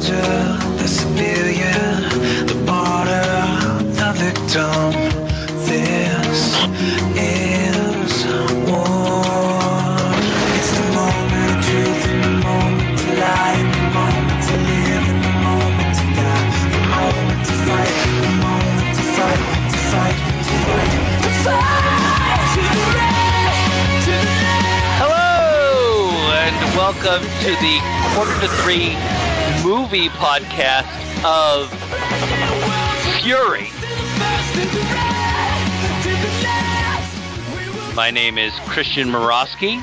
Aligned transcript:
soldier, 0.00 0.58
the 0.76 0.86
civilian, 0.86 2.02
the 2.46 2.54
martyr, 2.66 3.82
the 3.98 4.12
victim. 4.14 4.92
This 5.66 6.42
is 7.16 8.26
war. 8.68 9.22
It's 10.54 10.70
the 10.78 10.86
moment 10.94 11.50
of 11.50 11.58
truth 11.66 12.02
and 12.10 12.22
the 12.24 12.34
moment 12.46 12.98
to 12.98 13.06
lie, 13.18 13.56
and 13.58 13.70
the 13.74 13.82
moment 13.98 14.40
to 14.46 14.54
live 14.70 15.06
and 15.08 15.20
the 15.24 15.34
moment 15.48 15.90
to 15.98 16.04
die, 16.14 16.46
the 16.70 16.82
moment 16.94 17.42
to 17.46 17.54
fight, 17.66 17.96
the 18.22 18.32
moment 18.46 18.90
to 18.96 19.02
fight, 19.16 19.42
to 19.72 19.78
fight, 19.90 20.18
to 20.46 20.54
fight, 20.74 20.92
to 21.24 21.30
fight. 21.42 21.78
Hello, 25.00 25.26
and 26.44 26.56
welcome 26.76 27.22
to 27.42 27.50
the 27.62 27.74
quarter 28.14 28.36
to 28.40 28.48
three 28.62 29.17
movie 29.68 30.08
podcast 30.08 30.86
of 31.26 31.68
Fury. 33.20 33.68
My 37.94 38.10
name 38.10 38.38
is 38.38 38.54
Christian 38.60 39.08
Morosky, 39.08 39.78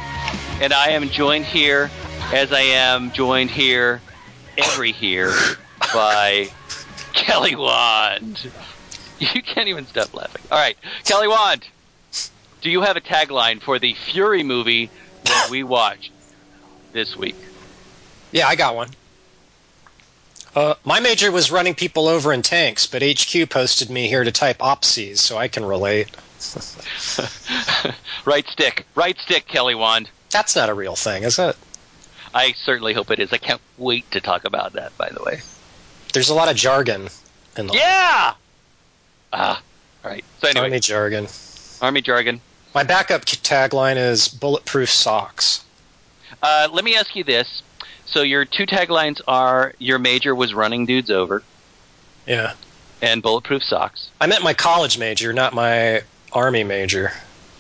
and 0.60 0.74
I 0.74 0.88
am 0.90 1.08
joined 1.10 1.46
here, 1.46 1.92
as 2.34 2.52
I 2.52 2.62
am 2.62 3.12
joined 3.12 3.52
here, 3.52 4.02
every 4.58 4.92
here, 4.92 5.32
by 5.94 6.50
Kelly 7.14 7.56
Wand. 7.56 8.52
You 9.20 9.44
can't 9.44 9.68
even 9.68 9.86
stop 9.86 10.12
laughing. 10.16 10.42
All 10.50 10.58
right, 10.58 10.78
Kelly 11.04 11.28
Wand, 11.28 11.64
do 12.62 12.72
you 12.72 12.82
have 12.82 12.98
a 12.98 13.02
tagline 13.02 13.62
for 13.62 13.78
the 13.78 13.94
Fury 13.94 14.42
movie 14.42 14.90
that 15.26 15.50
we 15.52 15.62
watched 15.62 16.10
this 16.92 17.16
week? 17.16 17.36
Yeah, 18.32 18.48
I 18.48 18.56
got 18.56 18.76
one. 18.76 18.90
Uh, 20.56 20.76
my 20.86 21.02
major 21.02 21.32
was 21.32 21.52
running 21.52 21.76
people 21.76 22.08
over 22.08 22.32
in 22.32 22.42
tanks, 22.42 22.88
but 22.88 23.04
HQ 23.04 23.50
posted 23.50 23.90
me 23.90 24.08
here 24.08 24.24
to 24.24 24.32
type 24.32 24.60
opsies, 24.60 25.18
so 25.18 25.38
I 25.38 25.50
can 25.50 25.66
relate. 25.66 26.08
right 28.26 28.48
stick, 28.48 28.86
right 28.96 29.18
stick, 29.20 29.48
Kelly 29.48 29.76
Wand. 29.76 30.10
That's 30.32 30.56
not 30.56 30.70
a 30.70 30.74
real 30.74 30.96
thing, 30.96 31.24
is 31.24 31.40
it? 31.40 31.58
I 32.34 32.54
certainly 32.54 32.94
hope 32.94 33.12
it 33.12 33.20
is. 33.20 33.34
I 33.34 33.38
can't 33.38 33.62
wait 33.78 34.10
to 34.12 34.22
talk 34.22 34.46
about 34.46 34.74
that. 34.74 34.98
By 34.98 35.10
the 35.10 35.24
way, 35.24 35.42
There's 36.14 36.30
a 36.30 36.34
lot 36.34 36.50
of 36.50 36.56
jargon 36.56 37.10
in 37.58 37.68
the 37.68 37.74
yeah. 37.74 38.34
Ah, 39.34 39.62
all 40.04 40.12
right. 40.12 40.24
So 40.42 40.50
anyway, 40.50 40.68
army 40.68 40.80
jargon. 40.80 41.28
Army 41.82 42.02
jargon. 42.02 42.42
My 42.74 42.84
backup 42.84 43.26
tagline 43.26 43.98
is 43.98 44.28
bulletproof 44.28 44.90
socks. 44.90 45.64
Uh, 46.42 46.68
let 46.72 46.84
me 46.84 46.96
ask 46.96 47.16
you 47.16 47.24
this. 47.24 47.62
So 48.06 48.22
your 48.22 48.46
two 48.46 48.66
taglines 48.66 49.20
are 49.28 49.74
your 49.80 50.00
major 50.00 50.34
was 50.36 50.54
running 50.54 50.86
dudes 50.86 51.10
over 51.10 51.44
Yeah. 52.28 52.54
and 53.02 53.22
bulletproof 53.22 53.64
socks. 53.64 54.10
I 54.22 54.28
meant 54.28 54.44
my 54.44 54.54
college 54.54 54.98
major, 54.98 55.34
not 55.34 55.54
my 55.54 56.04
army 56.32 56.64
major, 56.64 57.12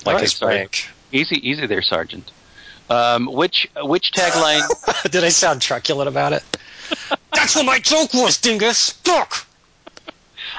like 0.05 0.13
Alright, 0.15 0.21
his 0.21 0.33
sorry. 0.33 0.55
rank. 0.57 0.87
Easy, 1.11 1.37
easy 1.47 1.65
there, 1.65 1.81
Sergeant. 1.81 2.31
Um, 2.89 3.25
which 3.25 3.67
which 3.81 4.11
tagline? 4.11 4.61
Did 5.11 5.23
I 5.23 5.29
sound 5.29 5.61
truculent 5.61 6.07
about 6.07 6.33
it? 6.33 6.43
That's 7.33 7.55
what 7.55 7.65
my 7.65 7.79
joke 7.79 8.13
was, 8.13 8.37
dingus. 8.37 8.91
Fuck! 8.91 9.47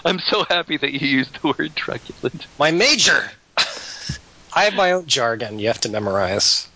I'm 0.05 0.19
so 0.19 0.45
happy 0.45 0.77
that 0.77 0.93
you 0.93 1.07
used 1.07 1.39
the 1.41 1.55
word 1.57 1.75
truculent. 1.77 2.47
My 2.59 2.71
major! 2.73 3.31
I 4.55 4.65
have 4.65 4.75
my 4.75 4.93
own 4.93 5.07
jargon 5.07 5.59
you 5.59 5.69
have 5.69 5.81
to 5.83 5.89
memorize. 5.89 6.67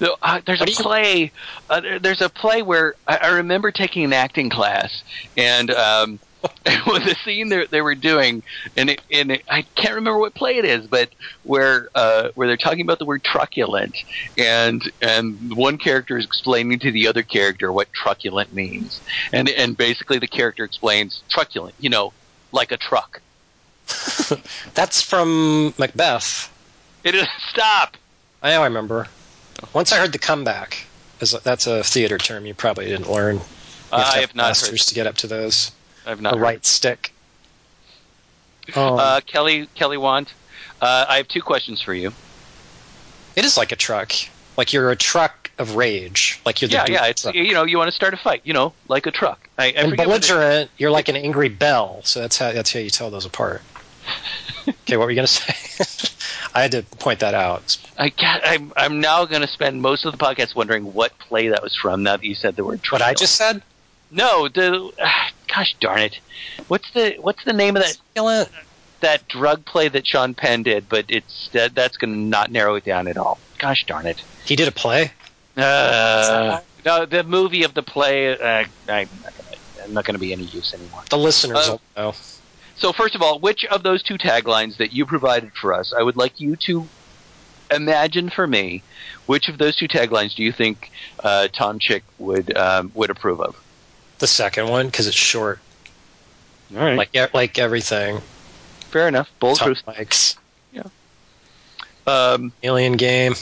No, 0.00 0.16
uh, 0.22 0.40
there's 0.46 0.60
a 0.60 0.62
What 0.62 0.66
do 0.68 0.72
you- 0.72 0.78
play. 0.82 1.32
Uh, 1.70 1.80
there- 1.80 1.98
there's 1.98 2.20
a 2.20 2.28
play 2.28 2.62
where 2.62 2.94
I, 3.06 3.16
I 3.18 3.28
remember 3.36 3.70
taking 3.70 4.04
an 4.04 4.12
acting 4.12 4.50
class, 4.50 5.02
and 5.36 5.70
um, 5.70 6.18
with 6.86 7.04
the 7.04 7.16
scene 7.24 7.48
they, 7.48 7.66
they 7.70 7.80
were 7.80 7.94
doing, 7.94 8.42
and 8.76 8.90
it, 8.90 9.00
and 9.10 9.30
it, 9.32 9.42
I 9.48 9.62
can't 9.76 9.94
remember 9.94 10.18
what 10.18 10.34
play 10.34 10.56
it 10.58 10.64
is, 10.66 10.86
but 10.86 11.08
where 11.42 11.88
uh, 11.94 12.28
where 12.34 12.46
they're 12.46 12.56
talking 12.58 12.82
about 12.82 12.98
the 12.98 13.06
word 13.06 13.24
truculent, 13.24 13.96
and 14.36 14.82
and 15.00 15.54
one 15.56 15.78
character 15.78 16.18
is 16.18 16.24
explaining 16.26 16.78
to 16.80 16.92
the 16.92 17.08
other 17.08 17.22
character 17.22 17.72
what 17.72 17.90
truculent 17.94 18.52
means, 18.52 19.00
and 19.32 19.48
and 19.48 19.76
basically 19.76 20.18
the 20.18 20.28
character 20.28 20.64
explains 20.64 21.22
truculent, 21.30 21.74
you 21.78 21.88
know, 21.88 22.12
like 22.52 22.72
a 22.72 22.76
truck. 22.76 23.20
That's 24.74 25.00
from 25.02 25.74
Macbeth. 25.78 26.50
It 27.04 27.14
is 27.14 27.26
stop. 27.50 27.96
I 28.42 28.50
know 28.50 28.62
I 28.62 28.64
remember. 28.66 29.08
Once 29.72 29.92
I 29.92 29.98
heard 29.98 30.12
the 30.12 30.18
comeback. 30.18 30.86
Is 31.20 31.30
That's 31.44 31.66
a 31.66 31.82
theater 31.84 32.18
term 32.18 32.44
you 32.44 32.54
probably 32.54 32.86
didn't 32.86 33.08
learn. 33.08 33.38
Uh, 33.92 34.10
I 34.14 34.18
have 34.18 34.34
not 34.34 34.44
heard. 34.44 34.48
masters 34.50 34.86
to 34.86 34.94
get 34.94 35.06
up 35.06 35.16
to 35.18 35.26
those. 35.28 35.70
I've 36.06 36.20
not 36.20 36.32
the 36.32 36.38
heard. 36.38 36.42
right 36.42 36.66
stick. 36.66 37.12
Um, 38.74 38.98
Uh, 38.98 39.20
Kelly 39.24 39.68
Kelly 39.74 39.96
Wand. 39.96 40.32
Uh, 40.80 41.06
I 41.08 41.16
have 41.18 41.28
two 41.28 41.40
questions 41.42 41.80
for 41.80 41.94
you. 41.94 42.12
it 43.36 43.44
is 43.44 43.56
like 43.56 43.72
a 43.72 43.76
truck. 43.76 44.12
Like 44.56 44.72
you're 44.72 44.90
a 44.90 44.96
truck 44.96 45.50
of 45.58 45.76
rage. 45.76 46.40
Like 46.44 46.60
you're 46.60 46.68
the 46.68 46.74
yeah, 46.74 46.86
yeah. 46.88 47.06
It's 47.06 47.22
truck. 47.22 47.34
you 47.34 47.52
know 47.54 47.64
you 47.64 47.78
want 47.78 47.88
to 47.88 47.92
start 47.92 48.14
a 48.14 48.16
fight. 48.16 48.42
You 48.44 48.52
know, 48.54 48.72
like 48.88 49.06
a 49.06 49.10
truck. 49.10 49.48
I, 49.58 49.66
I 49.66 49.68
and 49.70 49.96
belligerent, 49.96 50.70
you're 50.78 50.90
like 50.90 51.08
an 51.08 51.16
angry 51.16 51.48
bell. 51.48 52.00
So 52.04 52.20
that's 52.20 52.38
how 52.38 52.52
that's 52.52 52.72
how 52.72 52.80
you 52.80 52.90
tell 52.90 53.10
those 53.10 53.24
apart. 53.26 53.62
okay, 54.68 54.96
what 54.96 55.04
were 55.06 55.10
you 55.10 55.16
gonna 55.16 55.26
say? 55.26 55.54
I 56.54 56.62
had 56.62 56.72
to 56.72 56.82
point 56.98 57.20
that 57.20 57.34
out. 57.34 57.76
I 57.98 58.10
got, 58.10 58.42
I'm 58.44 58.72
I'm 58.76 59.00
now 59.00 59.24
going 59.24 59.42
to 59.42 59.48
spend 59.48 59.82
most 59.82 60.04
of 60.04 60.12
the 60.12 60.18
podcast 60.18 60.54
wondering 60.54 60.94
what 60.94 61.18
play 61.18 61.48
that 61.48 61.62
was 61.64 61.74
from. 61.74 62.04
Now 62.04 62.16
that 62.16 62.24
you 62.24 62.36
said 62.36 62.54
the 62.54 62.64
word 62.64 62.80
What. 62.90 63.02
I 63.02 63.12
just 63.14 63.34
said. 63.34 63.60
no. 64.12 64.46
The 64.48 64.92
ah, 65.00 65.30
gosh 65.48 65.74
darn 65.80 65.98
it. 66.00 66.20
What's 66.68 66.88
the 66.92 67.16
what's 67.20 67.42
the 67.44 67.52
name 67.52 67.76
of 67.76 67.82
that 67.82 67.94
Succulent. 67.94 68.50
that 69.00 69.26
drug 69.26 69.64
play 69.64 69.88
that 69.88 70.06
Sean 70.06 70.34
Penn 70.34 70.62
did? 70.62 70.88
But 70.88 71.06
it's 71.08 71.48
that, 71.52 71.74
that's 71.74 71.96
going 71.96 72.12
to 72.12 72.18
not 72.20 72.52
narrow 72.52 72.76
it 72.76 72.84
down 72.84 73.08
at 73.08 73.16
all. 73.16 73.38
Gosh 73.58 73.84
darn 73.86 74.06
it. 74.06 74.22
He 74.44 74.54
did 74.54 74.68
a 74.68 74.72
play. 74.72 75.10
Uh, 75.56 76.60
no, 76.84 77.04
the 77.06 77.24
movie 77.24 77.64
of 77.64 77.74
the 77.74 77.82
play. 77.82 78.38
Uh, 78.38 78.64
I, 78.88 79.08
I'm 79.82 79.92
not 79.92 80.04
going 80.04 80.14
to 80.14 80.20
be 80.20 80.32
any 80.32 80.44
use 80.44 80.72
anymore. 80.72 81.02
The 81.10 81.18
listeners 81.18 81.68
Uh, 81.68 81.72
will 81.72 81.80
know. 81.96 82.14
So 82.76 82.92
first 82.92 83.14
of 83.14 83.22
all, 83.22 83.38
which 83.38 83.64
of 83.66 83.82
those 83.82 84.02
two 84.02 84.18
taglines 84.18 84.76
that 84.78 84.92
you 84.92 85.06
provided 85.06 85.52
for 85.54 85.72
us, 85.72 85.92
I 85.92 86.02
would 86.02 86.16
like 86.16 86.40
you 86.40 86.56
to 86.56 86.86
imagine 87.70 88.30
for 88.30 88.46
me, 88.46 88.82
which 89.26 89.48
of 89.48 89.58
those 89.58 89.76
two 89.76 89.88
taglines 89.88 90.34
do 90.34 90.42
you 90.42 90.52
think 90.52 90.90
uh, 91.22 91.48
Tom 91.48 91.78
Chick 91.78 92.02
would 92.18 92.56
um, 92.56 92.90
would 92.94 93.10
approve 93.10 93.40
of? 93.40 93.56
The 94.18 94.26
second 94.26 94.68
one 94.68 94.86
because 94.86 95.06
it's 95.06 95.16
short. 95.16 95.60
All 96.74 96.80
right, 96.82 96.96
Like 96.96 97.34
like 97.34 97.58
everything. 97.58 98.20
fair 98.90 99.06
enough. 99.08 99.28
Top 99.28 99.38
Bulletproof. 99.40 99.84
mics. 99.86 100.36
Um, 102.06 102.52
Alien 102.62 102.98
game. 102.98 103.34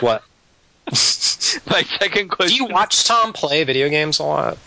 What? 0.00 0.22
my 0.90 0.92
second 0.92 2.28
question. 2.28 2.28
Do 2.28 2.28
question. 2.28 2.56
you 2.56 2.66
watch 2.66 3.04
Tom 3.04 3.32
play 3.32 3.64
video 3.64 3.88
games 3.88 4.18
a 4.18 4.24
lot? 4.24 4.58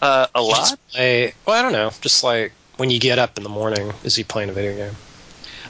uh, 0.00 0.26
a 0.34 0.40
lot? 0.40 0.78
play, 0.92 1.34
well, 1.44 1.56
I 1.58 1.62
don't 1.62 1.72
know. 1.72 1.90
Just 2.00 2.22
like 2.22 2.52
when 2.80 2.88
you 2.88 2.98
get 2.98 3.18
up 3.18 3.36
in 3.36 3.42
the 3.42 3.50
morning, 3.50 3.92
is 4.04 4.16
he 4.16 4.24
playing 4.24 4.48
a 4.48 4.54
video 4.54 4.74
game? 4.74 4.96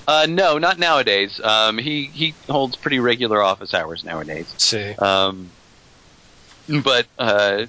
Uh, 0.07 0.27
no, 0.29 0.59
not 0.59 0.79
nowadays. 0.79 1.41
Um, 1.43 1.77
he 1.77 2.05
he 2.05 2.35
holds 2.49 2.77
pretty 2.77 3.01
regular 3.01 3.43
office 3.43 3.75
hours 3.75 4.05
nowadays. 4.05 4.47
See. 4.59 4.95
Um, 4.95 5.51
but 6.85 7.07
uh, 7.19 7.67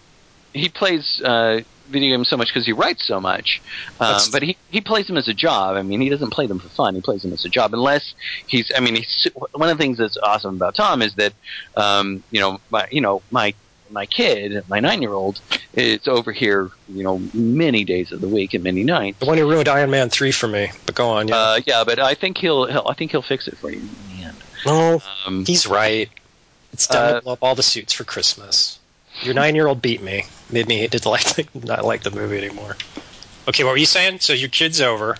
he 0.53 0.69
plays 0.69 1.21
uh, 1.25 1.61
video 1.89 2.15
games 2.15 2.29
so 2.29 2.37
much 2.37 2.49
because 2.49 2.67
he 2.67 2.71
writes 2.71 3.03
so 3.07 3.19
much. 3.19 3.61
Um, 3.99 4.21
but 4.31 4.43
he, 4.43 4.55
he 4.69 4.79
plays 4.79 5.07
them 5.07 5.17
as 5.17 5.27
a 5.27 5.33
job. 5.33 5.75
I 5.75 5.81
mean, 5.81 6.01
he 6.01 6.09
doesn't 6.09 6.31
play 6.31 6.45
them 6.45 6.59
for 6.59 6.69
fun. 6.69 6.93
He 6.93 7.01
plays 7.01 7.23
them 7.23 7.33
as 7.33 7.43
a 7.43 7.49
job. 7.49 7.73
Unless 7.73 8.13
he's, 8.45 8.71
I 8.75 8.79
mean, 8.79 8.95
he's 8.95 9.27
one 9.33 9.69
of 9.69 9.75
the 9.75 9.81
things 9.81 9.97
that's 9.97 10.17
awesome 10.21 10.55
about 10.55 10.75
Tom 10.75 11.01
is 11.01 11.15
that, 11.15 11.33
um, 11.75 12.23
you 12.29 12.39
know, 12.39 12.59
my, 12.69 12.87
you 12.91 13.01
know, 13.01 13.23
my 13.31 13.55
my 13.91 14.05
kid, 14.05 14.63
my 14.67 14.79
nine 14.79 15.01
year 15.01 15.13
old, 15.13 15.39
is 15.73 16.07
over 16.07 16.31
here, 16.31 16.71
you 16.87 17.03
know, 17.03 17.21
many 17.33 17.83
days 17.83 18.11
of 18.11 18.21
the 18.21 18.29
week 18.29 18.53
and 18.53 18.63
many 18.63 18.83
nights. 18.83 19.19
The 19.19 19.25
one 19.25 19.37
who 19.37 19.49
ruined 19.49 19.67
Iron 19.67 19.89
Man 19.91 20.09
three 20.09 20.31
for 20.31 20.47
me. 20.47 20.69
But 20.85 20.95
go 20.95 21.09
on. 21.09 21.27
Yeah. 21.27 21.35
Uh, 21.37 21.59
yeah, 21.65 21.83
but 21.83 21.99
I 21.99 22.13
think 22.15 22.37
he'll, 22.37 22.65
he'll 22.65 22.85
I 22.87 22.93
think 22.93 23.11
he'll 23.11 23.21
fix 23.21 23.47
it 23.47 23.57
for 23.59 23.71
you 23.71 23.79
in 23.79 24.07
the 24.07 24.23
end. 24.23 24.43
no, 24.65 25.01
Um, 25.25 25.45
he's 25.45 25.67
right. 25.67 26.09
It's 26.73 26.87
time 26.87 27.03
Uh, 27.03 27.13
to 27.15 27.21
blow 27.21 27.33
up 27.33 27.39
all 27.43 27.55
the 27.55 27.63
suits 27.63 27.93
for 27.93 28.03
Christmas. 28.03 28.79
Your 29.23 29.33
nine 29.33 29.55
year 29.55 29.67
old 29.67 29.81
beat 29.81 30.01
me. 30.01 30.23
Made 30.51 30.67
me 30.67 30.87
did 30.87 31.05
like 31.05 31.53
not 31.65 31.83
like 31.85 32.03
the 32.03 32.11
movie 32.11 32.37
anymore. 32.37 32.75
Okay, 33.47 33.63
what 33.63 33.71
were 33.71 33.77
you 33.77 33.85
saying? 33.85 34.19
So 34.19 34.33
your 34.33 34.49
kid's 34.49 34.79
over. 34.81 35.17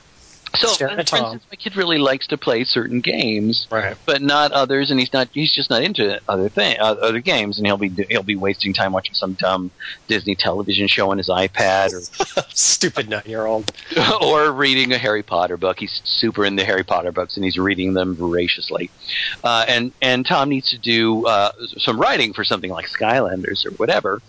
So, 0.56 0.68
for 0.76 0.90
instance, 0.90 1.44
my 1.50 1.56
kid 1.56 1.78
really 1.78 1.98
likes 1.98 2.28
to 2.28 2.38
play 2.38 2.64
certain 2.66 3.00
games, 3.00 3.68
Right. 3.72 3.96
but 4.06 4.22
not 4.22 4.52
others, 4.52 4.92
and 4.92 5.00
he's 5.00 5.14
not. 5.14 5.30
He's 5.34 5.54
just 5.54 5.70
not 5.70 5.82
into 5.82 6.20
other 6.28 6.50
thing, 6.50 6.78
uh, 6.80 6.96
other 7.02 7.20
games, 7.22 7.58
and 7.58 7.66
he'll 7.66 7.78
be 7.78 7.90
he'll 8.10 8.22
be 8.24 8.36
wasting 8.36 8.74
time 8.74 8.92
watching 8.92 9.16
some 9.16 9.34
dumb 9.34 9.72
Disney 10.08 10.36
television 10.36 10.88
show 10.88 11.10
on 11.12 11.18
his 11.18 11.30
iPad, 11.30 11.94
or 11.94 12.44
Stupid 12.54 13.10
nine-year-old. 13.10 13.72
or 14.22 14.24
or 14.48 14.52
reading 14.52 14.92
a 14.92 14.98
Harry 14.98 15.24
Potter 15.24 15.56
book. 15.58 15.80
He's 15.80 16.02
super 16.04 16.44
into 16.46 16.66
Harry 16.66 16.84
Potter 16.84 17.12
books, 17.14 17.38
and 17.38 17.46
he's 17.46 17.58
reading 17.58 17.94
them 17.94 18.16
voraciously. 18.16 18.90
Uh, 19.44 19.64
and 19.68 19.94
and 20.02 20.26
Tom 20.26 20.50
needs 20.50 20.70
to 20.72 20.78
do 20.78 21.26
uh, 21.28 21.52
some 21.78 22.00
writing 22.00 22.34
for 22.34 22.44
something 22.44 22.72
like 22.72 22.88
Skylanders 22.88 23.66
or 23.66 23.72
whatever, 23.72 24.22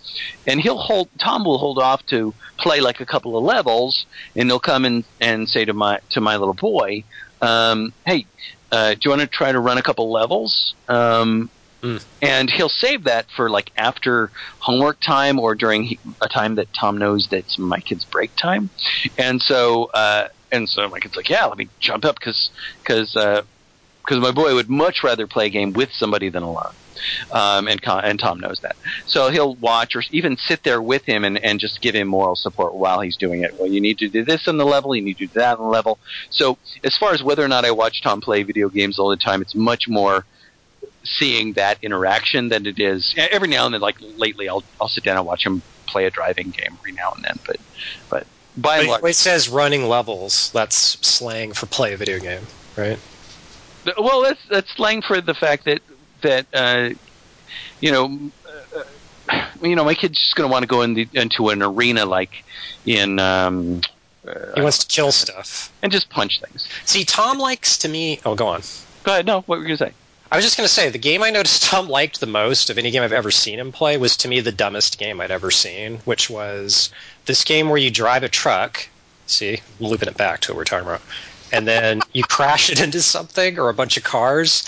and 0.47 0.61
he'll 0.61 0.77
hold. 0.77 1.09
Tom 1.19 1.43
will 1.43 1.57
hold 1.57 1.79
off 1.79 2.05
to 2.07 2.33
play 2.57 2.79
like 2.79 3.01
a 3.01 3.05
couple 3.05 3.37
of 3.37 3.43
levels, 3.43 4.05
and 4.37 4.49
he'll 4.49 4.59
come 4.59 4.85
and 4.85 5.03
and 5.19 5.49
say 5.49 5.65
to 5.65 5.73
my 5.73 5.99
to 6.13 6.21
my 6.21 6.37
little 6.37 6.53
boy, 6.55 7.03
um, 7.41 7.93
"Hey, 8.05 8.27
uh, 8.71 8.93
do 8.93 8.99
you 9.05 9.09
want 9.09 9.21
to 9.21 9.27
try 9.27 9.51
to 9.51 9.59
run 9.59 9.77
a 9.77 9.83
couple 9.83 10.11
levels?" 10.11 10.75
Um, 10.87 11.51
Hmm. 11.83 11.97
And 12.21 12.49
he'll 12.49 12.69
save 12.69 13.03
that 13.03 13.27
for 13.35 13.49
like 13.49 13.69
after 13.75 14.31
homework 14.61 15.01
time 15.01 15.37
or 15.37 15.53
during 15.53 15.97
a 16.21 16.29
time 16.29 16.55
that 16.55 16.69
Tom 16.79 16.97
knows 16.97 17.27
that's 17.29 17.59
my 17.59 17.81
kid's 17.81 18.05
break 18.05 18.31
time. 18.41 18.71
And 19.17 19.41
so, 19.41 19.89
uh, 19.93 20.29
and 20.49 20.69
so 20.69 20.87
my 20.87 20.99
kid's 20.99 21.17
like, 21.17 21.27
"Yeah, 21.27 21.45
let 21.45 21.57
me 21.57 21.71
jump 21.81 22.05
up 22.05 22.15
because 22.17 22.49
because 22.87 23.13
because 24.03 24.19
my 24.19 24.31
boy 24.31 24.53
would 24.53 24.69
much 24.69 25.03
rather 25.03 25.27
play 25.27 25.47
a 25.47 25.49
game 25.49 25.73
with 25.73 25.91
somebody 25.91 26.29
than 26.29 26.43
alone." 26.43 26.73
Um, 27.31 27.67
and 27.67 27.81
and 27.85 28.19
Tom 28.19 28.39
knows 28.39 28.59
that, 28.61 28.75
so 29.05 29.29
he'll 29.29 29.55
watch 29.55 29.95
or 29.95 30.03
even 30.11 30.37
sit 30.37 30.63
there 30.63 30.81
with 30.81 31.03
him 31.03 31.23
and, 31.23 31.37
and 31.37 31.59
just 31.59 31.81
give 31.81 31.95
him 31.95 32.07
moral 32.07 32.35
support 32.35 32.75
while 32.75 33.01
he's 33.01 33.17
doing 33.17 33.43
it. 33.43 33.59
Well, 33.59 33.69
you 33.69 33.81
need 33.81 33.97
to 33.99 34.09
do 34.09 34.23
this 34.23 34.47
on 34.47 34.57
the 34.57 34.65
level, 34.65 34.95
you 34.95 35.01
need 35.01 35.17
to 35.17 35.27
do 35.27 35.33
that 35.39 35.57
on 35.57 35.65
the 35.65 35.69
level. 35.69 35.99
So 36.29 36.57
as 36.83 36.97
far 36.97 37.13
as 37.13 37.23
whether 37.23 37.43
or 37.43 37.47
not 37.47 37.65
I 37.65 37.71
watch 37.71 38.01
Tom 38.01 38.21
play 38.21 38.43
video 38.43 38.69
games 38.69 38.99
all 38.99 39.09
the 39.09 39.17
time, 39.17 39.41
it's 39.41 39.55
much 39.55 39.87
more 39.87 40.25
seeing 41.03 41.53
that 41.53 41.77
interaction 41.81 42.49
than 42.49 42.65
it 42.65 42.79
is 42.79 43.13
every 43.17 43.49
now 43.49 43.65
and 43.65 43.73
then. 43.73 43.81
Like 43.81 43.97
lately, 43.99 44.47
I'll 44.49 44.63
I'll 44.79 44.87
sit 44.87 45.03
down 45.03 45.17
and 45.17 45.25
watch 45.25 45.45
him 45.45 45.61
play 45.87 46.05
a 46.05 46.11
driving 46.11 46.51
game 46.51 46.77
every 46.79 46.93
now 46.93 47.11
and 47.15 47.23
then, 47.23 47.39
but 47.45 47.57
but 48.09 48.27
by 48.57 48.77
and 48.79 48.87
But 48.87 49.01
large, 49.01 49.11
it 49.11 49.15
says 49.15 49.49
running 49.49 49.87
levels. 49.87 50.51
That's 50.51 50.75
slang 51.05 51.53
for 51.53 51.65
play 51.65 51.93
a 51.93 51.97
video 51.97 52.19
game, 52.19 52.45
right? 52.75 52.99
Well, 53.97 54.21
that's 54.21 54.41
that's 54.49 54.71
slang 54.75 55.01
for 55.01 55.19
the 55.21 55.33
fact 55.33 55.65
that 55.65 55.81
that 56.21 56.45
uh, 56.53 56.89
you 57.79 57.91
know, 57.91 58.19
uh, 58.75 59.43
you 59.61 59.75
know, 59.75 59.83
my 59.83 59.93
kid's 59.93 60.19
just 60.19 60.35
going 60.35 60.47
to 60.49 60.51
want 60.51 60.63
to 60.63 60.67
go 60.67 60.81
in 60.81 60.93
the, 60.93 61.07
into 61.13 61.49
an 61.49 61.61
arena 61.61 62.05
like 62.05 62.43
in 62.85 63.19
um, 63.19 63.81
He 64.55 64.61
wants 64.61 64.79
to 64.79 64.87
kill 64.87 65.11
stuff. 65.11 65.71
and 65.81 65.91
just 65.91 66.09
punch 66.09 66.41
things. 66.41 66.67
See, 66.85 67.03
Tom 67.03 67.39
likes 67.39 67.77
to 67.79 67.89
me. 67.89 68.19
Oh, 68.25 68.35
go 68.35 68.47
on. 68.47 68.61
Go 69.03 69.11
ahead. 69.13 69.25
No, 69.25 69.41
what 69.41 69.59
were 69.59 69.67
you 69.67 69.75
going 69.75 69.77
to 69.77 69.85
say? 69.85 69.93
I 70.31 70.37
was 70.37 70.45
just 70.45 70.57
going 70.57 70.65
to 70.65 70.73
say 70.73 70.89
the 70.89 70.97
game 70.97 71.21
I 71.21 71.29
noticed 71.29 71.63
Tom 71.63 71.87
liked 71.87 72.19
the 72.19 72.25
most 72.25 72.71
of 72.71 72.79
any 72.79 72.89
game 72.89 73.03
I've 73.03 73.13
ever 73.13 73.29
seen 73.29 73.59
him 73.59 73.71
play 73.71 73.97
was 73.97 74.17
to 74.17 74.27
me 74.27 74.39
the 74.39 74.51
dumbest 74.51 74.97
game 74.97 75.21
I'd 75.21 75.29
ever 75.29 75.51
seen, 75.51 75.97
which 76.05 76.27
was 76.27 76.89
this 77.25 77.43
game 77.43 77.69
where 77.69 77.77
you 77.77 77.91
drive 77.91 78.23
a 78.23 78.29
truck. 78.29 78.87
See, 79.27 79.57
I'm 79.79 79.85
looping 79.85 80.09
it 80.09 80.17
back 80.17 80.39
to 80.41 80.51
what 80.51 80.57
we're 80.57 80.63
talking 80.63 80.87
about. 80.87 81.01
And 81.53 81.67
then 81.67 82.01
you 82.13 82.23
crash 82.23 82.69
it 82.71 82.81
into 82.81 83.01
something 83.01 83.59
or 83.59 83.69
a 83.69 83.73
bunch 83.73 83.95
of 83.95 84.03
cars, 84.03 84.67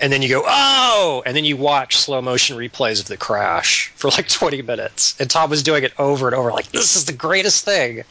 and 0.00 0.12
then 0.12 0.20
you 0.22 0.28
go, 0.28 0.42
oh! 0.46 1.22
And 1.24 1.34
then 1.34 1.44
you 1.44 1.56
watch 1.56 1.96
slow 1.96 2.20
motion 2.20 2.56
replays 2.56 3.00
of 3.00 3.08
the 3.08 3.16
crash 3.16 3.90
for 3.96 4.08
like 4.10 4.28
20 4.28 4.62
minutes. 4.62 5.18
And 5.18 5.28
Tom 5.30 5.48
was 5.50 5.62
doing 5.62 5.82
it 5.82 5.92
over 5.98 6.28
and 6.28 6.36
over, 6.36 6.52
like, 6.52 6.70
this 6.72 6.94
is 6.94 7.06
the 7.06 7.12
greatest 7.14 7.64
thing. 7.64 8.04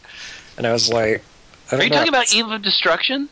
And 0.57 0.65
I 0.65 0.73
was 0.73 0.91
like, 0.91 1.23
I 1.71 1.75
Are 1.75 1.77
don't 1.77 1.83
you 1.85 1.89
know. 1.91 1.95
talking 1.97 2.09
about 2.09 2.33
Eve 2.33 2.47
of 2.47 2.61
Destruction? 2.61 3.29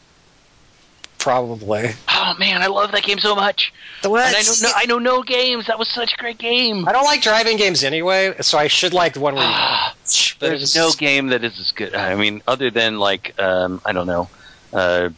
Probably. 1.17 1.91
Oh 2.09 2.33
man, 2.37 2.61
I 2.61 2.67
love 2.67 2.91
that 2.91 3.03
game 3.03 3.19
so 3.19 3.35
much. 3.35 3.73
The 4.01 4.09
And 4.11 4.35
I 4.35 4.41
know 4.41 4.53
no, 4.61 4.71
I 4.75 4.85
know 4.85 4.99
no 4.99 5.23
games. 5.23 5.67
That 5.67 5.79
was 5.79 5.87
such 5.89 6.13
a 6.13 6.17
great 6.17 6.37
game. 6.37 6.87
I 6.87 6.91
don't 6.91 7.05
like 7.05 7.21
driving 7.21 7.57
games 7.57 7.83
anyway, 7.83 8.35
so 8.41 8.57
I 8.57 8.67
should 8.67 8.93
like 8.93 9.13
the 9.13 9.21
one 9.21 9.35
where 9.35 9.45
you. 9.45 10.33
There's 10.39 10.75
no 10.75 10.91
game 10.91 11.27
that 11.27 11.43
is 11.43 11.57
as 11.59 11.71
good. 11.71 11.95
I 11.95 12.15
mean, 12.15 12.41
other 12.47 12.69
than 12.69 12.99
like 12.99 13.39
um, 13.41 13.81
I 13.85 13.93
don't 13.93 14.07
know, 14.07 14.27
uh, 14.73 15.09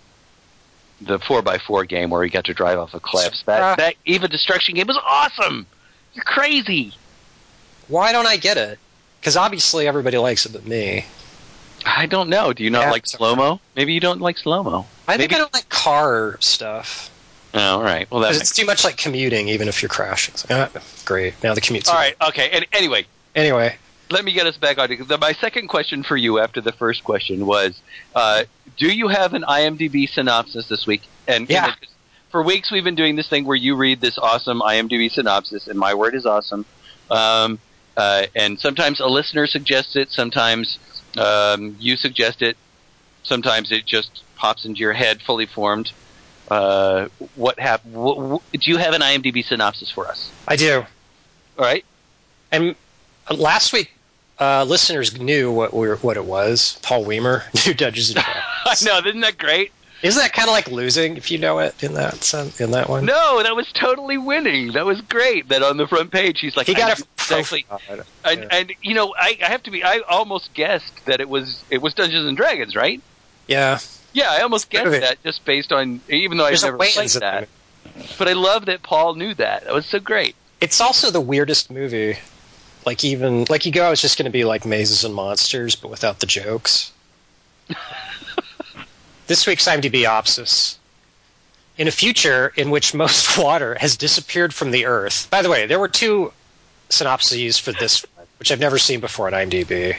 the 1.02 1.20
four 1.20 1.44
x 1.48 1.64
four 1.66 1.86
game 1.86 2.10
where 2.10 2.24
you 2.24 2.30
got 2.30 2.46
to 2.46 2.54
drive 2.54 2.78
off 2.80 2.94
of 2.94 3.02
cliffs. 3.02 3.44
That 3.44 3.62
Ah. 3.62 3.76
that 3.76 3.96
Eve 4.06 4.24
of 4.24 4.30
Destruction 4.32 4.76
game 4.76 4.88
was 4.88 5.00
awesome. 5.06 5.66
You're 6.14 6.24
crazy. 6.24 6.94
Why 7.88 8.12
don't 8.12 8.28
I 8.28 8.38
get 8.38 8.58
it? 8.58 8.80
Because 9.20 9.36
obviously 9.38 9.88
everybody 9.88 10.18
likes 10.18 10.46
it 10.46 10.54
but 10.54 10.66
me. 10.66 11.06
I 11.86 12.06
don't 12.08 12.30
know. 12.30 12.54
Do 12.54 12.64
you 12.64 12.70
not 12.70 12.90
like 12.92 13.06
slow 13.06 13.36
mo? 13.36 13.60
Maybe 13.76 13.94
you 13.94 14.00
don't 14.00 14.22
like 14.22 14.38
slow 14.38 14.64
mo. 14.64 14.86
I 15.08 15.18
think 15.18 15.32
Maybe- 15.32 15.36
I 15.36 15.38
don't 15.44 15.54
like 15.54 15.70
car 15.70 16.38
stuff. 16.40 17.12
Oh, 17.54 17.60
all 17.78 17.84
right. 17.84 18.10
Well, 18.12 18.22
that 18.22 18.28
'Cause 18.30 18.38
makes 18.40 18.50
it's 18.52 18.58
too 18.60 18.66
much 18.66 18.84
like 18.84 18.98
commuting, 18.98 19.48
even 19.50 19.68
if 19.68 19.82
you're 19.82 19.90
crashing. 19.90 20.34
Like, 20.50 20.72
ah, 20.76 20.82
great. 21.06 21.36
Now 21.44 21.54
the 21.54 21.62
commute's 21.62 21.88
all 21.90 21.96
right. 21.96 22.16
Okay. 22.30 22.50
And 22.52 22.66
anyway, 22.74 23.06
Anyway, 23.36 23.76
let 24.12 24.24
me 24.24 24.32
get 24.34 24.46
us 24.48 24.58
back 24.58 24.78
on. 24.78 24.90
The, 25.08 25.18
my 25.18 25.34
second 25.34 25.68
question 25.68 26.04
for 26.04 26.16
you 26.18 26.40
after 26.40 26.62
the 26.62 26.72
first 26.72 27.04
question 27.04 27.46
was, 27.46 27.80
uh, 28.14 28.44
do 28.78 28.88
you 28.94 29.08
have 29.08 29.34
an 29.34 29.44
IMDb 29.44 30.08
synopsis 30.10 30.68
this 30.68 30.86
week? 30.86 31.02
And 31.28 31.50
Yeah. 31.50 31.66
and 31.66 31.76
for 32.30 32.44
weeks 32.44 32.72
we've 32.72 32.84
been 32.84 32.96
doing 32.96 33.16
this 33.16 33.28
thing 33.30 33.46
where 33.46 33.56
you 33.56 33.76
read 33.76 34.02
this 34.02 34.18
awesome 34.18 34.62
IMDb 34.62 35.10
synopsis, 35.12 35.68
and 35.68 35.80
my 35.80 35.94
word 35.94 36.16
is 36.16 36.26
awesome. 36.26 36.66
Um, 37.10 37.60
uh, 37.98 38.26
and 38.36 38.60
sometimes 38.60 39.00
a 39.00 39.08
listener 39.08 39.48
suggests 39.48 39.96
it, 39.96 40.12
sometimes 40.12 40.78
um, 41.18 41.78
you 41.80 41.96
suggest 41.96 42.42
it, 42.42 42.58
sometimes 43.24 43.72
it 43.72 43.86
just 43.86 44.22
pops 44.36 44.66
into 44.66 44.80
your 44.82 44.94
head 44.94 45.22
fully 45.22 45.46
formed. 45.46 45.92
Uh, 46.52 47.08
what 47.36 47.58
hap- 47.60 47.82
wh- 47.84 48.36
wh- 48.36 48.52
Do 48.52 48.70
you 48.72 48.78
have 48.78 48.94
an 48.94 49.02
IMDb 49.02 49.44
synopsis 49.44 49.90
for 49.90 50.08
us? 50.08 50.30
I 50.48 50.58
do. 50.58 50.86
All 51.58 51.66
right. 51.66 51.84
And 52.52 52.76
last 53.32 53.72
week, 53.74 53.92
uh, 54.40 54.64
listeners 54.66 55.18
knew 55.20 55.52
what 55.52 55.74
we 55.74 55.88
were, 55.88 55.98
what 55.98 56.18
it 56.18 56.26
was. 56.26 56.80
Paul 56.82 57.06
Weimer 57.06 57.44
knew 57.66 57.74
Dungeons 57.76 58.10
and 58.10 58.24
Dragons. 58.24 58.44
I 58.66 58.76
know, 58.86 59.08
isn't 59.08 59.22
that 59.22 59.38
great? 59.38 59.72
Isn't 60.04 60.22
that 60.22 60.34
kind 60.34 60.48
of 60.50 60.54
like 60.54 60.70
losing 60.70 61.18
if 61.18 61.32
you 61.32 61.38
know 61.38 61.60
it 61.60 61.82
in 61.84 61.94
that 61.94 62.24
sense, 62.24 62.60
in 62.60 62.72
that 62.72 62.90
one? 62.90 63.06
No, 63.06 63.42
that 63.42 63.56
was 63.56 63.72
totally 63.72 64.18
winning. 64.18 64.74
That 64.74 64.86
was 64.86 65.02
great. 65.02 65.48
That 65.50 65.64
on 65.64 65.78
the 65.78 65.88
front 65.88 66.12
page, 66.12 66.42
he's 66.42 66.56
like, 66.56 66.68
he 66.68 66.74
got 66.76 67.00
a 67.00 67.04
exactly. 67.18 67.66
Yeah. 67.90 68.04
And, 68.24 68.48
and 68.52 68.74
you 68.82 68.94
know, 68.94 69.16
I, 69.18 69.38
I 69.44 69.48
have 69.48 69.64
to 69.64 69.72
be. 69.72 69.84
I 69.84 70.02
almost 70.10 70.54
guessed 70.54 70.94
that 71.06 71.22
it 71.22 71.30
was 71.30 71.64
it 71.72 71.82
was 71.82 71.94
Dungeons 71.94 72.28
and 72.28 72.38
Dragons, 72.38 72.76
right? 72.76 73.02
Yeah, 73.48 73.80
Yeah, 74.14 74.32
I 74.32 74.42
almost 74.42 74.70
guessed 74.70 75.02
that 75.02 75.24
just 75.24 75.46
based 75.46 75.72
on 75.72 76.02
even 76.10 76.38
though 76.38 76.46
I've 76.46 76.62
never 76.62 76.78
played 76.78 77.10
that. 77.10 77.48
But 78.18 78.28
I 78.28 78.34
love 78.34 78.66
that 78.66 78.84
Paul 78.84 79.16
knew 79.16 79.34
that. 79.36 79.64
That 79.64 79.74
was 79.74 79.86
so 79.86 80.00
great. 80.00 80.36
It's 80.62 80.82
also 80.82 81.10
the 81.10 81.22
weirdest 81.22 81.72
movie. 81.72 82.18
Like 82.86 83.04
even 83.04 83.46
like 83.50 83.66
you 83.66 83.72
go, 83.72 83.92
it's 83.92 84.02
just 84.02 84.18
going 84.18 84.26
to 84.26 84.32
be 84.32 84.46
like 84.46 84.66
mazes 84.66 85.04
and 85.04 85.14
monsters, 85.14 85.76
but 85.76 85.90
without 85.90 86.20
the 86.20 86.26
jokes. 86.26 86.92
this 89.28 89.48
week's 89.48 89.68
IMDb 89.68 90.04
opsis. 90.04 90.78
In 91.78 91.88
a 91.88 91.92
future 91.92 92.54
in 92.56 92.70
which 92.70 92.94
most 92.94 93.38
water 93.44 93.76
has 93.80 93.98
disappeared 93.98 94.54
from 94.54 94.72
the 94.72 94.86
Earth. 94.86 95.28
By 95.30 95.42
the 95.42 95.50
way, 95.50 95.66
there 95.66 95.80
were 95.80 95.90
two 95.90 96.32
synopses 96.90 97.58
for 97.58 97.72
this 97.74 98.06
one, 98.16 98.28
which 98.40 98.52
I've 98.52 98.60
never 98.60 98.78
seen 98.78 99.00
before 99.00 99.28
on 99.28 99.34
IMDb. 99.34 99.98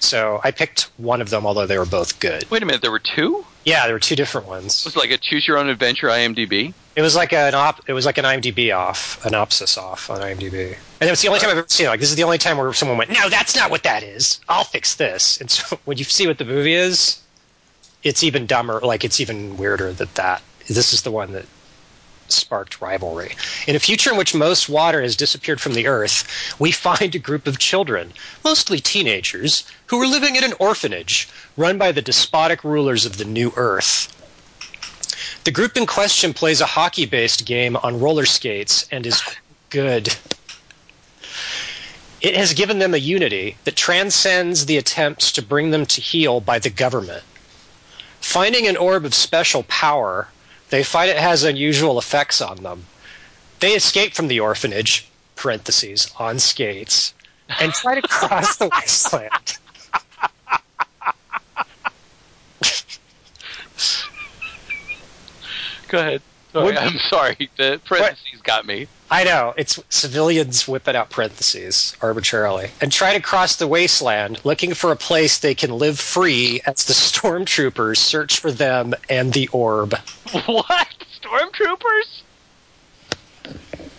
So 0.00 0.40
I 0.44 0.50
picked 0.50 0.90
one 0.98 1.22
of 1.22 1.30
them, 1.30 1.46
although 1.46 1.66
they 1.66 1.78
were 1.78 1.86
both 1.86 2.20
good. 2.20 2.50
Wait 2.50 2.62
a 2.62 2.66
minute, 2.66 2.82
there 2.82 2.90
were 2.90 2.98
two. 2.98 3.46
Yeah, 3.64 3.86
there 3.86 3.94
were 3.94 4.00
two 4.00 4.16
different 4.16 4.46
ones. 4.46 4.80
It 4.80 4.84
was 4.84 4.96
like 4.96 5.10
a 5.10 5.16
choose 5.16 5.48
your 5.48 5.58
own 5.58 5.68
adventure 5.68 6.08
IMDb. 6.08 6.74
It 6.96 7.02
was 7.02 7.16
like 7.16 7.32
an 7.32 7.54
op. 7.54 7.80
It 7.88 7.92
was 7.92 8.06
like 8.06 8.18
an 8.18 8.24
IMDb 8.24 8.76
off, 8.76 9.24
an 9.24 9.32
opsis 9.32 9.78
off 9.78 10.10
on 10.10 10.20
IMDb, 10.20 10.76
and 11.00 11.08
it 11.08 11.10
was 11.10 11.22
the 11.22 11.28
only 11.28 11.38
uh, 11.38 11.42
time 11.42 11.50
I've 11.50 11.58
ever 11.58 11.66
seen 11.68 11.86
it. 11.86 11.88
Like 11.88 12.00
this 12.00 12.10
is 12.10 12.16
the 12.16 12.24
only 12.24 12.38
time 12.38 12.58
where 12.58 12.72
someone 12.72 12.98
went, 12.98 13.10
"No, 13.10 13.28
that's 13.28 13.56
not 13.56 13.70
what 13.70 13.82
that 13.82 14.02
is. 14.02 14.38
I'll 14.48 14.64
fix 14.64 14.96
this." 14.96 15.40
And 15.40 15.50
so 15.50 15.78
when 15.86 15.96
you 15.96 16.04
see 16.04 16.26
what 16.26 16.38
the 16.38 16.44
movie 16.44 16.74
is, 16.74 17.20
it's 18.02 18.22
even 18.22 18.46
dumber. 18.46 18.80
Like 18.80 19.02
it's 19.02 19.18
even 19.18 19.56
weirder 19.56 19.92
that 19.94 20.14
that 20.14 20.42
this 20.68 20.92
is 20.92 21.02
the 21.02 21.10
one 21.10 21.32
that 21.32 21.46
sparked 22.28 22.80
rivalry. 22.80 23.34
In 23.66 23.76
a 23.76 23.80
future 23.80 24.10
in 24.10 24.16
which 24.16 24.34
most 24.34 24.68
water 24.68 25.02
has 25.02 25.16
disappeared 25.16 25.60
from 25.60 25.74
the 25.74 25.86
earth, 25.86 26.24
we 26.58 26.72
find 26.72 27.14
a 27.14 27.18
group 27.18 27.46
of 27.46 27.58
children, 27.58 28.12
mostly 28.44 28.80
teenagers, 28.80 29.64
who 29.86 30.00
are 30.00 30.06
living 30.06 30.36
in 30.36 30.44
an 30.44 30.54
orphanage 30.58 31.28
run 31.56 31.78
by 31.78 31.92
the 31.92 32.02
despotic 32.02 32.64
rulers 32.64 33.04
of 33.06 33.16
the 33.18 33.24
new 33.24 33.52
earth. 33.56 34.08
The 35.44 35.50
group 35.50 35.76
in 35.76 35.86
question 35.86 36.32
plays 36.32 36.60
a 36.60 36.66
hockey 36.66 37.04
based 37.04 37.44
game 37.44 37.76
on 37.76 38.00
roller 38.00 38.24
skates 38.24 38.86
and 38.90 39.06
is 39.06 39.22
good. 39.68 40.14
It 42.22 42.34
has 42.36 42.54
given 42.54 42.78
them 42.78 42.94
a 42.94 42.98
unity 42.98 43.58
that 43.64 43.76
transcends 43.76 44.64
the 44.64 44.78
attempts 44.78 45.30
to 45.32 45.42
bring 45.42 45.70
them 45.70 45.84
to 45.84 46.00
heel 46.00 46.40
by 46.40 46.58
the 46.58 46.70
government. 46.70 47.22
Finding 48.22 48.66
an 48.66 48.78
orb 48.78 49.04
of 49.04 49.14
special 49.14 49.64
power, 49.64 50.28
they 50.70 50.82
find 50.82 51.10
it 51.10 51.18
has 51.18 51.44
unusual 51.44 51.98
effects 51.98 52.40
on 52.40 52.62
them. 52.62 52.84
They 53.60 53.74
escape 53.74 54.14
from 54.14 54.28
the 54.28 54.40
orphanage 54.40 55.06
(parentheses 55.36 56.10
on 56.18 56.38
skates) 56.38 57.14
and 57.60 57.72
try 57.72 58.00
to 58.00 58.02
cross 58.02 58.56
the 58.56 58.68
wasteland. 58.68 59.58
Go 65.88 65.98
ahead. 65.98 66.22
Sorry, 66.52 66.78
I'm 66.78 66.98
sorry. 67.10 67.50
The 67.56 67.80
parentheses 67.84 68.34
what? 68.34 68.44
got 68.44 68.66
me. 68.66 68.86
I 69.10 69.22
know 69.24 69.54
it's 69.56 69.78
civilians 69.90 70.66
whipping 70.66 70.96
out 70.96 71.10
parentheses 71.10 71.94
arbitrarily 72.00 72.70
and 72.80 72.90
try 72.90 73.14
to 73.14 73.20
cross 73.20 73.56
the 73.56 73.66
wasteland, 73.68 74.40
looking 74.44 74.74
for 74.74 74.90
a 74.92 74.96
place 74.96 75.38
they 75.38 75.54
can 75.54 75.70
live 75.70 76.00
free 76.00 76.60
as 76.66 76.84
the 76.84 76.92
stormtroopers 76.94 77.98
search 77.98 78.40
for 78.40 78.50
them 78.50 78.94
and 79.08 79.32
the 79.32 79.48
orb. 79.48 79.94
What? 80.46 80.88
Stormtroopers? 81.22 82.22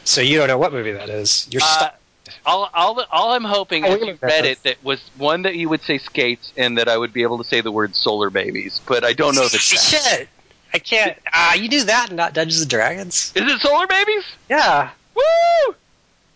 So 0.03 0.21
you 0.21 0.38
don't 0.38 0.47
know 0.47 0.57
what 0.57 0.74
movie 0.74 0.91
that 0.91 1.09
is. 1.09 1.47
You're 1.51 1.62
Uh, 1.63 1.65
stuck. 1.77 2.00
all, 2.45 2.69
all, 2.74 3.03
all 3.12 3.31
I'm 3.33 3.43
hoping 3.43 3.85
Oh, 3.85 3.95
a 3.95 4.05
you 4.05 4.17
read 4.21 4.45
it 4.45 4.62
that 4.63 4.83
was 4.83 5.00
one 5.17 5.43
that 5.43 5.55
you 5.55 5.69
would 5.69 5.81
say 5.83 5.97
skates 5.97 6.51
and 6.57 6.77
that 6.77 6.89
I 6.89 6.97
would 6.97 7.13
be 7.13 7.21
able 7.21 7.38
to 7.38 7.43
say 7.43 7.62
the 7.62 7.71
word 7.71 7.95
solar 7.95 8.29
babies, 8.29 8.81
but 8.88 9.03
I 9.05 9.13
don't 9.13 9.35
know 9.35 9.43
if 9.43 9.53
it's 9.53 9.71
that. 9.91 10.01
Shit! 10.17 10.29
I 10.75 10.79
can't. 10.79 11.17
Ah, 11.32 11.53
you 11.53 11.70
do 11.70 11.86
that 11.86 12.10
and 12.10 12.17
not 12.17 12.34
Dungeons 12.34 12.60
and 12.60 12.70
Dragons. 12.70 13.32
Is 13.34 13.50
it 13.50 13.62
solar 13.62 13.88
babies? 13.88 14.25
Yeah. 14.50 14.89
Woo! 15.15 15.75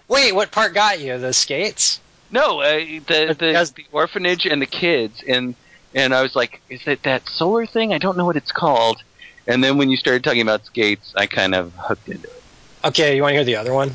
Wait, 0.07 0.33
what 0.33 0.49
part 0.49 0.73
got 0.73 1.01
you? 1.01 1.17
The 1.17 1.33
skates? 1.33 1.99
No, 2.31 2.61
uh, 2.61 2.77
the 2.77 3.35
the, 3.37 3.73
the 3.75 3.85
orphanage 3.91 4.45
and 4.45 4.61
the 4.61 4.65
kids, 4.65 5.21
and 5.27 5.55
and 5.93 6.15
I 6.15 6.21
was 6.21 6.37
like, 6.37 6.61
is 6.69 6.79
it 6.87 7.03
that 7.03 7.27
solar 7.27 7.65
thing? 7.65 7.93
I 7.93 7.97
don't 7.97 8.15
know 8.15 8.25
what 8.25 8.37
it's 8.37 8.53
called. 8.53 9.03
And 9.45 9.61
then 9.61 9.77
when 9.77 9.89
you 9.89 9.97
started 9.97 10.23
talking 10.23 10.41
about 10.41 10.65
skates, 10.65 11.13
I 11.17 11.25
kind 11.25 11.53
of 11.53 11.73
hooked 11.73 12.07
into 12.07 12.29
it. 12.29 12.43
Okay, 12.85 13.17
you 13.17 13.23
want 13.23 13.31
to 13.31 13.35
hear 13.35 13.43
the 13.43 13.57
other 13.57 13.73
one? 13.73 13.91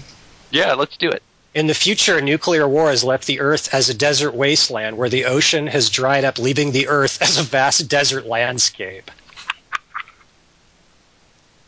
Yeah, 0.51 0.75
let's 0.75 0.99
do 0.99 1.09
it. 1.09 1.23
In 1.55 1.69
the 1.69 1.75
future, 1.75 2.21
nuclear 2.21 2.69
war 2.69 2.91
has 2.91 3.03
left 3.03 3.27
the 3.27 3.41
Earth 3.41 3.73
as 3.73 3.89
a 3.89 3.95
desert 3.95 4.35
wasteland 4.35 4.99
where 4.99 5.09
the 5.09 5.25
ocean 5.25 5.69
has 5.69 5.89
dried 5.89 6.25
up, 6.25 6.39
leaving 6.39 6.73
the 6.73 6.89
Earth 6.89 7.23
as 7.23 7.39
a 7.39 7.43
vast 7.43 7.89
desert 7.89 8.27
landscape. 8.27 9.11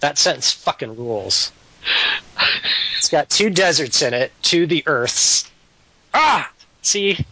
That 0.01 0.19
sentence 0.19 0.53
fucking 0.53 0.97
rules. 0.97 1.53
It's 2.99 3.09
got 3.09 3.31
two 3.31 3.51
deserts 3.51 4.03
in 4.03 4.15
it, 4.15 4.33
two 4.43 4.67
the 4.67 4.83
Earths. 4.87 5.51
Ah! 6.13 6.51
See? 6.83 7.25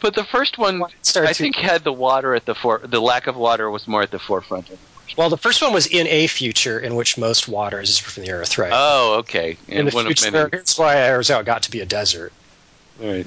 But 0.00 0.14
the 0.14 0.24
first 0.24 0.58
one, 0.58 0.82
I 1.14 1.32
think, 1.32 1.56
had 1.56 1.84
the 1.84 1.92
water 1.92 2.34
at 2.34 2.44
the 2.44 2.54
for 2.54 2.80
the 2.84 3.00
lack 3.00 3.26
of 3.26 3.36
water 3.36 3.70
was 3.70 3.86
more 3.86 4.02
at 4.02 4.10
the 4.10 4.18
forefront. 4.18 4.68
Of 4.68 4.74
it. 4.74 4.78
Well, 5.16 5.30
the 5.30 5.38
first 5.38 5.62
one 5.62 5.72
was 5.72 5.86
in 5.86 6.06
a 6.06 6.26
future 6.26 6.78
in 6.78 6.94
which 6.94 7.18
most 7.18 7.48
water 7.48 7.80
is 7.80 7.98
from 7.98 8.24
the 8.24 8.32
Earth, 8.32 8.58
right? 8.58 8.72
Oh, 8.74 9.16
okay. 9.20 9.56
in 9.68 9.86
the 9.86 9.92
one 9.92 10.06
of 10.06 10.18
future, 10.18 10.48
here's 10.50 10.76
why 10.76 10.96
Arizona 10.96 11.44
got 11.44 11.64
to 11.64 11.70
be 11.70 11.80
a 11.80 11.86
desert. 11.86 12.32
All 13.00 13.10
right. 13.10 13.26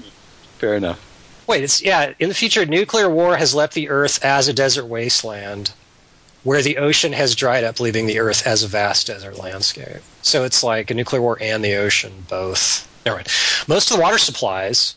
Fair 0.57 0.75
enough. 0.75 0.99
Wait, 1.47 1.63
it's 1.63 1.81
yeah. 1.83 2.13
In 2.17 2.29
the 2.29 2.35
future, 2.35 2.65
nuclear 2.65 3.09
war 3.09 3.37
has 3.37 3.53
left 3.53 3.73
the 3.73 3.89
Earth 3.89 4.23
as 4.25 4.47
a 4.47 4.53
desert 4.53 4.85
wasteland, 4.85 5.71
where 6.45 6.61
the 6.61 6.77
ocean 6.77 7.11
has 7.11 7.33
dried 7.33 7.63
up, 7.63 7.79
leaving 7.79 8.05
the 8.05 8.19
Earth 8.19 8.45
as 8.45 8.61
a 8.61 8.67
vast 8.67 9.07
desert 9.07 9.39
landscape. 9.39 10.01
So 10.21 10.43
it's 10.43 10.61
like 10.61 10.91
a 10.91 10.93
nuclear 10.93 11.19
war 11.19 11.39
and 11.41 11.65
the 11.65 11.75
ocean 11.75 12.23
both. 12.29 12.87
Never. 13.03 13.23
Most 13.67 13.89
of 13.89 13.97
the 13.97 14.03
water 14.03 14.19
supplies 14.19 14.95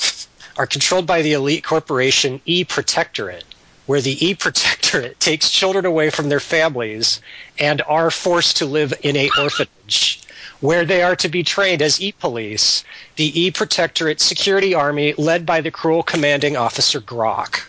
are 0.56 0.66
controlled 0.66 1.06
by 1.06 1.22
the 1.22 1.32
elite 1.32 1.62
corporation 1.62 2.40
E 2.44 2.64
Protectorate, 2.64 3.44
where 3.86 4.00
the 4.00 4.26
E 4.26 4.34
Protectorate 4.34 5.20
takes 5.20 5.48
children 5.48 5.86
away 5.86 6.10
from 6.10 6.28
their 6.28 6.40
families 6.40 7.20
and 7.60 7.80
are 7.82 8.10
forced 8.10 8.56
to 8.56 8.66
live 8.66 8.92
in 9.02 9.14
a 9.14 9.30
orphanage, 9.38 10.22
where 10.58 10.84
they 10.84 11.04
are 11.04 11.14
to 11.14 11.28
be 11.28 11.44
trained 11.44 11.82
as 11.82 12.00
E 12.00 12.10
Police, 12.10 12.82
the 13.14 13.40
E 13.40 13.52
Protectorate 13.52 14.20
security 14.20 14.74
army 14.74 15.14
led 15.16 15.46
by 15.46 15.60
the 15.60 15.70
cruel 15.70 16.02
commanding 16.02 16.56
officer 16.56 17.00
Grok. 17.00 17.62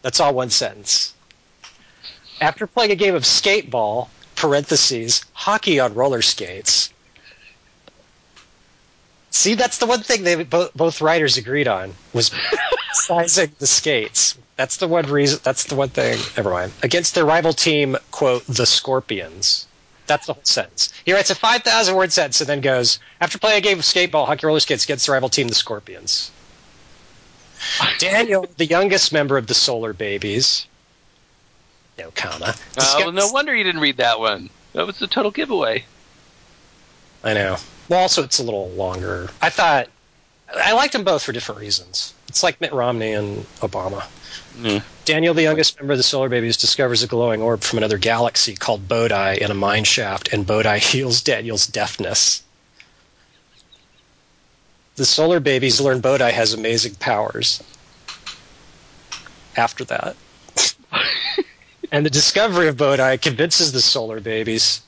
That's 0.00 0.20
all 0.20 0.32
one 0.32 0.48
sentence. 0.50 1.13
After 2.40 2.66
playing 2.66 2.90
a 2.90 2.96
game 2.96 3.14
of 3.14 3.22
skateball, 3.22 4.08
parentheses, 4.36 5.24
hockey 5.32 5.80
on 5.80 5.94
roller 5.94 6.22
skates. 6.22 6.90
See, 9.30 9.54
that's 9.54 9.78
the 9.78 9.86
one 9.86 10.02
thing 10.02 10.22
they 10.22 10.44
both, 10.44 10.74
both 10.74 11.00
writers 11.00 11.36
agreed 11.36 11.66
on 11.66 11.94
was 12.12 12.30
sizing 12.92 13.52
the 13.58 13.66
skates. 13.66 14.38
That's 14.56 14.76
the 14.76 14.86
one 14.86 15.06
reason. 15.06 15.40
That's 15.42 15.64
the 15.64 15.74
one 15.74 15.88
thing. 15.88 16.18
Never 16.36 16.50
mind. 16.50 16.72
Against 16.82 17.14
their 17.14 17.24
rival 17.24 17.52
team, 17.52 17.96
quote 18.12 18.46
the 18.46 18.66
Scorpions. 18.66 19.66
That's 20.06 20.26
the 20.26 20.34
whole 20.34 20.44
sentence. 20.44 20.92
He 21.04 21.12
writes 21.12 21.30
a 21.30 21.34
five 21.34 21.62
thousand 21.62 21.96
word 21.96 22.12
sentence 22.12 22.40
and 22.40 22.48
then 22.48 22.60
goes 22.60 22.98
after 23.20 23.38
playing 23.38 23.58
a 23.58 23.60
game 23.62 23.78
of 23.78 23.84
skateball, 23.84 24.26
hockey, 24.26 24.46
roller 24.46 24.60
skates 24.60 24.84
against 24.84 25.06
the 25.06 25.12
rival 25.12 25.28
team, 25.28 25.48
the 25.48 25.54
Scorpions. 25.54 26.30
Daniel, 27.98 28.46
the 28.56 28.66
youngest 28.66 29.12
member 29.12 29.36
of 29.38 29.46
the 29.46 29.54
Solar 29.54 29.92
Babies, 29.92 30.66
no 31.98 32.10
comma. 32.12 32.46
Uh, 32.46 32.52
oh, 32.52 32.74
discovers- 32.74 33.14
no 33.14 33.32
wonder 33.32 33.54
you 33.54 33.64
didn't 33.64 33.80
read 33.80 33.96
that 33.98 34.18
one. 34.18 34.50
That 34.72 34.86
was 34.86 35.00
a 35.02 35.06
total 35.06 35.30
giveaway. 35.30 35.84
I 37.22 37.34
know. 37.34 37.56
Well, 37.88 38.00
also 38.00 38.22
it's 38.22 38.38
a 38.38 38.42
little 38.42 38.70
longer. 38.70 39.30
I 39.40 39.50
thought 39.50 39.88
I 40.54 40.72
liked 40.72 40.92
them 40.92 41.04
both 41.04 41.22
for 41.22 41.32
different 41.32 41.60
reasons. 41.60 42.14
It's 42.28 42.42
like 42.42 42.60
Mitt 42.60 42.72
Romney 42.72 43.12
and 43.12 43.44
Obama. 43.60 44.04
Yeah. 44.60 44.80
Daniel, 45.04 45.34
the 45.34 45.42
youngest 45.42 45.78
member 45.78 45.92
of 45.92 45.98
the 45.98 46.02
Solar 46.02 46.28
Babies, 46.28 46.56
discovers 46.56 47.02
a 47.02 47.06
glowing 47.06 47.42
orb 47.42 47.62
from 47.62 47.78
another 47.78 47.98
galaxy 47.98 48.54
called 48.54 48.88
Bodai 48.88 49.38
in 49.38 49.50
a 49.50 49.54
mine 49.54 49.84
shaft, 49.84 50.32
and 50.32 50.46
Bodai 50.46 50.78
heals 50.92 51.20
Daniel's 51.20 51.66
deafness. 51.66 52.42
The 54.96 55.04
Solar 55.04 55.40
Babies 55.40 55.80
learn 55.80 56.00
Bodai 56.00 56.30
has 56.30 56.52
amazing 56.52 56.94
powers. 56.96 57.62
After 59.56 59.84
that. 59.84 60.16
and 61.94 62.04
the 62.04 62.10
discovery 62.10 62.66
of 62.66 62.76
Bodai 62.76 63.22
convinces 63.22 63.70
the 63.70 63.80
Solar 63.80 64.18
Babies 64.18 64.82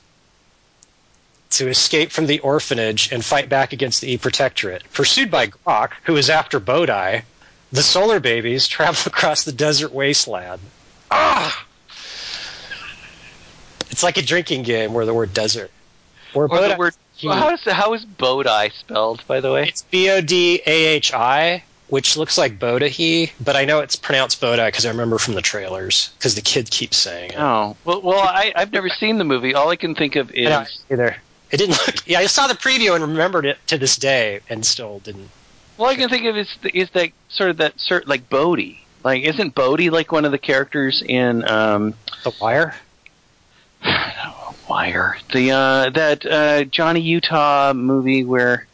to 1.51 1.69
escape 1.69 2.11
from 2.11 2.25
the 2.25 2.39
orphanage 2.39 3.13
and 3.13 3.23
fight 3.23 3.47
back 3.47 3.71
against 3.71 4.01
the 4.01 4.11
E 4.11 4.17
Protectorate. 4.17 4.83
Pursued 4.91 5.31
by 5.31 5.47
Grok, 5.47 5.91
who 6.03 6.17
is 6.17 6.29
after 6.29 6.59
Bodai, 6.59 7.23
the 7.71 7.81
Solar 7.81 8.19
Babies 8.19 8.67
travel 8.75 9.01
across 9.05 9.45
the 9.45 9.53
desert 9.53 9.93
wasteland. 9.93 10.59
Ah! 11.09 11.65
It's 13.89 14.03
like 14.03 14.17
a 14.17 14.21
drinking 14.21 14.63
game 14.63 14.93
where 14.93 15.05
the 15.05 15.13
word 15.13 15.33
desert. 15.33 15.71
Where 16.33 16.49
Or 16.49 16.67
the 16.67 16.75
word. 16.77 16.93
Well, 17.23 17.37
how 17.37 17.53
is 17.53 17.63
how 17.63 17.93
is 17.93 18.05
Bodai 18.05 18.73
spelled, 18.73 19.25
by 19.27 19.39
the 19.39 19.53
way? 19.53 19.69
it's 19.69 19.83
B 19.83 20.09
O 20.09 20.19
D 20.19 20.61
A 20.65 20.85
H 20.87 21.13
I, 21.13 21.63
which 21.89 22.17
looks 22.17 22.37
like 22.37 22.59
Bodahi, 22.59 23.31
but 23.39 23.55
I 23.55 23.65
know 23.65 23.79
it's 23.79 23.95
pronounced 23.95 24.41
Bodai 24.41 24.67
because 24.67 24.85
I 24.85 24.89
remember 24.89 25.17
from 25.17 25.35
the 25.35 25.41
trailers 25.41 26.09
because 26.17 26.35
the 26.35 26.41
kid 26.41 26.69
keeps 26.69 26.97
saying 26.97 27.31
it. 27.31 27.39
Oh, 27.39 27.75
well, 27.85 28.01
well, 28.01 28.19
I, 28.19 28.51
I've 28.55 28.71
never 28.71 28.89
seen 28.89 29.17
the 29.17 29.23
movie. 29.23 29.53
All 29.53 29.69
I 29.69 29.75
can 29.75 29.95
think 29.95 30.15
of 30.15 30.31
is 30.31 30.47
either. 30.91 31.15
It 31.49 31.57
didn't 31.57 31.77
look. 31.87 32.07
Yeah, 32.07 32.19
I 32.19 32.25
saw 32.25 32.47
the 32.47 32.55
preview 32.55 32.93
and 32.93 33.03
remembered 33.03 33.45
it 33.45 33.57
to 33.67 33.77
this 33.77 33.95
day, 33.95 34.41
and 34.49 34.65
still 34.65 34.99
didn't. 34.99 35.29
Well, 35.77 35.89
I 35.89 35.95
can 35.95 36.09
think 36.09 36.25
of 36.25 36.35
is 36.35 36.57
is 36.73 36.89
that 36.91 37.11
sort 37.29 37.51
of 37.51 37.57
that 37.57 37.79
sort 37.79 38.07
like 38.07 38.29
Bodhi. 38.29 38.85
Like, 39.03 39.23
isn't 39.23 39.55
Bodhi 39.55 39.89
like 39.89 40.11
one 40.11 40.25
of 40.25 40.31
the 40.31 40.37
characters 40.37 41.01
in 41.05 41.47
um, 41.49 41.93
The 42.23 42.33
Wire. 42.41 42.75
Wire? 44.69 45.17
The 45.31 45.51
uh, 45.51 45.89
that 45.91 46.25
uh, 46.25 46.63
Johnny 46.65 46.99
Utah 46.99 47.71
movie 47.73 48.25
where 48.25 48.66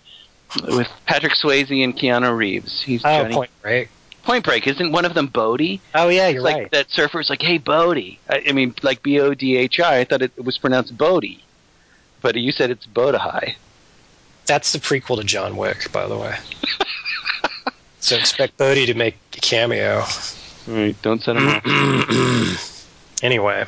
with 0.62 0.88
Patrick 1.06 1.34
Swayze 1.34 1.84
and 1.84 1.96
Keanu 1.98 2.36
Reeves. 2.36 2.82
He's 2.82 3.02
Oh, 3.04 3.24
Johnny 3.24 3.34
Point 3.36 3.52
Break. 3.62 3.90
Point 4.24 4.46
Break. 4.46 4.68
Isn't 4.68 4.92
one 4.92 5.06
of 5.06 5.14
them 5.14 5.28
Bodhi? 5.28 5.82
Oh 5.94 6.10
yeah, 6.10 6.28
It's 6.28 6.36
you're 6.36 6.44
like 6.44 6.56
right. 6.56 6.72
that 6.72 6.90
surfer's 6.92 7.30
like, 7.30 7.42
"Hey, 7.42 7.58
Bodhi." 7.58 8.20
I, 8.30 8.44
I 8.48 8.52
mean, 8.54 8.74
like 8.82 9.04
B 9.04 9.20
O 9.20 9.34
D 9.34 9.58
H 9.58 9.80
I. 9.80 10.00
I 10.00 10.04
thought 10.06 10.22
it, 10.22 10.32
was 10.44 10.58
pronounced 10.58 10.98
Bodhi, 10.98 11.44
but 12.22 12.36
you 12.36 12.52
said 12.52 12.70
it's 12.72 12.86
Bodhi. 12.86 13.58
That's 14.46 14.72
the 14.74 14.80
prequel 14.80 15.18
to 15.18 15.24
John 15.24 15.58
Wick, 15.58 15.92
by 15.92 16.08
the 16.08 16.18
way. 16.18 16.38
so 18.00 18.16
expect 18.16 18.58
Bodhi 18.58 18.86
to 18.88 18.94
make 18.94 19.18
a 19.38 19.40
cameo. 19.42 20.04
Right. 20.68 20.96
Don't 21.02 21.22
send 21.22 21.40
him 21.40 22.56
anyway, 23.22 23.66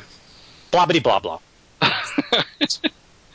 blah 0.70 0.86
bitty 0.86 1.00
blah 1.00 1.18
blah. 1.18 1.38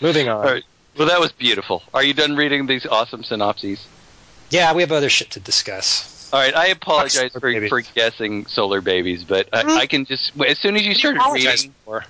Moving 0.01 0.27
on. 0.29 0.37
All 0.37 0.53
right. 0.53 0.63
Well, 1.01 1.09
that 1.09 1.19
was 1.19 1.31
beautiful. 1.31 1.81
Are 1.95 2.03
you 2.03 2.13
done 2.13 2.35
reading 2.35 2.67
these 2.67 2.85
awesome 2.85 3.23
synopses? 3.23 3.83
Yeah, 4.51 4.71
we 4.73 4.83
have 4.83 4.91
other 4.91 5.09
shit 5.09 5.31
to 5.31 5.39
discuss. 5.39 6.29
All 6.31 6.39
right. 6.39 6.55
I 6.55 6.67
apologize 6.67 7.31
for, 7.31 7.39
babies. 7.39 7.69
for 7.69 7.81
guessing 7.81 8.45
solar 8.45 8.81
babies, 8.81 9.23
but 9.23 9.49
I, 9.51 9.63
Mhm. 9.63 9.77
I 9.77 9.87
can 9.87 10.05
just 10.05 10.31
as 10.47 10.59
soon 10.59 10.75
as 10.75 10.85
you 10.85 10.93
started 10.93 11.17
apologize 11.19 11.61
reading. 11.63 11.73
for? 11.85 12.05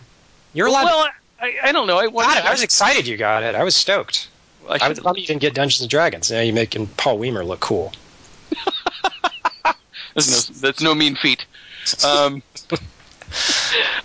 You're 0.53 0.67
allowed. 0.67 0.83
Well, 0.85 1.07
I, 1.39 1.53
I 1.63 1.71
don't 1.71 1.87
know. 1.87 1.97
I 1.99 2.07
wanted. 2.07 2.39
it. 2.39 2.45
I 2.45 2.51
was 2.51 2.61
excited 2.63 3.07
you 3.07 3.15
got 3.15 3.43
it. 3.43 3.55
I 3.55 3.63
was 3.63 3.75
stoked. 3.77 4.27
I 4.67 4.73
I 4.81 4.89
was 4.89 4.97
should- 4.97 5.03
glad 5.03 5.15
you 5.17 5.25
didn't 5.25 5.41
get 5.41 5.53
Dungeons 5.53 5.79
and 5.81 5.89
Dragons. 5.89 6.29
Now 6.29 6.41
you're 6.41 6.53
making 6.53 6.87
Paul 6.97 7.17
Weimer 7.17 7.45
look 7.45 7.61
cool. 7.61 7.93
That's 10.13 10.49
no, 10.49 10.55
that's 10.59 10.81
no 10.81 10.93
mean 10.93 11.15
feat. 11.15 11.45
Um, 12.05 12.43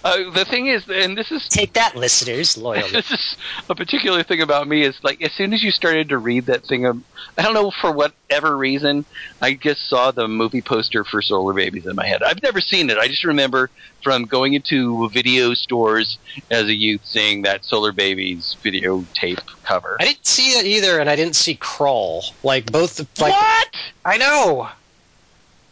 Uh, 0.05 0.31
the 0.31 0.45
thing 0.45 0.67
is, 0.67 0.89
and 0.89 1.17
this 1.17 1.33
is 1.33 1.49
Take 1.49 1.73
that, 1.75 1.97
listeners, 1.97 2.57
loyal. 2.57 2.89
this 2.93 3.11
is 3.11 3.37
a 3.69 3.75
particular 3.75 4.23
thing 4.23 4.41
about 4.41 4.69
me 4.69 4.83
is 4.83 4.97
like 5.03 5.23
as 5.23 5.33
soon 5.33 5.53
as 5.53 5.63
you 5.63 5.71
started 5.71 6.11
to 6.11 6.19
read 6.19 6.47
that 6.47 6.67
thing, 6.67 6.87
um, 6.87 7.05
I 7.39 7.43
don't 7.43 7.55
know 7.55 7.71
for 7.81 7.93
whatever 7.93 8.57
reason, 8.57 9.05
I 9.41 9.55
just 9.55 9.89
saw 9.89 10.11
the 10.11 10.29
movie 10.29 10.63
poster 10.63 11.05
for 11.05 11.23
Solar 11.23 11.55
Babies 11.55 11.87
in 11.87 11.97
my 11.97 12.07
head. 12.07 12.23
I've 12.23 12.43
never 12.43 12.61
seen 12.61 12.91
it. 12.91 12.99
I 12.99 13.09
just 13.09 13.25
remember 13.25 13.71
from 14.03 14.25
going 14.25 14.55
into 14.55 15.09
video 15.11 15.55
stores 15.55 16.19
as 16.51 16.65
a 16.65 16.75
youth 16.75 17.01
seeing 17.05 17.43
that 17.43 17.65
Solar 17.65 17.93
Babies 17.93 18.57
videotape 18.63 19.43
cover. 19.65 19.97
I 20.01 20.05
didn't 20.05 20.27
see 20.27 20.59
it 20.59 20.67
either, 20.67 21.01
and 21.01 21.11
I 21.11 21.17
didn't 21.17 21.37
see 21.37 21.57
Krull. 21.57 22.23
Like 22.43 22.71
both, 22.71 22.99
like 23.21 23.33
what? 23.33 23.69
I 24.05 24.19
know. 24.19 24.69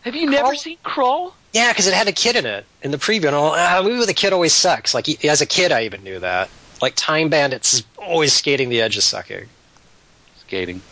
Have 0.02 0.14
you 0.14 0.28
never 0.28 0.54
seen 0.54 0.78
Krull? 0.84 1.32
Yeah, 1.54 1.70
because 1.72 1.86
it 1.86 1.94
had 1.94 2.08
a 2.08 2.12
kid 2.12 2.34
in 2.36 2.44
it 2.46 2.66
in 2.82 2.90
the 2.90 2.98
preview. 2.98 3.26
And 3.26 3.36
all, 3.36 3.52
ah, 3.56 3.78
a 3.78 3.82
movie 3.82 3.98
with 3.98 4.08
a 4.08 4.14
kid 4.14 4.32
always 4.32 4.52
sucks. 4.52 4.92
Like 4.92 5.06
he- 5.06 5.28
as 5.28 5.40
a 5.40 5.46
kid, 5.46 5.70
I 5.72 5.84
even 5.84 6.02
knew 6.02 6.18
that. 6.18 6.50
Like 6.82 6.94
Time 6.96 7.28
Bandits 7.30 7.72
is 7.74 7.84
always 7.96 8.32
skating 8.32 8.68
the 8.68 8.80
edge 8.82 8.96
of 8.96 9.04
sucking. 9.04 9.46
Skating. 10.40 10.82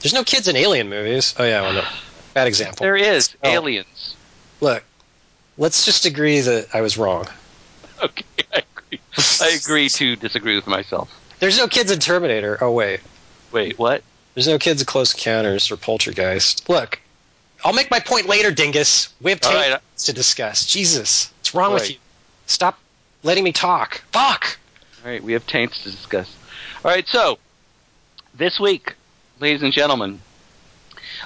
There's 0.00 0.12
no 0.12 0.22
kids 0.24 0.46
in 0.46 0.56
alien 0.56 0.88
movies. 0.90 1.34
Oh 1.38 1.44
yeah, 1.44 1.62
well, 1.62 1.72
no. 1.72 1.84
bad 2.34 2.46
example. 2.46 2.84
There 2.84 2.96
is 2.96 3.34
Oh. 3.42 3.48
aliens. 3.48 4.14
Look, 4.60 4.84
let's 5.58 5.84
just 5.86 6.04
agree 6.04 6.40
that 6.40 6.68
I 6.74 6.80
was 6.82 6.96
wrong. 6.98 7.26
Okay, 8.02 8.24
I 8.54 8.62
agree. 8.76 9.00
I 9.40 9.58
agree 9.58 9.88
to 9.88 10.16
disagree 10.16 10.54
with 10.54 10.66
myself. 10.66 11.08
There's 11.38 11.56
no 11.56 11.66
kids 11.66 11.90
in 11.90 11.98
Terminator. 11.98 12.58
Oh 12.60 12.70
wait, 12.70 13.00
Wait, 13.52 13.78
what? 13.78 14.02
there's 14.34 14.46
no 14.46 14.58
kids 14.58 14.82
in 14.82 14.86
Close 14.86 15.14
Encounters 15.14 15.70
or 15.70 15.78
Poltergeist. 15.78 16.68
Look, 16.68 17.00
I'll 17.66 17.72
make 17.72 17.90
my 17.90 17.98
point 17.98 18.28
later, 18.28 18.52
dingus. 18.52 19.12
We 19.20 19.32
have 19.32 19.40
tapes 19.40 19.54
right. 19.54 19.80
to 19.98 20.12
discuss. 20.12 20.66
Jesus, 20.66 21.32
what's 21.40 21.52
wrong 21.52 21.74
with 21.74 21.90
you? 21.90 21.96
Stop 22.46 22.78
letting 23.24 23.42
me 23.42 23.50
talk. 23.50 24.04
Fuck. 24.12 24.56
All 25.04 25.10
right, 25.10 25.20
we 25.20 25.32
have 25.32 25.44
taints 25.48 25.82
to 25.82 25.90
discuss. 25.90 26.32
All 26.84 26.92
right, 26.92 27.08
so 27.08 27.40
this 28.36 28.60
week, 28.60 28.94
ladies 29.40 29.64
and 29.64 29.72
gentlemen, 29.72 30.20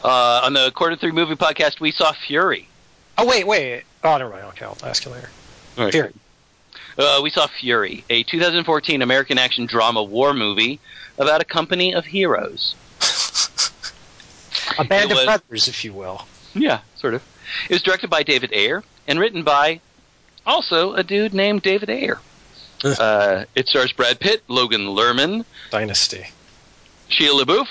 uh, 0.02 0.40
on 0.42 0.54
the 0.54 0.72
Quarter 0.74 0.96
Three 0.96 1.12
Movie 1.12 1.34
Podcast, 1.34 1.78
we 1.78 1.90
saw 1.90 2.14
Fury. 2.26 2.66
Oh 3.18 3.26
wait, 3.26 3.46
wait. 3.46 3.82
Oh, 4.02 4.16
never 4.16 4.30
mind. 4.30 4.44
Okay, 4.44 4.64
I'll 4.64 4.78
ask 4.82 5.04
you 5.04 5.10
later. 5.10 5.28
Right. 5.76 5.92
Fury. 5.92 6.14
Uh, 6.96 7.20
we 7.22 7.28
saw 7.28 7.48
Fury, 7.48 8.02
a 8.08 8.22
2014 8.22 9.02
American 9.02 9.36
action 9.36 9.66
drama 9.66 10.02
war 10.02 10.32
movie 10.32 10.80
about 11.18 11.42
a 11.42 11.44
company 11.44 11.94
of 11.94 12.06
heroes. 12.06 12.74
A 14.78 14.84
band 14.84 15.10
It 15.10 15.12
of 15.12 15.16
was- 15.18 15.24
brothers, 15.26 15.68
if 15.68 15.84
you 15.84 15.92
will. 15.92 16.26
Yeah, 16.54 16.80
sort 16.96 17.14
of. 17.14 17.22
It 17.68 17.72
was 17.74 17.82
directed 17.82 18.10
by 18.10 18.22
David 18.22 18.52
Ayer 18.52 18.82
and 19.06 19.18
written 19.20 19.42
by 19.42 19.80
also 20.46 20.94
a 20.94 21.02
dude 21.02 21.34
named 21.34 21.62
David 21.62 21.90
Ayer. 21.90 22.18
Uh, 22.82 23.44
it 23.54 23.68
stars 23.68 23.92
Brad 23.92 24.18
Pitt, 24.20 24.42
Logan 24.48 24.86
Lerman, 24.86 25.44
Dynasty. 25.70 26.26
Sheila 27.08 27.44
LaBeouf, 27.44 27.66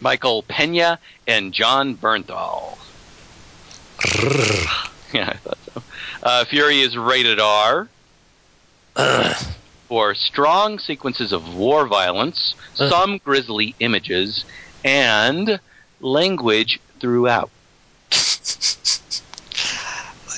Michael 0.00 0.42
Pena, 0.42 0.98
and 1.26 1.52
Jon 1.52 1.96
Bernthal. 1.96 2.76
Yeah, 5.12 5.28
I 5.28 5.36
thought 5.36 5.58
so. 5.74 5.82
Uh, 6.22 6.44
Fury 6.46 6.80
is 6.80 6.96
rated 6.96 7.38
R 7.38 7.86
for 9.88 10.14
strong 10.14 10.78
sequences 10.78 11.32
of 11.32 11.54
war 11.54 11.86
violence, 11.86 12.54
some 12.72 13.18
grisly 13.18 13.74
images, 13.78 14.46
and 14.84 15.60
language 16.00 16.80
throughout. 17.00 17.50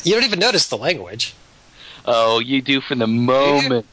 You 0.05 0.13
don't 0.15 0.25
even 0.25 0.39
notice 0.39 0.69
the 0.69 0.77
language. 0.77 1.35
Oh, 2.05 2.39
you 2.39 2.61
do 2.61 2.81
from 2.83 2.99
the 2.99 3.07
moment. 3.07 3.87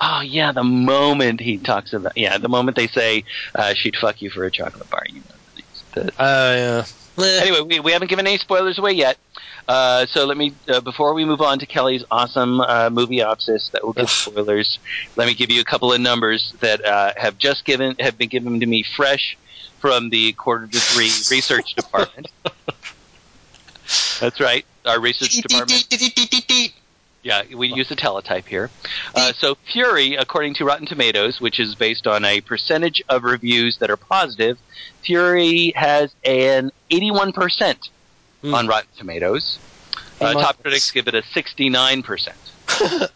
Oh 0.00 0.20
yeah, 0.20 0.52
the 0.52 0.62
moment 0.62 1.40
he 1.40 1.56
talks 1.58 1.92
about 1.92 2.16
yeah, 2.16 2.36
the 2.38 2.48
moment 2.48 2.76
they 2.76 2.86
say 2.86 3.24
uh, 3.54 3.72
she'd 3.74 3.96
fuck 3.96 4.20
you 4.20 4.30
for 4.30 4.44
a 4.44 4.50
chocolate 4.50 4.88
bar. 4.90 5.02
You 5.08 5.20
know, 5.20 5.22
the- 5.94 6.12
Uh, 6.22 6.84
yeah. 7.18 7.24
Anyway, 7.40 7.62
we, 7.62 7.80
we 7.80 7.90
haven't 7.92 8.08
given 8.08 8.28
any 8.28 8.38
spoilers 8.38 8.78
away 8.78 8.92
yet. 8.92 9.18
Uh, 9.66 10.06
so 10.06 10.24
let 10.24 10.36
me, 10.36 10.54
uh, 10.68 10.80
before 10.80 11.14
we 11.14 11.24
move 11.24 11.40
on 11.40 11.58
to 11.58 11.66
Kelly's 11.66 12.04
awesome 12.12 12.60
uh, 12.60 12.90
movie 12.90 13.18
opsis 13.18 13.72
that 13.72 13.84
will 13.84 13.92
give 13.92 14.08
spoilers, 14.08 14.78
let 15.16 15.26
me 15.26 15.34
give 15.34 15.50
you 15.50 15.60
a 15.60 15.64
couple 15.64 15.92
of 15.92 16.00
numbers 16.00 16.54
that 16.60 16.84
uh, 16.84 17.12
have 17.16 17.36
just 17.36 17.64
given 17.64 17.96
have 17.98 18.16
been 18.16 18.28
given 18.28 18.60
to 18.60 18.66
me 18.66 18.84
fresh 18.96 19.36
from 19.80 20.10
the 20.10 20.32
quarter 20.32 20.66
to 20.66 20.78
three 20.78 21.10
research 21.34 21.74
department. 21.74 22.28
That's 24.20 24.40
right, 24.40 24.64
our 24.84 25.00
research 25.00 25.36
department. 25.36 25.86
Yeah, 27.22 27.42
we 27.54 27.68
use 27.68 27.90
a 27.90 27.96
teletype 27.96 28.46
here. 28.46 28.70
Uh, 29.14 29.32
so 29.32 29.56
Fury, 29.72 30.14
according 30.14 30.54
to 30.54 30.64
Rotten 30.64 30.86
Tomatoes, 30.86 31.40
which 31.40 31.58
is 31.58 31.74
based 31.74 32.06
on 32.06 32.24
a 32.24 32.40
percentage 32.40 33.02
of 33.08 33.24
reviews 33.24 33.78
that 33.78 33.90
are 33.90 33.96
positive, 33.96 34.56
Fury 35.02 35.72
has 35.74 36.14
an 36.24 36.70
81% 36.90 37.90
Hmm. 38.42 38.54
on 38.54 38.66
Rotten 38.68 38.88
Tomatoes. 38.96 39.58
Uh, 40.20 40.32
top 40.34 40.62
critics 40.62 40.90
give 40.92 41.08
it 41.08 41.14
a 41.14 41.22
69%. 41.22 42.30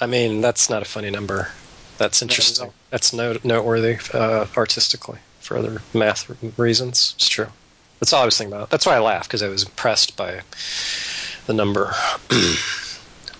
I 0.00 0.06
mean, 0.06 0.40
that's 0.40 0.68
not 0.68 0.82
a 0.82 0.84
funny 0.84 1.10
number. 1.10 1.48
That's 1.98 2.22
interesting. 2.22 2.66
all. 2.66 2.74
That's 2.90 3.12
note- 3.12 3.44
noteworthy 3.44 3.98
uh, 4.12 4.46
artistically 4.56 5.18
for 5.50 5.56
other 5.58 5.82
math 5.92 6.30
reasons. 6.56 7.14
It's 7.16 7.28
true. 7.28 7.48
That's 7.98 8.12
all 8.12 8.22
I 8.22 8.24
was 8.24 8.38
thinking 8.38 8.54
about. 8.54 8.70
That's 8.70 8.86
why 8.86 8.94
I 8.94 9.00
laughed 9.00 9.26
because 9.28 9.42
I 9.42 9.48
was 9.48 9.64
impressed 9.64 10.16
by 10.16 10.42
the 11.46 11.52
number. 11.52 11.92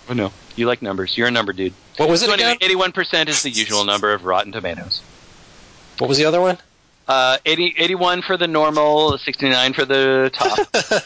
Oh 0.09 0.13
no, 0.13 0.33
you 0.57 0.65
like 0.67 0.81
numbers. 0.81 1.17
You're 1.17 1.29
a 1.29 1.31
number 1.31 1.53
dude. 1.53 1.73
What 1.95 2.09
was 2.09 2.21
it 2.21 2.25
So 2.25 2.33
again? 2.33 2.57
81% 2.57 3.29
is 3.29 3.43
the 3.43 3.49
usual 3.49 3.85
number 3.85 4.11
of 4.13 4.25
Rotten 4.25 4.51
Tomatoes. 4.51 5.01
What 5.99 6.09
was 6.09 6.17
the 6.17 6.25
other 6.25 6.41
one? 6.41 6.57
Uh, 7.07 7.37
80, 7.45 7.75
81 7.77 8.21
for 8.23 8.35
the 8.35 8.47
normal, 8.47 9.17
69 9.17 9.71
for 9.73 9.85
the 9.85 10.29
top. 10.33 11.05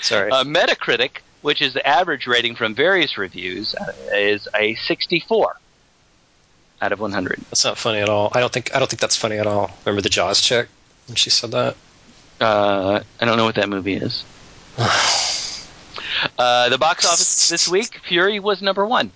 Sorry. 0.00 0.30
Uh, 0.30 0.44
Metacritic, 0.44 1.22
which 1.40 1.60
is 1.60 1.72
the 1.74 1.84
average 1.84 2.28
rating 2.28 2.54
from 2.54 2.74
various 2.76 3.18
reviews, 3.18 3.74
uh, 3.74 3.92
is 4.12 4.46
a 4.54 4.76
64 4.76 5.56
out 6.82 6.92
of 6.92 7.00
100. 7.00 7.38
that's 7.48 7.64
not 7.64 7.78
funny 7.78 8.00
at 8.00 8.08
all. 8.08 8.30
I 8.34 8.40
don't 8.40 8.52
think. 8.52 8.74
I 8.74 8.78
don't 8.78 8.90
think 8.90 9.00
that's 9.00 9.16
funny 9.16 9.38
at 9.38 9.46
all. 9.46 9.70
Remember 9.86 10.02
the 10.02 10.08
Jaws 10.10 10.40
chick 10.40 10.68
when 11.06 11.14
she 11.16 11.30
said 11.30 11.52
that? 11.52 11.76
Uh, 12.40 13.00
I 13.20 13.24
don't 13.24 13.36
know 13.36 13.44
what 13.44 13.54
that 13.54 13.68
movie 13.70 13.94
is. 13.94 14.24
Uh, 16.38 16.68
the 16.68 16.78
box 16.78 17.04
office 17.04 17.48
this 17.48 17.66
week, 17.66 17.98
Fury 18.06 18.38
was 18.38 18.62
number 18.62 18.86
one. 18.86 19.10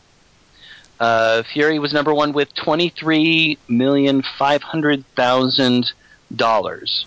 Uh, 0.98 1.44
Fury 1.52 1.78
was 1.78 1.92
number 1.92 2.12
one 2.12 2.32
with 2.32 2.52
twenty-three 2.54 3.58
million 3.68 4.24
five 4.38 4.62
hundred 4.62 5.04
thousand 5.14 5.92
dollars, 6.34 7.06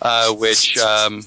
uh, 0.00 0.32
which 0.32 0.78
um, 0.78 1.22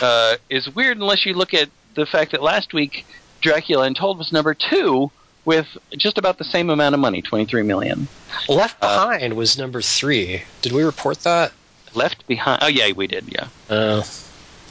uh, 0.00 0.36
is 0.48 0.74
weird 0.74 0.96
unless 0.96 1.26
you 1.26 1.34
look 1.34 1.52
at 1.52 1.68
the 1.96 2.06
fact 2.06 2.32
that 2.32 2.42
last 2.42 2.72
week 2.72 3.04
Dracula 3.42 3.84
Untold 3.84 4.16
was 4.16 4.32
number 4.32 4.54
two 4.54 5.10
with 5.46 5.66
just 5.96 6.18
about 6.18 6.36
the 6.36 6.44
same 6.44 6.68
amount 6.68 6.94
of 6.94 7.00
money, 7.00 7.22
twenty-three 7.22 7.62
million. 7.62 8.08
Left 8.48 8.76
Uh, 8.82 9.06
Behind 9.16 9.34
was 9.34 9.56
number 9.56 9.80
three. 9.80 10.42
Did 10.60 10.72
we 10.72 10.82
report 10.82 11.20
that? 11.20 11.52
Left 11.94 12.26
behind. 12.26 12.58
Oh 12.62 12.66
yeah, 12.66 12.92
we 12.92 13.06
did. 13.06 13.24
Yeah. 13.32 13.48
Uh, 13.70 14.02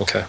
okay. 0.02 0.26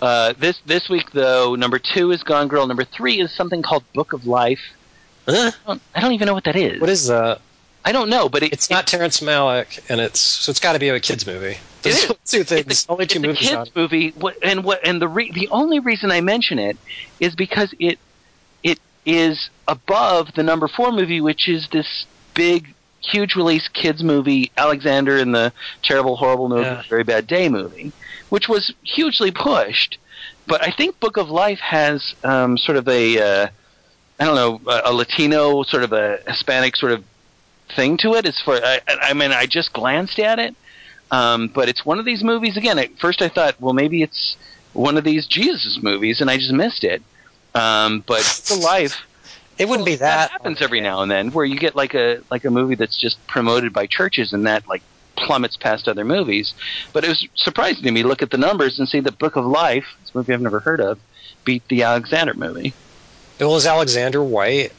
Uh, 0.00 0.34
this 0.38 0.60
this 0.66 0.88
week 0.88 1.10
though, 1.12 1.56
number 1.56 1.78
two 1.80 2.12
is 2.12 2.22
Gone 2.22 2.46
Girl. 2.48 2.66
Number 2.66 2.84
three 2.84 3.20
is 3.20 3.32
something 3.34 3.62
called 3.62 3.82
Book 3.94 4.12
of 4.12 4.26
Life. 4.26 4.60
Huh? 5.26 5.50
I 5.52 5.66
don't, 5.66 5.82
I 5.94 6.00
don't 6.00 6.12
even 6.12 6.26
know 6.26 6.34
what 6.34 6.44
that 6.44 6.56
is. 6.56 6.80
What 6.80 6.90
is 6.90 7.06
that? 7.08 7.40
I 7.84 7.90
don't 7.90 8.10
know, 8.10 8.28
but 8.28 8.44
it, 8.44 8.52
It's 8.52 8.70
not 8.70 8.86
Terrence 8.86 9.20
Malick, 9.20 9.80
and 9.88 10.00
it's 10.00 10.20
so 10.20 10.50
it's 10.50 10.60
got 10.60 10.74
to 10.74 10.78
be 10.78 10.88
a 10.88 11.00
kids 11.00 11.26
movie. 11.26 11.56
Those 11.82 11.96
is. 12.04 12.10
are 12.10 12.14
two 12.24 12.40
It's 12.40 12.50
things. 12.50 12.86
a, 12.88 12.92
only 12.92 13.04
it's 13.04 13.14
two 13.14 13.18
a 13.18 13.22
movies 13.22 13.38
kids 13.40 13.52
on. 13.54 13.66
movie. 13.74 14.10
What, 14.10 14.36
and 14.42 14.62
what 14.62 14.86
and 14.86 15.02
the 15.02 15.08
re, 15.08 15.32
the 15.32 15.48
only 15.48 15.80
reason 15.80 16.10
I 16.12 16.20
mention 16.20 16.58
it 16.60 16.76
is 17.18 17.34
because 17.34 17.72
it 17.80 17.98
it 17.98 17.98
is 19.04 19.50
above 19.68 20.32
the 20.34 20.42
number 20.42 20.68
four 20.68 20.92
movie, 20.92 21.20
which 21.20 21.48
is 21.48 21.68
this 21.68 22.06
big, 22.34 22.74
huge 23.00 23.34
release 23.34 23.68
kids 23.68 24.02
movie, 24.02 24.50
Alexander 24.56 25.18
and 25.18 25.34
the 25.34 25.52
Terrible, 25.82 26.16
Horrible 26.16 26.48
Movie, 26.48 26.62
Yeah. 26.62 26.82
Very 26.88 27.02
Bad 27.04 27.26
Day 27.26 27.48
movie, 27.48 27.92
which 28.28 28.48
was 28.48 28.72
hugely 28.82 29.30
pushed. 29.30 29.98
But 30.46 30.62
I 30.62 30.70
think 30.70 30.98
Book 31.00 31.16
of 31.16 31.28
Life 31.30 31.60
has 31.60 32.14
um, 32.24 32.56
sort 32.58 32.76
of 32.78 32.88
a 32.88 33.18
uh, 33.18 33.48
I 34.20 34.24
don't 34.24 34.34
know 34.36 34.60
a, 34.70 34.90
a 34.90 34.92
Latino 34.92 35.62
sort 35.62 35.82
of 35.82 35.92
a 35.92 36.18
Hispanic 36.26 36.76
sort 36.76 36.92
of 36.92 37.04
thing 37.74 37.96
to 37.98 38.14
it. 38.14 38.26
As 38.26 38.40
for 38.40 38.54
I, 38.54 38.80
I 38.86 39.14
mean, 39.14 39.32
I 39.32 39.46
just 39.46 39.72
glanced 39.72 40.18
at 40.18 40.38
it, 40.38 40.54
um, 41.10 41.48
but 41.48 41.68
it's 41.68 41.84
one 41.84 41.98
of 41.98 42.04
these 42.04 42.22
movies. 42.22 42.56
Again, 42.56 42.78
at 42.78 42.98
first 42.98 43.22
I 43.22 43.28
thought, 43.28 43.60
well, 43.60 43.72
maybe 43.72 44.02
it's 44.02 44.36
one 44.72 44.96
of 44.96 45.04
these 45.04 45.26
Jesus 45.26 45.78
movies, 45.82 46.20
and 46.20 46.30
I 46.30 46.36
just 46.38 46.52
missed 46.52 46.84
it. 46.84 47.02
Um, 47.54 48.02
but 48.06 48.22
the 48.48 48.56
Life 48.56 49.02
It 49.58 49.68
wouldn't 49.68 49.86
be 49.86 49.96
that. 49.96 50.30
That 50.30 50.30
happens 50.32 50.62
every 50.62 50.80
now 50.80 51.02
and 51.02 51.10
then, 51.10 51.32
where 51.32 51.44
you 51.44 51.58
get 51.58 51.76
like 51.76 51.94
a 51.94 52.22
like 52.30 52.44
a 52.44 52.50
movie 52.50 52.74
that's 52.74 52.96
just 52.98 53.24
promoted 53.26 53.72
by 53.72 53.86
churches, 53.86 54.32
and 54.32 54.46
that 54.46 54.66
like 54.68 54.82
plummets 55.16 55.56
past 55.56 55.88
other 55.88 56.04
movies. 56.04 56.54
But 56.92 57.04
it 57.04 57.08
was 57.08 57.26
surprising 57.34 57.84
to 57.84 57.90
me 57.90 58.02
to 58.02 58.08
look 58.08 58.22
at 58.22 58.30
the 58.30 58.38
numbers 58.38 58.78
and 58.78 58.88
see 58.88 59.00
that 59.00 59.18
Book 59.18 59.36
of 59.36 59.44
Life, 59.44 59.86
this 60.00 60.14
movie 60.14 60.32
I've 60.32 60.40
never 60.40 60.60
heard 60.60 60.80
of, 60.80 60.98
beat 61.44 61.66
the 61.68 61.82
Alexander 61.82 62.34
movie. 62.34 62.72
Bill 63.38 63.56
is 63.56 63.66
Alexander 63.66 64.22
White. 64.22 64.72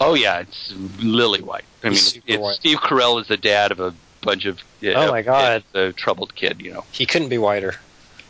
Oh 0.00 0.14
yeah, 0.14 0.40
it's 0.40 0.74
Lily 1.00 1.40
White. 1.40 1.64
I 1.82 1.88
mean, 1.88 1.94
it's, 1.94 2.18
it's 2.26 2.38
white. 2.42 2.56
Steve 2.56 2.78
Carell 2.78 3.20
is 3.20 3.28
the 3.28 3.36
dad 3.36 3.70
of 3.70 3.80
a 3.80 3.94
bunch 4.22 4.44
of 4.44 4.58
uh, 4.82 4.88
Oh, 4.94 5.10
my 5.10 5.22
God. 5.22 5.62
a 5.74 5.92
troubled 5.92 6.34
kid, 6.34 6.60
you 6.60 6.72
know. 6.72 6.84
He 6.92 7.06
couldn't 7.06 7.28
be 7.28 7.38
whiter. 7.38 7.76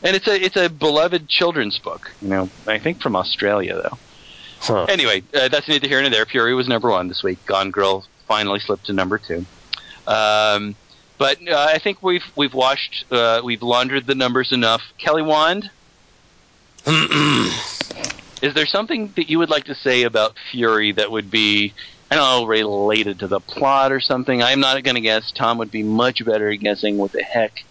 And 0.03 0.15
it's 0.15 0.29
a 0.29 0.35
it's 0.35 0.57
a 0.57 0.69
beloved 0.69 1.29
children's 1.29 1.79
book, 1.79 2.13
you 2.21 2.29
know. 2.29 2.51
I 2.67 2.79
think 2.79 3.01
from 3.01 3.17
Australia 3.17 3.75
though. 3.83 3.99
Huh. 4.61 4.85
Anyway, 4.89 5.23
uh, 5.35 5.49
that's 5.49 5.69
neither 5.69 5.89
here 5.89 6.01
nor 6.01 6.11
there. 6.11 6.27
Fury 6.27 6.55
was 6.55 6.69
number 6.69 6.91
one 6.91 7.09
this 7.09 7.23
week. 7.23 7.45
Gone 7.47 7.71
Girl 7.71 8.05
finally 8.27 8.61
slipped 8.61 8.87
to 8.87 8.93
number 8.93 9.19
two. 9.19 9.47
Um, 10.07 10.75
but 11.19 11.39
uh, 11.49 11.69
I 11.71 11.79
think 11.79 12.03
we've 12.03 12.25
we've 12.37 12.55
washed 12.55 13.07
uh, 13.11 13.41
we've 13.45 13.63
laundered 13.63 14.07
the 14.07 14.15
numbers 14.15 14.53
enough. 14.53 14.83
Kelly 14.99 15.23
Wand, 15.23 15.71
is 16.87 18.55
there 18.55 18.67
something 18.67 19.13
that 19.17 19.31
you 19.31 19.39
would 19.39 19.51
like 19.51 19.65
to 19.65 19.75
say 19.75 20.03
about 20.03 20.37
Fury 20.51 20.93
that 20.93 21.11
would 21.11 21.31
be 21.31 21.73
I 22.11 22.17
don't 22.17 22.43
know 22.43 22.47
related 22.47 23.21
to 23.21 23.29
the 23.29 23.41
plot 23.41 23.93
or 23.93 24.01
something? 24.01 24.43
I'm 24.43 24.61
not 24.61 24.83
going 24.85 24.95
to 24.97 25.01
guess. 25.01 25.33
Tom 25.33 25.59
would 25.59 25.71
be 25.71 25.83
much 25.83 26.25
better 26.25 26.51
at 26.51 26.57
guessing 26.61 26.99
what 26.99 27.13
the 27.13 27.23
heck. 27.23 27.65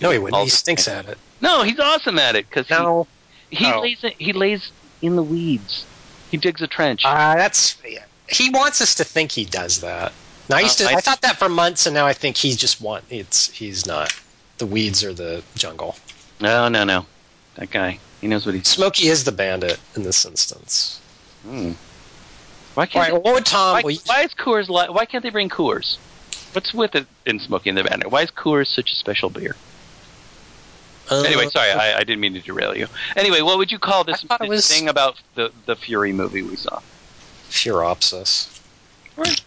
No, 0.00 0.10
he 0.10 0.18
wouldn't. 0.18 0.36
All 0.36 0.44
He 0.44 0.50
stinks 0.50 0.86
at 0.86 1.08
it. 1.08 1.18
No, 1.40 1.62
he's 1.62 1.78
awesome 1.78 2.18
at 2.18 2.36
it 2.36 2.48
because 2.48 2.68
No, 2.70 3.06
he 3.50 3.56
he 3.64 3.72
Oh. 3.72 3.80
lays 3.80 4.04
he 4.18 4.32
lays 4.32 4.70
in 5.02 5.16
the 5.16 5.22
weeds. 5.22 5.84
He 6.30 6.36
digs 6.36 6.62
a 6.62 6.66
trench. 6.66 7.02
uh, 7.04 7.34
that's 7.36 7.76
he 8.28 8.50
wants 8.50 8.80
us 8.80 8.94
to 8.96 9.04
think 9.04 9.32
he 9.32 9.44
does 9.44 9.80
that. 9.80 10.12
Now, 10.48 10.56
I 10.56 10.60
used 10.60 10.80
Uh, 10.82 10.88
to. 10.88 10.94
I- 10.94 10.98
I, 10.98 11.00
thought 11.00 11.20
that 11.22 11.38
for 11.38 11.48
months, 11.48 11.86
and 11.86 11.94
now 11.94 12.06
I 12.06 12.12
think 12.12 12.36
he 12.36 12.54
just 12.54 12.80
want. 12.80 13.04
It's 13.10 13.50
he's 13.50 13.86
not. 13.86 14.12
The 14.58 14.66
weeds 14.66 15.02
are 15.04 15.12
the 15.14 15.42
jungle. 15.56 15.96
no, 16.40 16.68
no, 16.68 16.84
no. 16.84 17.06
That 17.56 17.70
guy. 17.70 17.98
He 18.20 18.26
knows 18.28 18.44
what 18.46 18.54
he's. 18.54 18.68
Smokey 18.68 19.08
is 19.08 19.24
the 19.24 19.32
bandit 19.32 19.78
in 19.96 20.02
this 20.02 20.24
instance. 20.26 21.00
Hmm. 21.42 21.72
Why 22.74 22.86
can't 22.86 23.02
right, 23.04 23.12
well, 23.12 23.22
what 23.22 23.34
would 23.34 23.46
Tom? 23.46 23.82
why, 23.82 23.90
you- 23.90 23.98
why 24.06 24.22
is 24.22 24.32
Coors 24.34 24.68
Li- 24.68 24.90
Why 24.92 25.06
can't 25.06 25.22
they 25.22 25.30
bring 25.30 25.48
Coors? 25.48 25.96
What's 26.52 26.72
with 26.74 26.94
it 26.94 27.06
in 27.26 27.40
Smokey 27.40 27.70
and 27.70 27.78
the 27.78 27.84
Bandit? 27.84 28.10
Why 28.10 28.22
is 28.22 28.30
Coors 28.30 28.66
such 28.68 28.92
a 28.92 28.94
special 28.94 29.30
beer? 29.30 29.56
Uh, 31.10 31.22
Anyway, 31.22 31.48
sorry, 31.48 31.70
I, 31.70 31.96
I 31.98 32.04
didn't 32.04 32.20
mean 32.20 32.34
to 32.34 32.40
derail 32.40 32.76
you. 32.76 32.86
Anyway, 33.16 33.40
what 33.40 33.58
would 33.58 33.72
you 33.72 33.78
call 33.78 34.04
this, 34.04 34.22
I 34.24 34.26
thought 34.26 34.40
it 34.42 34.50
this 34.50 34.68
was- 34.68 34.78
thing 34.78 34.88
about 34.88 35.20
the 35.34 35.50
the 35.66 35.76
Fury 35.76 36.12
movie 36.12 36.42
we 36.42 36.56
saw? 36.56 36.80
Furopsis. 37.50 38.56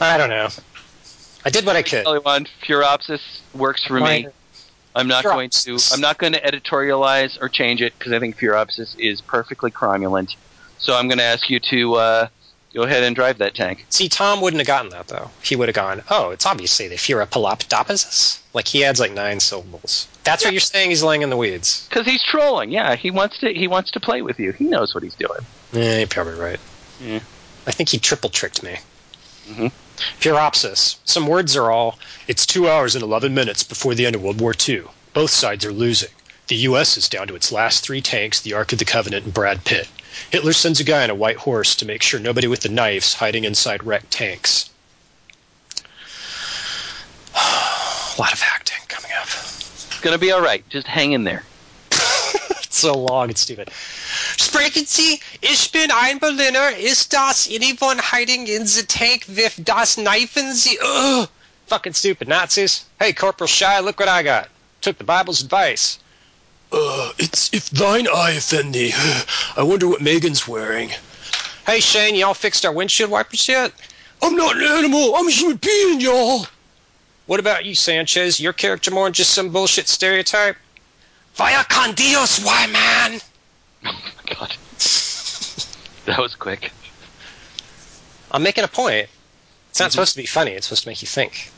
I 0.00 0.18
don't 0.18 0.30
know. 0.30 0.48
I 1.44 1.50
did 1.50 1.66
what 1.66 1.76
I 1.76 1.82
could. 1.82 2.04
Kelly 2.04 2.18
Wand, 2.18 2.50
Furopsis 2.66 3.20
works 3.54 3.84
for 3.84 4.00
me. 4.00 4.26
I'm 4.96 5.08
not 5.08 5.24
going 5.24 5.50
to. 5.50 5.78
I'm 5.92 6.00
not 6.00 6.18
going 6.18 6.32
to 6.32 6.40
editorialize 6.40 7.40
or 7.40 7.48
change 7.48 7.82
it 7.82 7.96
because 7.98 8.12
I 8.12 8.20
think 8.20 8.38
Furopsis 8.38 8.96
is 8.98 9.20
perfectly 9.20 9.70
cromulent. 9.70 10.36
So 10.78 10.96
I'm 10.96 11.08
going 11.08 11.18
to 11.18 11.24
ask 11.24 11.50
you 11.50 11.60
to 11.60 11.94
uh, 11.94 12.28
go 12.74 12.82
ahead 12.82 13.02
and 13.02 13.14
drive 13.16 13.38
that 13.38 13.54
tank. 13.54 13.86
See, 13.88 14.08
Tom 14.08 14.40
wouldn't 14.40 14.60
have 14.60 14.66
gotten 14.66 14.90
that 14.90 15.08
though. 15.08 15.30
He 15.42 15.56
would 15.56 15.68
have 15.68 15.74
gone, 15.76 16.02
"Oh, 16.10 16.30
it's 16.30 16.44
obviously 16.46 16.88
the 16.88 16.96
Furapaloptoposis." 16.96 18.38
Like 18.52 18.68
he 18.68 18.84
adds 18.84 19.00
like 19.00 19.12
nine 19.12 19.40
syllables. 19.40 20.06
That's 20.24 20.44
what 20.44 20.52
you're 20.52 20.60
saying. 20.60 20.90
He's 20.90 21.02
laying 21.02 21.22
in 21.22 21.30
the 21.30 21.36
weeds. 21.36 21.86
Because 21.88 22.06
he's 22.06 22.22
trolling. 22.22 22.70
Yeah, 22.70 22.94
he 22.96 23.10
wants 23.10 23.38
to. 23.38 23.52
He 23.52 23.68
wants 23.68 23.90
to 23.92 24.00
play 24.00 24.22
with 24.22 24.38
you. 24.38 24.52
He 24.52 24.64
knows 24.64 24.94
what 24.94 25.02
he's 25.02 25.14
doing. 25.14 25.40
Yeah, 25.72 25.98
you're 25.98 26.06
probably 26.06 26.34
right. 26.34 26.60
Yeah. 27.00 27.20
I 27.66 27.70
think 27.72 27.88
he 27.88 27.98
triple 27.98 28.30
tricked 28.30 28.62
me. 28.62 28.76
Mhm. 29.48 29.72
Furopsis. 30.20 30.96
Some 31.04 31.26
words 31.26 31.56
are 31.56 31.70
all. 31.70 31.98
It's 32.28 32.46
two 32.46 32.68
hours 32.68 32.94
and 32.94 33.02
eleven 33.02 33.34
minutes 33.34 33.62
before 33.62 33.94
the 33.94 34.06
end 34.06 34.14
of 34.16 34.22
World 34.22 34.40
War 34.40 34.54
II. 34.68 34.82
Both 35.12 35.30
sides 35.30 35.64
are 35.64 35.72
losing. 35.72 36.08
The 36.48 36.56
U.S. 36.56 36.96
is 36.98 37.08
down 37.08 37.26
to 37.28 37.34
its 37.34 37.50
last 37.52 37.82
three 37.84 38.02
tanks, 38.02 38.40
the 38.40 38.52
Ark 38.52 38.72
of 38.72 38.78
the 38.78 38.84
Covenant, 38.84 39.24
and 39.24 39.32
Brad 39.32 39.64
Pitt. 39.64 39.88
Hitler 40.30 40.52
sends 40.52 40.80
a 40.80 40.84
guy 40.84 41.02
on 41.02 41.10
a 41.10 41.14
white 41.14 41.36
horse 41.36 41.76
to 41.76 41.86
make 41.86 42.02
sure 42.02 42.20
nobody 42.20 42.46
with 42.46 42.60
the 42.60 42.68
knives 42.68 43.14
hiding 43.14 43.44
inside 43.44 43.84
wrecked 43.84 44.10
tanks. 44.10 44.70
a 47.34 48.16
lot 48.18 48.32
of 48.32 48.42
acting 48.54 48.78
coming 48.88 49.10
up. 49.20 49.26
It's 49.26 50.00
going 50.00 50.14
to 50.14 50.18
be 50.18 50.32
all 50.32 50.40
right. 50.42 50.68
Just 50.68 50.86
hang 50.86 51.12
in 51.12 51.24
there. 51.24 51.44
It's 52.74 52.80
so 52.80 52.94
long, 52.94 53.30
it's 53.30 53.42
stupid. 53.42 53.70
Sprechen 54.36 54.84
Sie, 54.84 55.20
ich 55.40 55.70
bin 55.70 55.92
ein 55.92 56.18
Berliner. 56.18 56.70
Ist 56.76 57.12
das 57.12 57.48
anyone 57.48 58.00
hiding 58.00 58.48
in 58.48 58.66
the 58.66 58.82
tank 58.82 59.24
with 59.28 59.60
das 59.62 59.94
Kneifen 59.94 60.52
Sie? 60.54 60.76
Ugh! 60.82 61.28
Fucking 61.68 61.94
stupid 61.94 62.26
Nazis. 62.26 62.84
Hey, 62.98 63.12
Corporal 63.12 63.46
Shy, 63.46 63.78
look 63.78 64.00
what 64.00 64.08
I 64.08 64.24
got. 64.24 64.48
Took 64.80 64.98
the 64.98 65.04
Bible's 65.04 65.40
advice. 65.40 65.98
Uh, 66.76 67.12
it's 67.18 67.54
if 67.54 67.70
thine 67.70 68.08
eye 68.08 68.32
offend 68.32 68.74
thee. 68.74 68.92
I 69.56 69.62
wonder 69.62 69.86
what 69.86 70.00
Megan's 70.00 70.48
wearing. 70.48 70.90
Hey, 71.66 71.78
Shane, 71.78 72.16
y'all 72.16 72.34
fixed 72.34 72.66
our 72.66 72.72
windshield 72.72 73.10
wipers 73.10 73.46
yet? 73.46 73.72
I'm 74.20 74.34
not 74.34 74.56
an 74.56 74.64
animal. 74.64 75.14
I'm 75.14 75.28
a 75.28 75.30
human 75.30 75.56
being, 75.58 76.00
y'all. 76.00 76.46
What 77.26 77.38
about 77.38 77.64
you, 77.64 77.76
Sanchez? 77.76 78.40
Your 78.40 78.52
character 78.52 78.90
more 78.90 79.06
than 79.06 79.12
just 79.12 79.34
some 79.34 79.50
bullshit 79.50 79.86
stereotype? 79.86 80.56
Vaya 81.34 81.62
con 81.68 81.94
Dios, 81.94 82.44
why, 82.44 82.66
man? 82.66 83.20
Oh 83.86 83.92
my 83.92 84.34
god. 84.34 84.50
that 86.06 86.18
was 86.18 86.34
quick. 86.34 86.72
I'm 88.30 88.42
making 88.42 88.64
a 88.64 88.68
point. 88.68 89.08
It's 89.68 89.78
not 89.78 89.92
supposed 89.92 90.12
to 90.14 90.16
be 90.16 90.26
funny. 90.26 90.52
It's 90.52 90.66
supposed 90.66 90.84
to 90.84 90.88
make 90.88 91.02
you 91.02 91.08
think. 91.08 91.52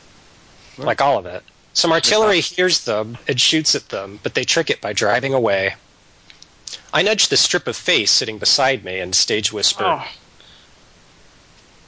Like 0.77 1.01
all 1.01 1.17
of 1.17 1.25
it. 1.25 1.41
Some 1.77 1.91
artillery 1.91 2.41
hears 2.41 2.85
them 2.85 3.19
and 3.27 3.39
shoots 3.39 3.75
at 3.75 3.89
them, 3.89 4.19
but 4.23 4.33
they 4.33 4.45
trick 4.45 4.71
it 4.71 4.81
by 4.81 4.93
driving 4.93 5.35
away. 5.35 5.75
I 6.91 7.03
nudged 7.03 7.29
the 7.29 7.37
strip 7.37 7.67
of 7.67 7.75
face 7.75 8.09
sitting 8.09 8.39
beside 8.39 8.83
me 8.83 8.99
and 8.99 9.13
stage 9.13 9.53
whisper, 9.53 9.83
Oh, 9.85 10.03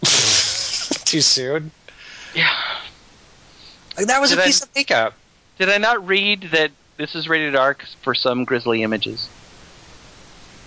"Too 1.05 1.21
soon." 1.21 1.71
yeah. 2.35 2.55
Like, 3.97 4.05
that 4.05 4.21
was 4.21 4.29
Did 4.29 4.37
a 4.37 4.43
I- 4.43 4.45
piece 4.45 4.61
of 4.61 4.69
makeup. 4.75 5.15
Did 5.57 5.69
I 5.69 5.79
not 5.79 6.05
read 6.05 6.49
that 6.51 6.69
this 6.97 7.15
is 7.15 7.27
rated 7.27 7.55
R 7.55 7.75
for 8.03 8.13
some 8.13 8.45
grisly 8.45 8.83
images? 8.83 9.27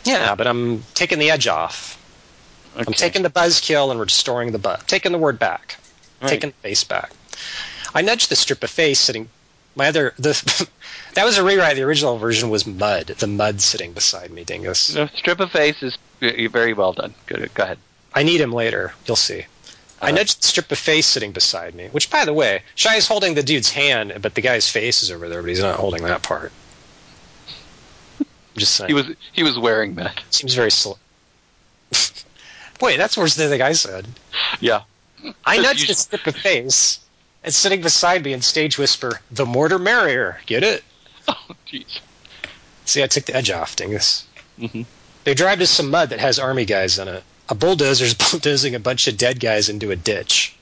Yeah, 0.04 0.34
but 0.34 0.48
I'm 0.48 0.82
taking 0.94 1.20
the 1.20 1.30
edge 1.30 1.46
off. 1.46 1.96
Okay. 2.74 2.84
I'm 2.88 2.92
taking 2.92 3.22
the 3.22 3.30
buzzkill 3.30 3.92
and 3.92 4.00
restoring 4.00 4.50
the 4.50 4.58
butt. 4.58 4.88
Taking 4.88 5.12
the 5.12 5.18
word 5.18 5.38
back. 5.38 5.76
Right. 6.20 6.28
Taking 6.30 6.50
the 6.50 6.56
face 6.56 6.82
back. 6.82 7.12
I 7.94 8.02
nudged 8.02 8.30
the 8.30 8.36
strip 8.36 8.62
of 8.64 8.70
face 8.70 8.98
sitting. 8.98 9.28
My 9.74 9.88
other 9.88 10.14
the 10.18 10.68
that 11.14 11.24
was 11.24 11.38
a 11.38 11.44
rewrite. 11.44 11.76
The 11.76 11.82
original 11.82 12.18
version 12.18 12.50
was 12.50 12.66
mud. 12.66 13.06
The 13.06 13.26
mud 13.26 13.60
sitting 13.60 13.92
beside 13.92 14.30
me, 14.30 14.44
dingus. 14.44 14.88
The 14.88 15.10
strip 15.14 15.40
of 15.40 15.50
face 15.50 15.82
is 15.82 15.98
very 16.20 16.72
well 16.72 16.92
done. 16.92 17.14
Good. 17.26 17.52
Go 17.54 17.62
ahead. 17.64 17.78
I 18.14 18.22
need 18.22 18.40
him 18.40 18.52
later. 18.52 18.92
You'll 19.06 19.16
see. 19.16 19.46
I 20.00 20.10
nudged 20.10 20.42
the 20.42 20.48
strip 20.48 20.72
of 20.72 20.78
face 20.78 21.06
sitting 21.06 21.30
beside 21.30 21.76
me. 21.76 21.88
Which, 21.92 22.10
by 22.10 22.24
the 22.24 22.32
way, 22.32 22.62
Shy 22.74 22.96
is 22.96 23.06
holding 23.06 23.34
the 23.34 23.42
dude's 23.42 23.70
hand, 23.70 24.12
but 24.20 24.34
the 24.34 24.40
guy's 24.40 24.68
face 24.68 25.02
is 25.04 25.12
over 25.12 25.28
there, 25.28 25.42
but 25.42 25.48
he's 25.48 25.60
not 25.60 25.76
holding 25.76 26.02
that 26.02 26.22
part. 26.22 26.50
I'm 28.18 28.26
just 28.56 28.74
saying. 28.76 28.88
He 28.88 28.94
was 28.94 29.06
he 29.32 29.42
was 29.42 29.58
wearing 29.58 29.94
that. 29.96 30.20
seems 30.30 30.54
very 30.54 30.70
slow. 30.70 30.98
Wait, 32.80 32.96
that's 32.96 33.16
worse 33.16 33.36
than 33.36 33.50
the 33.50 33.58
guy 33.58 33.72
said. 33.72 34.08
Yeah. 34.60 34.82
I 35.46 35.58
nudged 35.58 35.88
the 35.88 35.94
strip 35.94 36.26
of 36.26 36.34
face 36.36 36.98
and 37.44 37.52
sitting 37.54 37.80
beside 37.80 38.24
me 38.24 38.32
and 38.32 38.44
stage 38.44 38.78
whisper, 38.78 39.20
"The 39.30 39.46
mortar 39.46 39.78
merrier." 39.78 40.40
Get 40.46 40.62
it? 40.62 40.84
Oh, 41.28 41.54
jeez. 41.68 42.00
See, 42.84 43.02
I 43.02 43.06
took 43.06 43.26
the 43.26 43.36
edge 43.36 43.50
off, 43.50 43.76
dingus. 43.76 44.24
Mhm. 44.58 44.86
They 45.22 45.34
drive 45.34 45.60
to 45.60 45.66
some 45.68 45.88
mud 45.90 46.10
that 46.10 46.18
has 46.18 46.38
army 46.40 46.64
guys 46.64 46.98
in 46.98 47.06
it. 47.06 47.22
A 47.48 47.54
bulldozer's 47.54 48.14
bulldozing 48.30 48.74
a 48.74 48.80
bunch 48.80 49.06
of 49.06 49.16
dead 49.16 49.38
guys 49.38 49.68
into 49.68 49.92
a 49.92 49.96
ditch. 49.96 50.54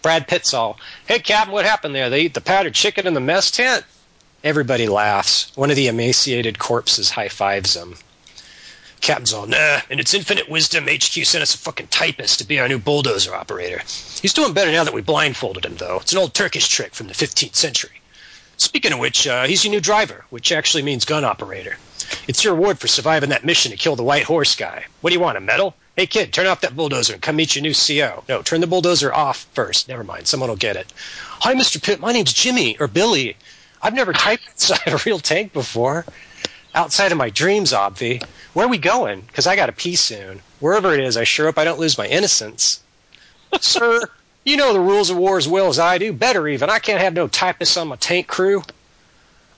Brad 0.00 0.26
Pitt's 0.26 0.54
all, 0.54 0.78
"Hey, 1.06 1.18
Captain, 1.18 1.52
what 1.52 1.66
happened 1.66 1.94
there? 1.94 2.08
They 2.08 2.22
eat 2.22 2.32
the 2.34 2.40
powdered 2.40 2.74
chicken 2.74 3.06
in 3.06 3.12
the 3.14 3.20
mess 3.20 3.50
tent." 3.50 3.84
Everybody 4.42 4.88
laughs. 4.88 5.52
One 5.56 5.68
of 5.68 5.76
the 5.76 5.88
emaciated 5.88 6.58
corpses 6.58 7.10
high 7.10 7.28
fives 7.28 7.76
him. 7.76 7.96
Captain's 9.00 9.32
all, 9.32 9.46
nah, 9.46 9.80
in 9.88 9.98
its 9.98 10.14
infinite 10.14 10.48
wisdom, 10.48 10.86
HQ 10.86 11.24
sent 11.24 11.42
us 11.42 11.54
a 11.54 11.58
fucking 11.58 11.88
typist 11.88 12.38
to 12.38 12.46
be 12.46 12.60
our 12.60 12.68
new 12.68 12.78
bulldozer 12.78 13.34
operator. 13.34 13.80
He's 14.20 14.34
doing 14.34 14.52
better 14.52 14.70
now 14.70 14.84
that 14.84 14.94
we 14.94 15.00
blindfolded 15.00 15.64
him, 15.64 15.76
though. 15.76 15.96
It's 16.00 16.12
an 16.12 16.18
old 16.18 16.34
Turkish 16.34 16.68
trick 16.68 16.94
from 16.94 17.06
the 17.08 17.14
15th 17.14 17.56
century. 17.56 18.00
Speaking 18.58 18.92
of 18.92 18.98
which, 18.98 19.26
uh, 19.26 19.44
he's 19.44 19.64
your 19.64 19.70
new 19.72 19.80
driver, 19.80 20.26
which 20.28 20.52
actually 20.52 20.82
means 20.82 21.06
gun 21.06 21.24
operator. 21.24 21.78
It's 22.28 22.44
your 22.44 22.54
reward 22.54 22.78
for 22.78 22.88
surviving 22.88 23.30
that 23.30 23.44
mission 23.44 23.70
to 23.70 23.78
kill 23.78 23.96
the 23.96 24.02
white 24.02 24.24
horse 24.24 24.54
guy. 24.54 24.84
What 25.00 25.10
do 25.10 25.14
you 25.14 25.20
want, 25.20 25.38
a 25.38 25.40
medal? 25.40 25.74
Hey 25.96 26.06
kid, 26.06 26.32
turn 26.32 26.46
off 26.46 26.60
that 26.60 26.76
bulldozer 26.76 27.14
and 27.14 27.22
come 27.22 27.36
meet 27.36 27.56
your 27.56 27.62
new 27.62 27.74
CO. 27.74 28.22
No, 28.28 28.42
turn 28.42 28.60
the 28.60 28.66
bulldozer 28.66 29.12
off 29.14 29.46
first. 29.54 29.88
Never 29.88 30.04
mind, 30.04 30.26
someone 30.26 30.50
will 30.50 30.56
get 30.56 30.76
it. 30.76 30.92
Hi, 31.40 31.54
Mr. 31.54 31.82
Pitt, 31.82 32.00
my 32.00 32.12
name's 32.12 32.32
Jimmy, 32.32 32.76
or 32.78 32.86
Billy. 32.86 33.36
I've 33.82 33.94
never 33.94 34.12
typed 34.12 34.46
inside 34.50 34.88
a 34.88 35.00
real 35.06 35.18
tank 35.18 35.52
before. 35.52 36.04
Outside 36.74 37.10
of 37.10 37.18
my 37.18 37.30
dreams, 37.30 37.72
Obvi. 37.72 38.22
Where 38.52 38.66
are 38.66 38.70
we 38.70 38.78
going? 38.78 39.22
Because 39.22 39.46
I 39.46 39.56
got 39.56 39.66
to 39.66 39.72
pee 39.72 39.96
soon. 39.96 40.40
Wherever 40.60 40.94
it 40.94 41.00
is, 41.00 41.16
I 41.16 41.24
sure 41.24 41.46
hope 41.46 41.58
I 41.58 41.64
don't 41.64 41.80
lose 41.80 41.98
my 41.98 42.06
innocence. 42.06 42.80
Sir, 43.60 44.08
you 44.44 44.56
know 44.56 44.72
the 44.72 44.80
rules 44.80 45.10
of 45.10 45.16
war 45.16 45.36
as 45.36 45.48
well 45.48 45.68
as 45.68 45.78
I 45.78 45.98
do. 45.98 46.12
Better 46.12 46.46
even. 46.48 46.70
I 46.70 46.78
can't 46.78 47.00
have 47.00 47.12
no 47.12 47.28
typists 47.28 47.76
on 47.76 47.88
my 47.88 47.96
tank 47.96 48.28
crew. 48.28 48.62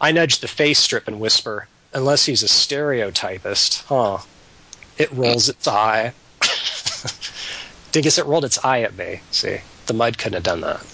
I 0.00 0.12
nudge 0.12 0.40
the 0.40 0.48
face 0.48 0.78
strip 0.78 1.06
and 1.06 1.20
whisper, 1.20 1.68
unless 1.92 2.24
he's 2.24 2.42
a 2.42 2.48
stereotypist. 2.48 3.84
Huh. 3.84 4.18
It 4.98 5.12
rolls 5.12 5.48
its 5.48 5.68
eye. 5.68 6.12
Dingus, 7.92 8.18
it 8.18 8.26
rolled 8.26 8.44
its 8.44 8.64
eye 8.64 8.82
at 8.82 8.96
me. 8.96 9.20
See, 9.30 9.58
the 9.86 9.94
mud 9.94 10.18
couldn't 10.18 10.34
have 10.34 10.42
done 10.42 10.62
that. 10.62 10.84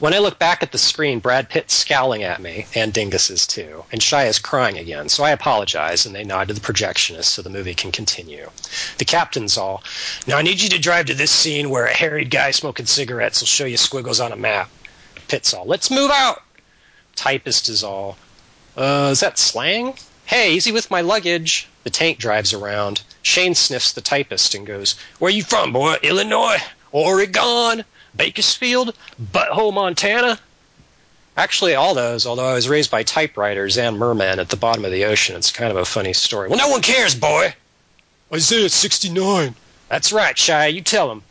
When 0.00 0.14
I 0.14 0.18
look 0.18 0.38
back 0.38 0.62
at 0.62 0.72
the 0.72 0.78
screen, 0.78 1.18
Brad 1.18 1.50
Pitt's 1.50 1.74
scowling 1.74 2.22
at 2.22 2.40
me, 2.40 2.64
and 2.74 2.90
Dingus 2.90 3.28
is 3.28 3.46
too, 3.46 3.84
and 3.92 4.02
Shy 4.02 4.24
is 4.24 4.38
crying 4.38 4.78
again, 4.78 5.10
so 5.10 5.24
I 5.24 5.30
apologize, 5.30 6.06
and 6.06 6.14
they 6.14 6.24
nod 6.24 6.48
to 6.48 6.54
the 6.54 6.60
projectionist 6.60 7.24
so 7.24 7.42
the 7.42 7.50
movie 7.50 7.74
can 7.74 7.92
continue. 7.92 8.48
The 8.96 9.04
captain's 9.04 9.58
all, 9.58 9.84
Now 10.26 10.38
I 10.38 10.42
need 10.42 10.62
you 10.62 10.70
to 10.70 10.78
drive 10.78 11.04
to 11.06 11.14
this 11.14 11.30
scene 11.30 11.68
where 11.68 11.84
a 11.84 11.94
harried 11.94 12.30
guy 12.30 12.50
smoking 12.50 12.86
cigarettes 12.86 13.40
will 13.40 13.46
show 13.46 13.66
you 13.66 13.76
squiggles 13.76 14.20
on 14.20 14.32
a 14.32 14.36
map. 14.36 14.70
Pitt's 15.28 15.52
all, 15.52 15.66
Let's 15.66 15.90
move 15.90 16.10
out! 16.10 16.42
Typist 17.14 17.68
is 17.68 17.84
all, 17.84 18.16
Uh, 18.78 19.10
is 19.12 19.20
that 19.20 19.38
slang? 19.38 19.98
Hey, 20.24 20.54
easy 20.54 20.72
with 20.72 20.90
my 20.90 21.02
luggage. 21.02 21.68
The 21.84 21.90
tank 21.90 22.18
drives 22.18 22.54
around. 22.54 23.02
Shane 23.20 23.54
sniffs 23.54 23.92
the 23.92 24.00
typist 24.00 24.54
and 24.54 24.66
goes, 24.66 24.94
Where 25.18 25.30
you 25.30 25.44
from, 25.44 25.74
boy? 25.74 25.98
Illinois? 26.02 26.62
Oregon? 26.90 27.84
Bakersfield? 28.16 28.96
Butthole, 29.32 29.72
Montana? 29.72 30.38
Actually, 31.36 31.74
all 31.74 31.94
those, 31.94 32.26
although 32.26 32.46
I 32.46 32.54
was 32.54 32.68
raised 32.68 32.90
by 32.90 33.02
typewriters 33.02 33.78
and 33.78 33.98
mermen 33.98 34.38
at 34.38 34.48
the 34.48 34.56
bottom 34.56 34.84
of 34.84 34.90
the 34.90 35.04
ocean, 35.04 35.36
it's 35.36 35.52
kind 35.52 35.70
of 35.70 35.76
a 35.76 35.84
funny 35.84 36.12
story. 36.12 36.48
Well, 36.48 36.58
no 36.58 36.68
one 36.68 36.82
cares, 36.82 37.14
boy! 37.14 37.54
Isaiah 38.32 38.68
69. 38.68 39.54
That's 39.88 40.12
right, 40.12 40.36
Shy, 40.36 40.66
you 40.66 40.82
tell 40.82 41.10
him. 41.10 41.22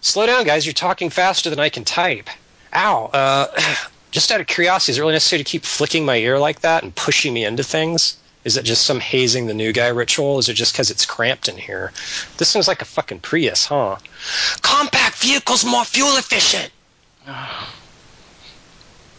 Slow 0.00 0.26
down, 0.26 0.44
guys, 0.44 0.64
you're 0.64 0.72
talking 0.72 1.10
faster 1.10 1.50
than 1.50 1.60
I 1.60 1.68
can 1.68 1.84
type. 1.84 2.30
Ow, 2.72 3.10
uh, 3.12 3.46
just 4.10 4.32
out 4.32 4.40
of 4.40 4.46
curiosity, 4.46 4.92
is 4.92 4.98
it 4.98 5.00
really 5.00 5.12
necessary 5.12 5.38
to 5.38 5.48
keep 5.48 5.64
flicking 5.64 6.04
my 6.04 6.16
ear 6.16 6.38
like 6.38 6.60
that 6.60 6.82
and 6.82 6.94
pushing 6.94 7.34
me 7.34 7.44
into 7.44 7.62
things? 7.62 8.16
Is 8.44 8.56
it 8.56 8.64
just 8.64 8.84
some 8.84 8.98
hazing 8.98 9.46
the 9.46 9.54
new 9.54 9.72
guy 9.72 9.88
ritual? 9.88 10.38
Is 10.38 10.48
it 10.48 10.54
just 10.54 10.72
because 10.72 10.90
it's 10.90 11.06
cramped 11.06 11.48
in 11.48 11.56
here? 11.56 11.92
This 12.38 12.52
thing's 12.52 12.66
like 12.66 12.82
a 12.82 12.86
fucking 12.86 13.20
Prius, 13.20 13.66
huh? 13.66 13.96
Compact 14.62 15.16
vehicles 15.16 15.64
more 15.64 15.84
fuel 15.84 16.16
efficient. 16.16 16.70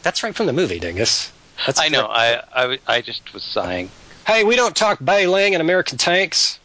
That's 0.04 0.24
right 0.24 0.36
from 0.36 0.48
the 0.48 0.54
movie, 0.54 0.80
Dingus. 0.80 1.32
That's 1.66 1.80
I 1.80 1.88
know. 1.88 2.08
I, 2.08 2.42
I 2.54 2.80
I 2.88 3.02
just 3.02 3.34
was 3.34 3.44
sighing. 3.44 3.90
Hey, 4.28 4.44
we 4.44 4.56
don't 4.56 4.76
talk 4.76 5.00
bailing 5.04 5.56
and 5.56 5.62
American 5.62 5.98
tanks. 5.98 6.60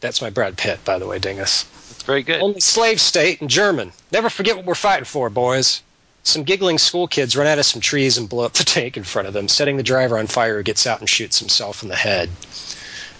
That's 0.00 0.20
my 0.22 0.30
Brad 0.30 0.56
Pitt, 0.56 0.84
by 0.84 0.98
the 0.98 1.06
way, 1.06 1.18
Dingus. 1.18 1.66
It's 1.90 2.02
very 2.02 2.22
good. 2.22 2.40
Only 2.40 2.60
slave 2.60 3.00
state 3.00 3.40
and 3.40 3.50
German. 3.50 3.92
Never 4.10 4.30
forget 4.30 4.56
what 4.56 4.64
we're 4.64 4.74
fighting 4.74 5.04
for, 5.04 5.30
boys. 5.30 5.82
Some 6.22 6.44
giggling 6.44 6.78
school 6.78 7.08
kids 7.08 7.34
run 7.34 7.46
out 7.46 7.58
of 7.58 7.66
some 7.66 7.80
trees 7.80 8.18
and 8.18 8.28
blow 8.28 8.44
up 8.44 8.52
the 8.52 8.64
tank 8.76 8.96
in 8.96 9.04
front 9.04 9.28
of 9.28 9.34
them, 9.34 9.48
setting 9.48 9.76
the 9.76 9.82
driver 9.82 10.18
on 10.18 10.26
fire 10.26 10.56
who 10.56 10.62
gets 10.62 10.86
out 10.86 11.00
and 11.00 11.08
shoots 11.08 11.38
himself 11.38 11.82
in 11.82 11.88
the 11.88 11.96
head. 11.96 12.30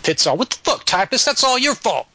Pitt's 0.03 0.27
all, 0.27 0.37
What 0.37 0.51
the 0.51 0.57
fuck, 0.57 0.85
typist? 0.85 1.27
That's 1.27 1.45
all 1.45 1.59
your 1.59 1.75
fault. 1.75 2.07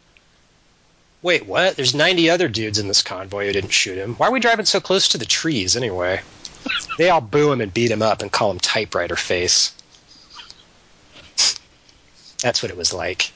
Wait, 1.21 1.45
what? 1.47 1.75
There's 1.75 1.95
90 1.95 2.29
other 2.29 2.47
dudes 2.47 2.77
in 2.77 2.87
this 2.87 3.01
convoy 3.01 3.47
who 3.47 3.53
didn't 3.53 3.71
shoot 3.71 3.97
him. 3.97 4.15
Why 4.15 4.27
are 4.27 4.31
we 4.31 4.39
driving 4.39 4.65
so 4.65 4.79
close 4.79 5.07
to 5.07 5.17
the 5.17 5.25
trees 5.25 5.75
anyway? 5.75 6.21
They 6.97 7.09
all 7.09 7.21
boo 7.21 7.51
him 7.51 7.61
and 7.61 7.73
beat 7.73 7.91
him 7.91 8.01
up 8.01 8.21
and 8.21 8.31
call 8.31 8.49
him 8.49 8.59
typewriter 8.59 9.15
face. 9.15 9.73
That's 12.41 12.63
what 12.63 12.71
it 12.71 12.77
was 12.77 12.93
like. 12.93 13.31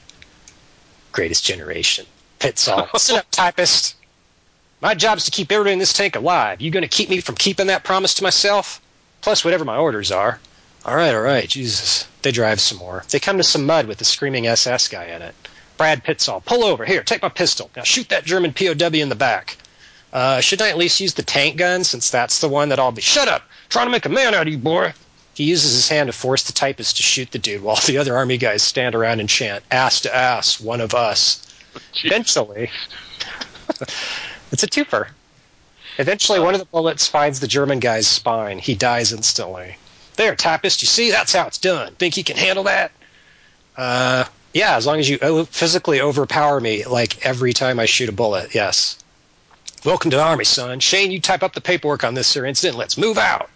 Greatest 1.12 1.44
generation. 1.44 2.06
Pitt's 2.38 2.66
all, 2.66 2.88
Listen 2.94 3.18
up, 3.18 3.30
typist. 3.30 3.96
My 4.80 4.94
job 4.94 5.18
is 5.18 5.24
to 5.26 5.30
keep 5.30 5.52
everybody 5.52 5.74
in 5.74 5.78
this 5.78 5.92
tank 5.92 6.16
alive. 6.16 6.60
You 6.60 6.70
going 6.70 6.82
to 6.82 6.88
keep 6.88 7.10
me 7.10 7.20
from 7.20 7.34
keeping 7.34 7.66
that 7.66 7.84
promise 7.84 8.14
to 8.14 8.22
myself? 8.22 8.80
Plus, 9.20 9.44
whatever 9.44 9.64
my 9.64 9.76
orders 9.76 10.10
are. 10.10 10.40
All 10.86 10.96
right, 10.96 11.14
all 11.14 11.20
right, 11.20 11.46
Jesus. 11.46 12.06
They 12.22 12.32
drive 12.32 12.60
some 12.60 12.78
more. 12.78 13.04
They 13.10 13.20
come 13.20 13.36
to 13.36 13.42
some 13.42 13.66
mud 13.66 13.86
with 13.86 13.98
the 13.98 14.06
screaming 14.06 14.46
SS 14.46 14.88
guy 14.88 15.04
in 15.04 15.20
it. 15.20 15.34
Brad 15.76 16.02
Pitt's 16.02 16.28
all, 16.28 16.40
pull 16.40 16.64
over. 16.64 16.84
Here, 16.86 17.02
take 17.02 17.22
my 17.22 17.28
pistol. 17.28 17.70
Now 17.76 17.82
shoot 17.82 18.08
that 18.08 18.24
German 18.24 18.54
POW 18.54 18.88
in 18.88 19.10
the 19.10 19.14
back. 19.14 19.58
Uh, 20.12 20.40
shouldn't 20.40 20.66
I 20.66 20.70
at 20.70 20.78
least 20.78 21.00
use 21.00 21.14
the 21.14 21.22
tank 21.22 21.56
gun 21.56 21.84
since 21.84 22.10
that's 22.10 22.40
the 22.40 22.48
one 22.48 22.70
that 22.70 22.78
I'll 22.78 22.92
be. 22.92 23.02
Shut 23.02 23.28
up! 23.28 23.42
Trying 23.68 23.86
to 23.86 23.92
make 23.92 24.06
a 24.06 24.10
man 24.10 24.34
out 24.34 24.46
of 24.46 24.52
you, 24.52 24.58
boy! 24.58 24.92
He 25.34 25.44
uses 25.44 25.72
his 25.72 25.88
hand 25.88 26.08
to 26.08 26.12
force 26.12 26.42
the 26.42 26.52
typist 26.52 26.96
to 26.96 27.02
shoot 27.02 27.30
the 27.30 27.38
dude 27.38 27.62
while 27.62 27.76
the 27.86 27.98
other 27.98 28.16
army 28.16 28.36
guys 28.36 28.62
stand 28.62 28.94
around 28.94 29.20
and 29.20 29.28
chant, 29.28 29.62
ass 29.70 30.00
to 30.02 30.14
ass, 30.14 30.60
one 30.60 30.80
of 30.80 30.94
us. 30.94 31.46
Eventually, 32.04 32.70
it's 34.52 34.62
a 34.62 34.66
twofer. 34.66 35.08
Eventually, 35.98 36.40
one 36.40 36.54
of 36.54 36.60
the 36.60 36.66
bullets 36.66 37.06
finds 37.06 37.40
the 37.40 37.48
German 37.48 37.80
guy's 37.80 38.06
spine. 38.06 38.58
He 38.58 38.74
dies 38.74 39.12
instantly. 39.12 39.76
There, 40.16 40.34
typist, 40.36 40.82
you 40.82 40.86
see? 40.88 41.10
That's 41.10 41.32
how 41.32 41.46
it's 41.46 41.58
done. 41.58 41.94
Think 41.94 42.16
you 42.16 42.24
can 42.24 42.36
handle 42.36 42.64
that? 42.64 42.92
Uh, 43.76 44.24
yeah, 44.52 44.76
as 44.76 44.86
long 44.86 44.98
as 44.98 45.08
you 45.08 45.18
physically 45.46 46.00
overpower 46.00 46.60
me, 46.60 46.84
like 46.84 47.24
every 47.24 47.52
time 47.52 47.78
I 47.78 47.86
shoot 47.86 48.08
a 48.08 48.12
bullet, 48.12 48.54
yes. 48.54 48.98
Welcome 49.84 50.10
to 50.10 50.16
the 50.16 50.22
Army, 50.22 50.44
son. 50.44 50.80
Shane, 50.80 51.10
you 51.10 51.20
type 51.20 51.42
up 51.42 51.54
the 51.54 51.60
paperwork 51.60 52.04
on 52.04 52.14
this, 52.14 52.26
sir, 52.26 52.44
incident. 52.44 52.76
Let's 52.76 52.98
move 52.98 53.16
out. 53.16 53.48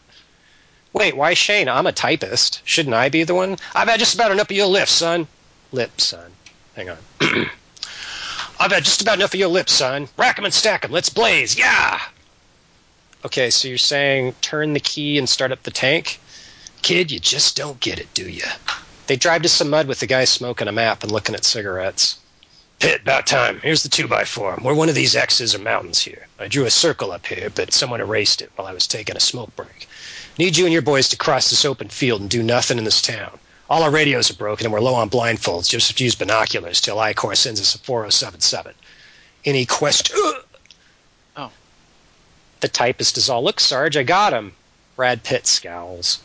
Wait, 0.92 1.16
why 1.16 1.34
Shane? 1.34 1.68
I'm 1.68 1.86
a 1.86 1.92
typist. 1.92 2.62
Shouldn't 2.64 2.94
I 2.94 3.08
be 3.08 3.24
the 3.24 3.34
one? 3.34 3.56
I've 3.74 3.88
had 3.88 3.98
just 3.98 4.14
about 4.14 4.30
enough 4.30 4.50
of 4.50 4.56
your 4.56 4.68
lips, 4.68 4.92
son. 4.92 5.26
Lip, 5.72 6.00
son. 6.00 6.30
Hang 6.76 6.90
on. 6.90 6.98
I've 8.58 8.72
had 8.72 8.84
just 8.84 9.02
about 9.02 9.18
enough 9.18 9.34
of 9.34 9.40
your 9.40 9.48
lips, 9.48 9.72
son. 9.72 10.08
Rack 10.16 10.38
'em 10.38 10.44
and 10.44 10.54
stack 10.54 10.84
'em. 10.84 10.92
Let's 10.92 11.08
blaze. 11.08 11.56
Yeah! 11.56 12.00
Okay, 13.24 13.50
so 13.50 13.68
you're 13.68 13.78
saying 13.78 14.34
turn 14.40 14.74
the 14.74 14.80
key 14.80 15.18
and 15.18 15.28
start 15.28 15.52
up 15.52 15.62
the 15.62 15.70
tank? 15.70 16.20
Kid, 16.82 17.10
you 17.10 17.18
just 17.18 17.56
don't 17.56 17.80
get 17.80 17.98
it, 17.98 18.12
do 18.12 18.28
you? 18.28 18.44
They 19.06 19.16
drive 19.16 19.42
to 19.42 19.48
some 19.48 19.70
mud 19.70 19.86
with 19.86 20.00
the 20.00 20.06
guy 20.06 20.24
smoking 20.24 20.68
a 20.68 20.72
map 20.72 21.02
and 21.02 21.10
looking 21.10 21.34
at 21.34 21.44
cigarettes. 21.44 22.18
Pitt, 22.78 23.02
about 23.02 23.26
time. 23.26 23.60
Here's 23.62 23.82
the 23.82 23.88
2x4. 23.88 24.62
We're 24.62 24.74
one 24.74 24.88
of 24.88 24.94
these 24.94 25.16
X's 25.16 25.54
or 25.54 25.58
mountains 25.58 26.00
here. 26.00 26.26
I 26.38 26.48
drew 26.48 26.66
a 26.66 26.70
circle 26.70 27.12
up 27.12 27.26
here, 27.26 27.50
but 27.54 27.72
someone 27.72 28.00
erased 28.00 28.42
it 28.42 28.50
while 28.56 28.66
I 28.66 28.74
was 28.74 28.86
taking 28.86 29.16
a 29.16 29.20
smoke 29.20 29.54
break. 29.56 29.88
Need 30.38 30.56
you 30.56 30.64
and 30.64 30.72
your 30.72 30.82
boys 30.82 31.08
to 31.10 31.16
cross 31.16 31.48
this 31.48 31.64
open 31.64 31.88
field 31.88 32.20
and 32.20 32.28
do 32.28 32.42
nothing 32.42 32.76
in 32.76 32.84
this 32.84 33.00
town. 33.00 33.38
All 33.74 33.82
our 33.82 33.90
radios 33.90 34.30
are 34.30 34.34
broken 34.34 34.66
and 34.66 34.72
we're 34.72 34.78
low 34.78 34.94
on 34.94 35.10
blindfolds. 35.10 35.68
Just 35.68 35.88
have 35.88 35.96
to 35.96 36.04
use 36.04 36.14
binoculars 36.14 36.80
till 36.80 37.00
I-Corps 37.00 37.34
sends 37.34 37.60
us 37.60 37.74
a 37.74 37.78
4077. 37.78 38.72
Any 39.44 39.66
quest... 39.66 40.12
Oh. 41.36 41.50
The 42.60 42.68
typist 42.68 43.18
is 43.18 43.28
all, 43.28 43.42
look, 43.42 43.58
Sarge, 43.58 43.96
I 43.96 44.04
got 44.04 44.32
him. 44.32 44.52
Brad 44.94 45.24
Pitt 45.24 45.48
scowls. 45.48 46.22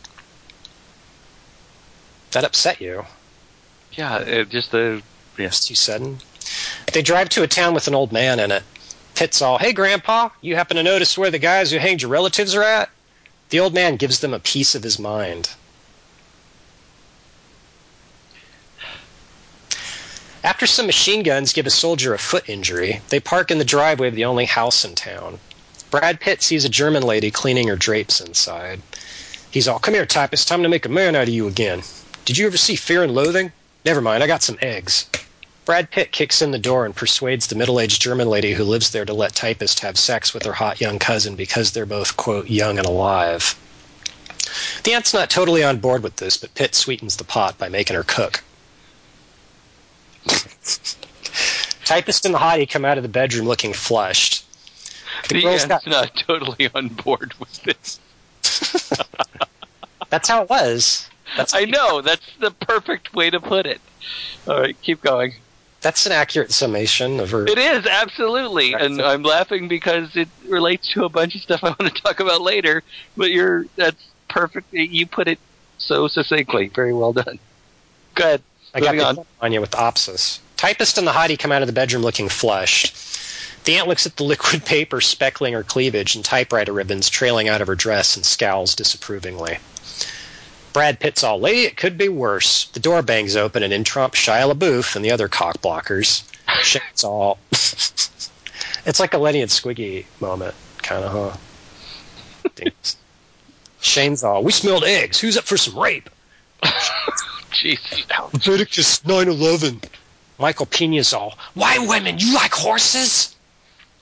That 2.34 2.44
upset 2.44 2.82
you. 2.82 3.08
Yeah, 3.94 4.20
it 4.20 4.50
just 4.50 4.72
uh, 4.76 5.02
the 5.36 5.44
It's 5.44 5.66
too 5.66 5.74
sudden. 5.74 6.20
They 6.94 7.02
drive 7.02 7.30
to 7.30 7.42
a 7.42 7.48
town 7.48 7.74
with 7.74 7.88
an 7.88 7.96
old 7.96 8.12
man 8.12 8.40
in 8.40 8.52
it. 8.52 8.62
Pitt's 9.16 9.42
all, 9.42 9.58
hey, 9.58 9.74
Grandpa, 9.74 10.30
you 10.42 10.56
happen 10.56 10.78
to 10.78 10.84
notice 10.84 11.18
where 11.18 11.32
the 11.32 11.40
guys 11.40 11.72
who 11.72 11.80
hanged 11.80 12.04
your 12.04 12.12
relatives 12.12 12.54
are 12.54 12.62
at? 12.62 12.90
The 13.50 13.60
old 13.60 13.74
man 13.74 13.96
gives 13.96 14.20
them 14.20 14.36
a 14.36 14.40
piece 14.40 14.76
of 14.76 14.84
his 14.84 15.00
mind. 15.00 15.50
After 20.42 20.66
some 20.66 20.86
machine 20.86 21.24
guns 21.24 21.52
give 21.52 21.68
a 21.68 21.70
soldier 21.70 22.14
a 22.14 22.18
foot 22.18 22.48
injury, 22.48 23.02
they 23.10 23.20
park 23.20 23.52
in 23.52 23.58
the 23.58 23.66
driveway 23.66 24.08
of 24.08 24.16
the 24.16 24.24
only 24.24 24.46
house 24.46 24.86
in 24.86 24.96
town. 24.96 25.38
Brad 25.92 26.22
Pitt 26.22 26.42
sees 26.42 26.64
a 26.64 26.70
German 26.70 27.04
lady 27.04 27.30
cleaning 27.30 27.68
her 27.68 27.76
drapes 27.76 28.22
inside. 28.22 28.82
He's 29.52 29.68
all, 29.68 29.80
come 29.80 29.96
here, 29.96 30.06
typist, 30.06 30.48
time 30.48 30.64
to 30.64 30.70
make 30.70 30.86
a 30.86 30.90
man 30.90 31.16
out 31.16 31.24
of 31.24 31.34
you 31.34 31.48
again. 31.48 31.82
Did 32.24 32.38
you 32.38 32.48
ever 32.48 32.56
see 32.56 32.78
Fear 32.78 33.04
and 33.04 33.14
Loathing? 33.14 33.52
Never 33.84 34.00
mind, 34.00 34.24
I 34.24 34.28
got 34.28 34.42
some 34.42 34.58
eggs. 34.62 35.08
Brad 35.66 35.92
Pitt 35.92 36.14
kicks 36.14 36.42
in 36.42 36.52
the 36.52 36.58
door 36.58 36.86
and 36.86 36.96
persuades 36.96 37.48
the 37.48 37.56
middle 37.56 37.80
aged 37.80 38.02
German 38.02 38.30
lady 38.30 38.54
who 38.54 38.64
lives 38.64 38.92
there 38.92 39.06
to 39.06 39.14
let 39.14 39.36
Typist 39.36 39.82
have 39.82 40.00
sex 40.00 40.34
with 40.34 40.44
her 40.44 40.54
hot 40.54 40.80
young 40.80 41.00
cousin 41.00 41.36
because 41.36 41.72
they're 41.72 41.86
both, 41.86 42.16
quote, 42.16 42.50
young 42.50 42.78
and 42.78 42.88
alive. 42.88 43.56
The 44.84 44.94
aunt's 44.94 45.14
not 45.14 45.30
totally 45.30 45.66
on 45.66 45.80
board 45.80 46.02
with 46.02 46.16
this, 46.16 46.38
but 46.38 46.56
Pitt 46.56 46.76
sweetens 46.76 47.18
the 47.18 47.26
pot 47.26 47.58
by 47.58 47.68
making 47.68 47.98
her 47.98 48.04
cook. 48.04 48.42
Typist 51.86 52.26
and 52.26 52.34
the 52.36 52.40
hottie 52.40 52.70
come 52.70 52.86
out 52.86 52.98
of 52.98 53.04
the 53.04 53.10
bedroom 53.10 53.48
looking 53.48 53.74
flushed. 53.74 54.46
the 55.28 55.42
Girl's 55.42 55.66
got- 55.66 55.86
not 55.88 56.16
totally 56.16 56.70
on 56.76 56.90
board 56.90 57.34
with 57.40 57.64
this. 57.64 58.00
That's 60.10 60.28
how 60.28 60.44
it 60.44 60.50
was. 60.50 61.08
That's 61.38 61.54
I 61.54 61.66
know 61.66 62.02
that's 62.02 62.26
the 62.40 62.50
perfect 62.50 63.14
way 63.14 63.30
to 63.30 63.40
put 63.40 63.68
it. 63.68 63.80
All 64.48 64.60
right, 64.60 64.76
keep 64.82 65.00
going. 65.02 65.34
that's 65.82 66.08
an 66.08 66.12
accurate 66.12 66.52
summation 66.52 67.20
of 67.20 67.30
her. 67.30 67.46
It 67.46 67.60
is 67.60 67.86
absolutely, 67.86 68.74
and 68.74 69.00
I'm 69.00 69.22
laughing 69.22 69.68
because 69.68 70.16
it 70.16 70.28
relates 70.48 70.92
to 70.94 71.06
a 71.06 71.10
bunch 71.10 71.36
of 71.36 71.42
stuff 71.42 71.64
I 71.64 71.68
want 71.80 71.96
to 71.96 72.02
talk 72.02 72.20
about 72.20 72.42
later. 72.42 72.82
But 73.16 73.30
you're 73.30 73.68
that's 73.76 74.04
perfect. 74.28 74.74
You 74.74 75.06
put 75.06 75.28
it 75.28 75.38
so 75.78 76.08
succinctly. 76.08 76.70
Very 76.70 76.94
well 76.94 77.14
done. 77.14 77.38
Go 78.16 78.24
ahead. 78.24 78.42
I 78.74 78.80
got 78.80 79.26
on. 79.42 79.52
you 79.52 79.62
with 79.62 79.72
Opsis. 79.72 80.40
Typist 80.58 80.98
and 80.98 81.08
the 81.08 81.12
hottie 81.12 81.40
come 81.40 81.52
out 81.52 81.62
of 81.62 81.68
the 81.68 81.74
bedroom 81.74 82.04
looking 82.04 82.30
flushed. 82.30 82.96
The 83.66 83.78
aunt 83.78 83.88
looks 83.88 84.06
at 84.06 84.18
the 84.18 84.24
liquid 84.26 84.66
paper 84.66 85.02
speckling 85.02 85.54
her 85.54 85.64
cleavage 85.64 86.16
and 86.16 86.24
typewriter 86.24 86.74
ribbons 86.74 87.10
trailing 87.10 87.48
out 87.48 87.62
of 87.62 87.68
her 87.68 87.76
dress 87.76 88.16
and 88.16 88.26
scowls 88.26 88.76
disapprovingly. 88.76 89.58
Brad 90.72 91.00
Pitt's 91.00 91.24
all, 91.24 91.40
lady, 91.40 91.64
it 91.64 91.78
could 91.78 91.98
be 91.98 92.10
worse. 92.10 92.66
The 92.66 92.80
door 92.80 93.02
bangs 93.02 93.36
open 93.36 93.64
and 93.64 93.74
in 93.74 93.84
trump 93.84 94.14
Shia 94.14 94.54
LaBeouf 94.54 94.96
and 94.96 95.04
the 95.04 95.12
other 95.12 95.28
cock 95.28 95.62
blockers. 95.62 96.24
Shane's 96.62 97.04
all. 97.04 97.40
it's 97.52 99.00
like 99.00 99.14
a 99.14 99.18
Lenny 99.18 99.42
and 99.42 99.50
Squiggy 99.50 100.06
moment, 100.20 100.54
kind 100.84 101.04
of, 101.04 101.12
huh? 101.12 101.38
Shane's 103.82 104.24
all, 104.24 104.44
we 104.44 104.52
smelled 104.52 104.84
eggs. 104.84 105.20
Who's 105.20 105.38
up 105.38 105.46
for 105.46 105.58
some 105.58 105.78
rape? 105.78 106.10
Jesus. 107.52 108.06
Leviticus 108.34 109.00
9-11. 109.02 109.84
Michael 110.38 110.66
Pena's 110.66 111.14
all, 111.14 111.38
why 111.54 111.78
women? 111.80 112.18
You 112.18 112.34
like 112.34 112.54
horses? 112.54 113.36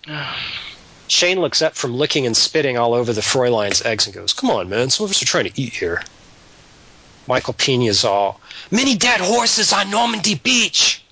Shane 1.08 1.40
looks 1.40 1.62
up 1.62 1.76
from 1.76 1.96
licking 1.96 2.26
and 2.26 2.36
spitting 2.36 2.78
all 2.78 2.94
over 2.94 3.14
the 3.14 3.22
Fräulein's 3.22 3.82
eggs 3.84 4.06
and 4.06 4.14
goes, 4.14 4.34
come 4.34 4.50
on, 4.50 4.70
man. 4.70 4.90
Some 4.90 5.06
of 5.06 5.12
us 5.12 5.22
are 5.22 5.26
trying 5.26 5.46
to 5.46 5.62
eat 5.62 5.74
here. 5.74 6.04
Michael 7.28 7.54
Pena's 7.54 8.04
all, 8.06 8.40
many 8.72 8.96
dead 8.96 9.20
horses 9.20 9.74
on 9.74 9.92
Normandy 9.92 10.36
Beach. 10.36 11.04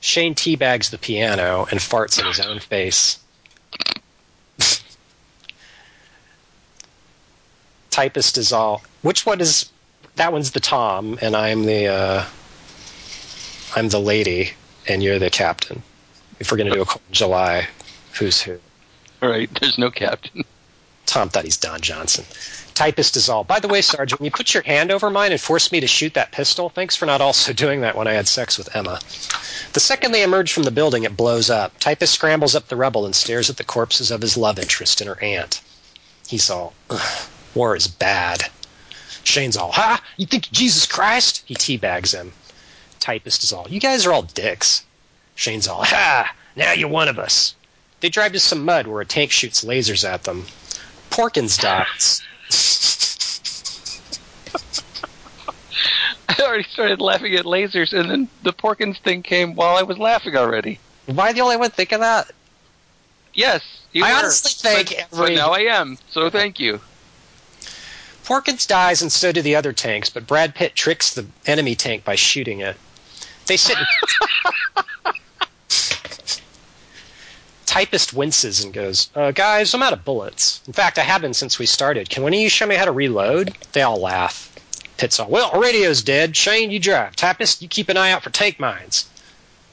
Shane 0.00 0.34
teabags 0.34 0.90
the 0.90 0.98
piano 0.98 1.66
and 1.70 1.80
farts 1.80 2.18
in 2.18 2.26
his 2.26 2.40
own 2.40 2.60
face. 2.60 3.18
Typist 7.90 8.36
is 8.38 8.52
all, 8.52 8.82
which 9.02 9.24
one 9.24 9.40
is, 9.40 9.70
that 10.16 10.32
one's 10.32 10.52
the 10.52 10.60
Tom, 10.60 11.18
and 11.20 11.34
I'm 11.36 11.64
the, 11.64 11.88
uh, 11.88 12.24
I'm 13.76 13.88
the 13.88 14.00
lady, 14.00 14.52
and 14.88 15.02
you're 15.02 15.18
the 15.18 15.30
captain. 15.30 15.82
If 16.38 16.50
we're 16.50 16.58
going 16.58 16.70
to 16.70 16.76
do 16.76 16.82
a 16.82 16.86
July, 17.10 17.68
who's 18.18 18.40
who? 18.40 18.58
All 19.22 19.28
right, 19.28 19.48
there's 19.60 19.78
no 19.78 19.90
captain. 19.90 20.44
Tom 21.06 21.28
thought 21.28 21.44
he's 21.44 21.56
Don 21.56 21.80
Johnson. 21.80 22.24
Typist 22.74 23.16
is 23.16 23.28
all. 23.28 23.44
By 23.44 23.60
the 23.60 23.68
way, 23.68 23.82
Sergeant, 23.82 24.20
when 24.20 24.24
you 24.24 24.30
put 24.32 24.52
your 24.52 24.62
hand 24.64 24.90
over 24.90 25.08
mine 25.10 25.30
and 25.30 25.40
forced 25.40 25.70
me 25.70 25.80
to 25.80 25.86
shoot 25.86 26.14
that 26.14 26.32
pistol, 26.32 26.68
thanks 26.70 26.96
for 26.96 27.06
not 27.06 27.20
also 27.20 27.52
doing 27.52 27.82
that 27.82 27.96
when 27.96 28.08
I 28.08 28.12
had 28.12 28.26
sex 28.26 28.58
with 28.58 28.74
Emma. 28.74 28.98
The 29.74 29.80
second 29.80 30.12
they 30.12 30.24
emerge 30.24 30.52
from 30.52 30.64
the 30.64 30.70
building, 30.70 31.04
it 31.04 31.16
blows 31.16 31.50
up. 31.50 31.78
Typist 31.78 32.14
scrambles 32.14 32.56
up 32.56 32.66
the 32.68 32.76
rubble 32.76 33.06
and 33.06 33.14
stares 33.14 33.48
at 33.48 33.58
the 33.58 33.64
corpses 33.64 34.10
of 34.10 34.20
his 34.20 34.36
love 34.36 34.58
interest 34.58 35.00
and 35.00 35.08
her 35.08 35.22
aunt. 35.22 35.60
He's 36.26 36.50
all, 36.50 36.74
"Ugh, 36.90 37.28
war 37.54 37.76
is 37.76 37.86
bad. 37.86 38.50
Shane's 39.24 39.56
all, 39.56 39.72
ha? 39.72 40.02
You 40.16 40.26
think 40.26 40.50
Jesus 40.50 40.86
Christ? 40.86 41.42
He 41.46 41.54
teabags 41.54 42.14
him. 42.14 42.32
Typist 43.00 43.42
is 43.44 43.52
all, 43.52 43.66
you 43.68 43.80
guys 43.80 44.06
are 44.06 44.12
all 44.12 44.22
dicks. 44.22 44.84
Shane's 45.34 45.66
all, 45.66 45.84
ha! 45.84 46.34
Now 46.56 46.72
you're 46.72 46.88
one 46.88 47.08
of 47.08 47.18
us. 47.18 47.54
They 48.00 48.08
drive 48.08 48.32
to 48.32 48.40
some 48.40 48.64
mud 48.64 48.86
where 48.86 49.00
a 49.00 49.06
tank 49.06 49.30
shoots 49.30 49.64
lasers 49.64 50.08
at 50.08 50.24
them. 50.24 50.44
Porkins 51.10 51.60
dies. 51.60 52.22
I 56.28 56.42
already 56.42 56.64
started 56.64 57.00
laughing 57.00 57.34
at 57.34 57.44
lasers, 57.44 57.98
and 57.98 58.10
then 58.10 58.28
the 58.42 58.52
Porkins 58.52 58.98
thing 59.00 59.22
came 59.22 59.54
while 59.54 59.76
I 59.76 59.82
was 59.82 59.98
laughing 59.98 60.36
already. 60.36 60.78
Am 61.08 61.18
I 61.18 61.32
the 61.32 61.40
only 61.40 61.56
one 61.56 61.70
thinking 61.70 62.00
that? 62.00 62.30
Yes, 63.34 63.62
you 63.92 64.04
I 64.04 64.12
were, 64.12 64.18
honestly 64.18 64.52
think 64.52 64.88
but, 64.90 65.08
every- 65.12 65.34
but 65.34 65.40
now 65.40 65.52
I 65.52 65.60
am. 65.60 65.98
So 66.10 66.30
thank 66.30 66.60
you. 66.60 66.80
Porkins 68.24 68.66
dies 68.66 69.02
and 69.02 69.12
so 69.12 69.32
do 69.32 69.42
the 69.42 69.56
other 69.56 69.72
tanks, 69.72 70.08
but 70.08 70.26
Brad 70.26 70.54
Pitt 70.54 70.74
tricks 70.74 71.12
the 71.14 71.26
enemy 71.46 71.74
tank 71.74 72.04
by 72.04 72.14
shooting 72.14 72.60
it. 72.60 72.76
They 73.46 73.58
sit. 73.58 73.76
Typist 77.66 78.14
winces 78.14 78.64
and 78.64 78.72
goes, 78.72 79.10
uh, 79.14 79.32
Guys, 79.32 79.74
I'm 79.74 79.82
out 79.82 79.92
of 79.92 80.04
bullets. 80.04 80.62
In 80.66 80.72
fact, 80.72 80.98
I 80.98 81.02
have 81.02 81.20
been 81.20 81.34
since 81.34 81.58
we 81.58 81.66
started. 81.66 82.08
Can 82.08 82.22
one 82.22 82.32
of 82.32 82.40
you 82.40 82.48
show 82.48 82.66
me 82.66 82.76
how 82.76 82.84
to 82.84 82.92
reload? 82.92 83.56
They 83.72 83.82
all 83.82 84.00
laugh. 84.00 84.50
Pitt's 84.96 85.18
all, 85.20 85.28
Well, 85.28 85.60
radio's 85.60 86.02
dead. 86.02 86.36
Shane, 86.36 86.70
you 86.70 86.78
drive. 86.78 87.16
Typist, 87.16 87.60
you 87.62 87.68
keep 87.68 87.88
an 87.88 87.96
eye 87.96 88.12
out 88.12 88.22
for 88.22 88.30
tank 88.30 88.58
mines. 88.58 89.06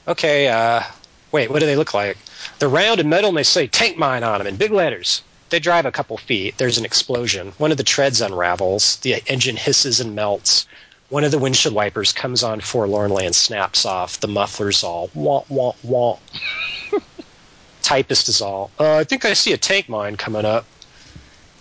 Okay, 0.06 0.48
uh, 0.48 0.82
wait, 1.30 1.48
what 1.48 1.60
do 1.60 1.66
they 1.66 1.76
look 1.76 1.94
like? 1.94 2.18
They're 2.58 2.68
round 2.68 3.00
and 3.00 3.08
metal 3.08 3.28
and 3.28 3.38
they 3.38 3.44
say 3.44 3.66
tank 3.66 3.96
mine 3.96 4.24
on 4.24 4.38
them 4.38 4.46
in 4.48 4.56
big 4.56 4.72
letters. 4.72 5.22
They 5.52 5.60
drive 5.60 5.84
a 5.84 5.92
couple 5.92 6.16
feet. 6.16 6.56
There's 6.56 6.78
an 6.78 6.86
explosion. 6.86 7.52
One 7.58 7.70
of 7.70 7.76
the 7.76 7.84
treads 7.84 8.22
unravels. 8.22 8.96
The 8.96 9.22
engine 9.26 9.56
hisses 9.58 10.00
and 10.00 10.14
melts. 10.14 10.66
One 11.10 11.24
of 11.24 11.30
the 11.30 11.38
windshield 11.38 11.74
wipers 11.74 12.10
comes 12.10 12.42
on 12.42 12.62
forlornly 12.62 13.26
and 13.26 13.36
snaps 13.36 13.84
off. 13.84 14.18
The 14.18 14.28
muffler's 14.28 14.82
all 14.82 15.10
wah 15.12 15.44
wah 15.50 15.74
wah. 15.82 16.16
Typist 17.82 18.30
is 18.30 18.40
all. 18.40 18.70
Uh, 18.80 18.94
I 18.94 19.04
think 19.04 19.26
I 19.26 19.34
see 19.34 19.52
a 19.52 19.58
tank 19.58 19.90
mine 19.90 20.16
coming 20.16 20.46
up. 20.46 20.64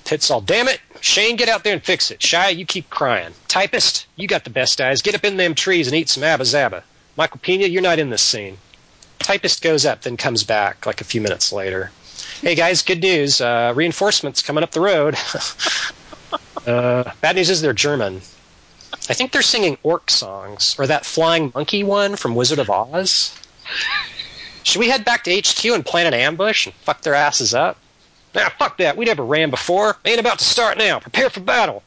Pitt's 0.06 0.32
all. 0.32 0.40
Damn 0.40 0.70
it, 0.70 0.80
Shane, 1.02 1.36
get 1.36 1.50
out 1.50 1.66
there 1.66 1.74
and 1.74 1.84
fix 1.84 2.12
it. 2.12 2.24
Shy, 2.24 2.48
you 2.48 2.66
keep 2.66 2.90
crying. 2.90 3.34
Typist, 3.50 4.08
you 4.16 4.26
got 4.26 4.46
the 4.46 4.50
best 4.50 4.80
eyes. 4.80 5.02
Get 5.02 5.16
up 5.16 5.26
in 5.26 5.36
them 5.36 5.54
trees 5.54 5.88
and 5.88 5.98
eat 5.98 6.08
some 6.08 6.24
abba 6.24 6.46
zabba. 6.46 6.84
Michael 7.18 7.42
Pena, 7.44 7.66
you're 7.66 7.82
not 7.82 8.00
in 8.00 8.10
this 8.10 8.22
scene. 8.22 8.58
Typist 9.20 9.62
goes 9.62 9.86
up, 9.86 10.04
then 10.04 10.16
comes 10.16 10.46
back 10.46 10.86
like 10.86 11.02
a 11.02 11.04
few 11.04 11.20
minutes 11.20 11.52
later. 11.52 11.92
Hey 12.42 12.56
guys, 12.56 12.82
good 12.82 13.02
news. 13.02 13.40
Uh, 13.40 13.72
reinforcements 13.76 14.42
coming 14.42 14.64
up 14.64 14.72
the 14.72 14.82
road. 14.82 15.16
uh, 16.66 17.12
bad 17.22 17.36
news 17.36 17.52
is 17.52 17.62
they're 17.62 17.72
German. 17.72 18.16
I 18.16 19.14
think 19.14 19.32
they're 19.32 19.44
singing 19.44 19.78
orc 19.84 20.10
songs, 20.10 20.76
or 20.80 20.88
that 20.88 21.06
flying 21.06 21.52
monkey 21.54 21.84
one 21.84 22.16
from 22.16 22.34
Wizard 22.34 22.58
of 22.58 22.72
Oz. 22.72 23.32
Should 24.64 24.80
we 24.80 24.90
head 24.90 25.06
back 25.06 25.24
to 25.26 25.38
HQ 25.40 25.64
and 25.66 25.86
plan 25.86 26.08
an 26.08 26.16
ambush 26.16 26.66
and 26.66 26.74
fuck 26.78 27.04
their 27.04 27.14
asses 27.14 27.54
up? 27.54 27.78
Nah, 28.34 28.50
fuck 28.50 28.80
that. 28.80 28.98
We 28.98 29.06
never 29.06 29.24
ran 29.24 29.52
before. 29.52 29.98
Ain't 30.04 30.20
about 30.20 30.40
to 30.40 30.46
start 30.46 30.80
now. 30.80 30.98
Prepare 30.98 31.30
for 31.30 31.42
battle. 31.42 31.84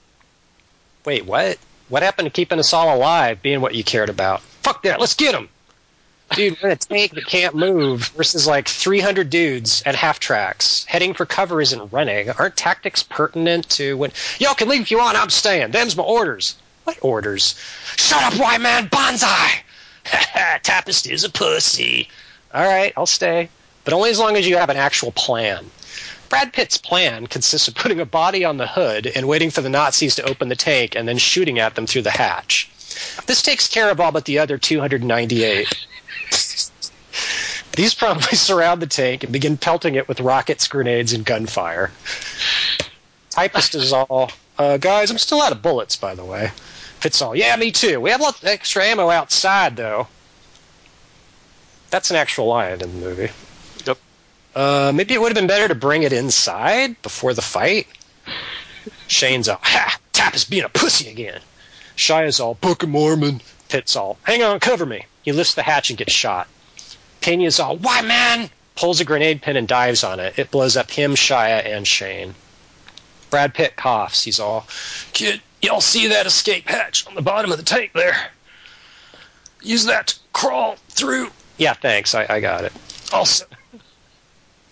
Wait, 1.05 1.27
what? 1.27 1.59
What 1.89 2.05
happened 2.05 2.27
to 2.27 2.31
keeping 2.31 2.61
us 2.61 2.73
all 2.73 2.97
alive, 2.97 3.43
being 3.43 3.61
what 3.61 3.75
you 3.75 3.83
cared 3.83 4.09
about? 4.09 4.41
Fuck 4.63 4.85
that. 4.85 5.01
Let's 5.01 5.15
get 5.15 5.33
them. 5.33 5.49
Dude, 6.33 6.57
we're 6.63 6.71
a 6.71 6.77
tank 6.77 7.15
that 7.15 7.27
can't 7.27 7.55
move 7.55 8.09
versus 8.09 8.47
like 8.47 8.67
300 8.67 9.31
dudes 9.31 9.83
at 9.87 9.95
half 9.95 10.19
tracks. 10.19 10.85
Heading 10.85 11.15
for 11.15 11.27
cover 11.27 11.61
isn't 11.61 11.93
running. 11.93 12.31
Aren't 12.31 12.57
tactics 12.57 13.03
pertinent 13.03 13.69
to 13.71 13.97
when. 13.97 14.11
Y'all 14.39 14.55
can 14.55 14.69
leave 14.69 14.81
if 14.81 14.91
you 14.91 14.99
want, 14.99 15.17
I'm 15.17 15.31
staying. 15.31 15.71
Them's 15.71 15.97
my 15.97 16.03
orders. 16.03 16.57
What 16.85 16.99
orders? 17.03 17.55
Shut 17.97 18.23
up, 18.23 18.41
white 18.41 18.61
man, 18.61 18.89
banzai! 18.89 19.63
Tapest 20.05 21.11
is 21.11 21.25
a 21.25 21.31
pussy. 21.31 22.09
Alright, 22.55 22.93
I'll 22.97 23.07
stay. 23.07 23.49
But 23.85 23.95
only 23.95 24.11
as 24.11 24.19
long 24.19 24.37
as 24.37 24.47
you 24.47 24.57
have 24.57 24.71
an 24.71 24.77
actual 24.77 25.13
plan. 25.13 25.71
Brad 26.29 26.53
Pitt's 26.53 26.79
plan 26.79 27.27
consists 27.27 27.69
of 27.69 27.75
putting 27.75 28.01
a 28.01 28.07
body 28.07 28.45
on 28.45 28.57
the 28.57 28.67
hood 28.67 29.07
and 29.07 29.29
waiting 29.29 29.51
for 29.51 29.61
the 29.61 29.69
Nazis 29.69 30.17
to 30.17 30.29
open 30.29 30.49
the 30.49 30.57
tank 30.57 30.97
and 30.97 31.07
then 31.07 31.19
shooting 31.19 31.59
at 31.59 31.75
them 31.75 31.87
through 31.87 32.03
the 32.03 32.11
hatch. 32.11 32.69
This 33.27 33.43
takes 33.43 33.69
care 33.69 33.91
of 33.91 34.01
all 34.01 34.11
but 34.11 34.25
the 34.25 34.39
other 34.39 34.59
298. 34.59 35.87
These 37.77 37.95
probably 37.95 38.23
surround 38.37 38.83
the 38.83 38.87
tank 38.87 39.25
and 39.25 39.33
begin 39.33 39.57
pelting 39.57 39.95
it 39.95 40.09
with 40.09 40.21
rockets, 40.21 40.69
grenades, 40.69 41.13
and 41.13 41.25
gunfire. 41.25 41.91
Typist 43.31 43.75
is 43.75 43.93
all, 43.93 44.31
uh, 44.59 44.77
guys, 44.77 45.11
I'm 45.11 45.19
still 45.19 45.43
out 45.43 45.53
of 45.53 45.63
bullets, 45.63 45.97
by 45.97 46.15
the 46.15 46.25
way. 46.25 46.51
Pitt's 47.01 47.21
all, 47.21 47.35
yeah, 47.35 47.55
me 47.57 47.73
too. 47.73 48.01
We 48.01 48.11
have 48.11 48.21
lots 48.21 48.41
of 48.41 48.49
extra 48.49 48.85
ammo 48.85 49.11
outside, 49.11 49.77
though. 49.77 50.07
That's 51.91 52.11
an 52.11 52.17
actual 52.17 52.47
line 52.47 52.73
in 52.73 52.79
the 52.79 52.87
movie. 52.87 53.31
Yep. 53.85 53.99
Uh, 54.55 54.93
maybe 54.95 55.15
it 55.15 55.21
would 55.21 55.29
have 55.29 55.35
been 55.35 55.49
better 55.49 55.69
to 55.69 55.75
bring 55.75 56.05
it 56.05 56.13
inside 56.13 57.01
before 57.03 57.35
the 57.35 57.43
fight. 57.43 57.87
Shane's 59.09 59.49
all, 59.49 59.61
ha, 59.61 59.99
Tapist 60.13 60.49
being 60.49 60.65
a 60.65 60.69
pussy 60.69 61.11
again. 61.11 61.41
Shia's 61.97 62.41
all, 62.41 62.55
Book 62.55 62.83
of 62.85 62.89
Mormon. 62.89 63.41
Pitt's 63.69 63.97
all, 63.97 64.17
hang 64.23 64.43
on, 64.43 64.61
cover 64.61 64.87
me. 64.87 65.07
He 65.23 65.33
lifts 65.33 65.55
the 65.55 65.63
hatch 65.63 65.91
and 65.91 65.99
gets 65.99 66.13
shot. 66.13 66.47
Pena's 67.25 67.59
all, 67.59 67.79
why, 67.79 68.03
man? 68.03 68.51
Pulls 68.77 69.01
a 69.01 69.05
grenade 69.07 69.41
pin 69.41 69.57
and 69.57 69.67
dives 69.67 70.05
on 70.05 70.21
it. 70.21 70.39
It 70.39 70.51
blows 70.51 70.77
up 70.77 70.91
him, 70.91 71.15
Shia, 71.15 71.65
and 71.65 71.87
Shane. 71.87 72.35
Brad 73.31 73.55
Pitt 73.55 73.77
coughs. 73.77 74.23
He's 74.23 74.39
all, 74.39 74.67
kid, 75.15 75.41
y'all 75.63 75.81
see 75.81 76.09
that 76.09 76.27
escape 76.27 76.69
hatch 76.69 77.07
on 77.07 77.15
the 77.15 77.23
bottom 77.23 77.51
of 77.51 77.57
the 77.57 77.65
tank 77.65 77.93
there? 77.95 78.15
Use 79.63 79.87
that 79.87 80.09
to 80.09 80.17
crawl 80.35 80.77
through. 80.91 81.31
Yeah, 81.57 81.73
thanks. 81.73 82.15
I, 82.15 82.27
I 82.29 82.41
got 82.41 82.65
it. 82.65 82.75
Also, 83.11 83.47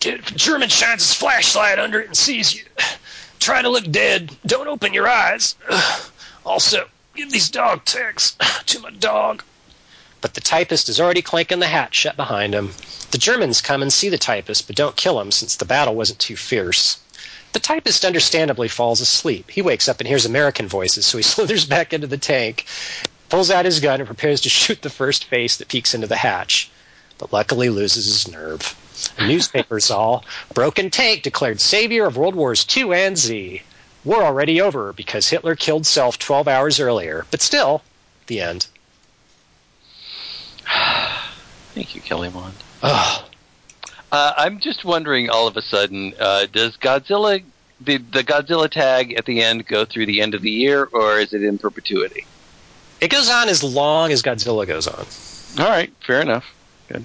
kid, 0.01 0.23
German 0.37 0.69
shines 0.69 1.09
his 1.09 1.15
flashlight 1.15 1.79
under 1.79 2.03
it 2.03 2.09
and 2.09 2.17
sees 2.17 2.55
you, 2.55 2.65
try 3.41 3.62
to 3.62 3.71
look 3.71 3.91
dead. 3.91 4.31
Don't 4.45 4.69
open 4.69 4.93
your 4.93 5.09
eyes. 5.09 5.57
Also, 6.45 6.88
give 7.15 7.31
these 7.31 7.49
dog 7.49 7.85
tags 7.85 8.37
to 8.67 8.81
my 8.81 8.91
dog. 8.91 9.45
But 10.23 10.35
the 10.35 10.41
typist 10.41 10.89
is 10.89 11.01
already 11.01 11.21
clanking 11.21 11.59
the 11.59 11.67
hatch 11.67 11.97
shut 11.97 12.17
behind 12.17 12.55
him. 12.55 12.75
The 13.11 13.19
Germans 13.19 13.61
come 13.61 13.83
and 13.83 13.93
see 13.93 14.09
the 14.09 14.17
typist, 14.17 14.69
but 14.69 14.77
don't 14.77 14.97
kill 14.97 15.21
him 15.21 15.33
since 15.33 15.57
the 15.57 15.65
battle 15.65 15.97
wasn't 15.97 16.21
too 16.21 16.37
fierce. 16.37 16.99
The 17.53 17.59
typist 17.59 18.05
understandably 18.05 18.69
falls 18.69 19.01
asleep. 19.01 19.51
He 19.51 19.61
wakes 19.61 19.89
up 19.89 19.99
and 19.99 20.07
hears 20.07 20.25
American 20.25 20.69
voices, 20.69 21.07
so 21.07 21.19
he 21.19 21.23
slithers 21.25 21.65
back 21.65 21.93
into 21.93 22.07
the 22.07 22.17
tank, 22.17 22.67
pulls 23.31 23.51
out 23.51 23.65
his 23.65 23.81
gun, 23.81 24.01
and 24.01 24.07
prepares 24.07 24.41
to 24.43 24.49
shoot 24.49 24.81
the 24.83 24.91
first 24.91 25.25
face 25.25 25.57
that 25.57 25.66
peeks 25.66 25.93
into 25.93 26.07
the 26.07 26.16
hatch. 26.16 26.70
but 27.18 27.33
luckily 27.33 27.68
loses 27.68 28.07
his 28.07 28.29
nerve. 28.29 28.77
The 29.18 29.27
newspapers 29.27 29.91
all 29.99 30.25
broken 30.55 30.89
tank 30.91 31.25
declared 31.25 31.61
savior 31.61 32.07
of 32.07 32.16
World 32.16 32.37
Wars 32.37 32.64
II 32.77 32.95
and 32.95 33.18
Z. 33.18 33.62
War 34.05 34.23
already 34.23 34.61
over 34.61 34.93
because 34.93 35.31
Hitler 35.31 35.57
killed 35.57 35.85
self 35.85 36.16
12 36.16 36.47
hours 36.47 36.79
earlier, 36.79 37.27
but 37.33 37.43
still, 37.43 37.83
the 38.29 38.41
end. 38.41 38.66
Thank 41.75 41.95
you, 41.95 42.01
Kelly 42.01 42.29
Wand. 42.29 42.55
Uh, 42.83 43.23
I'm 44.11 44.61
just 44.61 44.85
wondering, 44.85 45.31
all 45.31 45.47
of 45.49 45.57
a 45.57 45.63
sudden, 45.63 46.13
uh, 46.19 46.47
does 46.53 46.77
Godzilla 46.77 47.43
the 47.81 47.97
the 47.97 48.23
Godzilla 48.23 48.71
tag 48.71 49.15
at 49.15 49.25
the 49.25 49.43
end 49.43 49.67
go 49.67 49.85
through 49.85 50.07
the 50.07 50.21
end 50.21 50.35
of 50.35 50.43
the 50.43 50.51
year, 50.51 50.85
or 50.93 51.19
is 51.19 51.33
it 51.33 51.43
in 51.43 51.59
perpetuity? 51.59 52.27
It 53.01 53.09
goes 53.09 53.29
on 53.31 53.49
as 53.49 53.65
long 53.65 54.13
as 54.13 54.23
Godzilla 54.23 54.67
goes 54.67 54.87
on. 54.87 55.07
All 55.65 55.71
right, 55.71 55.93
fair 56.07 56.21
enough. 56.21 56.45
Good. 56.89 57.05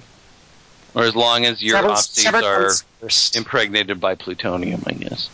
Or 0.94 1.02
as 1.04 1.16
long 1.16 1.44
as 1.46 1.62
your 1.62 1.76
Seven- 1.76 1.90
opsies 1.90 2.42
are 2.42 2.70
first. 3.00 3.36
impregnated 3.36 4.00
by 4.00 4.14
plutonium, 4.14 4.82
I 4.86 4.92
guess. 4.92 5.28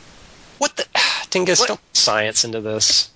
What 0.58 0.76
the? 0.76 0.86
Dingus, 1.30 1.58
What? 1.60 1.68
don't 1.68 1.76
put 1.80 1.96
science 1.96 2.44
into 2.44 2.60
this. 2.60 3.10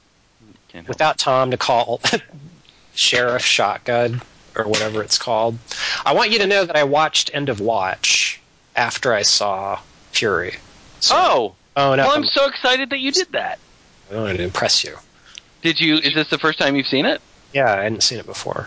Without 0.86 1.16
Tom 1.18 1.50
to 1.52 1.56
call 1.56 2.00
Sheriff 2.94 3.42
Shotgun 3.44 4.20
or 4.56 4.64
whatever 4.64 5.02
it's 5.02 5.18
called. 5.18 5.58
I 6.04 6.12
want 6.14 6.30
you 6.30 6.38
to 6.40 6.46
know 6.46 6.64
that 6.64 6.76
I 6.76 6.84
watched 6.84 7.30
End 7.34 7.48
of 7.48 7.60
Watch 7.60 8.40
after 8.76 9.12
I 9.12 9.22
saw 9.22 9.80
Fury. 10.12 10.54
So, 11.00 11.14
Oh, 11.16 11.54
oh 11.76 11.94
no! 11.94 12.06
well, 12.06 12.16
I'm 12.16 12.24
so 12.24 12.46
excited 12.46 12.90
that 12.90 12.98
you 13.00 13.12
did 13.12 13.30
that. 13.32 13.58
I 14.10 14.16
wanted 14.16 14.38
to 14.38 14.44
impress 14.44 14.82
you. 14.84 14.96
Did 15.62 15.80
you? 15.80 15.96
Is 15.96 16.14
this 16.14 16.28
the 16.30 16.38
first 16.38 16.58
time 16.58 16.76
you've 16.76 16.86
seen 16.86 17.04
it? 17.06 17.20
Yeah, 17.52 17.72
I 17.72 17.82
hadn't 17.82 18.02
seen 18.02 18.18
it 18.18 18.26
before. 18.26 18.66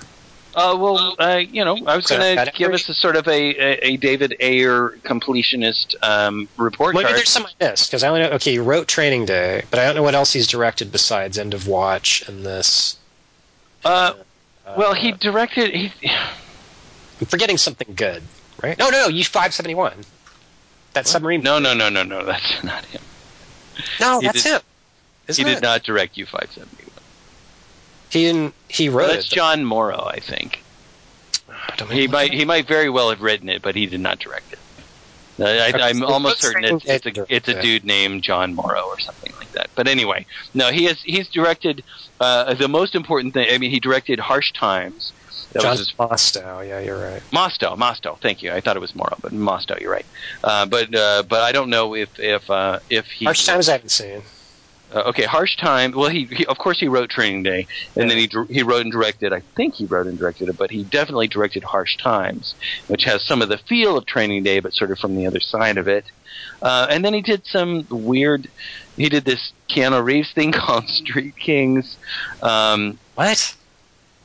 Uh, 0.53 0.75
well, 0.77 1.15
uh, 1.17 1.37
you 1.37 1.63
know, 1.63 1.77
I 1.87 1.95
was 1.95 2.07
So, 2.07 2.17
going 2.17 2.35
to 2.45 2.51
give 2.53 2.73
us 2.73 2.89
a 2.89 2.93
sort 2.93 3.15
of 3.15 3.25
a, 3.25 3.31
a, 3.31 3.93
a 3.93 3.97
David 3.97 4.35
Ayer 4.41 4.89
completionist 5.05 5.95
um, 6.03 6.49
report 6.57 6.93
Maybe 6.93 7.05
card. 7.05 7.15
there's 7.17 7.29
some 7.29 7.45
I 7.45 7.69
missed 7.69 7.89
because 7.89 8.03
I 8.03 8.09
only 8.09 8.19
know. 8.21 8.31
Okay, 8.31 8.51
he 8.51 8.59
wrote 8.59 8.89
Training 8.89 9.25
Day, 9.25 9.63
but 9.71 9.79
I 9.79 9.85
don't 9.85 9.95
know 9.95 10.03
what 10.03 10.13
else 10.13 10.33
he's 10.33 10.47
directed 10.47 10.91
besides 10.91 11.37
End 11.37 11.53
of 11.53 11.67
Watch 11.69 12.27
and 12.27 12.45
this. 12.45 12.97
Uh, 13.85 13.87
Uh, 13.87 14.13
Uh, 14.71 14.75
well, 14.77 14.93
he 14.93 15.11
directed. 15.11 15.73
He, 15.73 15.91
I'm 17.19 17.27
forgetting 17.27 17.57
something 17.57 17.93
good, 17.95 18.23
right? 18.63 18.77
No, 18.77 18.89
no, 18.89 19.03
no 19.03 19.07
U 19.09 19.23
five 19.23 19.53
seventy 19.53 19.75
one. 19.75 19.93
That 20.93 21.07
submarine. 21.07 21.41
no, 21.41 21.59
no, 21.59 21.73
no, 21.73 21.89
no, 21.89 22.03
no. 22.03 22.25
That's 22.25 22.63
not 22.63 22.83
him. 22.85 23.01
no, 23.99 24.19
he 24.19 24.27
that's 24.27 24.43
did- 24.43 24.53
him. 24.53 24.61
Isn't 25.27 25.45
he 25.45 25.51
it? 25.51 25.55
did 25.55 25.63
not 25.63 25.83
direct 25.83 26.17
U 26.17 26.25
five 26.25 26.49
seventy 26.51 26.83
one. 26.83 27.03
He 28.09 28.23
didn't. 28.23 28.53
He 28.67 28.89
wrote 28.89 29.07
That's 29.07 29.27
it. 29.31 29.35
John 29.35 29.63
Morrow, 29.63 30.03
I 30.05 30.19
think. 30.19 30.63
I 31.49 31.75
don't 31.77 31.91
He 31.91 32.07
know. 32.07 32.13
might 32.13 32.33
he 32.33 32.43
might 32.45 32.67
very 32.67 32.89
well 32.89 33.09
have 33.09 33.21
written 33.21 33.47
it, 33.49 33.61
but 33.61 33.75
he 33.75 33.85
did 33.85 33.99
not 34.01 34.19
direct 34.19 34.51
it. 34.53 34.59
Uh, 35.41 35.45
I, 35.47 35.71
I'm 35.75 36.03
almost 36.03 36.39
certain 36.39 36.63
it's, 36.63 36.85
it's 36.85 37.05
a 37.05 37.25
it's 37.29 37.47
a 37.49 37.59
dude 37.59 37.83
named 37.83 38.23
John 38.23 38.53
Morrow 38.53 38.83
or 38.83 38.99
something 38.99 39.33
like 39.37 39.51
that. 39.53 39.69
But 39.75 39.87
anyway, 39.87 40.25
no, 40.53 40.71
he 40.71 40.85
has 40.85 41.01
he's 41.01 41.29
directed 41.29 41.83
uh, 42.19 42.53
the 42.53 42.67
most 42.67 42.95
important 42.95 43.33
thing. 43.33 43.47
I 43.51 43.57
mean, 43.57 43.71
he 43.71 43.79
directed 43.79 44.19
Harsh 44.19 44.51
Times. 44.53 45.13
That 45.53 45.61
John 45.61 45.71
was 45.71 45.79
his 45.79 45.93
Mostow. 45.99 46.67
Yeah, 46.67 46.79
you're 46.79 46.97
right. 46.97 47.23
Mostow, 47.33 47.77
Mostow. 47.77 48.17
Thank 48.21 48.41
you. 48.41 48.51
I 48.51 48.61
thought 48.61 48.77
it 48.77 48.81
was 48.81 48.95
Morrow, 48.95 49.17
but 49.21 49.33
Mostow. 49.33 49.79
You're 49.79 49.91
right. 49.91 50.05
Uh, 50.43 50.65
but 50.65 50.95
uh, 50.95 51.23
but 51.23 51.41
I 51.41 51.51
don't 51.51 51.69
know 51.69 51.95
if 51.95 52.09
if 52.17 52.49
uh, 52.49 52.79
if 52.89 53.05
he 53.17 53.25
Harsh 53.25 53.45
Times 53.45 53.67
I 53.67 53.73
haven't 53.73 53.89
seen. 53.89 54.23
Uh, 54.93 55.03
okay, 55.07 55.23
Harsh 55.23 55.55
Time. 55.57 55.91
Well, 55.91 56.09
he, 56.09 56.25
he 56.25 56.45
of 56.45 56.57
course 56.57 56.79
he 56.79 56.87
wrote 56.87 57.09
Training 57.09 57.43
Day, 57.43 57.67
and 57.95 58.09
then 58.09 58.17
he 58.17 58.29
he 58.49 58.63
wrote 58.63 58.81
and 58.81 58.91
directed. 58.91 59.33
I 59.33 59.41
think 59.55 59.75
he 59.75 59.85
wrote 59.85 60.07
and 60.07 60.17
directed 60.17 60.49
it, 60.49 60.57
but 60.57 60.71
he 60.71 60.83
definitely 60.83 61.27
directed 61.27 61.63
Harsh 61.63 61.97
Times, 61.97 62.55
which 62.87 63.03
has 63.05 63.23
some 63.23 63.41
of 63.41 63.49
the 63.49 63.57
feel 63.57 63.97
of 63.97 64.05
Training 64.05 64.43
Day, 64.43 64.59
but 64.59 64.73
sort 64.73 64.91
of 64.91 64.99
from 64.99 65.15
the 65.15 65.27
other 65.27 65.39
side 65.39 65.77
of 65.77 65.87
it. 65.87 66.05
Uh, 66.61 66.87
and 66.89 67.03
then 67.03 67.13
he 67.13 67.21
did 67.21 67.45
some 67.45 67.87
weird. 67.89 68.47
He 68.97 69.09
did 69.09 69.25
this 69.25 69.53
Keanu 69.69 70.03
Reeves 70.03 70.31
thing 70.33 70.51
called 70.55 70.87
Street 70.87 71.35
Kings. 71.37 71.97
Um, 72.41 72.99
What? 73.15 73.55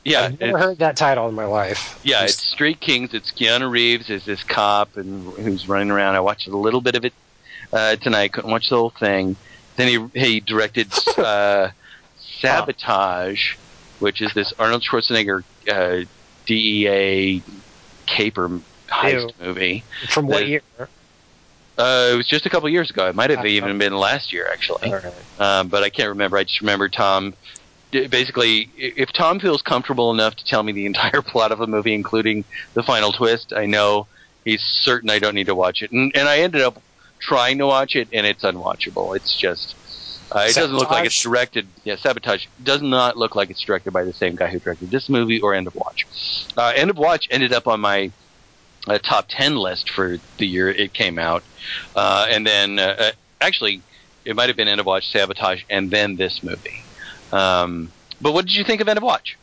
yeah, 0.03 0.21
I've 0.21 0.39
never 0.39 0.57
heard 0.57 0.79
that 0.79 0.95
title 0.95 1.27
in 1.27 1.35
my 1.35 1.45
life. 1.45 1.99
yeah, 2.03 2.23
it's 2.23 2.41
Street 2.41 2.79
Kings. 2.79 3.13
It's 3.13 3.31
Keanu 3.31 3.69
Reeves 3.69 4.09
as 4.09 4.25
this 4.25 4.43
cop 4.43 4.95
and 4.95 5.33
who's 5.37 5.67
running 5.67 5.91
around. 5.91 6.15
I 6.15 6.21
watched 6.21 6.47
a 6.47 6.57
little 6.57 6.81
bit 6.81 6.95
of 6.95 7.03
it 7.05 7.13
uh, 7.73 7.95
tonight. 7.97 8.33
Couldn't 8.33 8.51
watch 8.51 8.69
the 8.69 8.77
whole 8.77 8.93
thing. 8.99 9.35
Then 9.77 9.87
he 10.13 10.19
he 10.19 10.39
directed 10.41 10.91
uh, 11.17 11.69
Sabotage, 12.41 13.55
which 13.99 14.21
is 14.21 14.33
this 14.33 14.53
Arnold 14.59 14.83
Schwarzenegger 14.83 15.43
uh, 15.71 16.01
DEA 16.45 17.41
caper 18.05 18.59
heist 18.89 19.31
Ew. 19.39 19.45
movie. 19.45 19.83
from 20.09 20.27
what 20.27 20.39
the- 20.39 20.47
year? 20.47 20.61
Uh, 21.77 22.09
it 22.13 22.17
was 22.17 22.27
just 22.27 22.47
a 22.47 22.49
couple 22.49 22.67
years 22.69 22.89
ago. 22.89 23.07
It 23.07 23.13
might 23.15 23.29
have 23.29 23.45
even 23.45 23.77
been 23.77 23.95
last 23.95 24.33
year, 24.33 24.49
actually 24.51 24.91
All 24.91 24.95
right. 24.99 25.13
um, 25.39 25.67
but 25.67 25.83
I 25.83 25.91
can't 25.91 26.09
remember. 26.09 26.35
I 26.37 26.43
just 26.43 26.59
remember 26.61 26.89
Tom. 26.89 27.35
Basically, 27.91 28.69
if 28.75 29.13
Tom 29.13 29.39
feels 29.39 29.61
comfortable 29.61 30.09
enough 30.11 30.35
to 30.37 30.45
tell 30.45 30.63
me 30.63 30.71
the 30.71 30.85
entire 30.91 31.21
plot 31.21 31.51
of 31.51 31.61
a 31.61 31.67
movie, 31.67 31.93
including 31.93 32.45
the 32.73 32.81
final 32.81 33.11
twist, 33.11 33.53
I 33.53 33.67
know 33.67 34.07
he's 34.43 34.61
certain 34.61 35.11
I 35.11 35.19
don't 35.19 35.35
need 35.35 35.45
to 35.47 35.55
watch 35.55 35.83
it. 35.83 35.91
And, 35.91 36.11
and 36.15 36.27
I 36.27 36.39
ended 36.39 36.61
up 36.63 36.81
trying 37.19 37.57
to 37.59 37.67
watch 37.67 37.95
it, 37.95 38.07
and 38.13 38.25
it's 38.25 38.43
unwatchable. 38.43 39.15
It's 39.15 39.35
just. 39.35 39.75
Uh, 40.29 40.45
it 40.49 40.55
doesn't 40.55 40.75
look 40.75 40.91
like 40.91 41.05
it's 41.05 41.21
directed. 41.21 41.67
Yeah, 41.85 41.95
Sabotage 41.95 42.47
does 42.61 42.81
not 42.81 43.15
look 43.15 43.35
like 43.35 43.49
it's 43.49 43.61
directed 43.61 43.91
by 43.91 44.03
the 44.03 44.11
same 44.11 44.35
guy 44.35 44.47
who 44.47 44.59
directed 44.59 44.91
this 44.91 45.07
movie 45.07 45.39
or 45.39 45.53
End 45.53 45.67
of 45.67 45.75
Watch. 45.75 46.05
Uh, 46.57 46.73
End 46.75 46.89
of 46.89 46.97
Watch 46.97 47.29
ended 47.31 47.53
up 47.53 47.65
on 47.65 47.79
my 47.79 48.11
uh, 48.87 48.97
top 48.97 49.27
ten 49.29 49.55
list 49.55 49.89
for 49.89 50.17
the 50.37 50.45
year 50.45 50.69
it 50.69 50.93
came 50.93 51.17
out, 51.17 51.43
uh, 51.95 52.27
and 52.29 52.45
then 52.45 52.77
uh, 52.77 52.95
uh, 52.99 53.11
actually 53.39 53.81
it 54.25 54.35
might 54.35 54.49
have 54.49 54.57
been 54.57 54.67
End 54.67 54.81
of 54.81 54.85
Watch, 54.85 55.09
Sabotage, 55.11 55.63
and 55.69 55.89
then 55.89 56.17
this 56.17 56.43
movie. 56.43 56.83
Um, 57.31 57.91
but 58.19 58.33
what 58.33 58.45
did 58.45 58.55
you 58.55 58.65
think 58.65 58.81
of 58.81 58.89
End 58.89 58.97
of 58.97 59.03
Watch? 59.03 59.37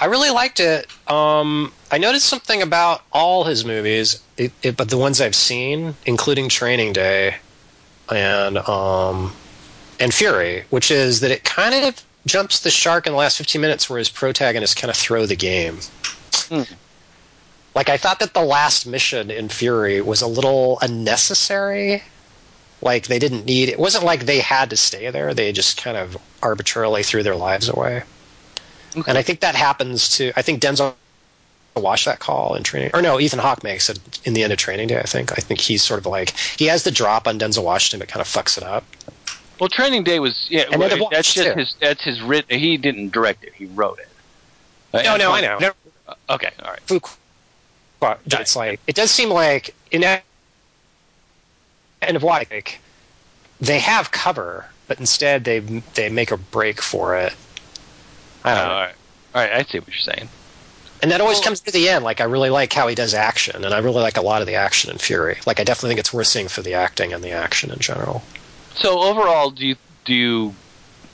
I 0.00 0.06
really 0.06 0.30
liked 0.30 0.60
it. 0.60 0.86
Um, 1.10 1.72
I 1.90 1.98
noticed 1.98 2.26
something 2.26 2.62
about 2.62 3.02
all 3.12 3.44
his 3.44 3.64
movies, 3.64 4.20
it, 4.36 4.52
it, 4.62 4.76
but 4.76 4.90
the 4.90 4.98
ones 4.98 5.20
I've 5.20 5.34
seen, 5.34 5.94
including 6.06 6.48
Training 6.48 6.92
Day 6.92 7.36
and 8.10 8.58
um, 8.58 9.32
and 9.98 10.14
Fury, 10.14 10.64
which 10.70 10.90
is 10.90 11.20
that 11.20 11.30
it 11.30 11.42
kind 11.44 11.74
of 11.84 12.02
jumps 12.26 12.60
the 12.60 12.70
shark 12.70 13.06
in 13.06 13.12
the 13.12 13.18
last 13.18 13.38
15 13.38 13.60
minutes 13.60 13.90
where 13.90 13.98
his 13.98 14.08
protagonists 14.08 14.74
kind 14.74 14.90
of 14.90 14.96
throw 14.96 15.26
the 15.26 15.36
game. 15.36 15.78
Hmm. 16.48 16.62
Like 17.74 17.88
I 17.88 17.96
thought 17.96 18.20
that 18.20 18.34
the 18.34 18.42
last 18.42 18.86
mission 18.86 19.30
in 19.30 19.48
Fury 19.48 20.00
was 20.00 20.22
a 20.22 20.26
little 20.26 20.78
unnecessary. 20.80 22.02
Like 22.82 23.08
they 23.08 23.18
didn't 23.18 23.46
need 23.46 23.68
it 23.68 23.80
wasn't 23.80 24.04
like 24.04 24.26
they 24.26 24.38
had 24.38 24.70
to 24.70 24.76
stay 24.76 25.10
there. 25.10 25.34
They 25.34 25.50
just 25.50 25.82
kind 25.82 25.96
of 25.96 26.16
arbitrarily 26.40 27.02
threw 27.02 27.24
their 27.24 27.36
lives 27.36 27.68
away. 27.68 28.04
Okay. 28.96 29.04
And 29.08 29.18
I 29.18 29.22
think 29.22 29.40
that 29.40 29.54
happens 29.54 30.08
to. 30.16 30.32
I 30.36 30.42
think 30.42 30.62
Denzel 30.62 30.94
watched 31.76 32.06
that 32.06 32.18
call 32.18 32.54
in 32.54 32.62
training, 32.62 32.90
or 32.94 33.02
no, 33.02 33.20
Ethan 33.20 33.38
Hawke 33.38 33.62
makes 33.62 33.88
it 33.88 33.98
in 34.24 34.34
the 34.34 34.42
end 34.42 34.52
of 34.52 34.58
Training 34.58 34.88
Day. 34.88 34.98
I 34.98 35.04
think. 35.04 35.32
I 35.32 35.36
think 35.36 35.60
he's 35.60 35.82
sort 35.82 36.00
of 36.00 36.06
like 36.06 36.30
he 36.30 36.66
has 36.66 36.82
the 36.82 36.90
drop 36.90 37.28
on 37.28 37.38
Denzel 37.38 37.64
Washington, 37.64 38.00
but 38.00 38.08
kind 38.08 38.20
of 38.20 38.26
fucks 38.26 38.56
it 38.56 38.64
up. 38.64 38.84
Well, 39.60 39.68
Training 39.68 40.04
Day 40.04 40.20
was 40.20 40.46
yeah. 40.50 40.64
And 40.70 40.80
well, 40.80 40.98
Watch, 40.98 41.10
that's 41.10 41.34
just 41.34 41.52
too. 41.52 41.58
his. 41.58 41.76
That's 41.80 42.02
his 42.04 42.22
writ. 42.22 42.50
He 42.50 42.76
didn't 42.76 43.12
direct 43.12 43.44
it. 43.44 43.52
He 43.54 43.66
wrote 43.66 43.98
it. 43.98 44.08
Uh, 44.94 45.02
No, 45.02 45.16
no, 45.16 45.32
I 45.32 45.40
know. 45.40 45.58
No, 45.58 45.72
Uh, 46.06 46.14
Okay, 46.30 46.50
all 46.64 46.70
right. 46.70 46.86
Fuqua, 46.86 47.16
but 48.00 48.20
it's 48.26 48.56
like 48.56 48.80
it 48.86 48.94
does 48.94 49.10
seem 49.10 49.30
like 49.30 49.74
in 49.90 50.04
end 50.04 50.22
of 52.16 52.22
like 52.22 52.78
they 53.60 53.78
have 53.78 54.10
cover, 54.10 54.66
but 54.86 55.00
instead 55.00 55.44
they 55.44 55.58
they 55.94 56.08
make 56.08 56.30
a 56.30 56.36
break 56.36 56.80
for 56.80 57.16
it. 57.16 57.34
I 58.44 58.52
Uh, 58.52 58.54
don't 58.54 58.62
all 58.64 58.68
know. 58.70 58.74
right. 58.76 58.94
All 59.34 59.42
right. 59.42 59.52
I 59.52 59.62
see 59.64 59.78
what 59.78 59.88
you're 59.88 60.14
saying. 60.14 60.28
And 61.00 61.10
that 61.12 61.20
always 61.20 61.36
Well- 61.36 61.44
comes 61.44 61.60
to 61.62 61.70
the 61.70 61.88
end. 61.88 62.04
Like 62.04 62.20
I 62.20 62.24
really 62.24 62.50
like 62.50 62.72
how 62.72 62.88
he 62.88 62.94
does 62.94 63.14
action, 63.14 63.64
and 63.64 63.72
I 63.72 63.78
really 63.78 64.00
like 64.02 64.16
a 64.16 64.20
lot 64.22 64.40
of 64.40 64.46
the 64.48 64.54
action 64.56 64.90
in 64.90 64.98
Fury. 64.98 65.36
Like 65.46 65.60
I 65.60 65.64
definitely 65.64 65.90
think 65.90 66.00
it's 66.00 66.12
worth 66.12 66.26
seeing 66.26 66.48
for 66.48 66.62
the 66.62 66.74
acting 66.74 67.12
and 67.12 67.22
the 67.22 67.30
action 67.32 67.70
in 67.70 67.78
general. 67.78 68.22
So 68.76 69.00
overall, 69.00 69.50
do 69.50 69.66
you 69.66 69.76
do 70.04 70.14
you? 70.14 70.54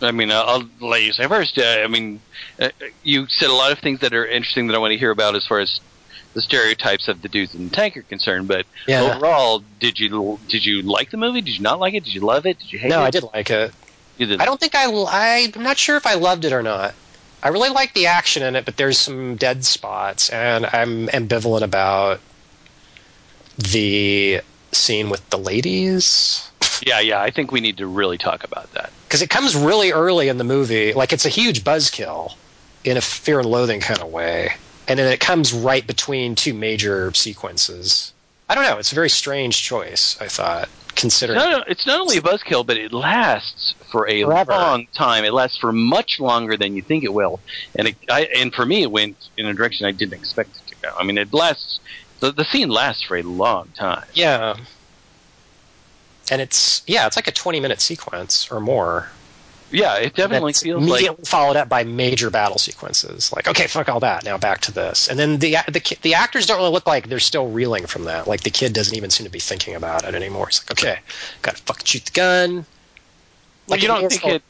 I 0.00 0.10
mean, 0.10 0.30
I'll, 0.30 0.42
I'll 0.80 0.88
let 0.88 1.02
you 1.02 1.12
say 1.12 1.26
first. 1.28 1.58
Uh, 1.58 1.80
I 1.84 1.86
mean, 1.86 2.20
uh, 2.60 2.70
you 3.02 3.26
said 3.28 3.48
a 3.50 3.54
lot 3.54 3.72
of 3.72 3.78
things 3.78 4.00
that 4.00 4.12
are 4.14 4.26
interesting 4.26 4.66
that 4.68 4.74
I 4.74 4.78
want 4.78 4.92
to 4.92 4.98
hear 4.98 5.10
about 5.10 5.34
as 5.36 5.46
far 5.46 5.60
as 5.60 5.80
the 6.34 6.42
stereotypes 6.42 7.06
of 7.08 7.22
the 7.22 7.28
dudes 7.28 7.54
in 7.54 7.64
the 7.68 7.70
tank 7.70 7.96
are 7.96 8.02
concerned. 8.02 8.48
But 8.48 8.66
Yeah. 8.88 9.02
overall, 9.02 9.60
did 9.78 9.98
you 9.98 10.40
did 10.48 10.64
you 10.64 10.82
like 10.82 11.10
the 11.10 11.16
movie? 11.16 11.42
Did 11.42 11.54
you 11.56 11.62
not 11.62 11.78
like 11.78 11.94
it? 11.94 12.04
Did 12.04 12.14
you 12.14 12.22
love 12.22 12.44
it? 12.46 12.58
Did 12.58 12.72
you 12.72 12.78
hate 12.78 12.88
No, 12.88 12.96
it? 12.96 13.00
No, 13.00 13.06
I 13.06 13.10
did 13.10 13.22
like 13.34 13.50
it. 13.50 13.72
You 14.16 14.26
did. 14.26 14.40
I 14.40 14.44
don't 14.46 14.58
think 14.60 14.74
I, 14.74 14.86
I. 14.90 15.52
I'm 15.54 15.62
not 15.62 15.78
sure 15.78 15.96
if 15.96 16.06
I 16.06 16.14
loved 16.14 16.44
it 16.44 16.52
or 16.52 16.62
not. 16.62 16.94
I 17.44 17.48
really 17.48 17.68
like 17.68 17.92
the 17.92 18.06
action 18.06 18.42
in 18.42 18.56
it, 18.56 18.64
but 18.64 18.78
there's 18.78 18.98
some 18.98 19.36
dead 19.36 19.64
spots, 19.66 20.30
and 20.30 20.64
I'm 20.64 21.08
ambivalent 21.08 21.60
about 21.62 22.18
the 23.58 24.40
scene 24.72 25.10
with 25.10 25.28
the 25.30 25.38
ladies 25.38 26.50
Yeah, 26.82 26.98
yeah. 27.00 27.20
I 27.20 27.30
think 27.30 27.52
we 27.52 27.60
need 27.60 27.76
to 27.76 27.86
really 27.86 28.18
talk 28.18 28.42
about 28.44 28.72
that. 28.72 28.90
because 29.06 29.22
it 29.22 29.30
comes 29.30 29.54
really 29.54 29.92
early 29.92 30.28
in 30.28 30.38
the 30.38 30.44
movie. 30.44 30.92
Like 30.92 31.12
it's 31.12 31.24
a 31.26 31.28
huge 31.28 31.62
buzzkill 31.62 32.34
in 32.82 32.96
a 32.96 33.00
Fear 33.00 33.40
and 33.40 33.48
Loathing 33.48 33.80
kind 33.80 34.00
of 34.00 34.08
way. 34.10 34.52
and 34.88 34.98
then 34.98 35.10
it 35.12 35.20
comes 35.20 35.52
right 35.52 35.86
between 35.86 36.34
two 36.34 36.52
major 36.54 37.12
sequences. 37.14 38.12
I 38.48 38.54
don't 38.54 38.64
know. 38.64 38.78
It's 38.78 38.92
a 38.92 38.94
very 38.94 39.08
strange 39.10 39.62
choice. 39.62 40.18
I 40.20 40.28
thought, 40.28 40.68
considering. 40.94 41.38
No, 41.38 41.50
no, 41.50 41.64
it's 41.66 41.86
not 41.86 42.00
only 42.00 42.16
a 42.16 42.20
buzzkill, 42.22 42.66
but 42.66 42.76
it 42.76 42.92
lasts 42.92 43.74
for 43.90 44.08
a 44.08 44.22
Forever. 44.22 44.52
long 44.52 44.86
time. 44.94 45.24
It 45.24 45.32
lasts 45.32 45.58
for 45.58 45.72
much 45.72 46.20
longer 46.20 46.56
than 46.56 46.74
you 46.74 46.82
think 46.82 47.04
it 47.04 47.12
will, 47.12 47.40
and 47.76 47.88
it, 47.88 47.96
I, 48.08 48.28
and 48.36 48.52
for 48.54 48.64
me, 48.66 48.82
it 48.82 48.90
went 48.90 49.16
in 49.36 49.46
a 49.46 49.54
direction 49.54 49.86
I 49.86 49.92
didn't 49.92 50.14
expect 50.14 50.56
it 50.56 50.66
to 50.68 50.74
go. 50.82 50.94
I 50.98 51.04
mean, 51.04 51.18
it 51.18 51.32
lasts. 51.32 51.80
The, 52.20 52.32
the 52.32 52.44
scene 52.44 52.68
lasts 52.68 53.02
for 53.02 53.16
a 53.16 53.22
long 53.22 53.68
time. 53.76 54.04
Yeah. 54.14 54.56
And 56.30 56.40
it's 56.40 56.82
yeah, 56.86 57.06
it's 57.06 57.16
like 57.16 57.26
a 57.26 57.32
twenty 57.32 57.60
minute 57.60 57.80
sequence 57.80 58.50
or 58.50 58.60
more. 58.60 59.08
Yeah, 59.74 59.96
it 59.96 60.14
definitely 60.14 60.52
feels 60.52 60.80
like 60.82 61.00
immediately 61.00 61.24
followed 61.24 61.56
up 61.56 61.68
by 61.68 61.82
major 61.82 62.30
battle 62.30 62.58
sequences. 62.58 63.32
Like, 63.32 63.48
okay, 63.48 63.66
fuck 63.66 63.88
all 63.88 63.98
that. 64.00 64.24
Now 64.24 64.38
back 64.38 64.60
to 64.62 64.72
this. 64.72 65.08
And 65.08 65.18
then 65.18 65.38
the 65.40 65.56
the 65.66 65.96
the 66.02 66.14
actors 66.14 66.46
don't 66.46 66.58
really 66.58 66.70
look 66.70 66.86
like 66.86 67.08
they're 67.08 67.18
still 67.18 67.50
reeling 67.50 67.86
from 67.86 68.04
that. 68.04 68.28
Like 68.28 68.42
the 68.42 68.50
kid 68.50 68.72
doesn't 68.72 68.96
even 68.96 69.10
seem 69.10 69.24
to 69.24 69.30
be 69.32 69.40
thinking 69.40 69.74
about 69.74 70.04
it 70.04 70.14
anymore. 70.14 70.46
It's 70.48 70.62
like, 70.62 70.78
okay, 70.78 71.00
gotta 71.42 71.56
fucking 71.58 71.86
shoot 71.86 72.04
the 72.04 72.12
gun. 72.12 72.54
Well, 72.54 72.64
Like 73.66 73.82
you 73.82 73.88
don't 73.88 74.08
think 74.08 74.24
it. 74.26 74.42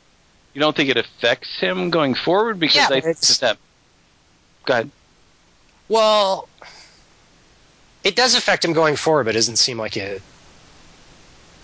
You 0.53 0.61
don't 0.61 0.77
think 0.77 0.91
it 0.91 0.97
affects 0.99 1.59
him 1.59 1.89
going 1.91 2.14
forward 2.14 2.61
because 2.61 2.77
Yeah, 2.77 2.85
I 2.97 3.01
think 3.01 3.05
it's- 3.07 3.39
that. 3.39 3.57
Go 4.66 4.75
ahead. 4.75 4.91
Well, 5.89 6.49
it 8.05 8.14
does 8.14 8.35
affect 8.35 8.64
him 8.64 8.72
going 8.75 8.97
forward, 8.97 9.25
but 9.25 9.31
it 9.31 9.39
doesn't 9.39 9.57
seem 9.57 9.79
like 9.79 9.97
it. 9.97 10.22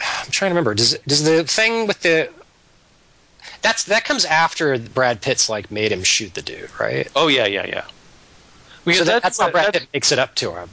I'm 0.00 0.30
trying 0.30 0.48
to 0.50 0.54
remember. 0.54 0.74
Does 0.74 0.98
does 1.06 1.22
the 1.24 1.44
thing 1.44 1.86
with 1.86 2.00
the 2.00 2.30
that's 3.62 3.84
that 3.84 4.04
comes 4.04 4.24
after 4.24 4.78
Brad 4.78 5.20
Pitt's 5.20 5.48
like 5.48 5.70
made 5.70 5.92
him 5.92 6.02
shoot 6.02 6.34
the 6.34 6.42
dude, 6.42 6.70
right? 6.78 7.08
Oh 7.16 7.28
yeah, 7.28 7.46
yeah, 7.46 7.66
yeah. 7.66 7.84
Because 8.84 9.00
so 9.00 9.04
that's, 9.04 9.22
that's 9.22 9.40
how 9.40 9.50
Brad 9.50 9.66
that's- 9.66 9.82
Pitt 9.82 9.90
makes 9.92 10.12
it 10.12 10.18
up 10.18 10.34
to 10.36 10.52
him. 10.52 10.68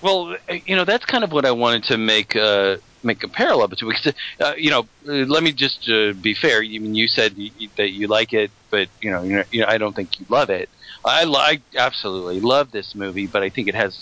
Well, 0.00 0.36
you 0.66 0.76
know, 0.76 0.84
that's 0.84 1.06
kind 1.06 1.24
of 1.24 1.32
what 1.32 1.46
I 1.46 1.52
wanted 1.52 1.84
to 1.84 1.96
make 1.96 2.36
uh, 2.36 2.76
make 3.02 3.22
a 3.24 3.28
parallel 3.28 3.68
between. 3.68 3.92
Because, 3.96 4.14
uh, 4.40 4.54
you 4.56 4.70
know, 4.70 4.86
let 5.04 5.42
me 5.42 5.52
just 5.52 5.88
uh, 5.88 6.12
be 6.12 6.34
fair. 6.34 6.60
You 6.62 6.80
mean 6.80 6.94
you 6.94 7.08
said 7.08 7.32
you, 7.36 7.50
you- 7.58 7.70
that 7.76 7.90
you 7.90 8.06
like 8.06 8.32
it, 8.34 8.50
but 8.70 8.88
you 9.00 9.10
know, 9.10 9.22
you 9.22 9.36
know, 9.36 9.44
you 9.50 9.60
know, 9.62 9.66
I 9.68 9.78
don't 9.78 9.94
think 9.96 10.18
you 10.18 10.26
love 10.28 10.50
it. 10.50 10.68
I, 11.04 11.24
I 11.24 11.60
absolutely 11.78 12.40
love 12.40 12.70
this 12.70 12.94
movie, 12.94 13.26
but 13.26 13.42
I 13.42 13.50
think 13.50 13.68
it 13.68 13.74
has 13.74 13.94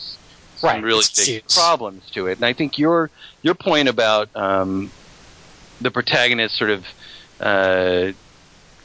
some 0.56 0.70
Right, 0.70 0.82
really 0.82 1.04
big 1.16 1.44
problems 1.48 2.08
to 2.12 2.28
it. 2.28 2.38
And 2.38 2.44
I 2.44 2.52
think 2.52 2.78
your 2.78 3.10
your 3.42 3.54
point 3.54 3.88
about 3.88 4.28
um, 4.36 4.90
the 5.80 5.90
protagonist 5.90 6.56
sort 6.56 6.70
of 6.70 6.84
uh, 7.42 8.12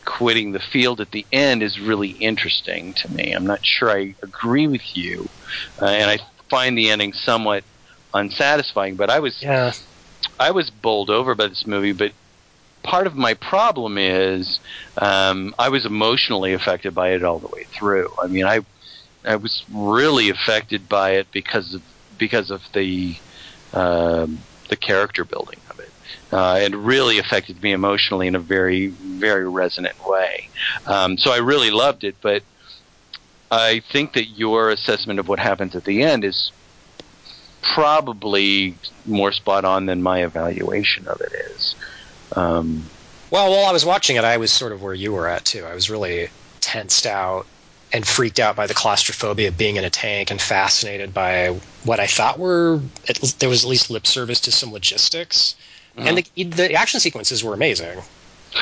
quitting 0.06 0.52
the 0.52 0.62
field 0.72 1.02
at 1.02 1.12
the 1.12 1.26
end 1.32 1.62
is 1.64 1.80
really 1.80 2.10
interesting 2.10 2.94
to 2.96 3.10
me. 3.10 3.34
I'm 3.34 3.46
not 3.46 3.60
sure 3.64 3.90
I 3.90 4.16
agree 4.24 4.68
with 4.68 4.96
you, 4.96 5.30
uh, 5.82 5.86
and 5.86 6.10
I 6.10 6.20
find 6.50 6.78
the 6.78 6.90
ending 6.90 7.14
somewhat 7.14 7.64
unsatisfying. 8.14 8.96
But 8.96 9.10
I 9.10 9.20
was 9.20 9.38
Yeah. 9.42 9.74
I 10.40 10.52
was 10.52 10.70
bowled 10.70 11.10
over 11.10 11.36
by 11.36 11.48
this 11.48 11.66
movie, 11.68 11.94
but 11.94 12.14
part 12.84 13.08
of 13.08 13.16
my 13.16 13.34
problem 13.36 13.98
is 13.98 14.60
um, 15.02 15.54
I 15.60 15.70
was 15.70 15.86
emotionally 15.86 16.54
affected 16.54 16.96
by 16.96 17.10
it 17.10 17.24
all 17.24 17.40
the 17.40 17.48
way 17.48 17.68
through. 17.78 18.08
I 18.24 18.28
mean, 18.28 18.46
I 18.46 18.62
I 19.26 19.36
was 19.36 19.64
really 19.70 20.30
affected 20.30 20.88
by 20.88 21.12
it 21.12 21.28
because 21.34 21.74
of 21.74 21.82
because 22.18 22.50
of 22.50 22.62
the 22.74 23.16
um, 23.74 24.40
the 24.70 24.78
character 24.78 25.26
building 25.26 25.60
of 25.70 25.80
it. 25.80 25.94
Uh, 26.32 26.60
it 26.62 26.76
really 26.76 27.20
affected 27.20 27.62
me 27.62 27.72
emotionally 27.72 28.28
in 28.28 28.36
a 28.36 28.40
very 28.40 28.88
very 28.88 29.48
resonant 29.48 29.96
way. 30.08 30.50
Um, 30.86 31.18
so 31.18 31.32
I 31.32 31.38
really 31.38 31.72
loved 31.72 32.04
it, 32.04 32.16
but 32.22 32.44
I 33.50 33.82
think 33.92 34.14
that 34.14 34.26
your 34.26 34.70
assessment 34.70 35.20
of 35.20 35.28
what 35.28 35.40
happens 35.40 35.76
at 35.76 35.86
the 35.86 36.04
end 36.04 36.24
is 36.24 36.52
probably 37.62 38.76
more 39.06 39.32
spot 39.32 39.66
on 39.66 39.86
than 39.86 40.02
my 40.02 40.24
evaluation 40.24 41.08
of 41.08 41.22
it 41.22 41.32
is. 41.52 41.76
Um, 42.36 42.84
Well, 43.32 43.50
while 43.52 43.66
I 43.66 43.72
was 43.72 43.86
watching 43.86 44.16
it, 44.16 44.24
I 44.24 44.38
was 44.38 44.52
sort 44.52 44.72
of 44.72 44.82
where 44.82 44.94
you 44.94 45.12
were 45.14 45.28
at 45.28 45.46
too. 45.46 45.66
I 45.66 45.74
was 45.74 45.90
really 45.90 46.30
tensed 46.62 47.06
out 47.06 47.46
and 47.94 48.06
freaked 48.06 48.40
out 48.40 48.56
by 48.56 48.68
the 48.68 48.74
claustrophobia 48.74 49.48
of 49.48 49.58
being 49.58 49.78
in 49.78 49.86
a 49.86 49.90
tank 49.90 50.30
and 50.30 50.42
fascinated 50.42 51.14
by 51.14 51.58
what 51.84 52.00
I 52.00 52.08
thought 52.08 52.38
were 52.38 52.82
there 53.40 53.50
was 53.50 53.64
at 53.64 53.70
least 53.70 53.90
lip 53.90 54.06
service 54.06 54.42
to 54.42 54.52
some 54.52 54.74
logistics. 54.74 55.56
And 55.98 56.18
the, 56.18 56.44
the 56.44 56.74
action 56.74 57.00
sequences 57.00 57.44
were 57.44 57.54
amazing. 57.54 57.98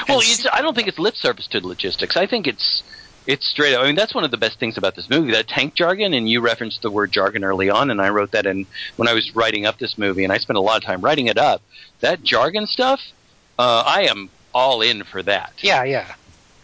well, 0.07 0.19
it's, 0.19 0.47
I 0.51 0.61
don't 0.61 0.73
think 0.73 0.87
it's 0.87 0.97
lip 0.99 1.15
service 1.15 1.47
to 1.47 1.65
logistics. 1.65 2.15
I 2.17 2.25
think 2.25 2.47
it's 2.47 2.83
it's 3.27 3.47
straight 3.47 3.73
up. 3.73 3.81
I 3.81 3.87
mean, 3.87 3.95
that's 3.95 4.13
one 4.13 4.23
of 4.23 4.31
the 4.31 4.37
best 4.37 4.59
things 4.59 4.77
about 4.77 4.95
this 4.95 5.09
movie. 5.09 5.31
That 5.31 5.47
tank 5.47 5.73
jargon, 5.75 6.13
and 6.13 6.29
you 6.29 6.41
referenced 6.41 6.81
the 6.81 6.91
word 6.91 7.11
jargon 7.11 7.43
early 7.43 7.69
on, 7.69 7.89
and 7.89 8.01
I 8.01 8.09
wrote 8.09 8.31
that 8.31 8.45
in 8.45 8.65
when 8.97 9.07
I 9.07 9.13
was 9.13 9.35
writing 9.35 9.65
up 9.65 9.79
this 9.79 9.97
movie, 9.97 10.23
and 10.23 10.31
I 10.31 10.37
spent 10.37 10.57
a 10.57 10.61
lot 10.61 10.77
of 10.77 10.83
time 10.83 11.01
writing 11.01 11.27
it 11.27 11.37
up. 11.37 11.61
That 12.01 12.23
jargon 12.23 12.67
stuff, 12.67 13.01
uh, 13.59 13.83
I 13.85 14.03
am 14.03 14.29
all 14.53 14.81
in 14.81 15.03
for 15.03 15.21
that. 15.23 15.53
Yeah, 15.59 15.83
yeah. 15.83 16.13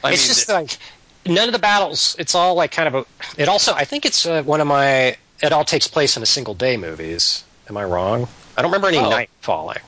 I 0.04 0.14
it's 0.14 0.22
mean, 0.22 0.28
just 0.28 0.50
like 0.50 0.78
none 1.26 1.48
of 1.50 1.54
the 1.54 1.60
battles. 1.60 2.16
It's 2.20 2.36
all 2.36 2.56
like 2.56 2.72
kind 2.72 2.88
of 2.88 2.96
a. 2.96 3.06
It 3.42 3.50
also, 3.50 3.74
I 3.74 3.84
think 3.86 4.06
it's 4.06 4.26
uh, 4.26 4.44
one 4.44 4.62
of 4.62 4.68
my. 4.68 5.18
It 5.44 5.52
all 5.52 5.66
takes 5.66 5.88
place 5.88 6.16
in 6.18 6.24
a 6.24 6.28
single 6.28 6.54
day 6.54 6.78
movies. 6.78 7.44
Am 7.68 7.76
I 7.76 7.84
wrong? 7.84 8.28
I 8.56 8.62
don't 8.62 8.70
remember 8.72 8.88
any 8.90 9.00
Oh. 9.00 9.10
night 9.10 9.30
falling. 9.42 9.80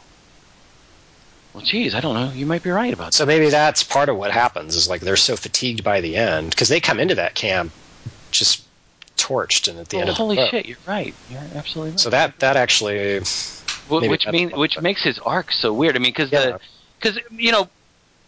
Well, 1.54 1.64
geez, 1.64 1.93
I 1.93 1.99
don't 2.01 2.16
know. 2.16 2.32
You 2.32 2.45
might 2.45 2.64
be 2.64 2.70
right 2.72 2.93
about 2.93 3.06
that. 3.08 3.14
So 3.14 3.26
maybe 3.26 3.49
that's 3.49 3.84
part 3.84 4.10
of 4.10 4.18
what 4.18 4.32
happens. 4.32 4.76
Is 4.76 4.88
like 4.88 5.01
they're 5.01 5.16
so 5.16 5.36
fatigued 5.36 5.84
by 5.84 6.01
the 6.01 6.16
end 6.16 6.49
because 6.49 6.68
they 6.70 6.80
come 6.80 6.99
into 6.99 7.16
that 7.16 7.36
camp 7.36 7.74
just 8.32 8.68
torched 9.18 9.68
and 9.68 9.80
at 9.80 9.89
the 9.89 9.97
Well, 9.97 10.01
end 10.01 10.10
of 10.10 10.16
the 10.16 10.22
holy 10.24 10.36
shit, 10.49 10.66
you're 10.66 10.78
right. 10.88 11.16
You're 11.28 11.47
absolutely 11.54 11.91
right. 11.91 11.99
So 11.99 12.10
that 12.10 12.39
that 12.39 12.58
actually. 12.58 13.20
Wh- 13.88 13.91
Maybe 13.91 14.08
which 14.10 14.26
that's 14.26 14.34
mean 14.34 14.49
what- 14.49 14.60
which 14.60 14.80
makes 14.82 15.04
his 15.04 15.20
arc 15.20 15.51
so 15.51 15.72
weird. 15.74 15.95
I 15.95 15.99
mean, 15.99 16.12
because 16.12 16.32
Yeah. 16.32 16.51
the 16.51 16.60
because 16.99 17.20
you 17.32 17.51
know, 17.51 17.70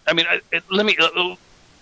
I 0.05 0.13
mean, 0.13 0.27
I, 0.29 0.39
let 0.69 0.85
me 0.85 0.95
uh, 0.99 1.05
uh, 1.05 1.35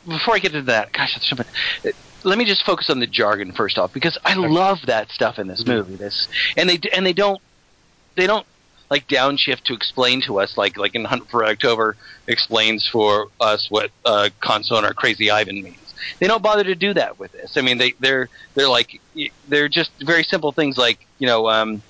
before 0.07 0.35
I 0.35 0.39
get 0.39 0.53
into 0.53 0.67
that. 0.71 0.93
Gosh, 0.93 1.13
that's 1.15 1.29
so 1.29 1.35
much. 1.35 1.47
uh, 1.85 1.89
Let 2.23 2.37
me 2.37 2.45
just 2.45 2.63
focus 2.65 2.89
on 2.89 2.99
the 3.01 3.07
jargon 3.07 3.51
first 3.51 3.77
off 3.77 3.91
because 3.91 4.17
I 4.23 4.35
love 4.35 4.77
that 4.85 5.09
stuff 5.11 5.39
in 5.39 5.47
this 5.47 5.63
Mm-hmm. 5.63 5.71
movie. 5.89 5.95
This 5.97 6.27
and 6.55 6.69
they 6.69 6.79
and 6.93 7.05
they 7.05 7.13
don't 7.13 7.41
they 8.15 8.27
don't 8.27 8.45
like 8.89 9.07
downshift 9.07 9.61
to 9.65 9.73
explain 9.73 10.21
to 10.23 10.39
us 10.39 10.57
like 10.57 10.77
like 10.77 10.95
in 10.95 11.05
Hunt 11.05 11.23
for 11.29 11.45
October 11.45 11.97
explains 12.27 12.87
for 12.91 13.29
us 13.39 13.67
what 13.69 13.91
uh, 14.05 14.29
consonant 14.43 14.85
or 14.85 14.93
crazy 14.93 15.31
Ivan 15.31 15.61
means. 15.63 15.93
They 16.19 16.27
don't 16.27 16.43
bother 16.43 16.63
to 16.63 16.75
do 16.75 16.93
that 16.93 17.17
with 17.19 17.31
this. 17.31 17.53
I 17.57 17.61
mean, 17.61 17.77
they 17.77 17.93
they're 17.99 18.29
they're 18.55 18.69
like 18.69 18.89
they're 19.47 19.69
just 19.69 19.91
very 20.03 20.23
simple 20.23 20.51
things 20.53 20.77
like 20.77 20.99
you 21.17 21.27
know. 21.27 21.49
Um, 21.49 21.83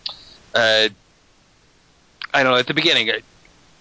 uh, 0.54 0.90
I 2.34 2.44
don't 2.44 2.54
know. 2.54 2.60
At 2.60 2.68
the 2.68 2.74
beginning, 2.74 3.10
uh, 3.10 3.14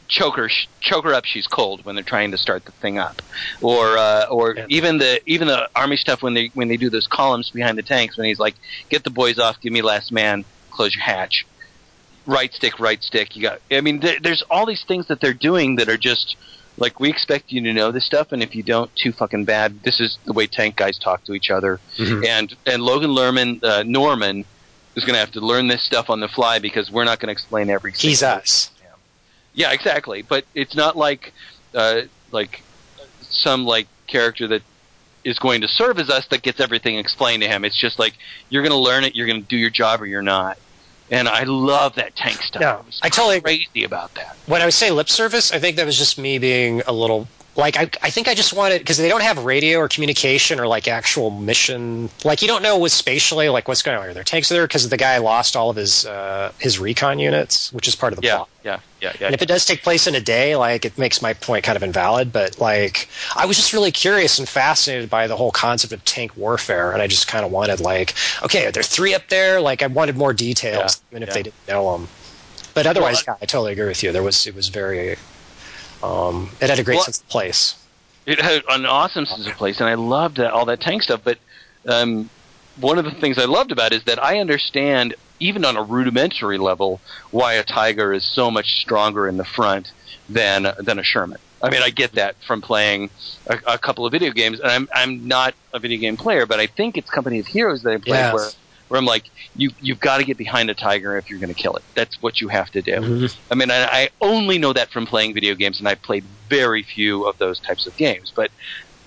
choke 0.09 0.37
her, 0.37 0.49
sh- 0.49 0.69
choke 0.81 1.05
her 1.05 1.15
up. 1.15 1.25
She's 1.25 1.47
cold 1.47 1.85
when 1.85 1.95
they're 1.95 2.05
trying 2.05 2.33
to 2.33 2.39
start 2.39 2.65
the 2.65 2.73
thing 2.83 2.99
up, 2.99 3.23
or 3.61 3.97
uh, 3.97 4.27
or 4.31 4.57
Yeah. 4.57 4.67
even 4.69 4.99
the 4.99 5.21
even 5.27 5.49
the 5.49 5.69
army 5.75 5.97
stuff 5.97 6.23
when 6.23 6.35
they 6.35 6.51
when 6.55 6.69
they 6.69 6.77
do 6.77 6.91
those 6.91 7.07
columns 7.07 7.51
behind 7.53 7.79
the 7.79 7.83
tanks 7.83 8.17
when 8.19 8.27
he's 8.27 8.39
like, 8.39 8.57
"Get 8.91 9.05
the 9.05 9.11
boys 9.11 9.39
off, 9.39 9.61
give 9.61 9.73
me 9.73 9.83
last 9.83 10.13
man, 10.13 10.45
close 10.73 10.95
your 10.95 11.05
hatch." 11.05 11.47
Right 12.27 12.53
stick, 12.55 12.79
right 12.79 13.03
stick. 13.03 13.35
You 13.37 13.43
got. 13.43 13.61
I 13.71 13.81
mean, 13.81 14.01
there, 14.01 14.17
there's 14.21 14.43
all 14.51 14.65
these 14.67 14.85
things 14.85 15.09
that 15.09 15.21
they're 15.21 15.35
doing 15.35 15.77
that 15.77 15.89
are 15.89 15.97
just 15.97 16.37
like 16.79 17.01
we 17.01 17.11
expect 17.11 17.53
you 17.53 17.61
to 17.63 17.73
know 17.73 17.91
this 17.93 18.05
stuff, 18.05 18.33
and 18.33 18.43
if 18.43 18.55
you 18.55 18.63
don't, 18.63 18.95
too 18.97 19.13
fucking 19.13 19.45
bad. 19.45 19.83
This 19.83 20.01
is 20.01 20.19
the 20.25 20.33
way 20.33 20.47
tank 20.47 20.77
guys 20.77 20.99
talk 20.99 21.25
to 21.25 21.35
each 21.35 21.51
other 21.51 21.81
Mhm. 21.99 22.27
and 22.27 22.57
and 22.65 22.83
Logan 22.83 23.11
Lerman 23.11 23.63
uh, 23.65 23.83
Norman 23.83 24.45
is 24.95 25.05
going 25.05 25.15
to 25.15 25.21
have 25.21 25.33
to 25.33 25.41
learn 25.41 25.67
this 25.69 25.83
stuff 25.83 26.11
on 26.11 26.21
the 26.21 26.29
fly 26.29 26.59
because 26.59 26.91
we're 26.91 27.05
not 27.05 27.19
going 27.19 27.29
to 27.29 27.33
explain 27.33 27.71
every. 27.71 27.93
He's 27.93 28.23
us. 28.23 28.71
Yeah, 29.55 29.73
exactly. 29.73 30.23
But 30.23 30.45
it's 30.55 30.75
not 30.75 30.97
like 30.97 31.33
uh, 31.75 32.03
like 32.31 32.63
some 33.21 33.65
like 33.65 33.87
character 34.07 34.47
that 34.49 34.63
is 35.25 35.39
going 35.39 35.61
to 35.61 35.69
serve 35.69 35.99
as 35.99 36.09
us 36.11 36.27
that 36.29 36.43
gets 36.43 36.59
everything 36.61 36.97
explained 36.99 37.43
to 37.43 37.49
him. 37.49 37.65
It's 37.65 37.77
just 37.79 37.99
like 37.99 38.15
you're 38.49 38.63
going 38.63 38.73
to 38.73 38.79
learn 38.79 39.05
it, 39.05 39.15
you're 39.15 39.27
going 39.27 39.43
to 39.43 39.49
do 39.49 39.57
your 39.57 39.71
job, 39.71 40.01
or 40.03 40.07
you're 40.07 40.23
not. 40.23 40.57
And 41.13 41.29
I 41.29 41.45
love 41.45 41.95
that 41.97 42.17
tank 42.17 42.41
stuff. 42.43 42.63
No, 42.63 42.83
was 42.87 42.99
I 43.03 43.11
totally 43.11 43.41
crazy 43.43 43.85
about 43.85 44.15
that. 44.15 44.39
When 44.47 44.63
I 44.63 44.71
say 44.71 44.91
lip 44.91 45.11
service, 45.11 45.53
I 45.53 45.59
think 45.59 45.77
that 45.77 45.85
was 45.85 45.99
just 45.99 46.19
me 46.19 46.39
being 46.39 46.83
a 46.87 46.93
little 46.93 47.29
like 47.55 47.77
I, 47.77 47.91
I 48.03 48.11
think 48.11 48.29
I 48.29 48.35
just 48.35 48.53
wanted 48.55 48.79
because 48.79 48.97
they 48.99 49.09
don't 49.09 49.23
have 49.23 49.45
radio 49.45 49.79
or 49.79 49.89
communication 49.89 50.59
or 50.59 50.67
like 50.67 50.89
actual 50.89 51.31
mission. 51.31 52.09
Like 52.25 52.41
you 52.43 52.49
don't 52.49 52.63
know 52.63 52.79
what's 52.79 52.95
spatially 52.95 53.49
like 53.49 53.69
what's 53.69 53.83
going 53.83 53.99
on. 53.99 54.07
Are 54.07 54.15
there 54.15 54.25
tanks 54.25 54.49
there 54.49 54.67
because 54.67 54.89
the 54.89 54.97
guy 54.97 55.19
lost 55.19 55.55
all 55.57 55.69
of 55.71 55.77
his 55.77 56.07
uh, 56.07 56.53
his 56.59 56.79
recon 56.79 57.19
units, 57.19 57.73
which 57.73 57.87
is 57.89 57.95
part 57.95 58.13
of 58.13 58.17
the 58.17 58.27
Yeah, 58.27 58.37
plot. 58.37 58.49
yeah, 58.65 58.81
yeah, 59.01 59.13
yeah. 59.21 59.27
And 59.27 59.35
if 59.35 59.43
it 59.43 59.47
does 59.47 59.65
take 59.67 59.83
place 59.83 60.07
in 60.07 60.15
a 60.15 60.21
day, 60.21 60.57
like 60.57 60.85
it 60.85 60.97
makes 60.97 61.21
my 61.21 61.35
point 61.35 61.65
kind 61.65 61.77
of 61.77 61.83
invalid. 61.83 62.33
But 62.33 62.59
like, 62.59 63.09
I 63.37 63.45
was 63.47 63.57
just 63.57 63.73
really 63.73 63.93
curious 63.93 64.39
and 64.39 64.49
fascinated 64.49 65.11
by 65.11 65.27
the 65.27 65.37
whole 65.37 65.51
concept 65.51 65.93
of 65.93 66.05
tank 66.05 66.37
warfare, 66.37 66.93
and 66.93 67.03
I 67.03 67.07
just 67.07 67.29
kind 67.29 67.45
of 67.45 67.51
wanted 67.51 67.81
like, 67.81 68.15
okay, 68.43 68.67
are 68.67 68.73
there 68.73 68.83
three 68.83 69.15
up 69.15 69.29
there? 69.29 69.61
Like, 69.61 69.83
I 69.83 69.89
wanted 69.89 70.17
more 70.17 70.33
details, 70.33 71.03
Yeah, 71.11 71.17
even 71.17 71.23
if 71.23 71.29
yeah. 71.29 71.35
they 71.35 71.43
didn't 71.43 71.69
know 71.69 71.93
them. 71.93 72.09
But 72.75 72.87
otherwise, 72.87 73.25
Well, 73.27 73.37
yeah, 73.37 73.43
I 73.43 73.47
totally 73.47 73.73
agree 73.73 73.87
with 73.87 74.03
you. 74.03 74.13
There 74.13 74.23
was 74.23 74.47
it 74.47 74.55
was 74.55 74.69
very, 74.69 75.19
um, 76.03 76.51
it 76.61 76.71
had 76.71 76.79
a 76.79 76.85
great 76.85 76.97
Well, 76.97 77.05
sense 77.05 77.21
of 77.21 77.29
place. 77.29 77.77
it 78.27 78.41
had 78.41 78.63
an 78.69 78.87
awesome 78.87 79.27
sense 79.27 79.47
of 79.47 79.55
place, 79.57 79.81
and 79.81 79.89
I 79.89 79.95
loved 79.95 80.37
that, 80.39 80.53
all 80.53 80.67
that 80.67 80.81
tank 80.81 81.03
stuff. 81.03 81.23
But 81.25 81.39
um, 81.89 82.31
one 82.77 82.99
of 82.99 83.05
the 83.05 83.11
things 83.13 83.39
I 83.39 83.45
loved 83.47 83.73
about 83.73 83.93
it 83.93 83.97
is 83.97 84.05
that 84.05 84.23
I 84.23 84.39
understand, 84.39 85.15
even 85.41 85.65
on 85.65 85.77
a 85.77 85.83
rudimentary 85.83 86.59
level, 86.59 87.03
why 87.31 87.55
a 87.55 87.65
Tiger 87.65 88.13
is 88.13 88.25
so 88.35 88.51
much 88.51 88.67
stronger 88.81 89.29
in 89.29 89.37
the 89.37 89.45
front 89.45 89.89
than 90.29 90.73
than 90.79 90.99
a 90.99 91.03
Sherman. 91.05 91.39
I 91.63 91.71
mean, 91.71 91.83
I 91.83 91.91
get 91.91 92.15
that 92.15 92.37
from 92.47 92.61
playing 92.61 93.11
a, 93.47 93.59
a 93.67 93.79
couple 93.79 94.07
of 94.07 94.13
video 94.13 94.33
games, 94.33 94.61
and 94.61 94.71
I'm 94.71 94.89
I'm 94.95 95.27
not 95.27 95.55
a 95.73 95.81
video 95.81 95.99
game 95.99 96.17
player, 96.17 96.47
but 96.47 96.61
I 96.61 96.67
think 96.67 96.97
it's 96.97 97.11
Company 97.11 97.39
of 97.41 97.47
Heroes 97.47 97.83
that 97.83 97.93
I 97.93 97.99
played 97.99 98.07
Yes. 98.07 98.33
where 98.33 98.55
where 98.93 98.99
I'm 98.99 99.07
like, 99.07 99.25
you 99.55 99.71
you've 99.81 100.01
got 100.01 100.19
to 100.19 100.25
get 100.25 100.37
behind 100.37 100.69
a 100.69 100.75
tiger 100.75 101.17
if 101.17 101.31
you're 101.31 101.39
going 101.39 101.49
to 101.49 101.55
kill 101.55 101.75
it. 101.77 101.83
That's 101.97 102.21
what 102.21 102.43
you 102.43 102.49
have 102.49 102.71
to 102.73 102.83
do. 102.83 102.93
Mhm. 102.93 103.39
I 103.51 103.55
mean, 103.55 103.71
I, 103.71 103.85
I 103.91 104.09
only 104.21 104.59
know 104.59 104.75
that 104.75 104.91
from 104.91 105.07
playing 105.07 105.33
video 105.33 105.55
games, 105.55 105.79
and 105.79 105.89
I 105.89 105.95
played 105.95 106.27
very 106.47 106.83
few 106.83 107.25
of 107.25 107.39
those 107.39 107.59
types 107.61 107.87
of 107.87 107.97
games. 107.97 108.35
But 108.37 108.51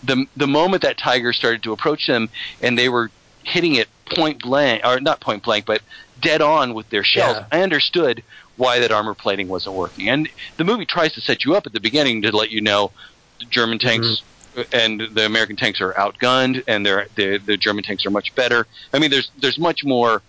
the 0.01 0.25
the 0.35 0.47
moment 0.47 0.81
that 0.81 0.97
tiger 0.97 1.33
started 1.33 1.61
to 1.63 1.71
approach 1.71 2.07
them, 2.07 2.29
and 2.61 2.75
they 2.79 2.89
were 2.89 3.11
hitting 3.43 3.75
it 3.75 3.87
point 4.15 4.41
blank, 4.41 4.81
or 4.83 4.99
not 4.99 5.21
point 5.21 5.43
blank, 5.43 5.67
but 5.67 5.81
dead 6.19 6.41
on 6.41 6.73
with 6.73 6.89
their 6.89 7.03
shells, 7.03 7.37
Yeah. 7.37 7.45
I 7.51 7.61
understood 7.61 8.23
why 8.55 8.79
that 8.79 8.91
armor 8.91 9.13
plating 9.13 9.47
wasn't 9.49 9.75
working. 9.75 10.09
And 10.09 10.27
the 10.57 10.63
movie 10.63 10.87
tries 10.87 11.13
to 11.13 11.21
set 11.21 11.45
you 11.45 11.53
up 11.53 11.67
at 11.67 11.73
the 11.73 11.79
beginning 11.79 12.23
to 12.23 12.35
let 12.35 12.49
you 12.49 12.59
know 12.61 12.91
the 13.39 13.45
German 13.45 13.77
tanks. 13.77 14.23
And 14.71 15.01
the 15.13 15.25
American 15.25 15.55
tanks 15.55 15.81
are 15.81 15.93
outgunned, 15.93 16.63
and 16.67 16.85
they're, 16.85 17.07
the 17.15 17.37
the 17.37 17.57
German 17.57 17.83
tanks 17.83 18.05
are 18.05 18.11
much 18.11 18.33
better. 18.35 18.67
I 18.93 18.99
mean, 18.99 19.11
there's 19.11 19.31
there's 19.39 19.59
much 19.59 19.83
more 19.83 20.21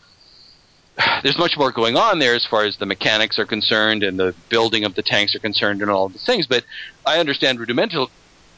there's 1.22 1.38
much 1.38 1.56
more 1.56 1.70
going 1.70 1.96
on 1.96 2.18
there 2.18 2.34
as 2.34 2.44
far 2.46 2.64
as 2.64 2.76
the 2.78 2.86
mechanics 2.86 3.38
are 3.38 3.46
concerned 3.46 4.02
and 4.02 4.18
the 4.18 4.34
building 4.48 4.84
of 4.84 4.94
the 4.94 5.02
tanks 5.02 5.34
are 5.34 5.40
concerned 5.40 5.82
and 5.82 5.90
all 5.90 6.06
of 6.06 6.12
these 6.12 6.24
things. 6.24 6.46
But 6.46 6.64
I 7.04 7.18
understand 7.18 7.60
rudimental 7.60 8.10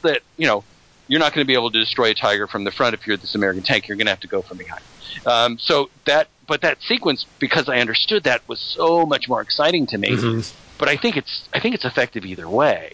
that 0.03 0.23
you 0.37 0.47
know 0.47 0.65
you're 1.09 1.21
not 1.21 1.33
going 1.35 1.45
to 1.45 1.47
be 1.47 1.55
able 1.55 1.71
to 1.71 1.79
destroy 1.79 2.11
a 2.11 2.15
tiger 2.15 2.47
from 2.47 2.65
the 2.65 2.71
front 2.71 2.95
if 2.95 3.07
you're 3.07 3.17
this 3.17 3.35
American 3.35 3.63
tank. 3.63 3.89
You're 3.89 3.97
going 3.97 4.07
to 4.07 4.13
have 4.13 4.21
to 4.21 4.29
go 4.29 4.43
from 4.43 4.59
behind. 4.59 4.83
Um, 5.27 5.59
so 5.59 5.89
that, 6.05 6.29
but 6.47 6.61
that 6.61 6.79
sequence, 6.83 7.27
because 7.39 7.69
I 7.69 7.79
understood 7.79 8.25
that, 8.25 8.47
was 8.47 8.61
so 8.61 9.07
much 9.07 9.29
more 9.29 9.41
exciting 9.41 9.87
to 9.89 9.99
me. 9.99 10.11
Mhm. 10.11 10.53
But 10.79 10.89
I 10.89 10.97
think 10.97 11.17
it's 11.17 11.49
I 11.53 11.61
think 11.61 11.75
it's 11.75 11.85
effective 11.85 12.25
either 12.25 12.49
way. 12.49 12.93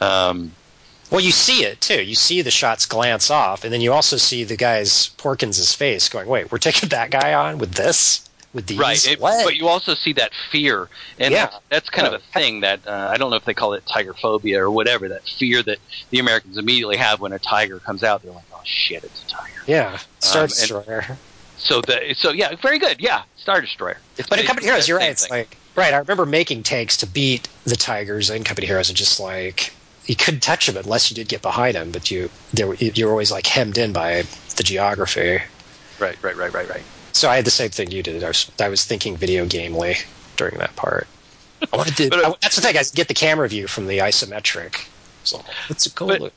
Um, 0.00 0.52
Well, 1.10 1.20
you 1.20 1.30
see 1.32 1.64
it 1.64 1.80
too. 1.80 2.02
You 2.02 2.14
see 2.14 2.42
the 2.42 2.50
shots 2.50 2.84
glance 2.86 3.30
off, 3.30 3.64
and 3.64 3.72
then 3.72 3.80
you 3.80 3.92
also 3.92 4.16
see 4.16 4.44
the 4.44 4.56
guy's 4.56 5.08
Porkins' 5.16 5.74
face 5.74 6.08
going, 6.08 6.28
"Wait, 6.28 6.52
we're 6.52 6.58
taking 6.58 6.88
that 6.90 7.10
guy 7.10 7.32
on 7.34 7.58
with 7.58 7.72
this, 7.72 8.28
with 8.52 8.66
these." 8.66 8.78
Right, 8.78 9.06
it- 9.06 9.18
What? 9.20 9.44
but 9.44 9.56
you 9.56 9.68
also 9.68 9.94
see 9.94 10.12
that 10.14 10.32
fear, 10.52 10.88
and 11.18 11.32
Yeah. 11.32 11.46
that's, 11.46 11.56
that's 11.70 11.88
kind 11.90 12.06
of 12.06 12.12
a 12.14 12.18
thing 12.34 12.60
that 12.60 12.86
uh, 12.86 13.08
I 13.10 13.16
don't 13.16 13.30
know 13.30 13.36
if 13.36 13.44
they 13.46 13.54
call 13.54 13.72
it 13.72 13.84
tiger 13.86 14.12
phobia 14.14 14.62
or 14.62 14.70
whatever. 14.70 15.08
That 15.08 15.22
fear 15.38 15.62
that 15.62 15.78
the 16.10 16.18
Americans 16.18 16.58
immediately 16.58 16.96
have 16.98 17.20
when 17.20 17.32
a 17.32 17.38
tiger 17.38 17.78
comes 17.80 18.02
out, 18.04 18.22
they're 18.22 18.32
like, 18.32 18.44
"Oh 18.52 18.60
shit, 18.64 19.02
it's 19.02 19.22
a 19.24 19.28
tiger." 19.28 19.62
yeah, 19.66 19.98
Star 20.20 20.42
Um, 20.42 20.48
Destroyer. 20.48 21.18
So 21.56 21.80
the 21.80 22.14
so 22.18 22.30
yeah, 22.32 22.54
very 22.62 22.78
good. 22.78 23.00
Yeah, 23.00 23.22
Star 23.36 23.60
Destroyer. 23.62 23.96
It's 24.18 24.28
But 24.28 24.40
in 24.40 24.46
Company 24.46 24.66
Heroes, 24.66 24.86
you're 24.86 24.98
right. 24.98 25.10
It's 25.10 25.26
thing. 25.26 25.30
like 25.38 25.56
right. 25.74 25.92
I 25.94 25.96
remember 25.96 26.26
making 26.26 26.62
takes 26.64 26.98
to 26.98 27.06
beat 27.06 27.48
the 27.64 27.76
Tigers 27.76 28.28
in 28.30 28.44
Company 28.44 28.66
Heroes, 28.66 28.90
and 28.90 28.96
just 28.96 29.18
like 29.18 29.72
you 30.08 30.16
couldn't 30.16 30.40
touch 30.40 30.68
him 30.68 30.76
unless 30.76 31.10
you 31.10 31.14
did 31.14 31.28
get 31.28 31.42
behind 31.42 31.76
him, 31.76 31.92
But 31.92 32.10
you, 32.10 32.30
they 32.52 32.64
were, 32.64 32.74
you 32.76 33.04
were 33.06 33.12
always 33.12 33.30
like 33.30 33.46
hemmed 33.46 33.78
in 33.78 33.92
by 33.92 34.22
the 34.56 34.62
geography. 34.62 35.40
right, 36.00 36.16
right, 36.22 36.36
right, 36.36 36.52
right, 36.52 36.68
right. 36.68 36.82
So 37.12 37.28
I 37.28 37.36
had 37.36 37.44
the 37.44 37.50
same 37.50 37.70
thing 37.70 37.90
you 37.90 38.02
did. 38.02 38.24
I 38.24 38.28
was, 38.28 38.50
I 38.58 38.68
was 38.68 38.84
thinking 38.84 39.16
video 39.16 39.44
gamely 39.46 39.96
during 40.36 40.58
that 40.58 40.74
part. 40.76 41.06
I 41.72 41.76
wanted 41.76 41.96
to, 41.98 42.08
But, 42.10 42.24
uh, 42.24 42.30
I- 42.30 42.34
that's 42.40 42.56
the 42.56 42.62
thing. 42.62 42.76
I 42.76 42.82
get 42.94 43.08
the 43.08 43.14
camera 43.14 43.48
view 43.48 43.66
from 43.66 43.86
the 43.86 43.98
isometric. 43.98 44.76
So 45.24 45.42
it's 45.68 45.86
a 45.86 45.92
cool. 45.92 46.08
But- 46.08 46.20
look. 46.20 46.32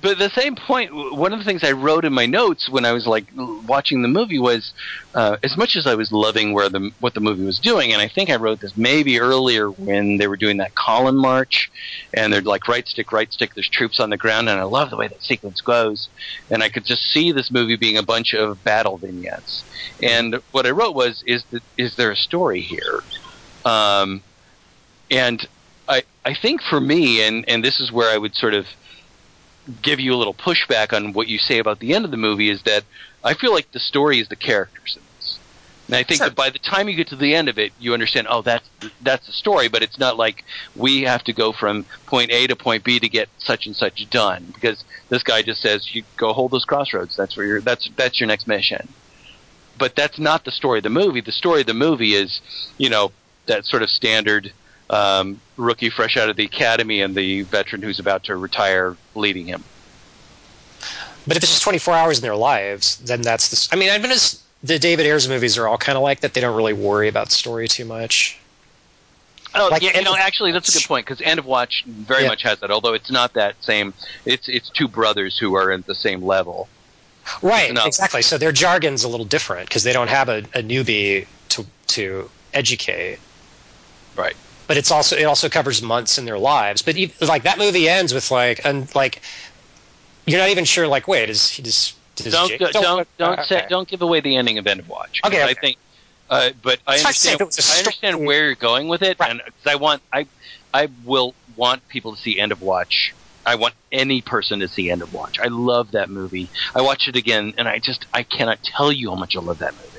But 0.00 0.12
at 0.12 0.18
the 0.18 0.40
same 0.40 0.54
point, 0.54 0.90
one 0.94 1.32
of 1.32 1.40
the 1.40 1.44
things 1.44 1.64
I 1.64 1.72
wrote 1.72 2.04
in 2.04 2.12
my 2.12 2.26
notes 2.26 2.68
when 2.68 2.84
I 2.84 2.92
was 2.92 3.06
like 3.06 3.28
watching 3.34 4.02
the 4.02 4.08
movie 4.08 4.38
was, 4.38 4.72
uh, 5.14 5.38
as 5.42 5.56
much 5.56 5.74
as 5.74 5.86
I 5.88 5.96
was 5.96 6.12
loving 6.12 6.52
where 6.52 6.68
the 6.68 6.90
what 7.00 7.14
the 7.14 7.20
movie 7.20 7.42
was 7.42 7.58
doing, 7.58 7.92
and 7.92 8.00
I 8.00 8.08
think 8.08 8.30
I 8.30 8.36
wrote 8.36 8.60
this 8.60 8.72
maybe 8.76 9.18
earlier 9.18 9.70
when 9.70 10.18
they 10.18 10.28
were 10.28 10.36
doing 10.36 10.58
that 10.58 10.76
column 10.76 11.16
march, 11.16 11.68
and 12.14 12.32
they're 12.32 12.42
like 12.42 12.68
right 12.68 12.86
stick, 12.86 13.10
right 13.10 13.32
stick. 13.32 13.54
There's 13.54 13.68
troops 13.68 13.98
on 13.98 14.10
the 14.10 14.16
ground, 14.16 14.48
and 14.48 14.60
I 14.60 14.64
love 14.64 14.90
the 14.90 14.96
way 14.96 15.08
that 15.08 15.22
sequence 15.22 15.60
goes, 15.60 16.08
and 16.48 16.62
I 16.62 16.68
could 16.68 16.84
just 16.84 17.02
see 17.12 17.32
this 17.32 17.50
movie 17.50 17.76
being 17.76 17.98
a 17.98 18.02
bunch 18.04 18.34
of 18.34 18.62
battle 18.62 18.98
vignettes. 18.98 19.64
And 20.00 20.40
what 20.52 20.66
I 20.66 20.70
wrote 20.70 20.94
was, 20.94 21.22
is 21.26 21.44
that 21.50 21.62
is 21.76 21.96
there 21.96 22.12
a 22.12 22.16
story 22.16 22.60
here? 22.60 23.02
Um, 23.64 24.22
and 25.10 25.46
I 25.88 26.04
I 26.24 26.34
think 26.40 26.62
for 26.62 26.80
me, 26.80 27.26
and 27.26 27.44
and 27.48 27.64
this 27.64 27.80
is 27.80 27.90
where 27.90 28.10
I 28.14 28.18
would 28.18 28.36
sort 28.36 28.54
of 28.54 28.66
give 29.82 30.00
you 30.00 30.14
a 30.14 30.16
little 30.16 30.34
pushback 30.34 30.92
on 30.92 31.12
what 31.12 31.28
you 31.28 31.38
say 31.38 31.58
about 31.58 31.78
the 31.78 31.94
end 31.94 32.04
of 32.04 32.10
the 32.10 32.16
movie 32.16 32.50
is 32.50 32.62
that 32.62 32.84
I 33.22 33.34
feel 33.34 33.52
like 33.52 33.70
the 33.72 33.80
story 33.80 34.18
is 34.20 34.28
the 34.28 34.36
characters 34.36 34.96
in 34.96 35.02
this. 35.16 35.38
And 35.86 35.96
I 35.96 36.02
think 36.02 36.18
Sure. 36.18 36.28
that 36.28 36.36
by 36.36 36.50
the 36.50 36.58
time 36.58 36.88
you 36.88 36.94
get 36.94 37.08
to 37.08 37.16
the 37.16 37.34
end 37.34 37.48
of 37.48 37.58
it, 37.58 37.72
you 37.78 37.94
understand, 37.94 38.26
oh, 38.30 38.42
that's 38.42 38.68
that's 39.02 39.26
the 39.26 39.32
story. 39.32 39.68
But 39.68 39.82
it's 39.82 39.98
not 39.98 40.16
like 40.16 40.44
we 40.76 41.02
have 41.02 41.24
to 41.24 41.32
go 41.32 41.52
from 41.52 41.84
point 42.06 42.30
A 42.30 42.46
to 42.46 42.56
point 42.56 42.84
B 42.84 42.98
to 43.00 43.08
get 43.08 43.28
such 43.38 43.66
and 43.66 43.74
such 43.74 44.08
done 44.10 44.50
because 44.54 44.84
this 45.08 45.22
guy 45.22 45.42
just 45.42 45.60
says 45.62 45.94
you 45.94 46.04
go 46.16 46.32
hold 46.32 46.50
those 46.50 46.64
crossroads. 46.64 47.16
That's 47.16 47.36
where 47.36 47.46
you're. 47.46 47.60
That's 47.60 47.88
that's 47.96 48.20
your 48.20 48.26
next 48.26 48.46
mission. 48.46 48.88
But 49.78 49.94
that's 49.94 50.18
not 50.18 50.44
the 50.44 50.50
story 50.50 50.78
of 50.80 50.82
the 50.82 50.90
movie. 50.90 51.20
The 51.20 51.32
story 51.32 51.60
of 51.60 51.66
the 51.66 51.74
movie 51.74 52.14
is, 52.14 52.40
you 52.78 52.90
know, 52.90 53.12
that 53.46 53.64
sort 53.64 53.82
of 53.82 53.90
standard 53.90 54.52
um, 54.90 55.40
rookie 55.56 55.90
fresh 55.90 56.16
out 56.16 56.28
of 56.28 56.36
the 56.36 56.44
academy 56.44 57.00
and 57.00 57.14
the 57.16 57.42
veteran 57.42 57.82
who's 57.82 57.98
about 57.98 58.24
to 58.24 58.36
retire 58.36 58.96
leading 59.14 59.46
him. 59.46 59.64
But 61.26 61.36
if 61.36 61.42
it's 61.42 61.52
just 61.52 61.62
24 61.62 61.94
hours 61.94 62.18
in 62.18 62.22
their 62.22 62.36
lives, 62.36 62.96
then 62.98 63.20
that's 63.20 63.48
the. 63.50 63.76
I 63.76 63.78
mean, 63.78 63.90
I've 63.90 64.00
noticed 64.02 64.42
the 64.62 64.78
David 64.78 65.06
Ayers 65.06 65.28
movies 65.28 65.58
are 65.58 65.68
all 65.68 65.78
kind 65.78 65.96
of 65.96 66.02
like 66.02 66.20
that. 66.20 66.34
They 66.34 66.40
don't 66.40 66.56
really 66.56 66.72
worry 66.72 67.08
about 67.08 67.30
story 67.30 67.68
too 67.68 67.84
much. 67.84 68.38
Oh, 69.54 69.68
Like 69.70 69.82
yeah, 69.82 69.96
you 69.98 70.04
know, 70.04 70.14
actually, 70.16 70.52
that's 70.52 70.68
a 70.68 70.78
good 70.78 70.86
point 70.86 71.06
because 71.06 71.20
End 71.20 71.38
of 71.38 71.44
Watch 71.46 71.82
very 71.86 72.22
Yeah. 72.22 72.28
much 72.28 72.42
has 72.42 72.60
that. 72.60 72.70
Although 72.70 72.94
it's 72.94 73.10
not 73.10 73.34
that 73.34 73.56
same. 73.60 73.94
It's 74.24 74.48
it's 74.48 74.70
two 74.70 74.88
brothers 74.88 75.38
who 75.38 75.54
are 75.54 75.70
at 75.72 75.86
the 75.86 75.94
same 75.94 76.22
level. 76.22 76.68
Right, 77.42 77.70
exactly. 77.84 78.22
So 78.22 78.38
their 78.38 78.52
jargon's 78.52 79.04
a 79.04 79.08
little 79.08 79.26
different 79.26 79.68
because 79.68 79.84
they 79.84 79.92
don't 79.92 80.08
have 80.08 80.28
a, 80.28 80.38
a 80.54 80.62
newbie 80.62 81.26
to 81.50 81.66
to 81.88 82.30
educate. 82.54 83.18
Right. 84.16 84.36
But 84.68 84.76
it's 84.76 84.90
also 84.92 85.16
it 85.16 85.24
also 85.24 85.48
covers 85.48 85.82
months 85.82 86.18
in 86.18 86.26
their 86.26 86.38
lives. 86.38 86.82
But 86.82 86.96
ev 86.96 87.12
like 87.22 87.42
that 87.44 87.58
movie 87.58 87.88
ends 87.88 88.14
with 88.14 88.30
like 88.30 88.60
and 88.64 88.94
like 88.94 89.22
you're 90.26 90.38
not 90.38 90.50
even 90.50 90.64
sure. 90.66 90.86
Like, 90.86 91.08
wait, 91.08 91.30
is 91.30 91.48
he 91.48 91.62
just 91.62 91.96
Don't 92.16 92.48
Jake- 92.50 92.58
don't 92.60 92.72
don't, 92.74 93.08
don't, 93.18 93.44
say, 93.46 93.58
okay. 93.58 93.66
don't 93.68 93.88
give 93.88 94.02
away 94.02 94.20
the 94.20 94.36
ending 94.36 94.58
of 94.58 94.66
End 94.66 94.80
of 94.80 94.86
Watch. 94.88 95.20
Okay, 95.24 95.42
I 95.42 95.54
think. 95.54 95.78
Uh, 96.30 96.50
but 96.62 96.78
I 96.86 96.94
It's 96.94 97.02
hard 97.02 97.14
to 97.14 97.20
say 97.20 97.32
understand. 97.32 97.34
if 97.34 97.40
it 97.40 97.46
was 97.46 97.58
a 97.70 97.74
I 97.74 97.78
understand 97.78 98.26
where 98.26 98.44
you're 98.46 98.54
going 98.56 98.88
with 98.88 99.00
it, 99.02 99.16
Right. 99.18 99.30
and 99.30 99.40
'cause 99.40 99.66
I 99.72 99.76
want 99.76 100.02
I 100.12 100.26
I 100.74 100.88
will 101.02 101.34
want 101.56 101.88
people 101.88 102.14
to 102.14 102.20
see 102.20 102.38
End 102.38 102.52
of 102.52 102.60
Watch. 102.60 103.14
I 103.46 103.54
want 103.54 103.72
any 103.90 104.20
person 104.20 104.60
to 104.60 104.68
see 104.68 104.90
End 104.90 105.00
of 105.00 105.10
Watch. 105.10 105.38
I 105.42 105.46
love 105.48 105.92
that 105.92 106.10
movie. 106.10 106.50
I 106.74 106.82
watched 106.82 107.08
it 107.08 107.16
again, 107.16 107.54
and 107.56 107.66
I 107.66 107.78
just 107.78 108.06
I 108.12 108.22
cannot 108.24 108.58
tell 108.62 108.92
you 108.92 109.08
how 109.08 109.16
much 109.16 109.34
I 109.34 109.40
love 109.40 109.58
that 109.60 109.74
movie. 109.76 109.97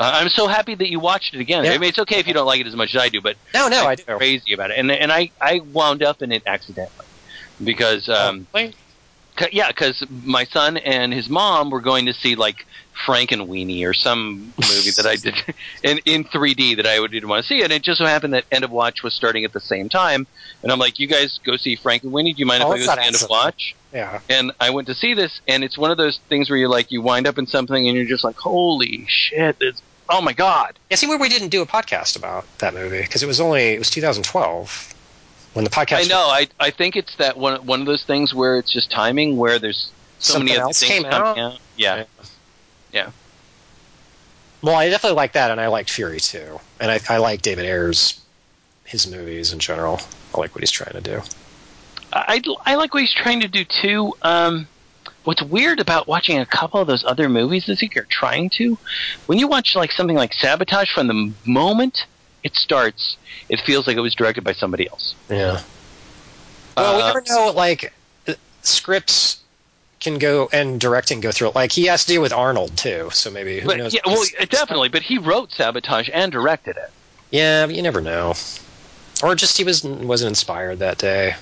Uh, 0.00 0.10
I'm 0.14 0.28
so 0.30 0.48
happy 0.48 0.74
that 0.74 0.88
you 0.88 0.98
watched 0.98 1.34
it 1.34 1.40
again. 1.40 1.64
Yeah. 1.64 1.72
I 1.72 1.78
mean, 1.78 1.90
it's 1.90 1.98
okay 1.98 2.18
if 2.20 2.26
you 2.26 2.32
don't 2.32 2.46
like 2.46 2.60
it 2.60 2.66
as 2.66 2.74
much 2.74 2.94
as 2.94 3.02
I 3.02 3.10
do, 3.10 3.20
but 3.20 3.36
No, 3.52 3.68
no, 3.68 3.84
I 3.84 3.90
I'm 3.90 3.96
do. 3.96 4.04
crazy 4.16 4.54
about 4.54 4.70
it, 4.70 4.78
and 4.78 4.90
and 4.90 5.12
I 5.12 5.30
I 5.40 5.60
wound 5.62 6.02
up 6.02 6.22
in 6.22 6.32
it 6.32 6.42
accidentally 6.46 7.06
because 7.62 8.08
um 8.08 8.48
Wait. 8.54 8.74
c- 9.38 9.48
yeah 9.52 9.68
because 9.68 10.02
my 10.10 10.44
son 10.46 10.78
and 10.78 11.12
his 11.12 11.28
mom 11.28 11.68
were 11.68 11.82
going 11.82 12.06
to 12.06 12.14
see 12.14 12.34
like 12.34 12.56
Frankenweenie 13.06 13.84
or 13.84 13.92
some 13.92 14.54
movie 14.58 14.90
that 14.96 15.06
I 15.06 15.16
did 15.16 15.34
in 15.82 15.98
in 16.06 16.24
3D 16.24 16.76
that 16.76 16.86
I 16.86 16.98
would 16.98 17.10
didn't 17.12 17.28
want 17.28 17.44
to 17.44 17.46
see, 17.46 17.62
and 17.62 17.70
it 17.70 17.82
just 17.82 17.98
so 17.98 18.06
happened 18.06 18.32
that 18.32 18.44
End 18.50 18.64
of 18.64 18.70
Watch 18.70 19.02
was 19.04 19.14
starting 19.14 19.44
at 19.44 19.52
the 19.52 19.60
same 19.60 19.88
time, 19.90 20.26
and 20.62 20.72
I'm 20.72 20.78
like, 20.78 20.98
you 20.98 21.08
guys 21.08 21.38
go 21.44 21.56
see 21.58 21.76
Frankenweenie. 21.76 22.34
Do 22.34 22.38
you 22.40 22.46
mind 22.46 22.62
Oh, 22.62 22.72
if 22.72 22.88
I 22.88 22.96
go 22.96 23.02
see 23.02 23.06
End 23.06 23.16
of. 23.22 23.28
Watch? 23.28 23.74
Yeah. 23.92 24.20
And 24.28 24.52
I 24.60 24.70
went 24.70 24.86
to 24.88 24.94
see 24.94 25.14
this, 25.14 25.40
and 25.46 25.62
it's 25.64 25.76
one 25.76 25.90
of 25.90 25.98
those 25.98 26.20
things 26.28 26.48
where 26.48 26.58
you're 26.58 26.68
like, 26.70 26.86
you 26.90 27.02
wind 27.02 27.26
up 27.26 27.36
in 27.38 27.46
something, 27.46 27.86
and 27.88 27.96
you're 27.96 28.06
just 28.06 28.24
like, 28.24 28.36
holy 28.38 29.04
shit! 29.08 29.56
It's, 29.60 29.82
oh 30.10 30.20
my 30.20 30.32
god! 30.32 30.78
Yeah, 30.90 30.96
see 30.96 31.06
where 31.06 31.18
we 31.18 31.28
didn't 31.28 31.48
do 31.48 31.62
a 31.62 31.66
podcast 31.66 32.16
about 32.16 32.44
that 32.58 32.74
movie 32.74 33.00
because 33.00 33.22
it 33.22 33.26
was 33.26 33.40
only 33.40 33.68
it 33.70 33.78
was 33.78 33.90
2012 33.90 34.94
when 35.54 35.64
the 35.64 35.70
podcast. 35.70 36.04
I 36.04 36.08
know. 36.08 36.26
I 36.28 36.48
I 36.58 36.70
think 36.70 36.96
it's 36.96 37.16
that 37.16 37.36
one 37.36 37.64
one 37.66 37.80
of 37.80 37.86
those 37.86 38.04
things 38.04 38.34
where 38.34 38.58
it's 38.58 38.72
just 38.72 38.90
timing, 38.90 39.36
where 39.36 39.58
there's 39.58 39.90
so 40.18 40.34
Something 40.34 40.46
many 40.46 40.58
other 40.58 40.64
else 40.64 40.80
things 40.80 40.92
came 40.92 41.02
coming 41.04 41.40
out? 41.42 41.54
out. 41.54 41.60
Yeah. 41.76 42.04
Well, 44.62 44.74
I 44.74 44.90
definitely 44.90 45.16
like 45.16 45.32
that, 45.32 45.50
and 45.50 45.60
I 45.60 45.68
liked 45.68 45.90
Fury 45.90 46.20
too, 46.20 46.60
and 46.80 46.90
I, 46.90 47.00
I 47.08 47.16
like 47.16 47.40
David 47.40 47.64
Ayers, 47.64 48.20
his 48.84 49.10
movies 49.10 49.52
in 49.52 49.58
general. 49.58 50.00
I 50.34 50.38
like 50.38 50.54
what 50.54 50.60
he's 50.60 50.70
trying 50.70 50.92
to 50.92 51.00
do. 51.00 51.22
I, 52.12 52.42
I 52.66 52.74
like 52.74 52.92
what 52.92 53.02
he's 53.02 53.14
trying 53.14 53.40
to 53.40 53.48
do 53.48 53.64
too. 53.64 54.12
Um, 54.20 54.68
what's 55.24 55.42
weird 55.42 55.80
about 55.80 56.08
watching 56.08 56.38
a 56.38 56.46
couple 56.46 56.80
of 56.80 56.86
those 56.86 57.04
other 57.04 57.28
movies 57.28 57.68
is 57.68 57.82
if 57.82 57.94
you're 57.94 58.06
trying 58.10 58.50
to, 58.54 58.78
when 59.26 59.38
you 59.38 59.48
watch 59.48 59.74
like 59.74 59.92
something 59.92 60.16
like 60.16 60.32
Sabotage, 60.34 60.90
from 60.92 61.06
the 61.08 61.34
moment 61.46 62.06
it 62.42 62.54
starts, 62.56 63.16
it 63.48 63.60
feels 63.60 63.86
like 63.86 63.96
it 63.96 64.00
was 64.00 64.14
directed 64.14 64.44
by 64.44 64.52
somebody 64.52 64.88
else. 64.88 65.16
Yeah. 65.28 65.60
Well, 66.76 66.96
we 66.96 67.02
Uh, 67.02 67.06
never 67.06 67.22
know. 67.28 67.52
Like 67.54 67.92
uh, 68.26 68.34
scripts 68.62 69.44
can 70.00 70.18
go 70.18 70.48
and 70.52 70.80
directing 70.80 71.20
go 71.20 71.30
through 71.30 71.48
it. 71.48 71.54
Like 71.54 71.72
he 71.72 71.84
has 71.86 72.04
to 72.04 72.12
deal 72.12 72.22
with 72.22 72.32
Arnold 72.32 72.78
too, 72.78 73.10
so 73.12 73.30
maybe 73.30 73.60
who 73.60 73.66
But 73.68 73.76
knows? 73.76 73.94
yeah, 73.94 74.00
well, 74.06 74.24
definitely. 74.48 74.88
But 74.88 75.02
he 75.02 75.18
wrote 75.18 75.52
Sabotage 75.52 76.08
and 76.12 76.32
directed 76.32 76.76
it. 76.76 76.90
Yeah, 77.30 77.66
but 77.66 77.74
you 77.74 77.82
never 77.82 78.00
know. 78.00 78.34
Or 79.22 79.34
just 79.34 79.56
he 79.58 79.64
was 79.64 79.84
wasn't 79.84 80.30
inspired 80.30 80.78
that 80.78 80.98
day. 80.98 81.34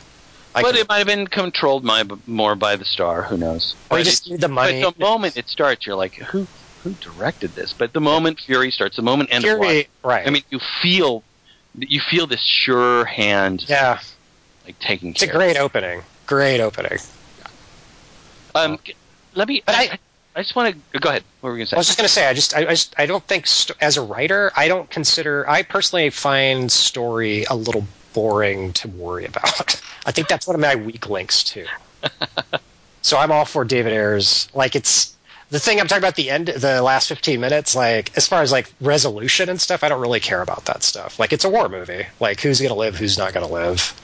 I 0.58 0.62
but 0.62 0.72
can- 0.72 0.80
it 0.80 0.88
might 0.88 0.98
have 0.98 1.06
been 1.06 1.26
controlled 1.26 1.84
my, 1.84 2.04
more 2.26 2.54
by 2.54 2.76
the 2.76 2.84
star. 2.84 3.22
Who 3.22 3.36
knows? 3.36 3.74
or 3.90 3.98
But 3.98 4.04
just 4.04 4.30
it- 4.30 4.40
the 4.40 4.48
money. 4.48 4.82
But 4.82 4.94
the 4.94 5.00
moment 5.00 5.36
it 5.36 5.48
starts, 5.48 5.86
you're 5.86 5.96
like, 5.96 6.14
who 6.16 6.48
who 6.82 6.94
directed 6.94 7.54
this? 7.54 7.74
But 7.76 7.92
the 7.92 8.00
moment 8.00 8.40
Fury 8.40 8.70
starts, 8.70 8.96
the 8.96 9.02
moment 9.02 9.30
End 9.32 9.44
of 9.44 9.50
Fury, 9.50 9.88
right? 10.04 10.26
I 10.26 10.30
mean, 10.30 10.42
you 10.50 10.60
feel 10.82 11.24
you 11.76 12.00
feel 12.00 12.26
this 12.26 12.40
sure 12.42 13.04
hand 13.04 13.64
yeah, 13.68 14.00
like 14.64 14.78
taking 14.80 15.10
it's 15.10 15.22
a 15.22 15.26
care. 15.26 15.34
great 15.34 15.56
opening. 15.56 16.02
Great 16.26 16.60
opening. 16.60 16.98
Um, 18.54 18.78
let 19.34 19.46
me. 19.48 19.62
But 19.66 19.74
I, 19.76 19.98
I- 20.38 20.42
just 20.42 20.54
want 20.54 20.76
to 20.92 21.00
go 21.00 21.08
ahead. 21.08 21.24
What 21.40 21.48
were 21.50 21.54
we 21.54 21.58
gonna 21.58 21.66
say? 21.66 21.76
I 21.76 21.78
was 21.78 21.86
just 21.86 21.98
gonna 21.98 22.08
say, 22.08 22.26
I 22.26 22.32
just, 22.32 22.54
I, 22.54 22.60
I, 22.60 22.70
just, 22.70 22.94
I 22.98 23.06
don't 23.06 23.24
think 23.26 23.46
st- 23.46 23.76
as 23.80 23.96
a 23.96 24.02
writer, 24.02 24.52
I 24.56 24.68
don't 24.68 24.88
consider. 24.88 25.48
I 25.48 25.62
personally 25.62 26.10
find 26.10 26.70
story 26.70 27.44
a 27.50 27.56
little 27.56 27.86
boring 28.12 28.72
to 28.74 28.88
worry 28.88 29.24
about. 29.24 29.80
I 30.06 30.12
think 30.12 30.28
that's 30.28 30.46
one 30.46 30.54
of 30.54 30.60
my 30.60 30.76
weak 30.76 31.08
links 31.08 31.42
too. 31.44 31.66
so 33.02 33.18
I'm 33.18 33.32
all 33.32 33.44
for 33.44 33.64
David 33.64 33.92
Ayers. 33.92 34.48
Like 34.54 34.76
it's 34.76 35.16
the 35.50 35.58
thing 35.58 35.80
I'm 35.80 35.86
talking 35.86 36.02
about. 36.02 36.16
The 36.16 36.30
end, 36.30 36.48
the 36.48 36.82
last 36.82 37.08
15 37.08 37.40
minutes. 37.40 37.74
Like 37.74 38.16
as 38.16 38.26
far 38.26 38.42
as 38.42 38.52
like 38.52 38.72
resolution 38.80 39.48
and 39.48 39.60
stuff, 39.60 39.82
I 39.84 39.88
don't 39.88 40.00
really 40.00 40.20
care 40.20 40.42
about 40.42 40.64
that 40.66 40.82
stuff. 40.82 41.18
Like 41.18 41.32
it's 41.32 41.44
a 41.44 41.48
war 41.48 41.68
movie. 41.68 42.06
Like 42.20 42.40
who's 42.40 42.60
gonna 42.60 42.74
live, 42.74 42.96
who's 42.96 43.18
not 43.18 43.32
gonna 43.34 43.48
live. 43.48 43.94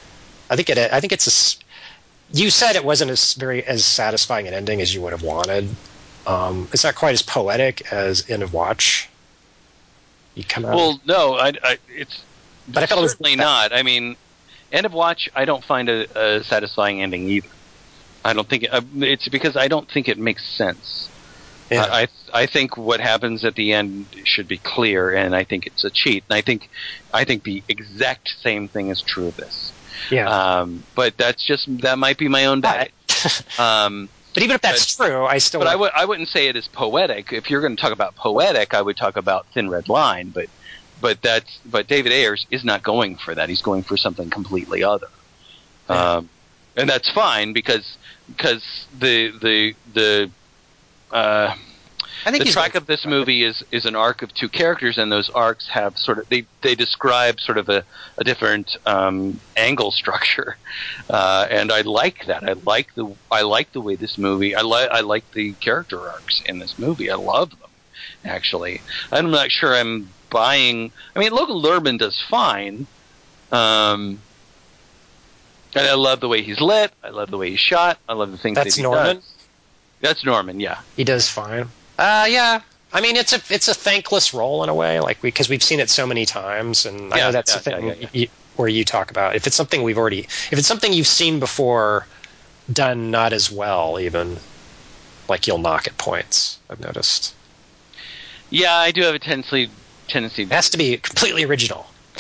I 0.51 0.57
think 0.57 0.68
it. 0.70 0.78
I 0.78 1.01
think 1.01 1.12
it's 1.12 1.59
a. 1.61 1.64
You 2.37 2.51
said 2.51 2.76
it 2.76 2.85
wasn't 2.85 3.11
as 3.11 3.35
very 3.35 3.64
as 3.64 3.85
satisfying 3.85 4.49
an 4.49 4.55
ending 4.55 4.80
as 4.80 4.95
you 4.95 5.01
would 5.03 5.12
have 5.12 5.22
wanted. 5.22 5.68
Um, 6.27 6.68
it's 6.72 6.85
not 6.85 6.95
quite 6.95 7.12
as 7.12 7.22
poetic 7.22 7.93
as 7.93 8.29
End 8.31 8.43
of 8.43 8.53
Watch. 8.53 9.09
You 10.35 10.45
come 10.45 10.64
out. 10.64 10.75
Well, 10.75 11.01
no, 11.07 11.35
I, 11.35 11.53
I 11.62 11.79
it's 11.89 12.22
But 12.68 12.83
I 12.83 12.87
felt 12.87 13.01
it 13.01 13.03
was- 13.03 13.12
certainly 13.12 13.37
not. 13.37 13.72
I 13.72 13.83
mean, 13.83 14.16
End 14.72 14.87
of 14.87 14.93
Watch, 14.93 15.29
I 15.35 15.45
don't 15.45 15.62
find 15.64 15.89
a, 15.89 16.39
a 16.39 16.43
satisfying 16.45 17.03
ending 17.03 17.29
either. 17.29 17.49
I 18.25 18.33
don't 18.33 18.49
think 18.49 18.62
it, 18.64 18.72
uh, 18.72 18.81
it's 18.97 19.29
because 19.29 19.55
I 19.57 19.68
don't 19.68 19.89
think 19.91 20.09
it 20.09 20.18
makes 20.18 20.45
sense. 20.49 21.11
yeah. 21.70 21.83
I, 21.85 22.09
I 22.33 22.47
think 22.47 22.77
what 22.77 22.99
happens 23.01 23.45
at 23.45 23.55
the 23.55 23.72
end 23.75 24.07
should 24.25 24.49
be 24.49 24.57
clear, 24.59 25.14
and 25.14 25.37
I 25.37 25.45
think 25.45 25.66
it's 25.66 25.85
a 25.85 25.91
cheat. 25.91 26.25
And 26.31 26.37
I 26.37 26.41
think 26.41 26.70
I 27.12 27.25
think 27.25 27.45
the 27.45 27.62
exact 27.68 28.31
same 28.41 28.66
thing 28.68 28.89
is 28.89 29.03
true 29.03 29.27
of 29.27 29.37
this. 29.37 29.72
yeah. 30.11 30.29
Um, 30.29 30.83
but 30.95 31.16
that's 31.18 31.45
just 31.47 31.66
that 31.83 31.99
might 31.99 32.16
be 32.16 32.29
my 32.29 32.47
own 32.47 32.61
bag. 32.62 32.93
Um, 33.59 34.09
but 34.35 34.43
even 34.43 34.55
if 34.55 34.61
that's 34.61 34.97
true, 34.97 35.24
I 35.24 35.39
still. 35.39 35.61
but 35.61 35.68
I 35.68 35.76
would 35.76 35.93
I 35.95 36.05
wouldn't 36.05 36.28
say 36.28 36.49
it 36.49 36.57
is 36.57 36.68
poetic. 36.68 37.32
If 37.32 37.49
you're 37.49 37.61
going 37.61 37.76
to 37.76 37.80
talk 37.80 37.93
about 37.93 38.16
poetic, 38.16 38.74
I 38.74 38.82
would 38.82 38.97
talk 38.97 39.16
about 39.16 39.47
Thin 39.55 39.70
Red 39.70 39.89
Line. 39.89 40.30
But 40.30 40.49
but 41.01 41.22
that's 41.22 41.61
but 41.64 41.87
David 41.87 42.12
Ayers 42.12 42.47
is 42.51 42.64
not 42.64 42.82
going 42.82 43.16
for 43.16 43.35
that. 43.35 43.49
He's 43.49 43.62
going 43.62 43.85
for 43.85 43.97
something 43.97 44.30
completely 44.30 44.82
other. 44.82 45.09
Yeah. 45.89 46.14
Um, 46.14 46.28
and 46.76 46.89
that's 46.89 47.11
fine 47.11 47.53
because 47.53 47.97
because 48.26 48.87
the 48.99 49.30
the 49.41 49.74
the 49.93 50.30
uh, 51.11 51.55
I 52.27 52.31
think 52.31 52.45
the 52.45 52.51
track 52.51 52.72
going 52.72 52.83
of 52.83 52.87
this 52.87 53.05
movie 53.05 53.45
is 53.45 53.62
is 53.70 53.85
an 53.87 53.97
arc 53.97 54.22
of 54.22 54.33
two 54.33 54.49
characters, 54.49 54.99
and 54.99 55.11
those 55.11 55.31
arcs 55.31 55.68
have 55.68 55.97
sort 55.99 56.18
of 56.18 56.29
they 56.29 56.47
they 56.62 56.75
describe 56.75 57.41
sort 57.41 57.59
of 57.59 57.68
a, 57.68 57.85
a 58.18 58.25
different 58.25 58.77
um, 58.87 59.41
angle 59.57 59.91
structure, 59.91 60.57
uh, 61.11 61.47
and 61.51 61.70
I 61.70 61.83
like 61.83 62.27
that. 62.27 62.49
I 62.49 62.55
like 62.55 62.95
the 62.95 63.14
I 63.31 63.43
like 63.43 63.72
the 63.72 63.81
way 63.81 63.97
this 63.97 64.18
movie. 64.18 64.55
I 64.55 64.62
like 64.62 64.91
I 64.91 65.01
like 65.01 65.25
the 65.33 65.55
character 65.55 66.11
arcs 66.11 66.43
in 66.47 66.59
this 66.59 66.79
movie. 66.79 67.11
I 67.11 67.16
love 67.16 67.51
them. 67.51 67.70
Actually, 68.25 68.83
I'm 69.12 69.31
not 69.31 69.51
sure 69.51 69.75
I'm 69.75 70.09
buying. 70.31 70.93
I 71.14 71.18
mean, 71.18 71.33
Logan 71.33 71.57
Lerman 71.57 71.99
does 71.99 72.20
fine. 72.29 72.87
Um, 73.53 74.18
and 75.75 75.87
I 75.87 75.95
love 75.95 76.20
the 76.20 76.29
way 76.29 76.43
he's 76.43 76.61
lit. 76.61 76.93
I 77.03 77.11
love 77.11 77.31
the 77.31 77.39
way 77.39 77.51
he's 77.51 77.61
shot. 77.61 77.99
I 78.09 78.14
love 78.14 78.31
the 78.31 78.39
things 78.39 78.57
That's 78.57 78.77
that 78.77 78.81
he 78.81 78.83
Norman? 78.83 79.16
does. 79.16 79.35
That's 80.01 80.25
Norman. 80.25 80.61
Yeah. 80.61 80.81
He 80.97 81.05
does 81.05 81.29
fine. 81.29 81.68
Uh, 81.99 82.26
yeah. 82.28 82.61
I 82.92 83.01
mean, 83.01 83.16
it's 83.16 83.32
a 83.32 83.40
it's 83.53 83.66
a 83.66 83.74
thankless 83.74 84.32
role 84.32 84.62
in 84.62 84.68
a 84.68 84.74
way, 84.74 85.01
like 85.01 85.20
because 85.20 85.49
we've 85.49 85.62
seen 85.62 85.80
it 85.80 85.90
so 85.90 86.07
many 86.07 86.24
times, 86.24 86.86
and 86.86 87.12
I 87.12 87.18
know 87.18 87.32
that's 87.32 87.53
yeah, 87.53 87.59
the 87.59 87.62
thing 87.62 87.86
yeah, 87.88 87.95
yeah, 87.95 88.09
You, 88.12 88.28
where 88.55 88.68
you 88.68 88.84
talk 88.84 89.11
about 89.11 89.34
if 89.34 89.49
it's 89.49 89.57
something 89.57 89.82
we've 89.82 89.99
already, 89.99 90.20
if 90.20 90.53
it's 90.53 90.68
something 90.68 90.92
you've 90.92 91.09
seen 91.09 91.40
before, 91.40 92.07
done 92.72 93.11
not 93.11 93.32
as 93.32 93.51
well, 93.51 93.99
even 93.99 94.38
like 95.28 95.49
you'll 95.49 95.59
knock 95.59 95.88
at 95.88 95.99
points. 95.99 96.59
I've 96.70 96.80
noticed 96.80 97.34
Yeah, 98.51 98.76
I 98.76 98.92
do 98.92 99.03
have 99.03 99.14
a 99.16 99.18
tendency 99.18 99.70
tendency. 100.07 100.45
it 100.45 100.53
has 100.53 100.70
to 100.70 100.78
be 100.78 100.97
completely 100.99 101.42
original 101.45 101.86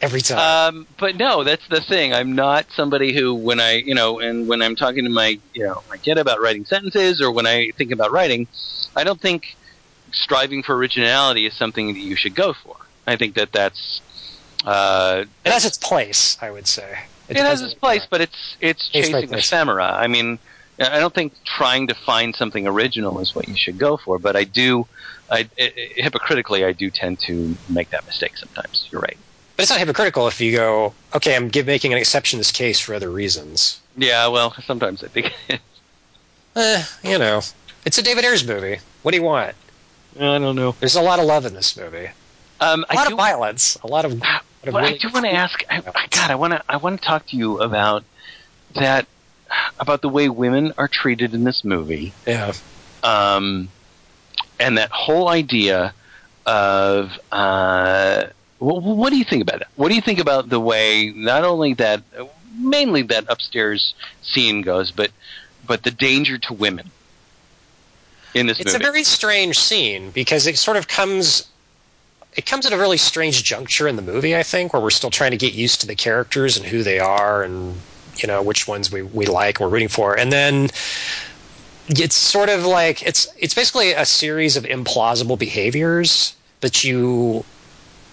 every 0.00 0.20
time. 0.20 0.74
Um, 0.74 0.86
but 0.98 1.16
no, 1.16 1.44
that's 1.44 1.66
the 1.68 1.80
thing. 1.80 2.12
I'm 2.12 2.34
not 2.34 2.66
somebody 2.72 3.14
who, 3.14 3.34
when 3.34 3.60
I, 3.60 3.82
you 3.84 3.94
know, 3.94 4.20
and 4.20 4.48
when 4.48 4.62
I'm 4.62 4.76
talking 4.76 5.04
to 5.04 5.10
my, 5.10 5.36
you 5.52 5.64
know, 5.64 5.82
my 5.88 5.98
kid 5.98 6.18
about 6.18 6.40
writing 6.40 6.64
sentences 6.64 7.20
or 7.20 7.32
when 7.32 7.46
I 7.46 7.70
think 7.78 7.92
about 7.92 8.12
writing, 8.12 8.48
I 8.96 9.04
don't 9.04 9.20
think 9.20 9.42
striving 10.12 10.62
for 10.62 10.76
originality 10.76 11.46
is 11.46 11.56
something 11.56 11.88
that 11.88 12.00
you 12.00 12.16
should 12.16 12.34
go 12.34 12.54
for. 12.64 12.76
I 13.06 13.16
think 13.16 13.36
that 13.36 13.50
that's. 13.52 14.02
Uh, 14.64 15.24
it 15.44 15.52
has 15.52 15.64
its 15.64 15.78
place, 15.78 16.36
I 16.42 16.50
would 16.50 16.66
say. 16.66 16.98
it 17.28 17.36
has 17.38 17.62
its 17.62 17.74
place, 17.74 18.06
but 18.10 18.20
it's 18.20 18.56
it's 18.60 18.88
chasing 18.88 19.32
ephemera. 19.32 19.86
I 19.86 20.06
mean, 20.06 20.38
I 20.80 20.98
don't 20.98 21.14
think 21.14 21.34
trying 21.46 21.88
to 21.88 21.94
find 21.94 22.34
something 22.34 22.66
original 22.66 23.20
is 23.20 23.34
what 23.34 23.48
you 23.48 23.56
should 23.56 23.78
go 23.78 23.98
for. 24.04 24.18
But 24.18 24.36
I 24.36 24.44
do, 24.44 24.84
I, 25.30 25.48
I 25.58 25.72
hypocritically, 25.96 26.64
I 26.64 26.72
do 26.72 26.90
tend 26.90 27.20
to 27.26 27.58
make 27.68 27.90
that 27.90 28.04
mistake 28.06 28.32
sometimes. 28.36 28.88
You're 28.90 29.00
right. 29.00 29.18
But 29.60 29.64
it's 29.64 29.70
not 29.72 29.78
hypocritical 29.80 30.26
if 30.26 30.40
you 30.40 30.56
go, 30.56 30.94
okay, 31.14 31.36
I'm 31.36 31.50
give, 31.50 31.66
making 31.66 31.92
an 31.92 31.98
exception 31.98 32.38
in 32.38 32.40
this 32.40 32.50
case 32.50 32.80
for 32.80 32.94
other 32.94 33.10
reasons. 33.10 33.78
Yeah, 33.94 34.26
well, 34.28 34.54
sometimes 34.64 35.04
I 35.04 35.08
think. 35.08 35.34
Eh, 36.56 36.82
you 37.04 37.18
know, 37.18 37.42
it's 37.84 37.98
a 37.98 38.02
David 38.02 38.24
Ayers 38.24 38.44
movie. 38.44 38.78
What 39.02 39.10
do 39.10 39.18
you 39.18 39.22
want? 39.22 39.54
I 40.16 40.38
don't 40.38 40.56
know. 40.56 40.74
There's 40.80 40.96
a 40.96 41.02
lot 41.02 41.18
of 41.18 41.26
love 41.26 41.44
in 41.44 41.52
this 41.52 41.76
movie. 41.76 42.08
Um, 42.58 42.86
A 42.88 42.94
lot 42.96 43.06
I 43.06 43.08
do, 43.08 43.14
of 43.14 43.18
violence. 43.18 43.76
A 43.84 43.86
lot 43.86 44.06
of. 44.06 44.18
lot 44.18 44.42
of 44.64 44.72
well, 44.74 44.82
I 44.84 44.96
do 44.96 45.10
want 45.10 45.26
to 45.26 45.32
ask. 45.32 45.62
I, 45.70 45.76
I. 45.76 46.06
God, 46.10 46.30
I 46.30 46.34
want 46.36 46.54
to. 46.54 46.62
I 46.66 46.78
want 46.78 46.98
to 47.00 47.06
talk 47.06 47.26
to 47.26 47.36
you 47.36 47.60
about 47.60 48.02
that. 48.76 49.06
About 49.78 50.00
the 50.00 50.08
way 50.08 50.30
women 50.30 50.72
are 50.78 50.88
treated 50.88 51.34
in 51.34 51.44
this 51.44 51.64
movie, 51.64 52.14
Yeah. 52.26 52.52
um, 53.04 53.68
and 54.58 54.78
that 54.78 54.90
whole 54.90 55.28
idea 55.28 55.92
of. 56.46 57.12
Uh, 57.30 58.24
what, 58.60 58.82
what 58.82 59.10
do 59.10 59.16
you 59.16 59.24
think 59.24 59.42
about 59.42 59.62
it? 59.62 59.68
What 59.76 59.88
do 59.88 59.94
you 59.94 60.00
think 60.00 60.18
about 60.20 60.48
the 60.48 60.60
way 60.60 61.12
not 61.16 61.44
only 61.44 61.74
that, 61.74 62.02
mainly 62.58 63.02
that 63.02 63.24
upstairs 63.28 63.94
scene 64.22 64.62
goes, 64.62 64.90
but 64.90 65.10
but 65.66 65.82
the 65.82 65.90
danger 65.90 66.38
to 66.38 66.54
women 66.54 66.90
in 68.34 68.46
this 68.46 68.60
It's 68.60 68.72
movie? 68.72 68.84
a 68.84 68.86
very 68.86 69.04
strange 69.04 69.58
scene 69.58 70.10
because 70.10 70.46
it 70.46 70.58
sort 70.58 70.76
of 70.76 70.88
comes. 70.88 71.48
It 72.36 72.46
comes 72.46 72.64
at 72.64 72.72
a 72.72 72.76
really 72.76 72.96
strange 72.96 73.42
juncture 73.42 73.88
in 73.88 73.96
the 73.96 74.02
movie, 74.02 74.36
I 74.36 74.44
think, 74.44 74.72
where 74.72 74.80
we're 74.80 74.90
still 74.90 75.10
trying 75.10 75.32
to 75.32 75.36
get 75.36 75.52
used 75.52 75.80
to 75.80 75.86
the 75.88 75.96
characters 75.96 76.56
and 76.56 76.64
who 76.64 76.84
they 76.84 77.00
are 77.00 77.42
and, 77.42 77.74
you 78.18 78.28
know, 78.28 78.40
which 78.40 78.68
ones 78.68 78.92
we, 78.92 79.02
we 79.02 79.26
like, 79.26 79.58
we're 79.58 79.68
rooting 79.68 79.88
for. 79.88 80.16
And 80.16 80.32
then 80.32 80.68
it's 81.88 82.14
sort 82.14 82.48
of 82.48 82.64
like 82.64 83.02
it's 83.02 83.26
it's 83.36 83.52
basically 83.54 83.92
a 83.92 84.06
series 84.06 84.56
of 84.56 84.62
implausible 84.64 85.36
behaviors 85.36 86.36
that 86.60 86.84
you 86.84 87.44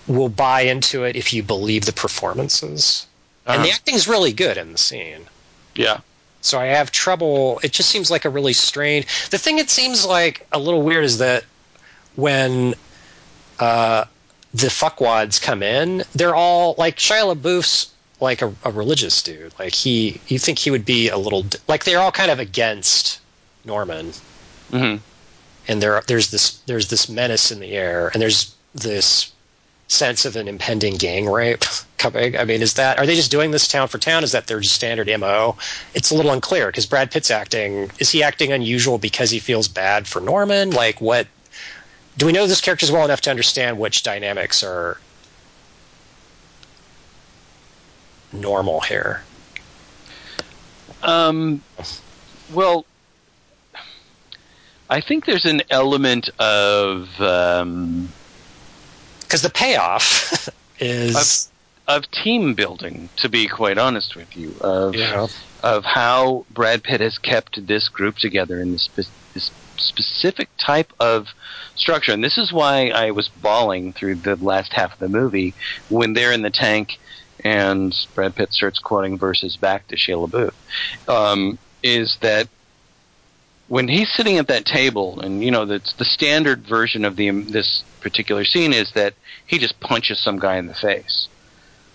will 0.08 0.30
buy 0.30 0.62
into 0.62 1.04
it 1.04 1.16
if 1.16 1.34
you 1.34 1.44
believe 1.44 1.86
the 1.86 1.92
performances. 1.94 3.06
And 3.46 3.64
the 3.64 3.68
Uh-huh. 3.70 3.76
acting's 3.76 4.08
really 4.08 4.34
good 4.34 4.58
in 4.58 4.72
the 4.72 4.78
scene. 4.78 5.26
yeah. 5.76 6.00
So 6.42 6.60
I 6.60 6.66
have 6.68 6.92
trouble. 6.92 7.60
It 7.64 7.74
just 7.74 7.90
seems 7.90 8.10
like 8.10 8.24
a 8.24 8.30
really 8.30 8.54
strange. 8.54 9.06
The 9.32 9.38
thing 9.38 9.58
it 9.58 9.70
seems 9.70 10.06
like 10.06 10.46
a 10.54 10.60
little 10.60 10.82
weird 10.82 11.04
is 11.04 11.18
that 11.18 11.44
when 12.16 12.74
uh, 13.60 14.06
the 14.54 14.68
fuckwads 14.68 15.42
come 15.42 15.62
in, 15.64 16.04
they're 16.16 16.36
all 16.36 16.76
like 16.78 16.98
Shia 16.98 17.36
LaBeouf's 17.36 17.88
like 18.22 18.42
a, 18.42 18.54
a 18.64 18.72
religious 18.72 19.22
dude. 19.22 19.52
Like 19.60 19.74
he, 19.74 20.22
you 20.28 20.40
think 20.40 20.60
he 20.60 20.72
would 20.72 20.86
be 20.86 21.10
a 21.10 21.18
little 21.18 21.46
like 21.68 21.84
they're 21.84 22.00
all 22.00 22.12
kind 22.12 22.32
of 22.32 22.40
against 22.40 23.20
Norman, 23.66 24.14
Mm-hmm. 24.72 25.02
and 25.68 25.82
there 25.82 26.02
there's 26.08 26.30
this 26.32 26.60
there's 26.66 26.88
this 26.90 27.10
menace 27.10 27.52
in 27.52 27.60
the 27.60 27.72
air, 27.72 28.10
and 28.14 28.22
there's 28.22 28.54
this 28.76 29.32
sense 29.88 30.26
of 30.26 30.36
an 30.36 30.48
impending 30.48 30.96
gang 30.96 31.28
rape 31.30 31.64
coming. 31.98 32.38
I 32.38 32.44
mean, 32.44 32.62
is 32.62 32.74
that 32.76 33.00
are 33.00 33.06
they 33.06 33.16
just 33.16 33.32
doing 33.32 33.52
this 33.52 33.68
town 33.68 33.88
for 33.88 33.98
town? 33.98 34.24
Is 34.24 34.34
that 34.34 34.48
their 34.48 34.62
standard 34.64 35.10
mo? 35.20 35.58
It's 35.94 36.12
a 36.12 36.16
little 36.16 36.32
unclear 36.32 36.68
because 36.68 36.86
Brad 36.86 37.12
Pitt's 37.12 37.32
acting 37.32 37.90
is 38.00 38.10
he 38.10 38.24
acting 38.24 38.52
unusual 38.52 38.98
because 38.98 39.30
he 39.30 39.40
feels 39.40 39.68
bad 39.68 40.08
for 40.08 40.20
Norman? 40.20 40.72
Like 40.72 41.02
what? 41.02 41.28
Do 42.18 42.26
we 42.26 42.32
know 42.32 42.48
this 42.48 42.62
character's 42.62 42.92
well 42.92 43.06
enough 43.06 43.22
to 43.22 43.30
understand 43.30 43.78
which 43.78 44.04
dynamics 44.04 44.64
are 44.64 44.98
normal 48.34 48.82
here? 48.82 49.22
Um, 51.04 51.62
well, 52.52 52.86
I 54.90 55.00
think 55.00 55.26
there's 55.26 55.46
an 55.46 55.62
element 55.70 56.30
of 56.40 57.22
um, 57.22 58.10
Because 59.28 59.42
the 59.42 59.50
payoff 59.50 60.50
is, 60.80 61.50
of 61.88 62.10
team 62.12 62.54
building. 62.54 63.10
To 63.18 63.30
be 63.30 63.48
quite 63.48 63.78
honest 63.78 64.16
with 64.16 64.36
you, 64.36 64.56
of 64.62 64.96
know, 64.96 65.28
of 65.64 65.84
how 65.84 66.46
Brad 66.52 66.84
Pitt 66.84 67.02
has 67.02 67.18
kept 67.18 67.66
this 67.68 67.90
group 67.90 68.18
together 68.18 68.60
in 68.60 68.72
this, 68.72 68.90
this 68.96 69.52
specific 69.78 70.50
type 70.58 70.92
of 71.00 71.28
structure. 71.76 72.12
And 72.12 72.24
this 72.24 72.38
is 72.38 72.52
why 72.52 72.90
I 72.90 73.12
was 73.12 73.28
bawling 73.30 73.94
through 73.94 74.16
the 74.16 74.36
last 74.36 74.74
half 74.74 74.94
of 74.94 75.00
the 75.00 75.10
movie 75.10 75.54
when 75.90 76.14
they're 76.14 76.32
in 76.32 76.42
the 76.42 76.50
tank 76.50 76.98
and 77.44 77.96
Brad 78.16 78.36
Pitt 78.36 78.52
starts 78.52 78.80
quoting 78.80 79.18
verses 79.18 79.58
back 79.58 79.88
to 79.88 79.96
Shia 79.96 80.28
LaBeouf. 80.28 80.54
Um, 81.08 81.60
is 81.84 82.18
that 82.22 82.48
when 83.68 83.88
he's 83.88 84.12
sitting 84.14 84.38
at 84.38 84.48
that 84.48 84.66
table, 84.66 85.20
and 85.20 85.44
you 85.44 85.52
know, 85.52 85.66
that's 85.66 85.94
the 85.94 86.06
standard 86.06 86.66
version 86.68 87.06
of 87.06 87.16
the 87.16 87.30
this 87.32 87.84
particular 88.02 88.46
scene 88.46 88.74
is 88.74 88.92
that 88.94 89.14
he 89.46 89.58
just 89.58 89.80
punches 89.80 90.20
some 90.20 90.40
guy 90.40 90.58
in 90.58 90.68
the 90.68 90.74
face. 90.74 91.28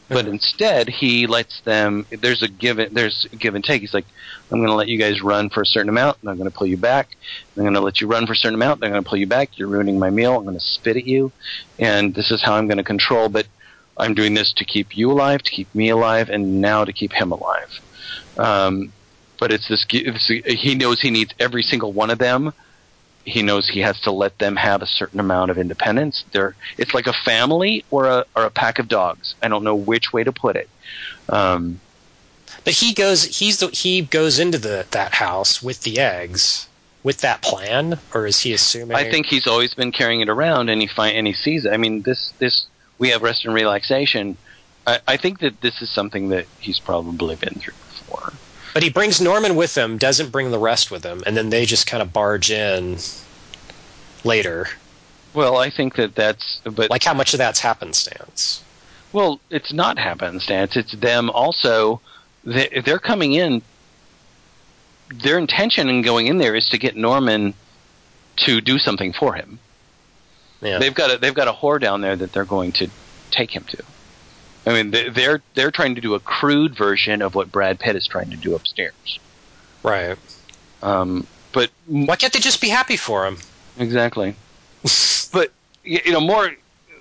But 0.09 0.27
instead 0.27 0.91
he 0.91 1.27
lets 1.27 1.63
them 1.63 2.07
there's 2.11 2.43
a 2.43 2.49
give 2.49 2.79
it 2.79 2.93
there's 2.93 3.27
a 3.33 3.37
give 3.37 3.55
and 3.55 3.65
take. 3.65 3.81
He's 3.81 3.95
like 3.95 4.05
i'm 4.51 4.59
going 4.59 4.69
to 4.69 4.75
let 4.75 4.89
you 4.89 4.99
guys 4.99 5.23
run 5.23 5.49
for 5.49 5.63
a 5.63 5.67
certain 5.67 5.89
amount 5.89 6.19
and 6.21 6.29
i'm 6.29 6.37
going 6.37 6.51
to 6.51 6.55
pull 6.55 6.67
you 6.67 6.77
back. 6.77 7.17
I'm 7.57 7.63
going 7.63 7.73
to 7.73 7.81
let 7.81 8.03
you 8.03 8.07
run 8.07 8.27
for 8.27 8.35
a 8.35 8.37
certain 8.37 8.57
amount 8.57 8.81
and 8.81 8.85
i'm 8.85 8.91
going 8.93 9.03
to 9.03 9.09
pull 9.09 9.19
you 9.19 9.27
back. 9.27 9.57
You're 9.57 9.69
ruining 9.69 9.99
my 9.99 10.11
meal. 10.11 10.37
I'm 10.37 10.43
going 10.45 10.55
to 10.55 10.61
spit 10.61 10.99
at 10.99 11.07
you 11.07 11.33
and 11.79 12.15
this 12.15 12.31
is 12.31 12.43
how 12.43 12.55
i'm 12.57 12.67
going 12.67 12.77
to 12.77 12.85
control 12.85 13.31
but 13.31 13.47
i'm 13.97 14.13
doing 14.13 14.35
this 14.35 14.53
to 14.55 14.67
keep 14.67 14.95
you 14.95 15.11
alive 15.11 15.43
to 15.45 15.51
keep 15.51 15.75
me 15.75 15.89
alive 15.89 16.29
and 16.29 16.61
now 16.61 16.85
to 16.85 16.93
keep 16.93 17.13
him 17.13 17.33
alive. 17.33 17.81
Um, 18.37 18.93
but 19.43 19.53
it's 19.53 19.69
this 19.69 19.85
it's, 19.91 20.29
he 20.29 20.77
knows 20.77 21.01
he 21.01 21.11
needs 21.11 21.35
every 21.41 21.65
single 21.65 21.93
one 21.93 22.11
of 22.11 22.19
them 22.19 22.53
he 23.25 23.43
knows 23.43 23.69
he 23.69 23.81
has 23.81 24.01
to 24.01 24.11
let 24.11 24.39
them 24.39 24.57
have 24.57 24.83
a 24.83 24.87
certain 24.87 25.21
amount 25.21 25.51
of 25.51 25.59
independence. 25.59 26.25
They're 26.33 26.55
it's 26.79 26.95
like 26.95 27.07
a 27.07 27.13
family 27.25 27.85
or 27.91 28.07
a 28.07 28.25
or 28.35 28.45
a 28.45 28.51
pack 28.51 28.79
of 28.79 28.89
dogs. 28.89 29.35
I 29.43 29.49
don't 29.49 29.65
know 29.65 29.77
which 29.77 30.13
way 30.13 30.25
to 30.25 30.33
put 30.33 30.57
it. 30.57 30.69
Um, 31.29 31.81
but 32.65 32.75
he 32.75 32.93
goes, 32.93 33.25
he's 33.25 33.59
the, 33.59 33.69
he 33.69 34.03
goes 34.03 34.39
into 34.39 34.59
the 34.59 34.87
that 34.91 35.15
house 35.15 35.63
with 35.63 35.83
the 35.83 35.99
eggs 35.99 36.67
with 37.03 37.19
that 37.19 37.43
plan, 37.43 37.99
or 38.15 38.27
is 38.27 38.41
he 38.41 38.53
assuming? 38.53 38.97
I 38.97 39.11
think 39.11 39.27
he's 39.27 39.47
always 39.47 39.75
been 39.75 39.93
carrying 39.93 40.21
it 40.21 40.29
around, 40.29 40.69
and 40.69 40.81
he 40.81 40.89
find 40.89 41.17
and 41.17 41.27
he 41.27 41.33
sees 41.33 41.65
it. 41.65 41.73
I 41.73 41.77
mean, 41.77 42.03
this 42.03 42.33
this 42.39 42.67
we 42.99 43.11
have 43.11 43.23
rest 43.23 43.45
and 43.45 43.55
relaxation. 43.55 44.37
I, 44.87 45.01
I 45.07 45.17
think 45.17 45.41
that 45.41 45.61
this 45.61 45.81
is 45.81 45.91
something 45.91 46.31
that 46.31 46.47
he's 46.59 46.81
probably 46.81 47.37
been 47.37 47.55
through 47.61 47.75
before. 47.89 48.33
But 48.75 48.83
he 48.83 48.91
brings 48.91 49.21
Norman 49.21 49.57
with 49.57 49.77
him, 49.77 49.99
doesn't 49.99 50.31
bring 50.31 50.51
the 50.51 50.59
rest 50.59 50.91
with 50.91 51.05
him, 51.05 51.23
and 51.27 51.37
then 51.37 51.51
they 51.51 51.67
just 51.67 51.87
kind 51.87 52.03
of 52.03 52.13
barge 52.13 52.51
in 52.51 52.99
later. 54.25 54.69
Well, 55.35 55.59
I 55.59 55.71
think 55.71 55.97
that 55.97 56.15
that's 56.15 56.61
but 56.65 56.91
Like 56.91 57.03
how 57.03 57.15
much 57.15 57.35
of 57.35 57.39
that's 57.39 57.61
happenstance? 57.61 58.63
Well, 59.13 59.41
it's 59.51 59.73
not 59.73 59.99
happenstance. 59.99 60.77
It's 60.77 60.93
them 60.93 61.31
also. 61.31 62.01
They, 62.45 62.83
they're 62.85 62.99
coming 62.99 63.35
in. 63.35 63.63
Their 65.23 65.39
intention 65.39 65.89
in 65.89 66.03
going 66.03 66.27
in 66.27 66.39
there 66.39 66.55
is 66.55 66.69
to 66.71 66.79
get 66.79 66.97
Norman 66.97 67.53
to 68.37 68.61
do 68.63 68.79
something 68.79 69.13
for 69.13 69.35
him. 69.35 69.59
Yeah. 70.63 70.79
They've 70.79 70.95
got 70.95 71.15
a 71.15 71.19
they've 71.19 71.35
got 71.35 71.49
a 71.49 71.53
whore 71.53 71.81
down 71.81 72.01
there 72.01 72.17
that 72.17 72.33
they're 72.33 72.47
going 72.47 72.73
to 72.73 72.89
take 73.31 73.51
him 73.51 73.65
to. 73.65 73.83
I 74.67 74.73
mean, 74.73 74.91
they- 74.93 75.09
they're 75.09 75.43
they're 75.55 75.71
trying 75.71 75.95
to 75.97 76.01
do 76.01 76.15
a 76.15 76.21
crude 76.21 76.77
version 76.77 77.21
of 77.23 77.35
what 77.35 77.51
Brad 77.51 77.81
Pitt 77.81 77.97
is 77.97 78.07
trying 78.07 78.31
to 78.31 78.37
do 78.37 78.55
upstairs. 78.55 79.19
right. 79.83 80.17
Um, 80.83 81.27
but 81.53 81.71
Why 81.87 82.17
can't 82.17 82.33
they 82.33 82.41
just 82.41 82.61
be 82.61 82.69
happy 82.69 82.97
for 82.97 83.25
him? 83.27 83.39
Exactly. 83.79 84.35
but 85.33 85.53
y- 85.85 86.01
you 86.05 86.13
know, 86.13 86.21
more 86.21 86.51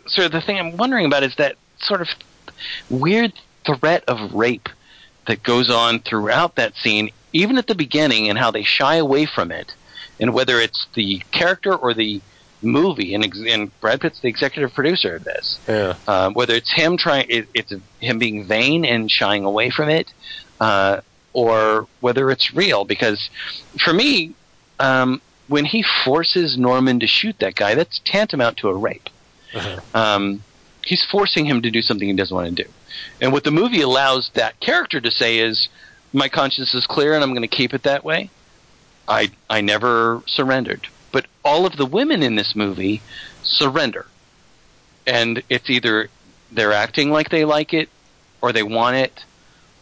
sort 0.07 0.25
of 0.27 0.31
the 0.31 0.41
thing 0.41 0.59
I'm 0.59 0.77
wondering 0.77 1.05
about 1.05 1.23
is 1.23 1.35
that 1.37 1.55
sort 1.79 2.01
of 2.01 2.07
weird 2.89 3.33
threat 3.65 4.03
of 4.07 4.33
rape 4.33 4.69
that 5.27 5.41
goes 5.43 5.69
on 5.69 5.99
throughout 5.99 6.55
that 6.55 6.75
scene, 6.75 7.11
even 7.33 7.57
at 7.57 7.67
the 7.67 7.75
beginning, 7.75 8.27
and 8.29 8.37
how 8.37 8.51
they 8.51 8.63
shy 8.63 8.95
away 8.95 9.25
from 9.25 9.51
it, 9.51 9.73
and 10.19 10.33
whether 10.33 10.59
it's 10.59 10.87
the 10.95 11.21
character 11.31 11.73
or 11.75 11.93
the 11.93 12.21
movie, 12.61 13.13
and, 13.13 13.23
ex- 13.23 13.41
and 13.45 13.79
Brad 13.81 14.01
Pitt's 14.01 14.19
the 14.19 14.27
executive 14.27 14.73
producer 14.73 15.15
of 15.15 15.23
this. 15.23 15.59
Yeah. 15.67 15.95
Um, 16.07 16.33
whether 16.33 16.53
it's 16.53 16.71
him 16.71 16.97
trying, 16.97 17.27
it, 17.29 17.47
it's 17.53 17.73
him 17.99 18.19
being 18.19 18.45
vain 18.45 18.85
and 18.85 19.09
shying 19.11 19.45
away 19.45 19.69
from 19.69 19.89
it, 19.89 20.11
uh, 20.59 21.01
or 21.33 21.87
whether 21.99 22.29
it's 22.31 22.53
real. 22.53 22.85
Because 22.85 23.29
for 23.83 23.93
me, 23.93 24.33
um, 24.79 25.21
when 25.47 25.65
he 25.65 25.83
forces 26.05 26.57
Norman 26.57 26.99
to 26.99 27.07
shoot 27.07 27.37
that 27.39 27.55
guy, 27.55 27.75
that's 27.75 27.99
tantamount 28.05 28.57
to 28.57 28.69
a 28.69 28.73
rape. 28.73 29.09
Uh-huh. 29.53 29.79
Um, 29.93 30.43
he's 30.83 31.05
forcing 31.05 31.45
him 31.45 31.61
to 31.63 31.71
do 31.71 31.81
something 31.81 32.07
he 32.07 32.13
doesn't 32.13 32.35
want 32.35 32.55
to 32.55 32.63
do. 32.63 32.69
And 33.19 33.31
what 33.31 33.43
the 33.43 33.51
movie 33.51 33.81
allows 33.81 34.31
that 34.33 34.59
character 34.59 35.01
to 35.01 35.11
say 35.11 35.39
is, 35.39 35.69
"My 36.13 36.29
conscience 36.29 36.73
is 36.73 36.87
clear, 36.87 37.13
and 37.13 37.23
I'm 37.23 37.31
going 37.31 37.41
to 37.41 37.55
keep 37.55 37.73
it 37.73 37.83
that 37.83 38.03
way." 38.03 38.29
I 39.07 39.31
I 39.49 39.61
never 39.61 40.23
surrendered. 40.25 40.87
But 41.11 41.25
all 41.43 41.65
of 41.65 41.75
the 41.75 41.85
women 41.85 42.23
in 42.23 42.35
this 42.35 42.55
movie 42.55 43.01
surrender, 43.43 44.05
and 45.05 45.43
it's 45.49 45.69
either 45.69 46.09
they're 46.51 46.73
acting 46.73 47.11
like 47.11 47.29
they 47.29 47.45
like 47.45 47.73
it, 47.73 47.89
or 48.41 48.51
they 48.53 48.63
want 48.63 48.95
it, 48.95 49.25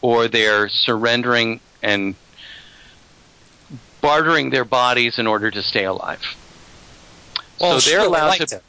or 0.02 0.28
they're 0.28 0.70
surrendering 0.70 1.60
and 1.82 2.16
bartering 4.02 4.50
their 4.50 4.66
bodies 4.66 5.20
in 5.20 5.28
order 5.28 5.52
to 5.52 5.62
stay 5.62 5.86
alive. 5.86 6.22
Well, 7.60 7.80
so 7.80 7.90
they're 7.90 8.06
allowed 8.06 8.36
to. 8.36 8.56
him. 8.56 8.62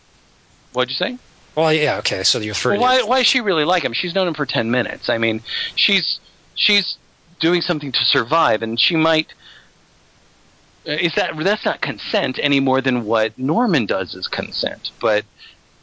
What'd 0.72 0.90
you 0.90 0.96
say? 0.96 1.18
Well, 1.54 1.72
yeah, 1.72 1.98
okay. 1.98 2.22
So 2.22 2.38
you're 2.38 2.54
Well, 2.64 2.80
why 2.80 3.02
why 3.02 3.18
does 3.18 3.26
she 3.26 3.40
really 3.40 3.64
like 3.64 3.84
him? 3.84 3.92
She's 3.92 4.14
known 4.14 4.28
him 4.28 4.34
for 4.34 4.46
ten 4.46 4.70
minutes. 4.70 5.08
I 5.08 5.18
mean, 5.18 5.42
she's 5.74 6.20
she's 6.54 6.96
doing 7.40 7.60
something 7.60 7.92
to 7.92 8.04
survive, 8.04 8.62
and 8.62 8.78
she 8.78 8.96
might. 8.96 9.32
Uh, 10.86 10.92
Is 10.92 11.14
that 11.16 11.32
that's 11.42 11.64
not 11.64 11.80
consent 11.80 12.38
any 12.42 12.60
more 12.60 12.80
than 12.80 13.04
what 13.04 13.36
Norman 13.38 13.86
does 13.86 14.14
is 14.14 14.26
consent? 14.28 14.90
But 15.00 15.24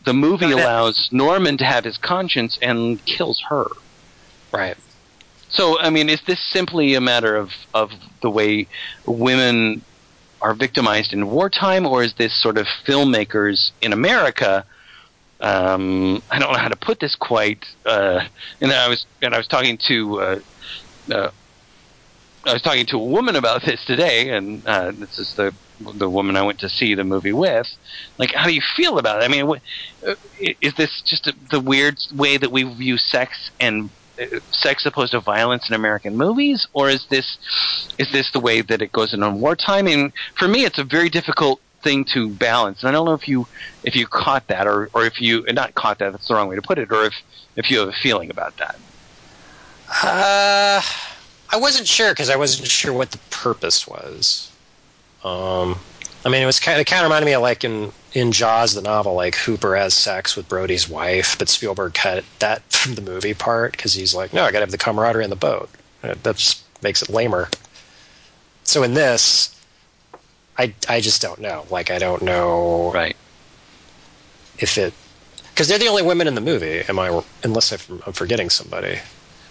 the 0.06 0.14
movie 0.14 0.48
No, 0.48 0.56
allows 0.58 1.10
Norman 1.12 1.58
to 1.58 1.66
have 1.66 1.84
his 1.84 1.98
conscience 1.98 2.58
and 2.62 3.04
kills 3.06 3.42
her. 3.50 3.68
right. 4.52 4.78
So, 5.50 5.80
I 5.80 5.90
mean, 5.92 6.10
is 6.10 6.22
this 6.28 6.40
simply 6.52 6.96
a 6.96 7.02
matter 7.02 7.36
of, 7.38 7.52
of 7.74 7.92
the 8.22 8.30
way 8.30 8.68
women 9.06 9.86
are 10.42 10.54
victimized 10.54 11.14
in 11.14 11.30
wartime, 11.30 11.86
or 11.86 12.04
is 12.04 12.14
this 12.16 12.36
sort 12.42 12.58
of 12.58 12.68
filmmakers 12.86 13.72
in 13.82 13.94
America? 13.94 14.66
Um, 15.40 16.22
I 16.30 16.40
don't 16.40 16.52
know 16.52 16.60
how 16.60 16.68
to 16.68 16.76
put 16.76 17.00
this 17.00 17.16
quite. 17.16 17.64
Uh, 17.86 18.20
and 18.60 18.74
I 18.74 18.90
was 18.90 19.06
and 19.22 19.34
I 19.34 19.38
was 19.38 19.48
talking 19.48 19.78
to 19.88 20.20
uh, 20.20 20.40
uh, 21.12 21.32
I 22.48 22.54
was 22.54 22.62
talking 22.62 22.86
to 22.88 22.98
a 22.98 23.06
woman 23.06 23.36
about 23.36 23.64
this 23.66 23.84
today, 23.86 24.30
and 24.30 24.66
uh, 24.68 24.92
this 24.98 25.20
is 25.20 25.34
the 25.36 25.54
the 25.96 26.10
woman 26.10 26.36
I 26.36 26.42
went 26.42 26.60
to 26.60 26.70
see 26.70 26.96
the 26.96 27.04
movie 27.04 27.34
with. 27.34 27.68
Like, 28.18 28.34
how 28.34 28.48
do 28.48 28.54
you 28.54 28.62
feel 28.76 28.98
about 28.98 29.22
it? 29.22 29.26
I 29.26 29.28
mean, 29.28 29.48
what, 29.48 29.62
uh, 30.08 30.16
is 30.62 30.74
this 30.76 31.02
just 31.06 31.28
a, 31.28 31.34
the 31.52 31.60
weird 31.60 31.98
way 32.16 32.38
that 32.38 32.52
we 32.52 32.64
view 32.64 32.98
sex 32.98 33.52
and 33.60 33.92
uh, 34.20 34.40
sex 34.52 34.86
opposed 34.86 35.12
to 35.12 35.20
violence 35.20 35.70
in 35.70 35.76
American 35.76 36.18
movies, 36.18 36.68
or 36.74 36.90
is 36.90 37.06
this 37.10 37.38
is 37.98 38.12
this 38.12 38.32
the 38.32 38.40
way 38.40 38.62
that 38.62 38.82
it 38.82 38.92
goes 38.92 39.14
in 39.14 39.24
on 39.24 39.40
wartime? 39.40 39.88
And 39.88 40.12
for 40.38 40.48
me, 40.48 40.66
it's 40.66 40.80
a 40.80 40.84
very 40.84 41.10
difficult 41.10 41.62
thing 41.84 42.06
to 42.14 42.30
balance. 42.30 42.82
And 42.82 42.90
I 42.90 42.92
don't 42.92 43.06
know 43.06 43.14
if 43.14 43.28
you 43.28 43.48
if 43.84 43.96
you 43.96 44.08
caught 44.08 44.48
that, 44.48 44.68
or 44.68 44.90
or 44.94 45.06
if 45.06 45.22
you 45.22 45.44
not 45.50 45.76
caught 45.76 46.00
that. 46.00 46.12
That's 46.12 46.28
the 46.28 46.34
wrong 46.36 46.48
way 46.48 46.56
to 46.56 46.62
put 46.62 46.80
it, 46.80 46.92
or 46.92 47.06
if 47.06 47.14
if 47.56 47.70
you 47.70 47.80
have 47.80 47.90
a 47.90 47.94
feeling 48.02 48.32
about 48.32 48.56
that. 48.58 48.80
Uh, 50.04 50.82
I 51.50 51.58
wasn't 51.58 51.88
sure 51.88 52.12
because 52.12 52.30
I 52.30 52.36
wasn't 52.36 52.68
sure 52.68 52.94
what 52.94 53.12
the 53.12 53.20
purpose 53.30 53.88
was. 53.88 54.52
Um, 55.24 55.78
I 56.26 56.30
mean, 56.30 56.42
it 56.42 56.46
was 56.46 56.60
kind 56.60 56.76
of, 56.76 56.82
it 56.82 56.86
kind 56.88 57.02
of 57.02 57.06
reminded 57.06 57.26
me 57.26 57.34
of 57.34 57.42
like 57.42 57.64
in 57.64 57.92
in 58.14 58.32
Jaws, 58.32 58.74
the 58.74 58.82
novel, 58.82 59.14
like 59.14 59.36
Hooper 59.36 59.76
has 59.76 59.94
sex 59.94 60.36
with 60.36 60.50
Brody's 60.50 60.90
wife, 60.90 61.38
but 61.38 61.50
Spielberg 61.50 61.94
cut 61.94 62.24
that 62.40 62.62
from 62.72 62.96
the 62.96 63.02
movie 63.02 63.34
part 63.34 63.74
because 63.74 63.94
he's 63.94 64.16
like, 64.16 64.34
no, 64.34 64.44
I 64.44 64.52
got 64.52 64.60
to 64.60 64.64
have 64.66 64.72
the 64.72 64.78
camaraderie 64.78 65.24
in 65.24 65.30
the 65.30 65.36
boat. 65.36 65.70
Uh, 66.04 66.16
That 66.24 66.36
just 66.38 66.64
makes 66.82 67.02
it 67.02 67.10
lamer. 67.10 67.50
So 68.64 68.84
in 68.84 68.94
this, 68.94 69.54
I 70.58 70.74
I 70.90 71.00
just 71.02 71.22
don't 71.22 71.40
know. 71.40 71.66
Like, 71.70 71.92
I 71.92 72.00
don't 72.00 72.22
know 72.24 72.92
Right. 72.94 73.16
if 74.60 74.78
it 74.78 74.94
because 75.54 75.68
they're 75.68 75.80
the 75.80 75.88
only 75.88 76.04
women 76.04 76.28
in 76.28 76.36
the 76.36 76.42
movie. 76.42 76.84
Am 76.88 77.00
I? 77.00 77.22
Unless 77.44 77.72
I'm 77.90 78.14
forgetting 78.14 78.50
somebody. 78.50 79.00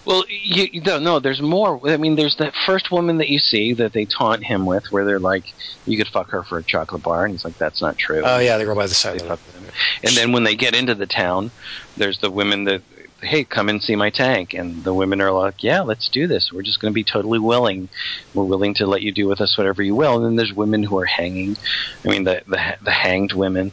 Well, 0.07 0.23
you, 0.29 0.69
you 0.71 0.79
don't 0.79 1.03
know. 1.03 1.19
There's 1.19 1.41
more. 1.41 1.81
I 1.89 1.97
mean, 1.97 2.15
there's 2.15 2.37
that 2.37 2.53
first 2.65 2.91
woman 2.93 3.17
that 3.17 3.27
you 3.27 3.39
see 3.39 3.73
that 3.73 3.91
they 3.91 4.05
taunt 4.05 4.41
him 4.45 4.65
with, 4.65 4.85
where 4.89 5.03
they're 5.03 5.19
like, 5.19 5.43
"You 5.85 5.97
could 5.97 6.07
fuck 6.07 6.29
her 6.29 6.45
for 6.45 6.59
a 6.59 6.63
chocolate 6.63 7.03
bar," 7.03 7.25
and 7.25 7.33
he's 7.33 7.43
like, 7.43 7.57
"That's 7.57 7.81
not 7.81 7.97
true." 7.97 8.21
Oh 8.23 8.39
yeah, 8.39 8.57
they 8.57 8.63
go 8.63 8.73
by 8.73 8.83
the 8.83 8.89
They 8.89 8.93
side. 8.93 9.21
of 9.23 9.39
them. 9.51 9.69
And 10.03 10.15
then 10.15 10.31
when 10.31 10.45
they 10.45 10.55
get 10.55 10.75
into 10.75 10.95
the 10.95 11.07
town, 11.07 11.51
there's 11.97 12.19
the 12.19 12.31
women 12.31 12.63
that 12.63 12.83
hey, 13.21 13.43
come 13.43 13.67
and 13.67 13.81
see 13.81 13.95
my 13.95 14.09
tank. 14.09 14.53
And 14.53 14.83
the 14.83 14.93
women 14.93 15.21
are 15.21 15.31
like, 15.31 15.63
yeah, 15.63 15.81
let's 15.81 16.07
do 16.09 16.27
this. 16.27 16.51
We're 16.53 16.61
just 16.61 16.79
going 16.79 16.91
to 16.91 16.95
be 16.95 17.03
totally 17.03 17.39
willing. 17.39 17.89
We're 18.33 18.43
willing 18.43 18.75
to 18.75 18.85
let 18.85 19.01
you 19.01 19.11
do 19.11 19.27
with 19.27 19.41
us 19.41 19.57
whatever 19.57 19.81
you 19.81 19.95
will. 19.95 20.17
And 20.17 20.25
then 20.25 20.35
there's 20.35 20.53
women 20.53 20.83
who 20.83 20.97
are 20.99 21.05
hanging. 21.05 21.57
I 22.05 22.09
mean, 22.09 22.25
the, 22.25 22.43
the, 22.47 22.77
the 22.83 22.91
hanged 22.91 23.33
women 23.33 23.71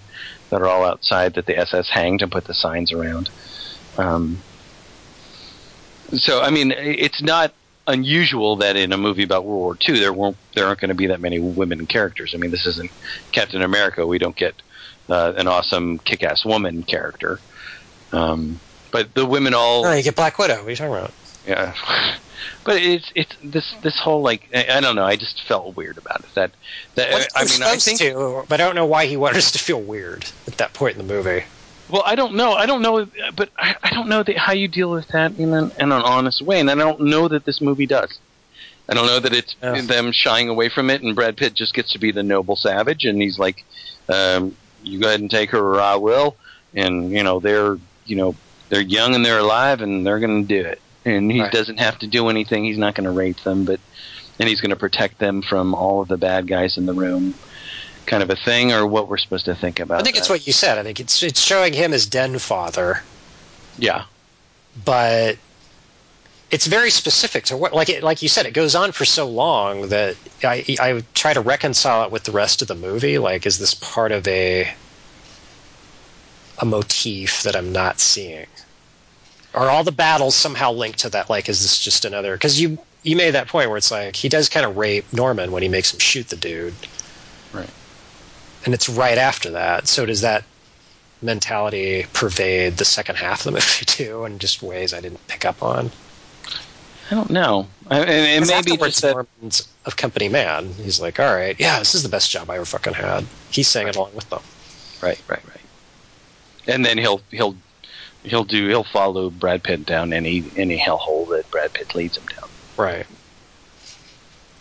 that 0.50 0.62
are 0.62 0.66
all 0.66 0.84
outside 0.84 1.34
that 1.34 1.46
the 1.46 1.58
SS 1.58 1.90
hanged 1.90 2.22
and 2.22 2.32
put 2.32 2.46
the 2.46 2.54
signs 2.54 2.92
around. 2.92 3.28
Um, 3.98 4.42
so, 6.20 6.40
I 6.40 6.50
mean, 6.50 6.72
it's 6.72 7.22
not 7.22 7.52
unusual 7.86 8.56
that 8.56 8.76
in 8.76 8.92
a 8.92 8.96
movie 8.96 9.22
about 9.22 9.44
World 9.44 9.60
War 9.60 9.78
II 9.86 9.98
there 10.00 10.12
won't 10.12 10.36
there 10.54 10.66
aren't 10.66 10.80
going 10.80 10.88
to 10.88 10.94
be 10.94 11.08
that 11.08 11.20
many 11.20 11.38
women 11.38 11.86
characters. 11.86 12.32
I 12.34 12.38
mean, 12.38 12.50
this 12.50 12.66
isn't 12.66 12.90
Captain 13.32 13.62
America. 13.62 14.06
We 14.06 14.18
don't 14.18 14.36
get 14.36 14.54
uh, 15.08 15.34
an 15.36 15.48
awesome 15.48 15.98
kick-ass 15.98 16.44
woman 16.44 16.82
character. 16.82 17.38
Um, 18.12 18.60
but 18.90 19.14
the 19.14 19.26
women 19.26 19.54
all 19.54 19.82
No, 19.82 19.92
you 19.92 20.02
get 20.02 20.16
Black 20.16 20.38
Widow. 20.38 20.56
What 20.56 20.66
are 20.66 20.70
you 20.70 20.76
talking 20.76 20.94
about? 20.94 21.12
yeah. 21.46 21.74
But 22.64 22.76
it's 22.76 23.10
it's 23.14 23.34
this 23.42 23.74
this 23.82 23.98
whole 23.98 24.22
like 24.22 24.48
I, 24.54 24.78
I 24.78 24.80
don't 24.80 24.96
know. 24.96 25.04
I 25.04 25.16
just 25.16 25.42
felt 25.46 25.76
weird 25.76 25.98
about 25.98 26.20
it. 26.20 26.26
That 26.34 26.50
that 26.96 27.28
I 27.34 27.44
mean 27.44 27.62
I 27.62 27.76
think 27.76 27.98
to, 28.00 28.44
but 28.48 28.60
I 28.60 28.64
don't 28.64 28.74
know 28.74 28.86
why 28.86 29.06
he 29.06 29.16
wanted 29.16 29.38
us 29.38 29.52
to 29.52 29.58
feel 29.58 29.80
weird 29.80 30.26
at 30.46 30.58
that 30.58 30.74
point 30.74 30.98
in 30.98 31.06
the 31.06 31.14
movie. 31.14 31.44
Well 31.88 32.02
I 32.04 32.14
don't 32.14 32.34
know 32.34 32.52
I 32.52 32.66
don't 32.66 32.82
know 32.82 33.06
but 33.36 33.50
I, 33.58 33.76
I 33.82 33.90
don't 33.94 34.08
know 34.08 34.22
that 34.22 34.36
how 34.38 34.52
you 34.52 34.68
deal 34.68 34.90
with 34.90 35.06
that 35.12 35.32
in 35.32 35.52
an 35.52 35.70
in 35.78 35.92
an 35.92 36.02
honest 36.02 36.42
way, 36.42 36.60
and 36.60 36.70
I 36.70 36.74
don't 36.74 37.00
know 37.02 37.28
that 37.28 37.44
this 37.44 37.60
movie 37.60 37.86
does. 37.86 38.20
I 38.88 38.94
don't 38.94 39.06
know 39.06 39.20
that 39.20 39.32
it's 39.34 39.56
Yeah. 39.62 39.80
them 39.80 40.12
shying 40.12 40.48
away 40.48 40.68
from 40.68 40.90
it, 40.90 41.02
and 41.02 41.14
Brad 41.14 41.36
Pitt 41.36 41.54
just 41.54 41.74
gets 41.74 41.92
to 41.92 41.98
be 41.98 42.12
the 42.12 42.22
noble 42.22 42.56
savage, 42.56 43.04
and 43.04 43.20
he's 43.20 43.38
like, 43.38 43.56
um, 44.08 44.56
"You 44.82 45.00
go 45.00 45.08
ahead 45.08 45.20
and 45.20 45.30
take 45.30 45.50
her, 45.50 45.58
or 45.58 45.80
I 45.80 45.96
will." 45.96 46.36
And 46.74 47.10
you 47.10 47.22
know 47.22 47.40
they're 47.40 47.78
you 48.04 48.16
know 48.16 48.36
they're 48.70 48.82
young 48.82 49.14
and 49.14 49.24
they're 49.24 49.38
alive, 49.38 49.80
and 49.80 50.06
they're 50.06 50.20
going 50.20 50.46
to 50.46 50.62
do 50.62 50.68
it. 50.68 50.80
And 51.06 51.30
he 51.30 51.40
Right. 51.40 51.52
doesn't 51.52 51.80
have 51.80 51.98
to 52.00 52.06
do 52.06 52.28
anything. 52.28 52.64
He's 52.64 52.78
not 52.78 52.94
going 52.94 53.04
to 53.04 53.10
rape 53.10 53.42
them, 53.44 53.64
but 53.64 53.80
and 54.40 54.48
he's 54.48 54.60
going 54.60 54.70
to 54.70 54.76
protect 54.76 55.18
them 55.18 55.42
from 55.42 55.74
all 55.74 56.02
of 56.02 56.08
the 56.08 56.16
bad 56.16 56.48
guys 56.48 56.76
in 56.76 56.86
the 56.86 56.94
room, 56.94 57.38
kind 58.06 58.22
of 58.22 58.30
a 58.30 58.36
thing, 58.36 58.72
or 58.72 58.86
what 58.86 59.08
we're 59.08 59.16
supposed 59.18 59.44
to 59.46 59.54
think 59.54 59.80
about. 59.80 60.00
I 60.00 60.02
think 60.04 60.16
it's 60.16 60.28
what 60.28 60.46
you 60.46 60.52
said. 60.52 60.78
I 60.78 60.82
think 60.82 61.00
it's 61.00 61.22
it's 61.22 61.40
showing 61.40 61.72
him 61.72 61.92
as 61.92 62.06
den 62.06 62.38
father, 62.38 62.98
Yeah, 63.78 64.04
but 64.84 65.36
it's 66.50 66.66
very 66.66 66.90
specific 66.90 67.44
to 67.44 67.56
what 67.56 67.72
like 67.72 67.88
it, 67.88 68.02
like 68.02 68.22
you 68.22 68.28
said 68.28 68.46
it 68.46 68.52
goes 68.54 68.74
on 68.74 68.92
for 68.92 69.04
so 69.04 69.28
long 69.28 69.88
that 69.88 70.16
I 70.42 70.64
I 70.80 71.02
try 71.14 71.32
to 71.32 71.40
reconcile 71.40 72.04
it 72.04 72.12
with 72.12 72.24
the 72.24 72.32
rest 72.32 72.62
of 72.62 72.68
the 72.68 72.74
movie 72.74 73.18
like 73.18 73.46
is 73.46 73.58
this 73.58 73.74
part 73.74 74.12
of 74.12 74.26
a 74.28 74.68
a 76.58 76.64
motif 76.64 77.42
that 77.42 77.56
I'm 77.56 77.72
not 77.72 78.00
seeing 78.00 78.46
are 79.54 79.70
all 79.70 79.84
the 79.84 79.92
battles 79.92 80.34
somehow 80.36 80.72
linked 80.72 80.98
to 81.00 81.10
that 81.10 81.30
like 81.30 81.48
is 81.48 81.62
this 81.62 81.78
just 81.80 82.04
another 82.04 82.36
cuz 82.38 82.60
you 82.60 82.78
you 83.02 83.16
made 83.16 83.32
that 83.32 83.48
point 83.48 83.68
where 83.68 83.78
it's 83.78 83.90
like 83.90 84.16
he 84.16 84.28
does 84.28 84.48
kind 84.48 84.66
of 84.66 84.76
rape 84.76 85.12
Norman 85.12 85.52
when 85.52 85.62
he 85.62 85.68
makes 85.68 85.92
him 85.92 85.98
shoot 86.00 86.28
the 86.28 86.36
dude 86.36 86.88
Right. 87.52 87.70
And 88.64 88.74
it's 88.74 88.88
right 88.88 89.18
after 89.18 89.50
that 89.50 89.86
so 89.88 90.06
does 90.06 90.20
that 90.20 90.44
mentality 91.22 92.04
pervade 92.12 92.76
the 92.76 92.84
second 92.84 93.16
half 93.16 93.40
of 93.40 93.44
the 93.44 93.50
movie 93.52 93.84
too 93.84 94.24
in 94.24 94.38
just 94.38 94.62
ways 94.62 94.92
I 94.92 95.00
didn't 95.00 95.26
pick 95.28 95.44
up 95.44 95.62
on 95.62 95.90
I 97.10 97.14
don't 97.14 97.30
know. 97.30 97.66
I, 97.90 98.00
Because 98.00 98.48
maybe 98.48 98.72
afterwards, 98.72 99.00
just 99.00 99.02
that. 99.02 99.68
A 99.86 99.94
company 99.94 100.28
man. 100.28 100.68
He's 100.72 101.00
like, 101.00 101.20
all 101.20 101.34
right, 101.34 101.54
yeah, 101.60 101.78
this 101.78 101.94
is 101.94 102.02
the 102.02 102.08
best 102.08 102.30
job 102.30 102.48
I 102.48 102.56
ever 102.56 102.64
fucking 102.64 102.94
had. 102.94 103.26
He's 103.50 103.68
saying 103.68 103.88
it 103.88 103.96
along 103.96 104.14
with 104.14 104.28
them. 104.30 104.40
Right, 105.02 105.20
right, 105.28 105.42
right. 105.46 105.60
And 106.66 106.84
then 106.84 106.96
he'll 106.96 107.20
he'll 107.30 107.54
he'll 108.22 108.44
do 108.44 108.68
he'll 108.68 108.84
follow 108.84 109.28
Brad 109.28 109.62
Pitt 109.62 109.84
down 109.84 110.14
any 110.14 110.50
any 110.56 110.78
hellhole 110.78 111.28
that 111.30 111.50
Brad 111.50 111.74
Pitt 111.74 111.94
leads 111.94 112.16
him 112.16 112.24
down. 112.26 112.48
Right. 112.78 113.06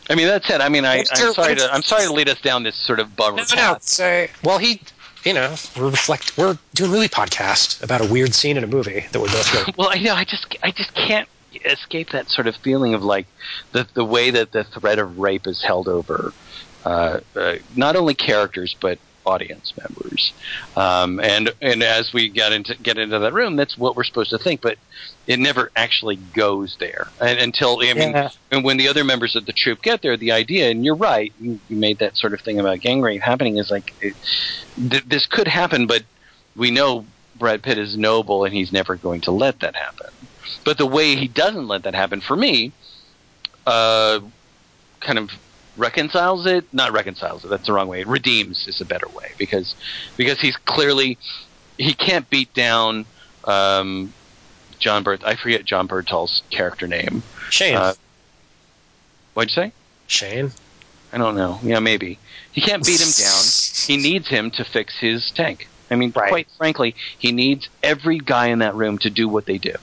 I 0.09 0.15
mean 0.15 0.27
that's 0.27 0.49
it. 0.49 0.61
I 0.61 0.69
mean 0.69 0.85
I, 0.85 1.03
I'm 1.11 1.33
sorry 1.33 1.55
to 1.55 1.73
I'm 1.73 1.81
sorry 1.81 2.03
to 2.05 2.13
lead 2.13 2.29
us 2.29 2.39
down 2.41 2.63
this 2.63 2.75
sort 2.75 2.99
of 2.99 3.15
bummer 3.15 3.37
No, 3.37 3.43
no, 3.43 3.55
path. 3.55 4.33
well, 4.43 4.57
he, 4.57 4.81
you 5.25 5.33
know, 5.33 5.55
we're 5.77 5.89
reflect, 5.89 6.37
we're 6.37 6.57
doing 6.73 6.91
a 6.91 6.93
movie 6.93 7.07
podcast 7.07 7.81
about 7.83 8.01
a 8.01 8.05
weird 8.11 8.33
scene 8.33 8.57
in 8.57 8.63
a 8.63 8.67
movie 8.67 9.05
that 9.11 9.19
we're 9.19 9.27
both 9.27 9.53
like, 9.67 9.77
Well, 9.77 9.89
I 9.89 9.99
know 9.99 10.13
I 10.15 10.25
just 10.25 10.45
I 10.63 10.71
just 10.71 10.93
can't 10.93 11.27
escape 11.65 12.09
that 12.11 12.29
sort 12.29 12.47
of 12.47 12.55
feeling 12.63 12.93
of 12.93 13.03
like 13.03 13.27
the 13.71 13.87
the 13.93 14.03
way 14.03 14.31
that 14.31 14.51
the 14.51 14.63
threat 14.65 14.99
of 14.99 15.17
rape 15.19 15.45
is 15.47 15.61
held 15.61 15.87
over 15.87 16.33
uh, 16.83 17.19
uh, 17.35 17.55
not 17.75 17.95
only 17.95 18.13
characters 18.15 18.75
but 18.81 18.97
audience 19.26 19.74
members. 19.78 20.34
Um, 20.76 21.19
and 21.19 21.53
and 21.61 21.84
as 21.84 22.11
we 22.13 22.30
get 22.30 22.53
into 22.53 22.76
get 22.82 22.97
into 22.97 23.19
that 23.19 23.34
room, 23.34 23.55
that's 23.55 23.78
what 23.78 23.95
we're 23.95 24.03
supposed 24.03 24.32
to 24.32 24.38
think, 24.38 24.61
but 24.61 24.78
it 25.28 25.39
never 25.39 25.71
actually 25.76 26.17
goes 26.17 26.76
there 26.80 27.13
and, 27.21 27.39
until 27.39 27.80
I 27.82 27.93
mean, 27.93 28.11
Yeah. 28.11 28.30
and 28.51 28.63
when 28.63 28.78
the 28.78 28.88
other 28.88 29.03
members 29.03 29.36
of 29.36 29.45
the 29.45 29.53
troop 29.53 29.82
get 29.82 30.01
there, 30.01 30.17
the 30.17 30.32
idea, 30.32 30.69
and 30.69 30.84
you're 30.84 30.95
right, 30.95 31.34
you, 31.39 31.59
you 31.67 31.78
made 31.78 31.99
that 31.99 32.17
sort 32.17 32.34
of 32.34 32.41
thing 32.41 32.59
about 32.59 32.80
gang 32.80 33.01
rape 33.01 33.21
happening 33.21 33.57
is 33.57 33.69
like 33.69 33.93
it, 33.99 34.15
th- 34.89 35.05
this 35.05 35.26
could 35.28 35.47
happen, 35.47 35.88
but 35.88 36.03
we 36.55 36.71
know 36.71 37.07
Brad 37.36 37.63
Pitt 37.63 37.78
is 37.78 37.97
noble 37.97 38.45
and 38.45 38.53
he's 38.53 38.71
never 38.71 38.95
going 38.95 39.21
to 39.21 39.32
let 39.32 39.59
that 39.61 39.76
happen. 39.76 40.30
But 40.65 40.78
the 40.78 40.86
way 40.86 41.15
he 41.15 41.28
doesn't 41.28 41.67
let 41.67 41.84
that 41.84 41.95
happen 41.95 42.21
for 42.21 42.36
me, 42.36 42.74
uh, 43.65 44.19
kind 45.01 45.17
of 45.19 45.30
reconciles 45.78 46.45
it. 46.45 46.65
Not 46.74 46.91
reconciles 46.93 47.43
it. 47.43 47.49
That's 47.49 47.65
the 47.67 47.74
wrong 47.74 47.88
way. 47.88 48.03
Redeems 48.03 48.67
is 48.67 48.82
a 48.82 48.86
better 48.86 49.07
way 49.07 49.32
because 49.38 49.76
because 50.17 50.39
he's 50.39 50.55
clearly 50.57 51.17
he 51.78 51.93
can't 51.93 52.30
beat 52.30 52.53
down 52.53 53.05
um, 53.45 54.13
John 54.80 55.03
Bert. 55.03 55.24
I 55.26 55.36
forget 55.36 55.65
Jon 55.65 55.88
Bernthal's 55.88 56.43
character 56.51 56.88
name. 56.88 57.24
Shane, 57.49 57.76
Uh, 57.76 57.93
What'd 59.34 59.55
you 59.55 59.63
say? 59.63 59.71
Shane. 60.07 60.51
I 61.11 61.17
don't 61.17 61.36
know. 61.36 61.59
Yeah, 61.63 61.80
maybe 61.80 62.19
he 62.51 62.61
can't 62.61 62.84
beat 62.86 62.99
him 62.99 63.07
down. 63.07 63.43
He 63.88 63.97
needs 63.97 64.28
him 64.28 64.51
to 64.51 64.63
fix 64.63 64.97
his 64.99 65.32
tank. 65.32 65.67
I 65.91 65.95
mean, 65.95 66.11
Right. 66.15 66.30
quite 66.30 66.47
frankly, 66.57 66.95
he 67.19 67.32
needs 67.32 67.69
every 67.84 68.17
guy 68.17 68.47
in 68.47 68.59
that 68.59 68.74
room 68.76 68.97
to 68.99 69.09
do 69.09 69.28
what 69.28 69.45
they 69.45 69.57
do. 69.59 69.76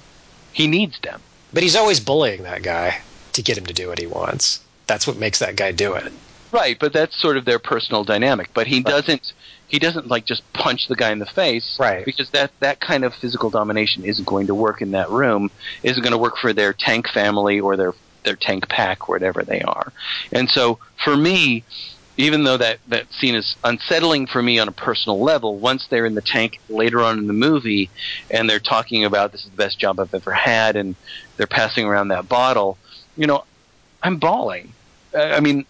He 0.53 0.67
needs 0.67 0.99
them. 1.01 1.21
But 1.53 1.63
he's 1.63 1.77
always 1.77 2.01
bullying 2.01 2.43
that 2.45 2.63
guy 2.63 2.99
to 3.33 3.43
get 3.43 3.57
him 3.59 3.67
to 3.67 3.75
do 3.75 3.89
what 3.89 3.99
he 3.99 4.07
wants. 4.07 4.61
That's 4.91 5.07
what 5.07 5.19
makes 5.19 5.39
that 5.39 5.55
guy 5.55 5.71
do 5.71 5.95
it. 5.95 6.13
Right, 6.51 6.77
but 6.77 6.93
that's 6.93 7.17
sort 7.17 7.37
of 7.37 7.45
their 7.45 7.61
personal 7.61 8.03
dynamic. 8.03 8.51
But 8.53 8.67
he 8.67 8.83
doesn't 8.83 9.33
he 9.69 9.79
doesn't 9.79 10.09
like 10.09 10.25
just 10.25 10.43
punch 10.53 10.89
the 10.89 10.97
guy 10.97 11.13
in 11.13 11.21
the 11.21 11.27
face. 11.27 11.77
Right. 11.79 12.05
Because 12.05 12.31
that 12.31 12.51
that 12.59 12.81
kind 12.81 13.05
of 13.05 13.15
physical 13.15 13.51
domination 13.51 14.05
isn't 14.05 14.27
going 14.27 14.49
to 14.49 14.55
work 14.55 14.83
in 14.83 14.91
that 14.91 15.09
room, 15.09 15.49
isn't 15.85 16.03
going 16.03 16.11
to 16.11 16.19
work 16.19 16.39
for 16.39 16.53
their 16.53 16.73
tank 16.73 17.07
family 17.09 17.61
or 17.61 17.77
their 17.77 17.95
their 18.25 18.35
tank 18.35 18.69
pack, 18.69 19.09
whatever 19.09 19.45
they 19.45 19.61
are. 19.61 19.93
And 20.33 20.51
so 20.51 20.81
for 21.05 21.17
me, 21.17 21.63
even 22.17 22.43
though 22.43 22.57
that, 22.57 22.81
that 22.89 23.13
scene 23.13 23.37
is 23.37 23.55
unsettling 23.63 24.27
for 24.27 24.43
me 24.43 24.59
on 24.59 24.67
a 24.67 24.73
personal 24.73 25.21
level, 25.21 25.57
once 25.57 25.87
they're 25.87 26.05
in 26.05 26.17
the 26.17 26.21
tank 26.21 26.59
later 26.69 27.01
on 27.01 27.19
in 27.19 27.29
the 27.29 27.33
movie 27.33 27.91
and 28.29 28.51
they're 28.51 28.59
talking 28.59 29.05
about 29.05 29.31
this 29.31 29.45
is 29.45 29.51
the 29.51 29.57
best 29.57 29.79
job 29.79 30.01
I've 30.01 30.13
ever 30.13 30.33
had 30.33 30.75
and 30.75 30.97
they're 31.37 31.47
passing 31.47 31.87
around 31.87 32.09
that 32.09 32.29
bottle, 32.29 32.77
you 33.17 33.29
know, 33.29 33.45
I'm 34.03 34.19
bawling. 34.19 34.73
I 35.15 35.41
mean, 35.41 35.65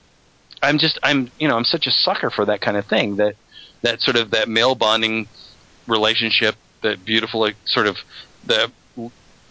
I'm 0.63 0.79
just 0.79 0.99
I'm 1.03 1.31
you 1.39 1.49
know 1.49 1.57
I'm 1.57 1.65
such 1.65 1.87
a 1.87 1.91
sucker 1.91 2.31
for 2.31 2.45
that 2.47 2.61
kind 2.61 2.77
of 2.77 2.87
thing 2.87 3.17
that 3.17 3.37
that 3.83 4.01
sort 4.01 4.17
of 4.17 4.31
that 4.33 4.49
male 4.49 4.75
bonding 4.75 5.27
relationship 5.87 6.55
that 6.83 7.05
beautiful 7.05 7.41
like, 7.41 7.57
sort 7.65 7.87
of 7.87 7.97
the, 8.45 8.71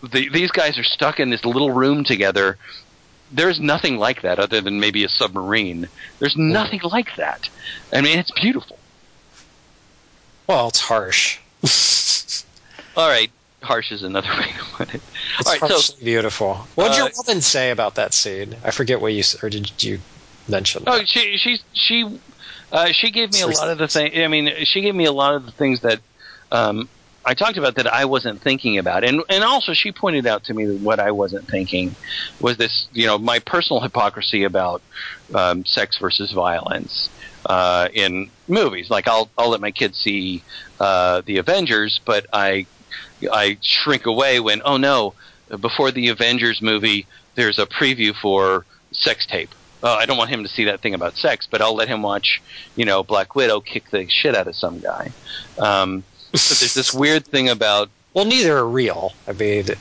the 0.01 0.29
these 0.29 0.51
guys 0.51 0.77
are 0.77 0.83
stuck 0.83 1.19
in 1.19 1.29
this 1.29 1.45
little 1.45 1.71
room 1.71 2.03
together. 2.03 2.57
There's 3.31 3.59
nothing 3.59 3.97
like 3.97 4.23
that 4.23 4.39
other 4.39 4.59
than 4.59 4.79
maybe 4.79 5.03
a 5.03 5.09
submarine. 5.09 5.87
There's 6.17 6.33
hmm. 6.33 6.51
nothing 6.51 6.81
like 6.83 7.15
that. 7.17 7.49
I 7.93 8.01
mean 8.01 8.19
it's 8.19 8.31
beautiful. 8.31 8.77
Well, 10.47 10.69
it's 10.69 10.79
harsh. 10.79 11.39
all 12.97 13.07
right 13.07 13.31
harsh 13.64 13.91
is 13.91 14.03
another 14.03 14.30
way 14.38 14.51
to 14.53 14.66
put 14.78 14.93
it 14.93 15.03
It's 15.39 15.47
all 15.47 15.53
right 15.53 15.64
so 15.66 15.82
beautiful. 16.03 16.70
What 16.76 16.89
did 16.89 16.97
your 16.97 17.07
Uh, 17.07 17.12
woman 17.18 17.41
say 17.41 17.72
about 17.72 17.95
that 17.95 18.14
scene? 18.14 18.60
I 18.64 18.72
forget 18.72 19.01
what 19.01 19.14
you 19.14 19.24
or 19.41 19.49
did 19.49 19.82
you 19.84 20.03
mention? 20.47 20.84
Oh, 20.88 20.97
that? 20.97 21.07
she 21.07 21.38
she 21.38 21.60
she 21.74 22.20
uh, 22.72 22.91
she 22.91 23.12
gave 23.12 23.32
me 23.32 23.41
a 23.41 23.47
lot 23.47 23.70
of 23.70 23.78
the 23.78 23.88
thing. 23.88 24.12
I 24.24 24.28
mean, 24.28 24.49
she 24.66 24.82
gave 24.82 24.95
me 24.95 25.05
a 25.05 25.12
lot 25.12 25.36
of 25.36 25.45
the 25.45 25.51
things 25.51 25.82
that 25.82 26.01
um, 26.51 26.89
I 27.26 27.34
talked 27.36 27.57
about 27.57 27.76
that 27.76 27.88
I 27.88 28.05
wasn't 28.05 28.41
thinking 28.41 28.78
about, 28.78 29.03
and 29.03 29.22
and 29.30 29.43
also 29.43 29.74
she 29.74 29.91
pointed 29.91 30.26
out 30.26 30.45
to 30.45 30.53
me 30.53 30.66
that 30.66 30.78
what 30.78 30.99
I 30.99 31.12
wasn't 31.12 31.47
thinking 31.49 31.97
was 32.39 32.57
this. 32.57 32.88
You 32.91 33.05
know, 33.07 33.18
my 33.20 33.39
personal 33.39 33.82
hypocrisy 33.82 34.43
about 34.45 34.84
um, 35.36 35.64
sex 35.66 35.97
versus 35.99 36.32
violence 36.32 37.12
uh, 37.45 37.89
in 37.93 38.32
movies. 38.47 38.89
Like 38.89 39.07
I'll 39.07 39.32
I'll 39.38 39.49
let 39.49 39.62
my 39.62 39.72
kids 39.72 39.99
see 39.99 40.43
uh, 40.80 41.22
the 41.26 41.38
Avengers, 41.38 42.01
but 42.05 42.26
I 42.34 42.68
I 43.32 43.57
shrink 43.61 44.05
away 44.05 44.39
when 44.39 44.61
oh 44.65 44.78
no, 44.78 45.13
before 45.59 45.91
the 45.91 46.09
Avengers 46.09 46.61
movie, 46.61 47.05
there's 47.36 47.59
a 47.59 47.65
preview 47.65 48.13
for 48.15 48.65
sex 48.91 49.26
tape. 49.26 49.49
Oh, 49.82 49.93
I 49.93 50.05
don't 50.05 50.17
want 50.17 50.30
him 50.30 50.43
to 50.43 50.49
see 50.49 50.65
that 50.65 50.82
thing 50.82 50.93
about 50.93 51.15
sex, 51.15 51.47
but 51.49 51.61
I'll 51.61 51.76
let 51.76 51.88
him 51.88 52.01
watch, 52.01 52.41
you 52.76 52.84
know, 52.84 53.01
Black 53.01 53.34
Widow 53.36 53.61
kick 53.61 53.89
the 53.91 54.07
shit 54.09 54.36
out 54.36 54.47
of 54.47 54.55
some 54.55 54.80
guy. 54.80 55.13
Um, 55.57 56.03
but 56.32 56.41
there's 56.41 56.74
this 56.74 56.93
weird 56.93 57.26
thing 57.26 57.49
about 57.49 57.89
Well, 58.13 58.26
neither 58.26 58.57
are 58.57 58.67
real. 58.67 59.13
I 59.28 59.32
mean, 59.32 59.65
it's 59.70 59.80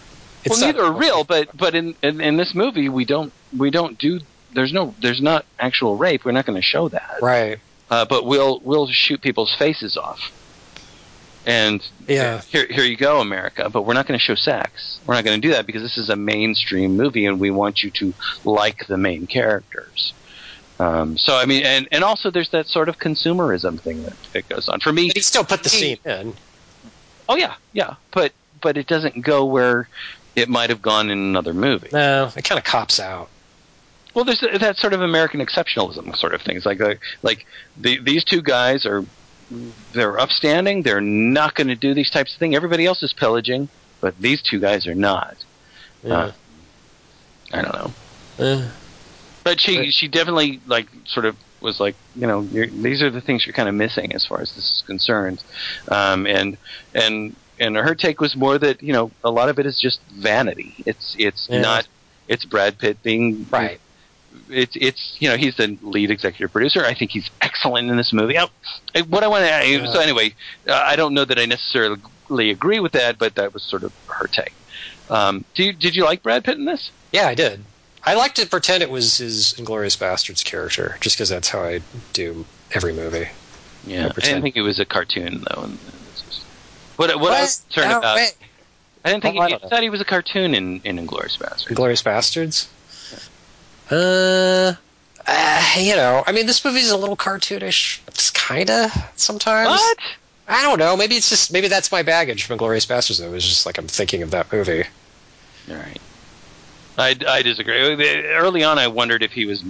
well, 0.49 0.61
not- 0.61 0.67
neither 0.67 0.85
are 0.85 0.93
real, 0.93 1.25
but 1.25 1.57
but 1.57 1.75
in, 1.75 1.95
in 2.03 2.21
in 2.21 2.37
this 2.37 2.55
movie 2.55 2.89
we 2.89 3.05
don't 3.05 3.33
we 3.57 3.71
don't 3.71 3.99
do 3.99 4.21
there's 4.55 4.73
no 4.73 4.95
there's 5.01 5.21
not 5.21 5.45
actual 5.59 5.97
rape. 5.97 6.25
We're 6.25 6.33
not 6.33 6.47
going 6.47 6.57
to 6.57 6.63
show 6.63 6.89
that. 6.89 7.19
right? 7.21 7.59
Uh, 7.91 8.05
but 8.05 8.25
we'll 8.25 8.61
we'll 8.61 8.87
shoot 8.87 9.21
people's 9.21 9.55
faces 9.55 9.97
off. 9.97 10.19
And 11.49 11.83
Yeah. 12.07 12.43
here 12.43 12.67
here 12.69 12.85
you 12.85 12.97
go, 12.97 13.21
America. 13.21 13.71
But 13.71 13.83
we're 13.83 13.95
not 13.95 14.07
going 14.07 14.19
to 14.19 14.23
show 14.25 14.35
sex. 14.35 15.01
We're 15.07 15.15
not 15.15 15.25
going 15.25 15.41
to 15.41 15.49
do 15.49 15.55
that 15.55 15.67
because 15.67 15.83
this 15.83 15.97
is 15.97 16.11
a 16.11 16.17
mainstream 16.17 16.95
movie, 16.95 17.25
and 17.25 17.41
we 17.41 17.51
want 17.51 17.83
you 17.83 17.91
to 17.93 18.15
like 18.45 18.87
the 18.87 18.99
main 18.99 19.27
characters. 19.27 20.13
Um, 20.79 21.17
so 21.17 21.37
I 21.37 21.47
mean, 21.47 21.65
and 21.65 21.89
and 21.91 22.05
also 22.05 22.31
there's 22.31 22.51
that 22.51 22.67
sort 22.67 22.91
of 22.91 22.99
consumerism 22.99 23.83
thing 23.83 24.03
that, 24.03 24.17
that 24.35 24.49
goes 24.51 24.69
on. 24.69 24.79
For 24.81 24.93
me, 24.93 25.09
But 25.09 25.17
he 25.17 25.23
still 25.23 25.43
put 25.43 25.63
the 25.63 25.71
scene 25.71 25.97
in. 26.05 26.35
oh 27.31 27.37
yeah, 27.37 27.55
yeah, 27.73 27.95
but 28.13 28.33
but 28.61 28.77
it 28.77 28.87
doesn't 28.87 29.25
go 29.25 29.47
where 29.47 29.89
it 30.37 30.51
might 30.51 30.69
have 30.69 30.83
gone 30.83 31.09
in 31.09 31.19
another 31.19 31.55
movie. 31.55 31.89
No, 31.93 32.31
it 32.37 32.45
kind 32.45 32.59
of 32.59 32.65
cops 32.65 33.01
out. 33.01 33.31
Well, 34.15 34.25
there's 34.25 34.41
that 34.41 34.77
sort 34.77 34.93
of 34.93 35.01
American 35.01 35.41
exceptionalism 35.41 36.15
sort 36.17 36.35
of 36.35 36.43
things. 36.43 36.67
Like 36.67 36.79
like, 36.81 37.01
like 37.23 37.47
the, 37.81 38.01
these 38.05 38.23
two 38.25 38.43
guys 38.43 38.85
are 38.85 39.05
they're 39.93 40.19
upstanding. 40.19 40.83
They're 40.83 41.01
not 41.01 41.55
going 41.55 41.69
to 41.69 41.75
do 41.77 41.95
these 41.95 42.11
types 42.11 42.35
of 42.35 42.39
things. 42.39 42.55
Everybody 42.55 42.87
else 42.87 43.03
is 43.03 43.13
pillaging, 43.13 43.69
but 44.01 44.19
these 44.21 44.43
two 44.43 44.61
guys 44.61 44.87
are 44.87 44.95
not. 44.95 45.37
Yeah. 46.03 46.15
Uh, 46.15 46.33
I 47.53 47.63
don't 47.63 47.75
know. 47.75 47.93
Eh. 48.45 48.69
But 49.45 49.61
she 49.61 49.77
But- 49.79 49.95
she 49.95 50.09
definitely 50.09 50.61
like 50.67 50.87
sort 51.07 51.25
of 51.27 51.37
was 51.61 51.81
like 51.81 51.97
you 52.15 52.27
know 52.27 52.43
you're, 52.53 52.67
these 52.67 53.03
are 53.03 53.11
the 53.11 53.21
things 53.21 53.45
you're 53.47 53.53
kind 53.55 53.69
of 53.69 53.75
missing 53.75 54.15
as 54.15 54.25
far 54.25 54.41
as 54.41 54.53
this 54.55 54.65
is 54.77 54.83
concerned, 54.87 55.43
um, 55.89 56.27
and 56.27 56.57
and 56.95 57.35
and 57.59 57.77
her 57.77 57.95
take 57.95 58.21
was 58.21 58.37
more 58.37 58.59
that 58.59 58.83
you 58.83 58.93
know 58.93 59.11
a 59.25 59.31
lot 59.31 59.49
of 59.49 59.59
it 59.59 59.67
is 59.67 59.81
just 59.81 60.01
vanity. 60.13 60.75
It's 60.87 61.17
it's 61.19 61.49
Yeah. 61.51 61.63
not 61.63 61.89
it's 62.29 62.45
Brad 62.45 62.79
Pitt 62.79 63.03
being 63.03 63.47
Right. 63.51 63.81
It's 64.49 64.77
it's 64.77 65.17
you 65.21 65.29
know 65.29 65.37
he's 65.37 65.57
the 65.57 65.77
lead 65.83 66.11
executive 66.11 66.53
producer. 66.53 66.85
I 66.85 66.95
think 66.95 67.11
he's 67.11 67.31
excellent 67.41 67.91
in 67.91 67.97
this 67.97 68.13
movie. 68.13 68.39
Oh, 68.39 68.49
eh, 68.95 69.03
what 69.03 69.23
I 69.23 69.29
want 69.29 69.45
to 69.45 69.69
Yeah. 69.69 69.87
so 69.93 70.01
anyway, 70.01 70.35
uh, 70.67 70.73
I 70.75 70.97
don't 70.97 71.15
know 71.15 71.25
that 71.25 71.39
I 71.39 71.47
necessarily 71.47 72.51
agree 72.51 72.81
with 72.81 72.93
that, 72.93 73.19
but 73.19 73.35
that 73.37 73.55
was 73.55 73.63
sort 73.63 73.83
of 73.85 73.93
her 74.09 74.27
take. 74.27 74.53
Um, 75.11 75.45
do 75.55 75.65
you, 75.65 75.73
did 75.73 75.97
you 75.97 76.05
like 76.05 76.23
Brad 76.23 76.45
Pitt 76.45 76.59
in 76.59 76.65
this? 76.67 76.91
Yeah, 77.13 77.27
I 77.29 77.35
did. 77.35 77.65
I 78.05 78.15
like 78.15 78.35
to 78.37 78.47
pretend 78.47 78.83
it 78.83 78.91
was 78.91 79.19
his 79.19 79.55
Inglourious 79.55 79.97
Basterds 79.99 80.45
character, 80.45 80.97
just 81.01 81.17
because 81.17 81.29
that's 81.29 81.49
how 81.49 81.61
I 81.63 81.81
do 82.13 82.45
every 82.73 82.93
movie. 82.93 83.29
Yeah, 83.87 84.07
I 84.07 84.09
I, 84.09 84.21
didn't 84.21 84.43
think 84.43 84.57
it 84.57 84.63
was 84.63 84.79
a 84.79 84.85
cartoon 84.85 85.45
though. 85.49 85.63
And 85.63 85.79
this 85.79 86.25
was, 86.27 86.41
what 86.97 87.19
what 87.21 87.33
I 87.33 87.41
was 87.43 87.65
concerned 87.67 87.91
No, 87.91 87.99
about, 87.99 88.17
wait. 88.17 88.37
I 89.05 89.11
didn't 89.11 89.23
think 89.23 89.37
Oh, 89.39 89.43
he, 89.45 89.51
don't 89.51 89.63
thought 89.71 89.83
he 89.83 89.91
was 89.91 90.01
a 90.01 90.05
cartoon 90.05 90.55
in 90.55 90.81
in 90.85 90.97
Inglourious 90.99 91.39
Basterds. 91.39 91.69
Inglourious 91.69 92.03
Basterds? 92.03 92.67
Uh, 93.91 94.75
uh, 95.27 95.65
you 95.79 95.97
know, 95.97 96.25
I 96.27 96.33
mean, 96.33 96.47
this 96.47 96.65
movie's 96.65 96.91
a 96.91 96.97
little 96.97 97.17
cartoonish, 97.17 98.01
It's 98.09 98.31
kinda 98.31 98.91
sometimes. 99.17 99.71
What? 99.71 99.99
I 100.49 100.63
don't 100.63 100.79
know. 100.79 100.97
Maybe 100.97 101.15
it's 101.15 101.29
just 101.29 101.53
maybe 101.53 101.69
that's 101.69 101.93
my 101.93 102.03
baggage 102.03 102.45
from 102.45 102.59
Inglourious 102.59 102.87
Basterds. 102.87 103.19
Though. 103.21 103.29
It 103.29 103.33
was 103.33 103.47
just 103.47 103.67
like 103.67 103.77
I'm 103.79 103.87
thinking 103.87 104.23
of 104.23 104.31
that 104.31 104.51
movie. 104.51 104.85
All 105.71 105.77
right. 105.77 106.01
I, 106.97 107.15
I 107.29 107.43
disagree. 107.43 107.77
Early 108.33 108.65
on, 108.65 108.79
I 108.79 108.89
wondered 108.89 109.23
if 109.23 109.31
he 109.33 109.45
was 109.45 109.63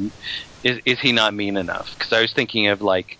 is, 0.62 0.80
is 0.84 1.00
he 1.00 1.12
not 1.12 1.34
mean 1.34 1.56
enough? 1.56 1.90
Because 1.98 2.12
I 2.12 2.20
was 2.20 2.32
thinking 2.32 2.68
of 2.68 2.80
like 2.80 3.18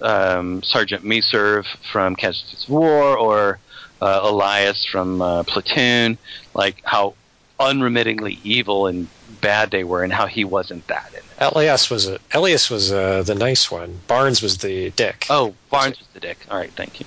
um, 0.00 0.62
Sergeant 0.62 1.04
Meserve 1.04 1.66
from 1.92 2.16
Casualties 2.16 2.64
of 2.64 2.70
War 2.70 3.16
or 3.18 3.58
uh, 4.00 4.20
Elias 4.22 4.86
from 4.86 5.20
uh, 5.20 5.42
Platoon, 5.42 6.18
like 6.54 6.76
how 6.84 7.14
unremittingly 7.58 8.40
evil 8.42 8.86
and 8.86 9.08
bad 9.40 9.70
they 9.70 9.84
were, 9.84 10.02
and 10.02 10.12
how 10.12 10.26
he 10.26 10.44
wasn't 10.44 10.86
that 10.88 11.08
in 11.12 11.18
it. 11.18 11.24
Elias 11.38 11.88
was 11.88 12.06
a 12.06 12.18
Elias 12.32 12.68
was 12.70 12.92
uh, 12.92 13.22
the 13.22 13.34
nice 13.34 13.70
one. 13.70 13.98
Barnes 14.06 14.42
was 14.42 14.58
the 14.58 14.90
dick. 14.90 15.26
Oh, 15.30 15.54
Barnes 15.70 15.98
was 15.98 16.08
the 16.08 16.20
dick. 16.20 16.38
All 16.50 16.58
right, 16.58 16.72
thank 16.72 17.00
you. 17.00 17.06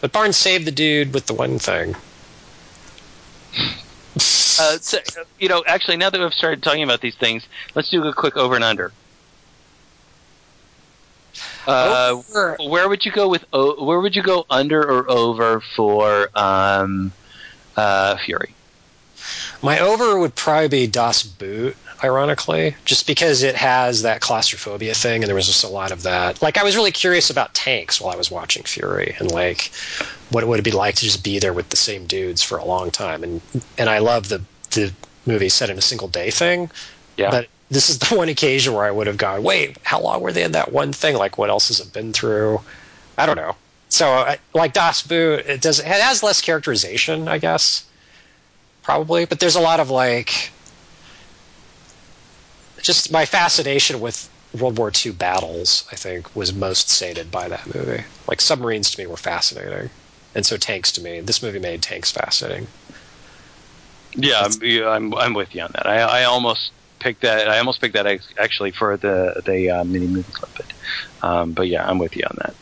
But 0.00 0.12
Barnes 0.12 0.36
saved 0.36 0.66
the 0.66 0.70
dude 0.72 1.14
with 1.14 1.26
the 1.26 1.34
one 1.34 1.58
thing. 1.58 1.96
Uh, 4.60 4.76
so, 4.78 4.98
you 5.38 5.48
know, 5.48 5.62
actually, 5.66 5.96
now 5.96 6.10
that 6.10 6.20
we've 6.20 6.34
started 6.34 6.62
talking 6.62 6.82
about 6.82 7.00
these 7.00 7.14
things, 7.14 7.46
let's 7.74 7.90
do 7.90 8.04
a 8.04 8.12
quick 8.12 8.36
over 8.36 8.56
and 8.56 8.64
under. 8.64 8.92
Uh, 11.66 12.08
Over. 12.10 12.56
where 12.66 12.88
would 12.88 13.04
you 13.04 13.12
go 13.12 13.28
with 13.28 13.44
where 13.52 14.00
would 14.00 14.16
you 14.16 14.22
go 14.22 14.46
under 14.48 14.82
or 14.82 15.08
over 15.10 15.60
for 15.76 16.30
um, 16.34 17.12
uh, 17.76 18.16
Fury? 18.16 18.54
My 19.62 19.80
over 19.80 20.18
would 20.18 20.34
probably 20.34 20.68
be 20.68 20.86
Das 20.86 21.22
Boot, 21.22 21.76
ironically, 22.04 22.76
just 22.84 23.06
because 23.06 23.42
it 23.42 23.56
has 23.56 24.02
that 24.02 24.20
claustrophobia 24.20 24.94
thing, 24.94 25.22
and 25.22 25.28
there 25.28 25.34
was 25.34 25.46
just 25.46 25.64
a 25.64 25.68
lot 25.68 25.90
of 25.90 26.02
that. 26.04 26.40
Like, 26.40 26.56
I 26.58 26.62
was 26.62 26.76
really 26.76 26.92
curious 26.92 27.28
about 27.28 27.54
tanks 27.54 28.00
while 28.00 28.12
I 28.12 28.16
was 28.16 28.30
watching 28.30 28.62
Fury, 28.62 29.16
and 29.18 29.30
like, 29.32 29.72
what 30.30 30.46
would 30.46 30.60
it 30.60 30.62
be 30.62 30.70
like 30.70 30.94
to 30.96 31.04
just 31.04 31.24
be 31.24 31.38
there 31.38 31.52
with 31.52 31.70
the 31.70 31.76
same 31.76 32.06
dudes 32.06 32.42
for 32.42 32.58
a 32.58 32.64
long 32.64 32.90
time? 32.90 33.24
And 33.24 33.40
and 33.76 33.88
I 33.90 33.98
love 33.98 34.28
the 34.28 34.42
the 34.70 34.92
movie 35.26 35.48
set 35.48 35.70
in 35.70 35.78
a 35.78 35.82
single 35.82 36.08
day 36.08 36.30
thing, 36.30 36.70
Yeah, 37.16 37.30
but 37.30 37.48
this 37.70 37.90
is 37.90 37.98
the 38.08 38.14
one 38.14 38.28
occasion 38.28 38.74
where 38.74 38.84
I 38.84 38.90
would 38.92 39.06
have 39.08 39.16
gone, 39.16 39.42
wait, 39.42 39.76
how 39.82 40.00
long 40.00 40.20
were 40.20 40.32
they 40.32 40.44
in 40.44 40.52
that 40.52 40.72
one 40.72 40.92
thing? 40.92 41.16
Like, 41.16 41.36
what 41.36 41.50
else 41.50 41.68
has 41.68 41.80
it 41.80 41.92
been 41.92 42.12
through? 42.12 42.60
I 43.16 43.26
don't 43.26 43.36
know. 43.36 43.56
So, 43.88 44.36
like 44.54 44.72
Das 44.74 45.02
Boot, 45.02 45.40
it 45.46 45.60
does 45.62 45.80
it 45.80 45.86
has 45.86 46.22
less 46.22 46.40
characterization, 46.40 47.26
I 47.26 47.38
guess, 47.38 47.84
probably. 48.88 49.26
But 49.26 49.40
there's 49.40 49.56
a 49.56 49.60
lot 49.60 49.80
of 49.80 49.90
like, 49.90 50.54
just 52.82 53.12
my 53.12 53.26
fascination 53.26 54.00
with 54.00 54.30
World 54.58 54.78
War 54.78 54.90
II 55.04 55.12
battles. 55.12 55.84
I 55.92 55.96
think 55.96 56.34
was 56.34 56.54
most 56.54 56.88
sated 56.88 57.30
by 57.30 57.48
that 57.48 57.74
movie. 57.74 58.04
Like 58.26 58.40
submarines 58.40 58.90
to 58.92 59.00
me 59.00 59.06
were 59.06 59.18
fascinating, 59.18 59.90
and 60.34 60.46
so 60.46 60.56
tanks 60.56 60.90
to 60.92 61.02
me. 61.02 61.20
This 61.20 61.42
movie 61.42 61.58
made 61.58 61.82
tanks 61.82 62.10
fascinating. 62.10 62.68
yeah, 64.16 64.40
I'm, 64.46 64.62
I'm 64.86 65.14
I'm 65.14 65.34
with 65.34 65.54
you 65.54 65.62
on 65.62 65.70
that. 65.74 65.86
I, 65.86 66.22
I 66.22 66.24
almost 66.24 66.72
picked 67.00 67.22
that. 67.22 67.48
I 67.48 67.58
almost 67.58 67.80
picked 67.80 67.94
that 67.94 68.06
actually 68.38 68.72
for 68.72 68.96
the 68.96 69.42
the 69.44 69.70
uh, 69.70 69.84
mini 69.84 70.06
movie 70.06 70.32
clip, 70.32 70.50
but 70.56 71.28
um, 71.28 71.52
but 71.52 71.68
yeah, 71.68 71.86
I'm 71.86 71.98
with 71.98 72.16
you 72.16 72.22
on 72.28 72.36
that. 72.38 72.56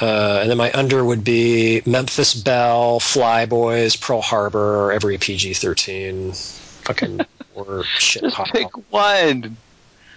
Uh, 0.00 0.38
and 0.40 0.50
then 0.50 0.56
my 0.56 0.70
under 0.72 1.04
would 1.04 1.24
be 1.24 1.82
Memphis 1.84 2.34
Belle, 2.34 3.00
Flyboys, 3.00 4.00
Pearl 4.00 4.20
Harbor, 4.20 4.92
every 4.92 5.18
PG 5.18 5.54
thirteen 5.54 6.32
fucking 6.32 7.20
or 7.54 7.82
shit 7.84 8.22
Just 8.22 8.36
pile. 8.36 8.46
pick 8.46 8.68
one. 8.92 9.56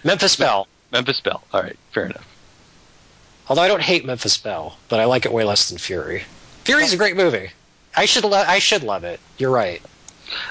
Memphis 0.04 0.36
Belle. 0.36 0.68
Memphis 0.92 1.20
Belle. 1.22 1.44
All 1.54 1.62
right, 1.64 1.78
fair 1.94 2.06
enough. 2.06 2.28
Although 3.48 3.64
I 3.64 3.68
don't 3.68 3.82
hate 3.82 4.06
Memphis 4.06 4.38
Belle, 4.38 4.78
but 4.88 5.00
I 5.00 5.06
like 5.06 5.26
it 5.26 5.32
way 5.34 5.44
less 5.44 5.70
than 5.70 5.78
Fury. 5.78 6.24
Fury's 6.64 6.94
a 6.94 6.98
great 6.98 7.16
movie. 7.18 7.50
I 7.96 8.06
should 8.06 8.24
lo- 8.24 8.44
I 8.48 8.60
should 8.60 8.84
love 8.84 9.04
it. 9.04 9.20
You're 9.38 9.52
right. 9.52 9.82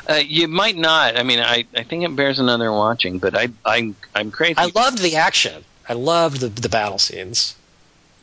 Uh, 0.09 0.14
you 0.14 0.49
might 0.49 0.76
not. 0.76 1.16
I 1.16 1.22
mean, 1.22 1.39
I, 1.41 1.64
I 1.74 1.85
think 1.85 2.05
it 2.05 2.14
bears 2.14 2.39
another 2.39 2.70
watching, 2.72 3.18
but 3.18 3.35
I 3.37 3.49
I'm 3.64 3.95
I'm 4.14 4.31
crazy. 4.31 4.57
I 4.59 4.70
loved 4.74 4.99
the 4.99 5.16
action. 5.16 5.64
I 5.89 5.93
loved 5.95 6.41
the 6.41 6.49
the 6.49 6.68
battle 6.68 6.99
scenes. 6.99 7.55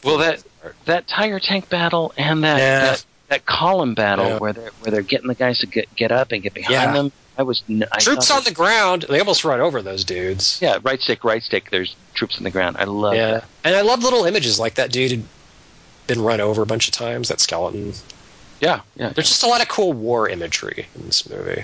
Well, 0.07 0.17
that 0.17 0.43
that 0.85 1.07
tiger 1.07 1.39
tank 1.39 1.69
battle 1.69 2.13
and 2.17 2.43
that 2.43 2.57
Yeah. 2.59 2.79
that, 2.91 3.05
that 3.29 3.45
column 3.45 3.93
battle 3.93 4.25
Yeah. 4.27 4.37
where 4.37 4.53
they're 4.53 4.71
where 4.81 4.91
they're 4.91 5.01
getting 5.01 5.27
the 5.27 5.35
guys 5.35 5.59
to 5.59 5.67
get 5.67 5.93
get 5.95 6.11
up 6.11 6.31
and 6.31 6.41
get 6.41 6.53
behind 6.53 6.71
Yeah. 6.73 6.91
them. 6.93 7.11
I 7.37 7.43
was 7.43 7.61
n- 7.69 7.85
I 7.91 7.99
Troops 7.99 8.27
thought 8.29 8.39
on 8.39 8.43
the 8.45 8.51
ground. 8.51 9.05
They 9.09 9.19
almost 9.19 9.43
run 9.45 9.59
over 9.59 9.81
those 9.83 10.03
dudes. 10.03 10.57
yeah 10.61 10.79
right 10.83 10.99
stick 11.01 11.23
right 11.23 11.43
stick. 11.43 11.69
There's 11.69 11.95
troops 12.15 12.37
on 12.37 12.43
the 12.43 12.49
ground. 12.51 12.77
I 12.79 12.85
love 12.85 13.13
Yeah. 13.15 13.31
that. 13.31 13.43
And 13.63 13.75
I 13.75 13.81
love 13.81 14.01
little 14.03 14.25
images 14.25 14.59
like 14.59 14.75
that 14.75 14.91
dude 14.91 15.11
had 15.11 15.23
been 16.07 16.21
run 16.21 16.41
over 16.41 16.61
a 16.61 16.65
bunch 16.65 16.87
of 16.87 16.93
times. 16.93 17.27
That 17.27 17.39
skeleton. 17.39 17.93
Yeah, 18.59 18.79
yeah, 18.95 19.09
There's 19.09 19.27
just 19.29 19.43
a 19.43 19.47
lot 19.47 19.61
of 19.61 19.67
cool 19.67 19.93
war 19.93 20.27
imagery 20.27 20.87
in 20.95 21.05
this 21.05 21.29
movie. 21.29 21.63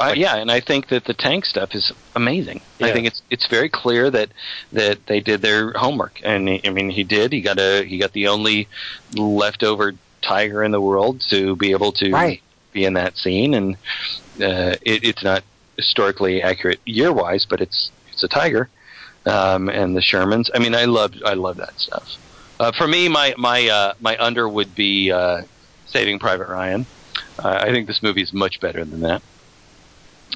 Uh, 0.00 0.12
yeah, 0.16 0.36
and 0.36 0.50
I 0.50 0.60
think 0.60 0.88
that 0.88 1.04
the 1.04 1.14
tank 1.14 1.44
stuff 1.44 1.70
is 1.72 1.92
amazing. 2.14 2.62
I 2.80 2.92
think 2.92 3.06
it's 3.06 3.22
it's 3.30 3.46
very 3.48 3.68
clear 3.68 4.10
that 4.10 4.32
that 4.72 5.06
they 5.06 5.20
did 5.20 5.40
their 5.40 5.72
homework, 5.74 6.16
and 6.22 6.48
I 6.64 6.70
mean 6.70 6.90
he 6.90 7.04
did. 7.04 7.32
He 7.32 7.40
got 7.40 7.58
a 7.58 7.84
he 7.84 7.98
got 7.98 8.12
the 8.12 8.28
only 8.28 8.68
leftover 9.16 9.92
tiger 10.22 10.62
in 10.62 10.72
the 10.72 10.80
world 10.80 11.22
to 11.30 11.56
be 11.56 11.70
able 11.70 11.92
to 11.92 12.10
Right. 12.10 12.42
be 12.72 12.84
in 12.84 12.94
that 12.94 13.16
scene, 13.16 13.54
and 13.54 13.76
uh, 14.42 14.76
it, 14.82 15.04
it's 15.04 15.22
not 15.24 15.44
historically 15.76 16.42
accurate 16.42 16.80
year 16.84 17.12
wise, 17.12 17.46
but 17.48 17.60
it's 17.60 17.92
it's 18.12 18.22
a 18.24 18.28
tiger, 18.28 18.70
um, 19.26 19.68
and 19.68 19.96
the 19.96 20.00
Shermans. 20.00 20.50
I 20.54 20.58
mean, 20.58 20.74
I 20.74 20.84
love 20.86 21.12
I 21.24 21.34
love 21.34 21.56
that 21.58 21.78
stuff. 21.78 22.08
Uh, 22.58 22.72
for 22.76 22.86
me, 22.88 23.08
my 23.08 23.34
my 23.38 23.68
uh, 23.68 23.94
my 24.00 24.16
under 24.18 24.48
would 24.48 24.74
be 24.74 25.10
uh, 25.12 25.42
Saving 25.86 26.18
Private 26.18 26.48
Ryan. 26.48 26.88
Uh, 27.38 27.58
I 27.60 27.70
think 27.70 27.86
this 27.86 28.02
movie 28.02 28.22
is 28.22 28.32
much 28.32 28.58
better 28.60 28.84
than 28.84 29.00
that. 29.00 29.22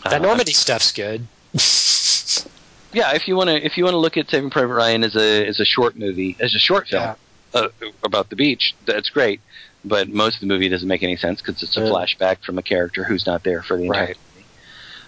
That 0.04 0.14
Uh, 0.14 0.18
Normandy 0.18 0.52
stuff's 0.52 0.92
good. 0.92 1.20
yeah, 2.92 3.14
if 3.14 3.26
you 3.28 3.36
want 3.36 3.48
to, 3.50 3.64
if 3.64 3.76
you 3.76 3.84
want 3.84 3.94
to 3.94 3.98
look 3.98 4.16
at 4.16 4.30
Saving 4.30 4.50
Private 4.50 4.74
Ryan 4.74 5.04
as 5.04 5.16
a 5.16 5.46
as 5.46 5.60
a 5.60 5.64
short 5.64 5.96
movie, 5.96 6.36
as 6.40 6.54
a 6.54 6.58
short 6.58 6.88
film 6.88 7.16
Yeah. 7.54 7.60
uh, 7.60 7.68
about 8.04 8.30
the 8.30 8.36
beach, 8.36 8.74
that's 8.86 9.10
great. 9.10 9.40
but 9.84 10.08
most 10.08 10.34
of 10.34 10.40
the 10.40 10.46
movie 10.46 10.68
doesn't 10.68 10.88
make 10.88 11.04
any 11.04 11.16
sense 11.16 11.40
because 11.40 11.62
it's 11.62 11.76
a 11.76 11.80
Yeah. 11.80 11.90
flashback 11.90 12.42
from 12.44 12.58
a 12.58 12.62
character 12.62 13.04
who's 13.04 13.24
not 13.26 13.44
there 13.44 13.62
for 13.62 13.76
the 13.78 13.84
entire 13.84 14.06
Right. 14.06 14.16
movie. 14.34 14.48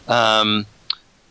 Um, 0.06 0.66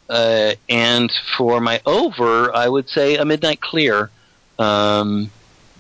uh, 0.10 0.56
and 0.68 1.12
for 1.38 1.62
my 1.62 1.82
over, 1.86 2.54
I 2.54 2.68
would 2.68 2.90
say 2.90 3.16
A 3.16 3.24
Midnight 3.24 3.62
Clear, 3.62 4.12
um, 4.60 5.32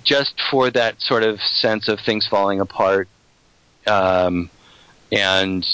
just 0.03 0.39
for 0.49 0.69
that 0.71 1.01
sort 1.01 1.23
of 1.23 1.41
sense 1.43 1.89
of 1.89 1.99
things 1.99 2.25
falling 2.27 2.61
apart, 2.61 3.09
um, 3.85 4.49
and 5.11 5.67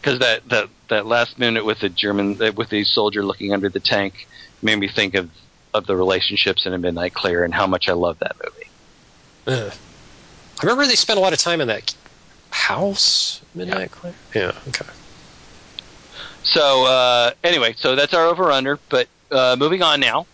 because 0.00 0.18
that, 0.20 0.48
that 0.48 0.68
that 0.88 1.06
last 1.06 1.38
minute 1.38 1.64
with 1.64 1.80
the 1.80 1.88
German 1.88 2.40
uh, 2.40 2.52
with 2.52 2.70
the 2.70 2.84
soldier 2.84 3.24
looking 3.24 3.52
under 3.52 3.68
the 3.68 3.80
tank 3.80 4.26
made 4.62 4.76
me 4.76 4.88
think 4.88 5.14
of 5.14 5.30
of 5.74 5.86
the 5.86 5.96
relationships 5.96 6.66
in 6.66 6.72
A 6.72 6.78
Midnight 6.78 7.14
Clear 7.14 7.44
and 7.44 7.52
how 7.52 7.66
much 7.66 7.88
I 7.88 7.92
love 7.92 8.18
that 8.20 8.36
movie. 8.42 8.68
Ugh. 9.46 9.72
I 10.58 10.62
remember 10.62 10.86
they 10.86 10.94
spent 10.94 11.18
a 11.18 11.22
lot 11.22 11.32
of 11.32 11.38
time 11.38 11.60
in 11.60 11.68
that 11.68 11.94
house, 12.50 13.42
Midnight 13.54 13.90
Clear. 13.90 14.14
Yeah, 14.34 14.52
okay. 14.68 14.86
So 16.42 16.86
uh, 16.86 17.32
anyway, 17.44 17.74
so 17.76 17.94
that's 17.94 18.14
our 18.14 18.26
over 18.26 18.50
under. 18.50 18.78
But 18.88 19.08
uh, 19.30 19.56
moving 19.58 19.82
on 19.82 20.00
now. 20.00 20.26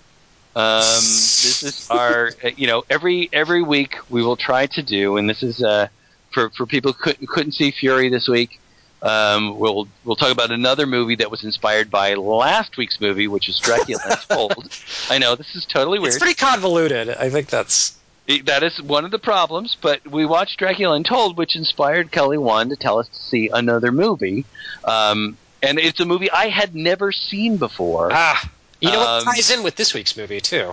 Um, 0.54 0.82
this 1.00 1.62
is 1.62 1.88
our, 1.90 2.30
uh, 2.44 2.50
you 2.56 2.66
know, 2.66 2.84
every 2.90 3.28
every 3.32 3.62
week 3.62 3.96
we 4.10 4.22
will 4.22 4.36
try 4.36 4.66
to 4.66 4.82
do, 4.82 5.16
and 5.16 5.28
this 5.28 5.42
is 5.42 5.62
uh, 5.62 5.88
for 6.32 6.50
for 6.50 6.66
people 6.66 6.92
who 6.92 7.02
couldn't 7.02 7.26
couldn't 7.26 7.52
see 7.52 7.70
Fury 7.70 8.08
this 8.08 8.28
week. 8.28 8.60
Um, 9.02 9.58
we'll 9.58 9.88
we'll 10.04 10.16
talk 10.16 10.30
about 10.30 10.52
another 10.52 10.86
movie 10.86 11.16
that 11.16 11.30
was 11.30 11.42
inspired 11.42 11.90
by 11.90 12.14
last 12.14 12.76
week's 12.76 13.00
movie, 13.00 13.26
which 13.26 13.48
is 13.48 13.58
Dracula 13.58 14.00
Untold. 14.30 14.78
I 15.10 15.18
know 15.18 15.34
this 15.34 15.56
is 15.56 15.66
totally 15.66 15.98
weird. 15.98 16.14
It's 16.14 16.18
pretty 16.22 16.34
convoluted. 16.36 17.08
I 17.10 17.28
think 17.28 17.48
that's 17.48 17.96
It- 18.28 18.46
that 18.46 18.62
is 18.62 18.80
one 18.80 19.04
of 19.04 19.10
the 19.10 19.18
problems. 19.18 19.76
But 19.80 20.06
we 20.06 20.24
watched 20.24 20.58
Dracula 20.58 20.94
Untold, 20.94 21.36
which 21.36 21.56
inspired 21.56 22.12
Kelly 22.12 22.38
Wand 22.38 22.70
to 22.70 22.76
tell 22.76 22.98
us 22.98 23.08
to 23.08 23.16
see 23.16 23.50
another 23.52 23.90
movie. 23.90 24.44
Um, 24.84 25.36
and 25.64 25.78
it's 25.80 25.98
a 26.00 26.04
movie 26.04 26.30
I 26.30 26.48
had 26.48 26.74
never 26.76 27.10
seen 27.12 27.56
before. 27.56 28.10
ah. 28.12 28.48
You 28.80 28.90
know 28.90 29.00
Um, 29.00 29.24
what 29.26 29.34
ties 29.36 29.50
in 29.50 29.62
with 29.64 29.76
this 29.76 29.94
week's 29.94 30.16
movie 30.16 30.40
too? 30.40 30.72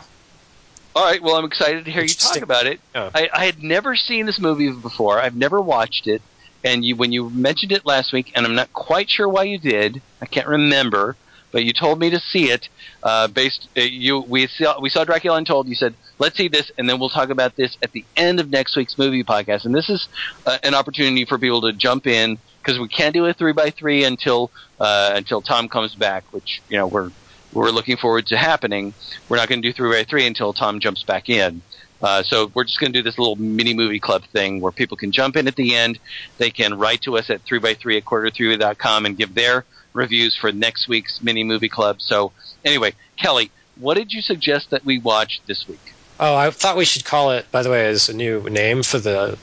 All 0.96 1.04
right, 1.06 1.22
well, 1.22 1.36
I'm 1.36 1.46
excited 1.46 1.86
to 1.86 1.92
hear 1.92 2.02
you 2.02 2.10
talk 2.10 2.42
about 2.42 2.66
it. 2.66 2.80
Oh. 2.96 3.12
I, 3.14 3.30
I 3.32 3.46
had 3.46 3.62
never 3.64 3.96
seen 3.96 4.26
this 4.26 4.40
movie 4.40 4.72
before. 4.72 5.20
I've 5.20 5.36
never 5.36 5.62
watched 5.62 6.08
it, 6.08 6.22
and 6.64 6.84
you 6.84 6.96
when 6.96 7.12
you 7.12 7.30
mentioned 7.30 7.72
it 7.72 7.86
last 7.86 8.14
week, 8.14 8.32
and 8.36 8.46
I'm 8.46 8.56
not 8.56 8.72
quite 8.74 9.10
sure 9.10 9.28
why 9.30 9.44
you 9.44 9.60
did. 9.60 10.02
I 10.22 10.26
can't 10.26 10.48
remember, 10.48 11.18
but 11.52 11.64
you 11.64 11.74
told 11.74 12.00
me 12.00 12.10
to 12.12 12.20
see 12.20 12.52
it. 12.52 12.70
Uh, 13.04 13.28
based, 13.28 13.70
uh, 13.78 13.82
you 13.82 14.24
we 14.28 14.48
saw 14.48 14.80
we 14.82 14.90
saw 14.90 15.04
Dracula 15.04 15.38
Untold. 15.38 15.68
You 15.68 15.76
said 15.76 15.96
let's 16.20 16.38
see 16.38 16.48
this, 16.48 16.72
and 16.78 16.90
then 16.90 17.00
we'll 17.00 17.10
talk 17.10 17.30
about 17.30 17.56
this 17.56 17.78
at 17.82 17.92
the 17.92 18.06
end 18.16 18.40
of 18.40 18.50
next 18.50 18.76
week's 18.76 18.98
movie 18.98 19.24
podcast. 19.24 19.66
And 19.66 19.74
this 19.74 19.90
is 19.90 20.08
uh, 20.46 20.58
an 20.64 20.74
opportunity 20.76 21.26
for 21.26 21.40
people 21.40 21.62
to 21.62 21.74
jump 21.74 22.08
in 22.08 22.38
because 22.64 22.80
we 22.80 22.88
can't 22.88 23.14
do 23.14 23.26
a 23.26 23.34
three 23.34 23.54
by 23.54 23.72
three 23.72 24.04
until 24.04 24.52
uh, 24.80 25.12
until 25.16 25.42
Tom 25.42 25.70
comes 25.70 25.96
back, 25.96 26.26
which 26.32 26.62
you 26.70 26.78
know 26.78 26.88
we're 26.88 27.12
we're 27.52 27.72
looking 27.72 27.98
forward 27.98 28.28
to 28.28 28.38
happening. 28.38 28.96
We're 29.28 29.38
not 29.38 29.50
going 29.50 29.62
to 29.62 29.68
do 29.68 29.74
three 29.74 29.92
by 29.92 30.04
three 30.04 30.26
until 30.28 30.54
Tom 30.54 30.80
jumps 30.80 31.04
back 31.04 31.30
in. 31.30 31.64
Uh, 32.02 32.24
so 32.24 32.52
we're 32.54 32.64
just 32.64 32.80
going 32.80 32.94
to 32.94 33.00
do 33.00 33.04
this 33.04 33.18
little 33.18 33.36
mini 33.36 33.74
movie 33.74 34.00
club 34.00 34.24
thing 34.32 34.62
where 34.62 34.72
people 34.72 34.96
can 34.96 35.12
jump 35.12 35.36
in 35.36 35.48
at 35.48 35.56
the 35.56 35.76
end. 35.76 36.00
They 36.38 36.50
can 36.50 36.78
write 36.78 37.02
to 37.02 37.18
us 37.18 37.30
at 37.30 37.42
three 37.42 37.60
by 37.60 37.74
three 37.74 37.98
at 37.98 38.06
quarter 38.06 38.30
three 38.30 38.56
dot 38.58 38.78
com 38.78 39.06
and 39.06 39.18
give 39.18 39.36
their 39.36 39.66
reviews 39.94 40.36
for 40.36 40.52
next 40.52 40.88
week's 40.88 41.22
mini 41.22 41.44
movie 41.44 41.70
club. 41.70 42.02
So 42.02 42.32
anyway, 42.64 42.94
Kelly, 43.18 43.52
what 43.78 43.96
did 43.96 44.14
you 44.14 44.22
suggest 44.22 44.70
that 44.70 44.86
we 44.86 45.00
watch 45.00 45.42
this 45.46 45.68
week? 45.68 45.94
Oh, 46.20 46.36
I 46.36 46.52
thought 46.52 46.78
we 46.78 46.86
should 46.86 47.06
call 47.06 47.32
it. 47.32 47.50
By 47.52 47.64
the 47.64 47.70
way, 47.70 47.88
as 47.88 48.10
a 48.10 48.14
new 48.16 48.42
name 48.50 48.84
for 48.84 49.00
the 49.00 49.38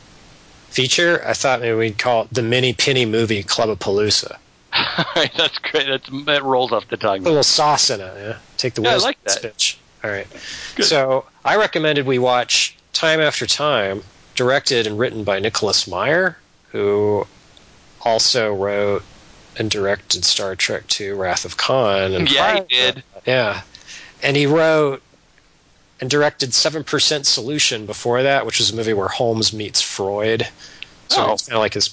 feature, 0.69 1.23
I 1.27 1.33
thought 1.33 1.61
maybe 1.61 1.77
we'd 1.77 1.99
call 1.99 2.25
it 2.25 2.29
the 2.33 2.43
Mini 2.43 2.73
Penny 2.75 3.07
Movie 3.07 3.43
Club 3.43 3.71
of 3.71 3.79
Palooza. 3.79 4.37
All 4.75 5.05
right, 5.17 5.33
that's 5.37 5.59
great. 5.59 5.87
That's, 5.87 6.09
that 6.27 6.43
rolls 6.43 6.73
off 6.73 6.87
the 6.89 6.97
tongue. 6.99 7.21
A 7.21 7.23
little 7.23 7.43
sauce 7.43 7.91
in 7.91 8.01
it. 8.01 8.15
Yeah? 8.17 8.39
Take 8.59 8.75
the 8.75 8.83
Yeah, 8.83 8.93
I 8.93 8.97
like 8.97 9.23
that. 9.25 9.43
bitch. 9.43 9.77
All 10.07 10.13
right. 10.13 10.27
Good. 10.77 10.85
So 10.87 11.25
I 11.45 11.57
recommended 11.57 12.07
we 12.07 12.21
watch 12.21 12.77
Time 12.93 13.21
After 13.21 13.45
Time, 13.45 14.05
directed 14.37 14.87
and 14.87 14.97
written 15.01 15.25
by 15.25 15.41
Nicholas 15.41 15.89
Meyer, 15.89 16.37
who 16.71 17.27
also 18.03 18.55
wrote 18.55 19.03
and 19.57 19.69
directed 19.69 20.25
Star 20.25 20.55
Trek 20.55 20.85
II: 21.01 21.11
Wrath 21.11 21.45
of 21.45 21.57
Khan. 21.57 22.13
And 22.13 22.31
Yeah, 22.31 22.53
he 22.55 22.61
prior- 22.61 22.67
did. 22.93 23.03
Yeah, 23.27 23.63
and 24.23 24.37
he 24.37 24.47
wrote 24.47 25.03
and 26.01 26.09
directed 26.09 26.55
Seven 26.55 26.85
Percent 26.85 27.27
Solution 27.27 27.85
before 27.85 28.23
that, 28.23 28.47
which 28.47 28.61
was 28.61 28.71
a 28.71 28.77
movie 28.77 28.93
where 28.93 29.09
Holmes 29.09 29.53
meets 29.53 29.81
Freud. 29.81 30.47
So 31.09 31.27
Oh. 31.27 31.33
it's 31.33 31.47
kind 31.47 31.57
of 31.57 31.61
like 31.63 31.75
his. 31.75 31.91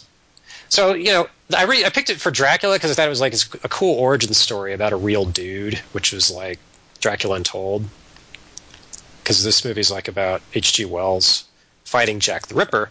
So 0.69 0.93
you 0.93 1.05
know, 1.11 1.27
I 1.57 1.63
re- 1.63 1.83
I 1.83 1.89
picked 1.89 2.11
it 2.11 2.21
for 2.21 2.29
Dracula 2.29 2.75
because 2.75 2.91
I 2.91 2.93
thought 2.93 3.07
it 3.07 3.09
was 3.09 3.21
like 3.21 3.33
a 3.63 3.69
cool 3.69 3.95
origin 3.97 4.35
story 4.35 4.73
about 4.73 4.93
a 4.93 4.97
real 4.97 5.25
dude, 5.25 5.79
which 5.93 6.11
was 6.13 6.29
like 6.29 6.59
Dracula 6.99 7.35
Untold. 7.35 7.85
Because 9.23 9.43
this 9.43 9.63
movie's 9.63 9.89
like 9.89 10.07
about 10.07 10.41
H.G. 10.53 10.85
Wells 10.85 11.45
fighting 11.85 12.19
Jack 12.19 12.47
the 12.47 12.55
Ripper, 12.55 12.89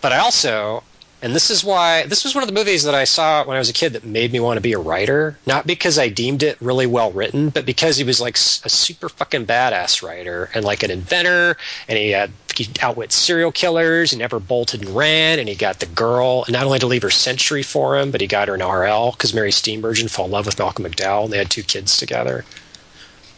but 0.00 0.12
I 0.12 0.18
also, 0.18 0.82
and 1.22 1.34
this 1.34 1.50
is 1.50 1.64
why 1.64 2.04
this 2.06 2.24
was 2.24 2.34
one 2.34 2.42
of 2.42 2.48
the 2.48 2.54
movies 2.54 2.84
that 2.84 2.94
I 2.94 3.04
saw 3.04 3.44
when 3.44 3.56
I 3.56 3.58
was 3.58 3.68
a 3.68 3.72
kid 3.74 3.92
that 3.92 4.04
made 4.04 4.32
me 4.32 4.40
want 4.40 4.56
to 4.56 4.60
be 4.60 4.72
a 4.72 4.78
writer. 4.78 5.38
Not 5.46 5.66
because 5.66 5.98
I 5.98 6.08
deemed 6.08 6.42
it 6.42 6.56
really 6.60 6.86
well 6.86 7.10
written, 7.10 7.50
but 7.50 7.66
because 7.66 7.96
he 7.96 8.04
was 8.04 8.20
like 8.20 8.36
a 8.36 8.68
super 8.68 9.08
fucking 9.08 9.46
badass 9.46 10.02
writer 10.02 10.50
and 10.54 10.64
like 10.64 10.82
an 10.82 10.90
inventor, 10.90 11.56
and 11.88 11.98
he 11.98 12.10
had 12.10 12.30
he 12.58 12.68
outwit 12.80 13.12
serial 13.12 13.52
killers. 13.52 14.10
He 14.10 14.16
never 14.16 14.40
bolted 14.40 14.82
and 14.82 14.96
ran, 14.96 15.38
and 15.38 15.48
he 15.48 15.54
got 15.54 15.80
the 15.80 15.86
girl. 15.86 16.44
And 16.44 16.52
not 16.52 16.64
only 16.64 16.78
to 16.80 16.86
leave 16.86 17.02
her 17.02 17.10
century 17.10 17.62
for 17.62 17.96
him, 17.96 18.10
but 18.10 18.20
he 18.20 18.26
got 18.26 18.48
her 18.48 18.54
an 18.54 18.62
RL 18.62 19.12
because 19.12 19.34
Mary 19.34 19.50
Steenburgen 19.50 20.10
fell 20.10 20.24
in 20.24 20.30
love 20.30 20.46
with 20.46 20.58
Malcolm 20.58 20.84
McDowell, 20.84 21.24
and 21.24 21.32
they 21.32 21.38
had 21.38 21.50
two 21.50 21.62
kids 21.62 21.96
together. 21.96 22.44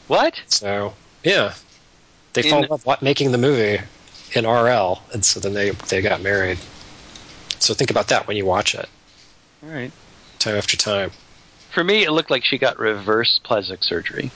What? 0.09 0.41
So 0.47 0.95
yeah, 1.23 1.55
they 2.35 2.43
In- 2.43 2.51
fell 2.51 2.63
in 2.65 2.69
love 2.71 2.85
wa- 2.87 2.99
making 3.03 3.33
the 3.33 3.39
movie 3.39 3.81
in 4.35 4.45
RL, 4.47 5.03
and 5.13 5.25
so 5.25 5.41
then 5.41 5.55
they 5.55 5.71
they 5.89 6.01
got 6.03 6.23
married. 6.23 6.59
So 7.59 7.75
think 7.75 7.91
about 7.91 8.09
that 8.09 8.27
when 8.27 8.37
you 8.37 8.47
watch 8.47 8.75
it, 8.75 8.89
All 9.63 9.69
right. 9.69 9.93
time 10.39 10.57
after 10.57 10.77
time. 10.77 11.11
For 11.75 11.85
me, 11.85 12.05
it 12.05 12.11
looked 12.13 12.31
like 12.31 12.45
she 12.45 12.59
got 12.59 12.79
reverse 12.79 13.39
plastic 13.45 13.85
surgery. 13.85 14.33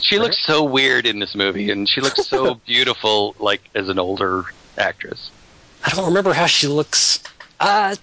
She 0.00 0.18
looks 0.18 0.36
so 0.44 0.62
weird 0.62 1.06
in 1.06 1.18
this 1.18 1.34
movie, 1.34 1.70
and 1.70 1.88
she 1.88 2.00
looks 2.00 2.26
so 2.28 2.54
beautiful, 2.66 3.34
like 3.38 3.62
as 3.74 3.88
an 3.88 3.98
older 3.98 4.44
actress. 4.76 5.30
I 5.84 5.90
don't 5.90 6.06
remember 6.06 6.32
how 6.32 6.46
she 6.46 6.66
looks. 6.66 7.22
Uh, 7.60 7.96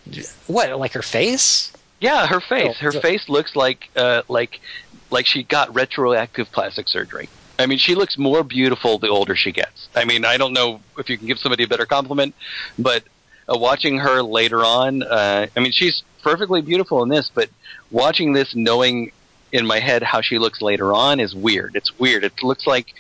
what 0.48 0.77
like 0.80 0.93
her 0.93 1.02
face? 1.02 1.72
Yeah, 1.99 2.26
her 2.26 2.41
face. 2.41 2.76
Oh, 2.81 2.85
Her 2.85 2.91
face 2.93 3.30
looks 3.30 3.56
like 3.56 3.89
uh, 3.95 4.23
like 4.27 4.60
like 5.11 5.27
she 5.27 5.43
got 5.43 5.73
retroactive 5.76 6.52
plastic 6.52 6.88
surgery. 6.89 7.30
I 7.60 7.65
mean, 7.68 7.78
she 7.78 7.95
looks 7.95 8.18
more 8.18 8.44
beautiful 8.44 8.98
the 8.98 9.10
older 9.10 9.36
she 9.36 9.52
gets. 9.52 9.88
I 9.95 10.06
mean, 10.06 10.26
I 10.26 10.38
don't 10.38 10.53
know 10.53 10.82
if 10.98 11.10
you 11.10 11.18
can 11.18 11.28
give 11.28 11.40
somebody 11.40 11.64
a 11.64 11.68
better 11.68 11.86
compliment, 11.86 12.34
but 12.80 13.03
uh, 13.48 13.57
watching 13.57 13.98
her 13.99 14.22
later 14.23 14.64
on, 14.65 15.03
uh, 15.03 15.48
I 15.56 15.60
mean, 15.60 15.72
she's 15.72 16.03
perfectly 16.23 16.61
beautiful 16.61 17.03
in 17.03 17.10
this, 17.10 17.30
but 17.34 17.49
watching 17.91 18.34
this, 18.34 18.56
knowing 18.56 19.11
in 19.52 19.65
my 19.68 19.80
head 19.80 20.02
how 20.02 20.22
she 20.22 20.40
looks 20.40 20.61
later 20.61 20.94
on, 20.94 21.19
is 21.19 21.36
weird. 21.36 21.76
It's 21.76 21.98
weird. 21.99 22.23
It 22.23 22.41
looks 22.41 22.65
like 22.65 22.94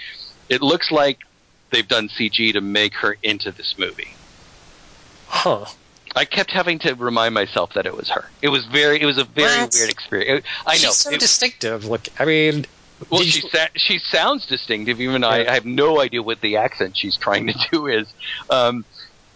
it 0.49 0.61
looks 0.61 0.91
like 0.91 1.19
they've 1.71 1.87
done 1.87 2.09
CG 2.09 2.53
to 2.53 2.61
make 2.61 2.93
her 2.95 3.15
into 3.23 3.51
this 3.51 3.75
movie. 3.77 4.13
Huh? 5.27 5.65
I 6.13 6.25
kept 6.25 6.51
having 6.51 6.77
to 6.79 6.93
remind 6.95 7.33
myself 7.33 7.73
that 7.75 7.85
it 7.85 7.95
was 7.95 8.09
her. 8.09 8.25
It 8.41 8.49
was 8.49 8.65
very, 8.65 9.01
it 9.01 9.05
was 9.05 9.17
a 9.17 9.23
very 9.23 9.61
What? 9.61 9.73
weird 9.73 9.89
experience. 9.89 10.45
I 10.67 10.73
know. 10.73 10.77
She's 10.79 10.97
so 10.97 11.11
It- 11.11 11.21
distinctive. 11.21 11.85
Look, 11.85 12.09
I 12.19 12.25
mean, 12.25 12.65
well, 13.09 13.21
she 13.23 13.41
sa- 13.41 13.67
she 13.75 13.99
sounds 13.99 14.45
distinctive. 14.45 15.01
Even 15.01 15.23
I, 15.23 15.43
Yeah. 15.43 15.51
I 15.51 15.53
have 15.55 15.65
no 15.65 15.99
idea 16.01 16.21
what 16.21 16.41
the 16.41 16.57
accent 16.57 16.97
she's 16.97 17.17
trying 17.17 17.47
to 17.47 17.53
do 17.71 17.87
is. 17.87 18.07
Um, 18.49 18.85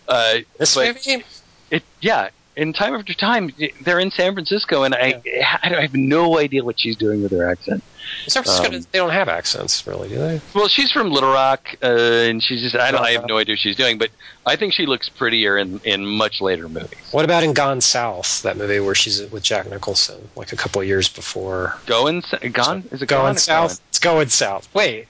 uh, 0.07 0.39
this 0.57 0.75
but 0.75 0.95
movie. 0.95 1.23
it, 1.71 1.83
yeah. 2.01 2.29
In 2.57 2.72
time 2.72 2.94
after 2.95 3.14
time, 3.14 3.52
they're 3.84 3.99
in 3.99 4.11
San 4.11 4.34
Francisco, 4.34 4.84
and 4.84 4.95
I, 4.95 5.22
I 5.61 5.82
have 5.82 5.94
no 5.94 6.40
idea 6.40 6.64
what 6.64 6.80
she's 6.80 6.95
doing 6.95 7.22
with 7.22 7.32
her 7.34 7.49
accent. 7.49 7.84
San 8.27 8.44
Francisco, 8.44 8.73
um, 8.77 8.82
they 8.94 8.99
don't 8.99 9.10
have 9.10 9.27
accents, 9.27 9.86
really, 9.86 10.07
do 10.07 10.15
they? 10.15 10.40
Well, 10.53 10.69
she's 10.69 10.90
from 10.90 11.11
Little 11.11 11.32
Rock, 11.34 11.68
uh, 11.84 11.88
and 11.88 12.41
she's 12.41 12.61
just, 12.61 12.76
I 12.76 12.91
don't, 12.91 13.02
I 13.02 13.11
have 13.11 13.19
Uh-huh. 13.22 13.27
no 13.27 13.38
idea 13.40 13.53
what 13.53 13.60
she's 13.60 13.76
doing, 13.76 13.98
but 13.98 14.10
I 14.45 14.56
think 14.56 14.72
she 14.73 14.86
looks 14.86 15.10
prettier 15.10 15.57
in, 15.57 15.80
in 15.84 16.06
much 16.06 16.40
later 16.40 16.69
movies. 16.69 16.98
What 17.11 17.26
about 17.26 17.44
in 17.44 17.53
Gone 17.53 17.82
South, 17.82 18.41
that 18.44 18.56
movie 18.56 18.80
where 18.80 18.95
she's 18.95 19.22
with 19.32 19.44
Jack 19.44 19.69
Nicholson, 19.69 20.30
like 20.38 20.53
a 20.53 20.56
couple 20.56 20.80
of 20.82 20.88
years 20.88 21.10
before? 21.10 21.76
Going, 21.88 22.23
gone? 22.53 22.86
Is 22.91 23.02
it 23.02 23.07
Going 23.07 23.26
gone? 23.34 23.38
South? 23.38 23.82
It's 23.90 23.99
Going 23.99 24.30
South. 24.30 24.69
Wait, 24.73 25.07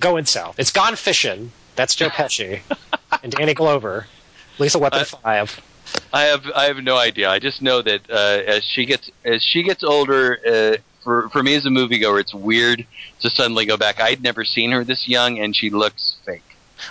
Going 0.00 0.24
South. 0.24 0.58
It's 0.58 0.72
Gone 0.72 0.96
Fishing. 0.96 1.52
That's 1.76 1.94
Joe 1.94 2.08
Pesci 2.10 2.60
and 3.22 3.30
Danny 3.30 3.54
Glover. 3.54 4.06
Lisa 4.58 4.80
Weapon 4.80 5.00
Uh, 5.00 5.04
Five. 5.04 5.60
I 6.12 6.22
have 6.22 6.46
I 6.54 6.64
have 6.64 6.78
no 6.78 6.96
idea. 6.96 7.28
I 7.30 7.38
just 7.38 7.60
know 7.60 7.82
that 7.82 8.10
uh, 8.10 8.42
as 8.46 8.64
she 8.64 8.86
gets 8.86 9.10
as 9.24 9.42
she 9.42 9.62
gets 9.62 9.84
older, 9.84 10.38
uh, 10.46 10.76
for 11.04 11.28
for 11.30 11.42
me 11.42 11.54
as 11.54 11.66
a 11.66 11.70
moviegoer, 11.70 12.20
it's 12.20 12.34
weird 12.34 12.86
to 13.20 13.30
suddenly 13.30 13.66
go 13.66 13.76
back. 13.76 14.00
I'd 14.00 14.22
never 14.22 14.44
seen 14.44 14.72
her 14.72 14.84
this 14.84 15.06
young, 15.08 15.38
and 15.38 15.54
she 15.54 15.70
looks 15.70 16.18
fake. 16.24 16.42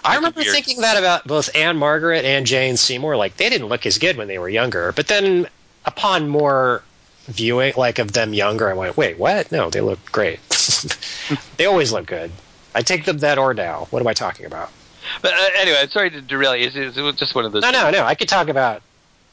I 0.03 0.09
That's 0.09 0.17
remember 0.17 0.39
weird. 0.41 0.53
thinking 0.53 0.81
that 0.81 0.97
about 0.97 1.25
both 1.25 1.55
Ann-Margret 1.55 2.25
and 2.25 2.45
Jane 2.45 2.77
Seymour. 2.77 3.15
Like 3.15 3.37
they 3.37 3.49
didn't 3.49 3.67
look 3.67 3.85
as 3.85 3.97
good 3.97 4.17
when 4.17 4.27
they 4.27 4.37
were 4.37 4.49
younger, 4.49 4.91
but 4.91 5.07
then 5.07 5.47
upon 5.85 6.27
more 6.27 6.83
viewing, 7.27 7.73
like 7.77 7.99
of 7.99 8.11
them 8.11 8.33
younger, 8.33 8.69
I 8.69 8.73
went, 8.73 8.97
"Wait, 8.97 9.17
what? 9.17 9.51
No, 9.51 9.69
they 9.69 9.81
look 9.81 10.11
great. 10.11 10.39
they 11.57 11.65
always 11.65 11.91
look 11.91 12.05
good." 12.05 12.31
I 12.75 12.81
take 12.81 13.05
them 13.05 13.17
then 13.17 13.39
or 13.39 13.55
now. 13.55 13.87
What 13.89 14.01
am 14.01 14.07
I 14.07 14.13
talking 14.13 14.45
about? 14.45 14.71
But 15.21 15.33
uh, 15.33 15.49
anyway, 15.57 15.79
I'm 15.81 15.89
sorry 15.89 16.11
to 16.11 16.21
derail 16.21 16.55
you. 16.55 16.69
It 16.69 16.95
was 16.97 17.15
just 17.15 17.33
one 17.33 17.45
of 17.45 17.51
those. 17.51 17.63
No, 17.63 17.71
no, 17.71 17.89
no. 17.89 18.03
I 18.03 18.13
could 18.13 18.29
talk 18.29 18.49
about. 18.49 18.83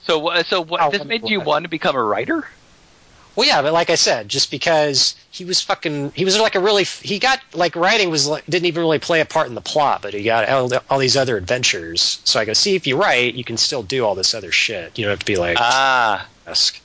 So, 0.04 0.28
uh, 0.28 0.42
so 0.42 0.60
what? 0.62 0.80
Oh, 0.82 0.90
this 0.90 1.04
made 1.04 1.28
you 1.28 1.40
want 1.40 1.64
to 1.64 1.68
become 1.68 1.96
a 1.96 2.02
writer? 2.02 2.46
Well, 3.36 3.48
yeah, 3.48 3.62
but 3.62 3.72
like 3.72 3.90
I 3.90 3.96
said, 3.96 4.28
just 4.28 4.50
because 4.50 5.16
he 5.30 5.44
was 5.44 5.60
fucking, 5.60 6.12
he 6.14 6.24
was 6.24 6.38
like 6.38 6.54
a 6.54 6.60
really, 6.60 6.84
he 6.84 7.18
got 7.18 7.40
like 7.52 7.74
writing 7.74 8.10
was 8.10 8.28
like 8.28 8.46
didn't 8.46 8.66
even 8.66 8.82
really 8.82 9.00
play 9.00 9.20
a 9.20 9.24
part 9.24 9.48
in 9.48 9.56
the 9.56 9.60
plot, 9.60 10.02
but 10.02 10.14
he 10.14 10.22
got 10.22 10.48
all, 10.48 10.70
all 10.88 10.98
these 10.98 11.16
other 11.16 11.36
adventures. 11.36 12.20
So 12.24 12.38
I 12.38 12.44
go, 12.44 12.52
see, 12.52 12.76
if 12.76 12.86
you 12.86 12.96
write, 12.96 13.34
you 13.34 13.42
can 13.42 13.56
still 13.56 13.82
do 13.82 14.04
all 14.04 14.14
this 14.14 14.34
other 14.34 14.52
shit. 14.52 14.96
You 14.96 15.04
don't 15.04 15.10
have 15.10 15.18
to 15.18 15.26
be 15.26 15.36
like 15.36 15.56
Ah, 15.58 16.28
esque. 16.46 16.80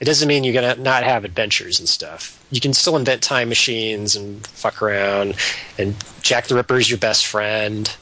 It 0.00 0.04
doesn't 0.04 0.28
mean 0.28 0.44
you're 0.44 0.54
gonna 0.54 0.76
not 0.76 1.02
have 1.02 1.24
adventures 1.24 1.80
and 1.80 1.88
stuff. 1.88 2.42
You 2.50 2.60
can 2.60 2.72
still 2.72 2.96
invent 2.96 3.20
time 3.20 3.50
machines 3.50 4.16
and 4.16 4.46
fuck 4.46 4.80
around. 4.80 5.34
And 5.76 5.94
Jack 6.22 6.46
the 6.46 6.54
Ripper 6.54 6.76
is 6.76 6.88
your 6.88 6.98
best 6.98 7.26
friend, 7.26 7.92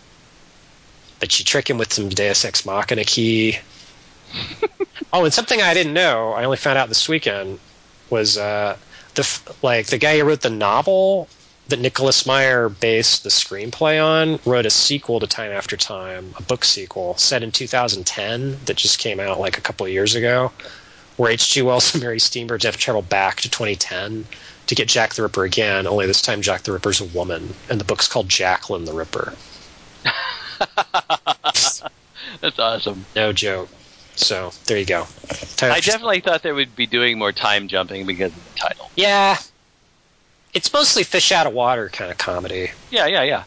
but 1.19 1.37
you 1.39 1.45
trick 1.45 1.69
him 1.69 1.79
with 1.79 1.93
some 1.93 2.11
Deus 2.11 2.45
Ex 2.45 2.65
Machina 2.65 3.03
key. 3.05 3.59
oh, 5.13 5.25
and 5.25 5.33
something 5.33 5.61
I 5.61 5.75
didn't 5.75 5.95
know, 5.95 6.33
I 6.33 6.45
only 6.45 6.57
found 6.57 6.79
out 6.79 6.89
this 6.89 7.09
weekend, 7.09 7.59
was 8.11 8.39
uh, 8.39 8.77
the 9.15 9.21
f- 9.21 9.59
like 9.63 9.87
the 9.87 9.99
guy 9.99 10.19
who 10.19 10.25
wrote 10.25 10.43
the 10.43 10.51
novel 10.51 11.29
that 11.69 11.81
Nicholas 11.81 12.27
Meyer 12.27 12.69
based 12.69 13.25
the 13.25 13.29
screenplay 13.29 14.03
on 14.03 14.39
wrote 14.45 14.67
a 14.67 14.71
sequel 14.71 15.19
to 15.21 15.27
Time 15.27 15.51
After 15.51 15.77
Time, 15.77 16.33
a 16.39 16.43
book 16.43 16.65
sequel 16.65 17.17
set 17.17 17.43
in 17.43 17.51
2010 17.51 18.59
that 18.67 18.77
just 18.77 18.99
came 19.01 19.19
out 19.19 19.41
like 19.41 19.59
a 19.59 19.61
couple 19.61 19.85
of 19.85 19.93
years 19.93 20.15
ago, 20.15 20.53
where 21.17 21.33
H.G. 21.33 21.63
Wells 21.63 21.95
and 21.95 22.03
Mary 22.03 22.19
Steenburgen 22.19 22.65
have 22.65 22.77
to 22.77 22.81
travel 22.81 23.03
back 23.03 23.41
to 23.41 23.51
2010 23.51 24.27
to 24.67 24.75
get 24.75 24.89
Jack 24.89 25.15
the 25.15 25.23
Ripper 25.23 25.45
again. 25.45 25.87
Only 25.87 26.07
this 26.07 26.23
time, 26.23 26.43
Jack 26.43 26.63
the 26.63 26.73
Ripper's 26.73 27.01
a 27.01 27.05
woman, 27.07 27.55
and 27.69 27.81
the 27.81 27.85
book's 27.85 28.07
called 28.07 28.29
Jacqueline 28.29 28.85
the 28.85 28.93
Ripper. 28.93 29.33
that's 32.41 32.59
awesome. 32.59 33.05
No 33.17 33.33
joke. 33.33 33.69
So 34.17 34.51
there 34.67 34.79
you 34.79 34.87
go. 34.87 35.07
Time 35.57 35.73
I 35.73 35.81
definitely 35.81 36.21
thought 36.21 36.43
they 36.43 36.53
would 36.53 36.75
be 36.75 36.87
doing 36.87 37.19
more 37.19 37.33
time 37.33 37.69
jumping 37.69 38.07
because 38.07 38.33
of 38.33 38.45
the 38.45 38.51
title. 38.59 38.91
yeah. 38.97 39.39
It's 40.55 40.73
mostly 40.73 41.03
fish 41.03 41.33
out 41.33 41.47
of 41.47 41.53
water 41.53 41.91
kind 41.91 42.11
of 42.11 42.17
comedy. 42.17 42.71
Yeah, 42.91 43.07
yeah, 43.07 43.23
yeah. 43.23 43.45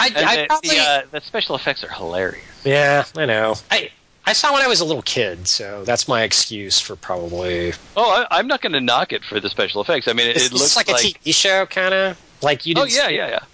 I, 0.00 0.10
I 0.16 0.36
the, 0.36 0.46
probably, 0.48 0.70
the, 0.70 0.82
uh, 0.82 1.02
the 1.12 1.20
special 1.20 1.54
effects 1.54 1.84
are 1.84 1.88
hilarious. 1.88 2.44
yeah, 2.64 3.04
I 3.16 3.24
know. 3.26 3.54
I 3.70 3.90
I 4.26 4.32
saw 4.32 4.52
when 4.52 4.62
I 4.62 4.66
was 4.68 4.80
a 4.80 4.84
little 4.84 5.02
kid, 5.02 5.48
so 5.48 5.84
that's 5.84 6.06
my 6.08 6.22
excuse 6.22 6.80
for 6.80 6.96
probably. 6.96 7.72
Oh, 7.96 8.10
I, 8.30 8.38
I'm 8.38 8.46
not 8.46 8.60
going 8.60 8.72
to 8.72 8.80
knock 8.80 9.12
it 9.12 9.24
for 9.24 9.40
the 9.40 9.48
special 9.48 9.80
effects. 9.80 10.08
I 10.08 10.12
mean, 10.12 10.28
it, 10.28 10.36
It's, 10.36 10.46
it 10.46 10.52
looks 10.52 10.76
like, 10.76 10.88
a 10.88 10.92
TV 10.92 11.34
show, 11.34 11.66
kind 11.66 11.94
of 11.94 12.20
like 12.42 12.66
you. 12.66 12.74
Oh 12.76 12.84
yeah, 12.84 13.08
yeah, 13.08 13.28
yeah. 13.28 13.44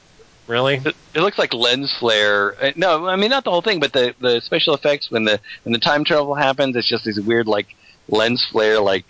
Really? 0.48 0.76
It, 0.76 0.96
it 1.14 1.20
looks 1.20 1.38
like 1.38 1.52
lens 1.52 1.92
flare. 1.92 2.56
Uh, 2.60 2.72
No, 2.74 3.06
I 3.06 3.16
mean 3.16 3.30
not 3.30 3.44
the 3.44 3.50
whole 3.50 3.62
thing, 3.62 3.78
but 3.78 3.92
the 3.92 4.14
the 4.18 4.40
special 4.40 4.74
effects 4.74 5.10
when 5.10 5.24
the 5.24 5.38
when 5.62 5.72
the 5.72 5.78
time 5.78 6.04
travel 6.04 6.34
happens, 6.34 6.74
it's 6.74 6.88
just 6.88 7.04
these 7.04 7.20
weird 7.20 7.46
like 7.46 7.76
lens 8.08 8.44
flare. 8.50 8.80
Like 8.80 9.04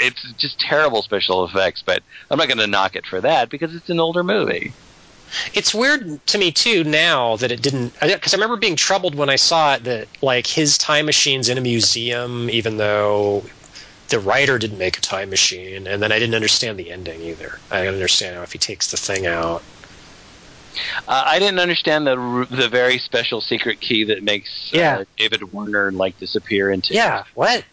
it's 0.00 0.32
just 0.38 0.58
terrible 0.58 1.02
special 1.02 1.44
effects. 1.44 1.82
But 1.82 2.02
I'm 2.30 2.38
not 2.38 2.48
going 2.48 2.58
to 2.58 2.66
knock 2.66 2.96
it 2.96 3.06
for 3.06 3.20
that 3.20 3.50
because 3.50 3.74
it's 3.74 3.90
an 3.90 4.00
older 4.00 4.24
movie. 4.24 4.72
It's 5.52 5.74
weird 5.74 6.24
to 6.28 6.38
me 6.38 6.50
too 6.50 6.82
now 6.84 7.36
that 7.36 7.50
it 7.52 7.60
didn't 7.60 7.92
because 8.00 8.32
I 8.32 8.36
remember 8.36 8.56
being 8.56 8.76
troubled 8.76 9.14
when 9.14 9.28
I 9.28 9.36
saw 9.36 9.74
it 9.74 9.84
that 9.84 10.08
like 10.22 10.46
his 10.46 10.78
time 10.78 11.06
machine's 11.06 11.48
in 11.48 11.58
a 11.58 11.60
museum, 11.60 12.48
even 12.48 12.78
though 12.78 13.44
the 14.08 14.18
writer 14.18 14.58
didn't 14.58 14.78
make 14.78 14.96
a 14.96 15.00
time 15.00 15.30
machine, 15.30 15.86
and 15.86 16.02
then 16.02 16.12
I 16.12 16.18
didn't 16.18 16.34
understand 16.34 16.78
the 16.78 16.90
ending 16.90 17.20
either. 17.22 17.58
I 17.70 17.80
didn't 17.80 17.94
understand 17.94 18.36
how 18.36 18.42
if 18.42 18.52
he 18.52 18.58
takes 18.58 18.90
the 18.90 18.96
thing 18.96 19.26
out. 19.26 19.62
Uh, 21.06 21.22
I 21.26 21.38
didn't 21.38 21.60
understand 21.60 22.06
the 22.06 22.46
the 22.50 22.68
very 22.68 22.98
special 22.98 23.40
secret 23.40 23.80
key 23.80 24.04
that 24.04 24.22
makes 24.22 24.70
Yeah. 24.72 24.98
uh, 24.98 25.04
David 25.16 25.52
Warner 25.52 25.92
like 25.92 26.18
disappear 26.18 26.70
into. 26.70 26.94
Yeah, 26.94 27.24
what? 27.34 27.64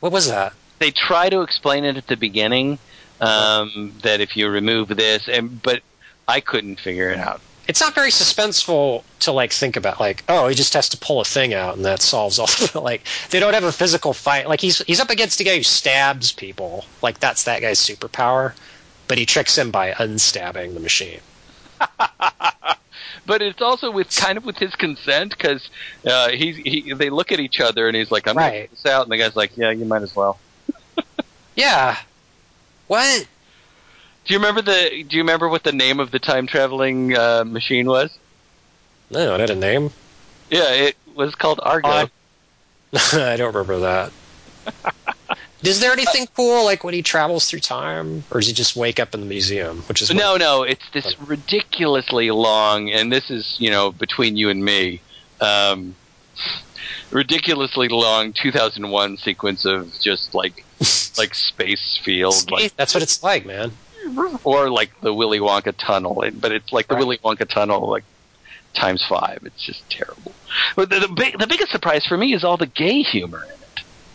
What 0.00 0.12
was 0.12 0.28
that? 0.28 0.52
they 0.80 0.92
try 0.92 1.28
to 1.28 1.40
explain 1.42 1.84
it 1.84 1.96
at 1.96 2.06
the 2.06 2.16
beginning 2.16 2.78
um, 3.20 3.98
that 4.04 4.20
if 4.20 4.36
you 4.36 4.48
remove 4.48 4.88
this, 4.88 5.26
and 5.28 5.60
but 5.60 5.82
I 6.28 6.40
couldn't 6.40 6.78
figure 6.78 7.10
it 7.10 7.18
out. 7.18 7.40
It's 7.66 7.80
not 7.80 7.94
very 7.96 8.10
suspenseful 8.10 9.02
to 9.20 9.32
like 9.32 9.52
think 9.52 9.76
about 9.76 9.98
like 10.00 10.22
oh 10.28 10.46
he 10.48 10.54
just 10.54 10.72
has 10.74 10.88
to 10.90 10.96
pull 10.98 11.20
a 11.20 11.24
thing 11.24 11.52
out 11.52 11.76
and 11.76 11.84
that 11.84 12.00
solves 12.00 12.38
all 12.38 12.44
of 12.46 12.62
it. 12.76 12.78
like 12.80 13.06
they 13.30 13.40
don't 13.40 13.52
have 13.54 13.64
a 13.64 13.72
physical 13.72 14.12
fight 14.14 14.48
like 14.48 14.60
he's 14.60 14.78
he's 14.86 15.00
up 15.00 15.10
against 15.10 15.40
a 15.40 15.44
guy 15.44 15.56
who 15.56 15.62
stabs 15.62 16.32
people 16.32 16.84
like 17.02 17.18
that's 17.18 17.44
that 17.44 17.60
guy's 17.60 17.78
superpower 17.80 18.54
but 19.06 19.18
he 19.18 19.26
tricks 19.26 19.58
him 19.58 19.70
by 19.70 19.90
unstabbing 19.92 20.72
the 20.74 20.80
machine 20.80 21.20
But 23.26 23.42
it's 23.42 23.60
also 23.60 23.90
with 23.90 24.14
kind 24.14 24.38
of 24.38 24.44
with 24.44 24.56
his 24.56 24.74
consent 24.74 25.30
because 25.36 25.68
uh, 26.06 26.30
he's 26.30 26.56
he 26.56 26.92
they 26.96 27.10
look 27.10 27.30
at 27.30 27.40
each 27.40 27.60
other 27.60 27.86
and 27.86 27.94
he's 27.96 28.10
like, 28.10 28.26
"I'm 28.26 28.36
gonna 28.38 28.50
Right. 28.50 28.52
get 28.52 28.70
this 28.70 28.86
out," 28.86 29.02
and 29.02 29.12
the 29.12 29.18
guy's 29.18 29.36
like, 29.36 29.56
"Yeah, 29.56 29.70
you 29.70 29.84
might 29.84 30.02
as 30.02 30.14
well." 30.16 30.38
yeah 31.56 31.96
what 32.86 33.26
Do 34.24 34.32
you 34.34 34.38
remember 34.38 34.62
the 34.62 35.04
Do 35.08 35.16
you 35.16 35.22
remember 35.22 35.48
what 35.48 35.62
the 35.62 35.72
name 35.72 36.00
of 36.00 36.10
the 36.10 36.18
time 36.18 36.46
traveling 36.46 37.16
uh, 37.16 37.44
machine 37.44 37.86
was? 37.86 38.10
no 39.10 39.34
it 39.34 39.40
had 39.40 39.50
a 39.50 39.56
name 39.56 39.90
Yeah, 40.50 40.70
it 40.70 40.96
was 41.14 41.34
called 41.34 41.60
Argo. 41.62 41.90
Odd. 41.90 42.10
I 43.12 43.36
don't 43.36 43.54
remember 43.54 43.80
that 43.80 44.12
is 45.62 45.80
there 45.80 45.92
anything 45.92 46.26
cool 46.36 46.64
like 46.64 46.84
when 46.84 46.94
he 46.94 47.02
travels 47.02 47.48
through 47.48 47.60
time 47.60 48.24
or 48.30 48.40
does 48.40 48.48
he 48.48 48.54
just 48.54 48.76
wake 48.76 49.00
up 49.00 49.14
in 49.14 49.20
the 49.20 49.26
museum 49.26 49.82
which 49.88 50.02
is 50.02 50.12
No, 50.12 50.36
no, 50.36 50.62
it's 50.62 50.84
this 50.92 51.16
ridiculously 51.18 52.30
long, 52.30 52.90
and 52.90 53.12
this 53.12 53.30
is 53.30 53.56
you 53.58 53.70
know 53.70 53.90
between 53.90 54.36
you 54.36 54.50
and 54.50 54.64
me, 54.64 55.02
um, 55.40 55.94
ridiculously 57.10 57.88
long 57.88 58.32
2001 58.32 59.16
sequence 59.18 59.64
of 59.64 59.92
just 60.02 60.34
like 60.34 60.64
like 61.18 61.34
space 61.34 62.00
field, 62.04 62.50
like 62.50 62.74
that's 62.76 62.94
what 62.94 63.02
it's 63.02 63.22
like 63.22 63.46
man 63.46 63.72
or 64.44 64.70
like 64.70 64.90
the 65.02 65.12
Willy 65.12 65.38
Wonka 65.38 65.74
tunnel, 65.76 66.24
but 66.34 66.52
it's 66.52 66.72
like 66.72 66.88
the 66.88 66.94
Right. 66.94 67.00
Willy 67.00 67.18
Wonka 67.18 67.48
tunnel 67.48 67.88
like 67.88 68.04
times 68.74 69.04
five. 69.08 69.40
It's 69.42 69.64
just 69.64 69.88
terrible. 69.90 70.34
But 70.76 70.90
the 70.90 71.00
the, 71.00 71.08
big, 71.08 71.38
the 71.38 71.46
biggest 71.46 71.72
surprise 71.72 72.06
for 72.06 72.16
me 72.16 72.34
is 72.34 72.44
all 72.44 72.56
the 72.56 72.66
gay 72.66 73.02
humor. 73.02 73.44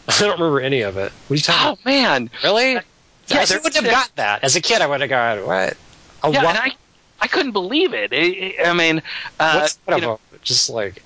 I 0.10 0.20
don't 0.20 0.40
remember 0.40 0.62
any 0.62 0.82
of 0.82 0.98
it 0.98 1.12
what 1.28 1.34
are 1.34 1.38
you 1.38 1.42
talking 1.42 1.78
Oh 1.86 1.90
man, 1.90 2.30
Really? 2.44 2.74
Yeah, 2.74 2.82
Yeah, 3.28 3.38
I 3.38 3.56
wouldn't 3.56 3.76
have 3.76 3.86
got 3.86 4.12
that. 4.18 4.44
As 4.44 4.56
a 4.56 4.62
kid, 4.62 4.82
I 4.82 4.88
would 4.88 5.02
have 5.02 5.10
gone, 5.10 5.46
what? 5.46 5.78
A 6.24 6.32
yeah, 6.32 6.44
what? 6.44 6.56
and 6.56 6.72
I 6.72 6.76
I 7.22 7.28
couldn't 7.28 7.54
believe 7.54 7.94
it. 7.94 8.12
I, 8.14 8.64
I- 8.64 8.70
I 8.70 8.74
mean, 8.74 9.02
uh, 9.40 9.60
What's 9.62 9.76
that 9.88 10.02
know. 10.02 10.20
Just 10.44 10.70
like, 10.70 11.02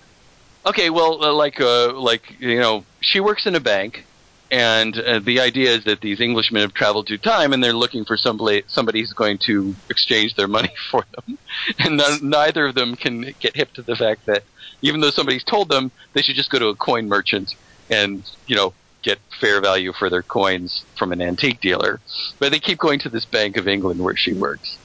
Okay, 0.65 0.90
well, 0.90 1.24
uh, 1.24 1.32
like, 1.34 1.61
uh, 1.61 1.94
like 1.94 2.24
you 2.40 2.60
know, 2.60 2.86
she 3.02 3.19
works 3.19 3.45
in 3.45 3.56
a 3.56 3.60
bank, 3.60 4.03
and 4.52 4.98
uh, 4.99 5.19
the 5.19 5.40
idea 5.40 5.72
is 5.72 5.84
that 5.86 6.02
these 6.02 6.19
Englishmen 6.19 6.61
have 6.61 6.74
traveled 6.74 7.07
through 7.07 7.19
time, 7.19 7.53
and 7.53 7.64
they're 7.64 7.74
looking 7.74 8.03
for 8.06 8.18
somebody 8.18 8.64
somebody 8.68 8.99
who's 8.99 9.14
going 9.14 9.38
to 9.45 9.76
exchange 9.90 10.34
their 10.36 10.48
money 10.48 10.72
for 10.91 11.06
them, 11.15 11.38
and 11.80 11.98
none, 11.98 12.19
neither 12.22 12.65
of 12.68 12.76
them 12.76 12.95
can 12.95 13.34
get 13.40 13.56
hip 13.56 13.72
to 13.76 13.84
the 13.84 13.95
fact 13.95 14.22
that 14.28 14.44
even 14.82 14.99
though 14.99 15.11
somebody's 15.11 15.44
told 15.44 15.69
them 15.69 15.91
they 16.14 16.22
should 16.22 16.36
just 16.36 16.49
go 16.49 16.60
to 16.60 16.68
a 16.68 16.76
coin 16.76 17.07
merchant 17.07 17.49
and 17.90 18.26
you 18.48 18.56
know 18.56 18.76
get 19.08 19.20
fair 19.40 19.62
value 19.62 19.94
for 19.98 20.10
their 20.10 20.24
coins 20.24 20.86
from 20.98 21.12
an 21.12 21.22
antique 21.22 21.60
dealer, 21.62 22.02
but 22.40 22.52
they 22.52 22.60
keep 22.60 22.78
going 22.78 23.00
to 23.00 23.10
this 23.10 23.26
Bank 23.26 23.58
of 23.58 23.68
England 23.68 24.02
where 24.02 24.16
she 24.16 24.34
works, 24.34 24.78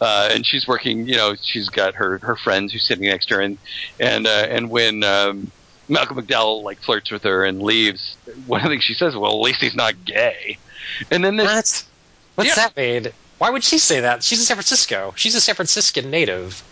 uh, 0.00 0.28
and 0.32 0.44
she's 0.44 0.66
working. 0.66 1.06
You 1.06 1.16
know, 1.16 1.34
she's 1.40 1.68
got 1.68 1.94
her 1.94 2.18
her 2.22 2.36
friends 2.36 2.72
who's 2.72 2.86
sitting 2.86 3.04
next 3.04 3.26
to 3.26 3.36
her, 3.36 3.40
and 3.40 3.58
and 4.00 4.26
uh, 4.26 4.46
and 4.50 4.68
when 4.70 5.04
um, 5.04 5.52
Malcolm 5.88 6.18
McDowell 6.18 6.64
like 6.64 6.78
flirts 6.84 7.10
with 7.10 7.22
her 7.22 7.44
and 7.44 7.62
leaves, 7.62 8.18
one 8.46 8.60
of 8.60 8.64
the 8.64 8.70
things 8.70 8.84
she 8.84 8.94
says, 8.94 9.14
"Well, 9.16 9.32
at 9.32 9.40
least 9.40 9.60
he's 9.60 9.76
not 9.76 9.94
gay." 10.04 10.58
And 11.10 11.24
then 11.24 11.36
what? 11.36 11.84
What's 12.34 12.50
Yeah. 12.50 12.54
that 12.56 12.76
mean? 12.76 13.06
Why 13.38 13.50
would 13.50 13.64
she 13.64 13.78
say 13.78 14.00
that? 14.00 14.22
She's 14.24 14.40
in 14.40 14.44
San 14.46 14.56
Francisco. 14.56 15.12
She's 15.16 15.34
a 15.36 15.40
San 15.40 15.54
Franciscan 15.54 16.10
native. 16.10 16.62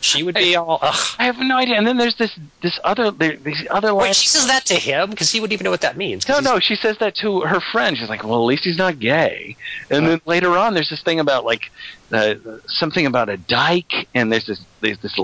She 0.00 0.22
would 0.22 0.34
be 0.34 0.56
all, 0.56 0.78
ugh. 0.80 1.16
I 1.18 1.24
have 1.24 1.38
no 1.38 1.56
idea. 1.56 1.76
And 1.76 1.86
then 1.86 1.98
there's 1.98 2.16
this 2.16 2.38
this 2.62 2.78
other 2.84 3.10
there, 3.10 3.36
these 3.36 3.66
other 3.70 3.94
Wait, 3.94 4.16
she 4.16 4.28
says 4.28 4.46
that 4.46 4.64
to 4.66 4.74
him? 4.74 5.10
Because 5.10 5.30
he 5.30 5.40
wouldn't 5.40 5.52
even 5.52 5.64
know 5.64 5.70
what 5.70 5.82
that 5.82 5.96
means. 5.96 6.26
No, 6.28 6.40
no, 6.40 6.58
she 6.58 6.74
says 6.74 6.96
that 6.98 7.14
to 7.16 7.40
her 7.40 7.60
friend. 7.60 7.96
She's 7.98 8.08
like, 8.08 8.24
"Well, 8.24 8.40
at 8.40 8.46
least 8.46 8.64
he's 8.64 8.78
not 8.78 8.98
gay." 8.98 9.56
And 9.90 10.06
then 10.06 10.20
later 10.24 10.56
on, 10.56 10.74
there's 10.74 10.88
this 10.88 11.02
thing 11.02 11.20
about 11.20 11.44
like 11.44 11.70
uh, 12.12 12.34
something 12.66 13.06
about 13.06 13.28
a 13.28 13.36
dyke, 13.36 14.08
and 14.14 14.32
there's 14.32 14.46
this 14.46 14.60
there's 14.80 14.98
this 14.98 15.16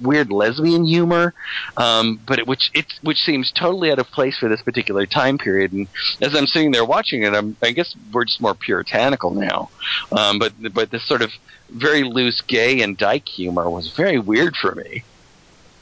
weird 0.00 0.32
lesbian 0.32 0.84
humor, 0.84 1.34
um, 1.76 2.20
but 2.26 2.38
it, 2.38 2.46
which 2.46 2.70
it's 2.74 2.98
which 3.02 3.18
seems 3.18 3.52
totally 3.52 3.90
out 3.92 3.98
of 3.98 4.10
place 4.10 4.38
for 4.38 4.48
this 4.48 4.62
particular 4.62 5.06
time 5.06 5.38
period. 5.38 5.72
And 5.72 5.86
as 6.20 6.34
I'm 6.34 6.46
sitting 6.46 6.72
there 6.72 6.84
watching 6.84 7.22
it, 7.22 7.34
I'm 7.34 7.56
I 7.62 7.72
guess 7.72 7.94
we're 8.12 8.24
just 8.24 8.40
more 8.40 8.54
puritanical 8.54 9.30
now, 9.30 9.70
um, 10.10 10.38
but 10.38 10.52
but 10.72 10.90
this 10.90 11.04
sort 11.04 11.22
of 11.22 11.30
very 11.70 12.02
loose 12.02 12.40
gay 12.42 12.82
and 12.82 12.96
dyke 12.96 13.28
humor 13.28 13.68
was 13.70 13.88
very 13.88 14.18
weird 14.18 14.56
for 14.56 14.74
me. 14.74 15.04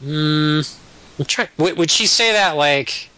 Mm, 0.03 0.79
would 1.77 1.91
she 1.91 2.07
say 2.07 2.33
that 2.33 2.57
like? 2.57 3.10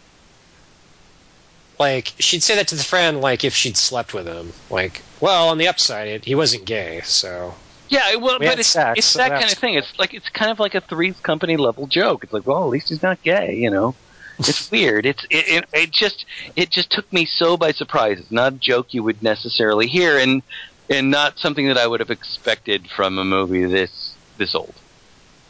Like 1.83 2.13
she'd 2.17 2.43
say 2.43 2.55
that 2.55 2.69
to 2.69 2.75
the 2.75 2.83
friend, 2.83 3.19
like 3.19 3.43
if 3.43 3.53
she'd 3.53 3.75
slept 3.75 4.13
with 4.13 4.25
him. 4.25 4.53
Like, 4.69 5.01
well, 5.19 5.49
on 5.49 5.57
the 5.57 5.67
upside, 5.67 6.07
it, 6.07 6.23
he 6.23 6.33
wasn't 6.33 6.63
gay, 6.63 7.01
so 7.03 7.55
Yeah, 7.89 8.15
well, 8.15 8.39
We 8.39 8.45
but 8.47 8.57
it's, 8.57 8.69
sex, 8.69 8.99
it's 8.99 9.07
so 9.07 9.19
that 9.19 9.31
kind 9.31 9.51
of 9.51 9.57
thing. 9.57 9.73
It's 9.75 9.99
like 9.99 10.13
it's 10.13 10.29
kind 10.29 10.49
of 10.49 10.59
like 10.61 10.75
a 10.75 10.81
Three's 10.81 11.19
Company 11.19 11.57
level 11.57 11.87
joke. 11.87 12.23
It's 12.23 12.31
like, 12.31 12.47
well, 12.47 12.63
at 12.63 12.69
least 12.69 12.87
he's 12.87 13.03
not 13.03 13.21
gay, 13.21 13.55
you 13.55 13.69
know. 13.69 13.95
It's 14.39 14.71
weird. 14.75 15.05
It's 15.05 15.25
it, 15.29 15.45
it, 15.47 15.65
it 15.73 15.91
just 15.91 16.25
it 16.55 16.69
just 16.69 16.89
took 16.89 17.11
me 17.11 17.25
so 17.25 17.57
by 17.57 17.73
surprise. 17.73 18.17
It's 18.19 18.31
not 18.31 18.53
a 18.53 18.55
joke 18.55 18.93
you 18.93 19.03
would 19.03 19.21
necessarily 19.21 19.87
hear, 19.87 20.17
and 20.17 20.41
and 20.89 21.11
not 21.11 21.37
something 21.37 21.67
that 21.67 21.77
I 21.77 21.85
would 21.85 21.99
have 21.99 22.11
expected 22.11 22.89
from 22.89 23.17
a 23.17 23.25
movie 23.25 23.65
this 23.65 24.13
this 24.37 24.55
old. 24.55 24.75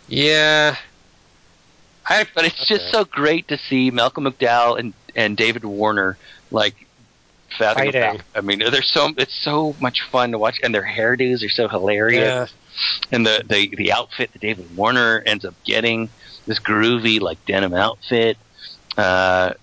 yeah. 0.07 0.77
I 2.05 2.25
But 2.34 2.45
it's 2.45 2.67
just 2.67 2.91
so 2.91 3.05
great 3.05 3.47
to 3.47 3.57
see 3.57 3.91
Malcolm 3.91 4.25
McDowell 4.25 4.80
and 4.80 4.93
and 5.15 5.38
David 5.38 5.63
Warner 5.63 6.17
like 6.51 6.75
fathom 7.57 7.91
Fighting. 7.91 8.21
I 8.35 8.41
mean, 8.41 8.59
they're 8.59 8.81
so 8.81 9.11
it's 9.17 9.34
so 9.34 9.75
much 9.80 10.01
fun 10.01 10.31
to 10.31 10.38
watch, 10.38 10.59
and 10.63 10.73
their 10.73 10.84
hairdos 10.84 11.45
are 11.45 11.49
so 11.49 11.67
hilarious. 11.67 12.51
yeah. 12.51 13.15
and 13.15 13.25
the, 13.25 13.43
the 13.47 13.75
the 13.75 13.91
outfit 13.91 14.31
that 14.34 14.41
David 14.41 14.75
Warner 14.75 15.23
ends 15.25 15.45
up 15.45 15.55
getting 15.63 16.09
this 16.45 16.59
groovy 16.59 17.21
like 17.21 17.43
denim 17.45 17.73
outfit. 17.73 18.38
Uh, 18.97 19.53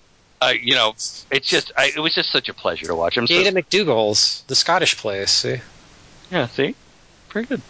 uh, 0.41 0.53
you 0.61 0.75
know, 0.75 0.91
it's 1.31 1.49
just 1.49 1.73
I, 1.77 1.93
it 1.95 2.01
was 2.01 2.15
just 2.15 2.31
such 2.31 2.49
a 2.49 2.55
pleasure 2.55 2.87
to 2.87 2.95
watch. 2.95 3.17
I'm 3.17 3.27
so, 3.27 3.35
Ada 3.35 3.53
McDougal's 3.53 4.43
the 4.47 4.55
Scottish 4.55 4.97
place. 4.97 5.31
See, 5.31 5.61
yeah, 6.31 6.47
see, 6.47 6.75
pretty 7.29 7.49
good. 7.49 7.63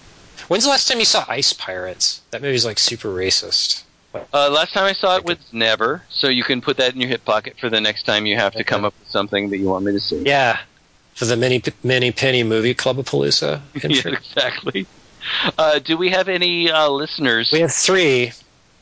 when's 0.49 0.65
the 0.65 0.71
last 0.71 0.89
time 0.89 0.99
you 0.99 1.05
saw 1.05 1.25
Ice 1.29 1.53
Pirates? 1.53 2.23
That 2.31 2.43
movie's 2.43 2.65
like 2.65 2.79
super 2.79 3.09
racist. 3.09 3.83
Uh, 4.33 4.51
last 4.51 4.73
time 4.73 4.85
I 4.85 4.93
saw 4.93 5.17
it 5.17 5.25
was 5.25 5.39
never, 5.53 6.03
so 6.11 6.29
you 6.29 6.43
can 6.43 6.61
put 6.61 6.77
that 6.79 6.95
in 6.95 7.01
your 7.01 7.09
hip 7.09 7.25
pocket 7.25 7.57
for 7.61 7.69
the 7.69 7.81
next 7.81 8.05
time 8.05 8.27
you 8.27 8.37
have 8.37 8.53
to 8.55 8.65
come 8.65 8.85
up 8.85 8.95
with 8.99 9.09
something 9.09 9.51
that 9.51 9.59
you 9.59 9.67
want 9.67 9.85
me 9.85 9.93
to 9.93 10.01
see. 10.01 10.23
Yeah, 10.23 10.59
for 11.15 11.25
the 11.27 11.37
mini 11.37 11.63
mini 11.83 12.11
penny 12.11 12.43
movie 12.43 12.75
Club 12.75 12.99
of 12.99 13.07
Palooza. 13.07 13.61
Yeah, 13.75 14.13
exactly. 14.13 14.87
Uh, 15.59 15.79
do 15.79 15.97
we 15.97 16.11
have 16.11 16.29
any 16.29 16.71
uh, 16.71 16.89
listeners? 16.89 17.51
We 17.53 17.61
have 17.61 17.73
three 17.73 18.33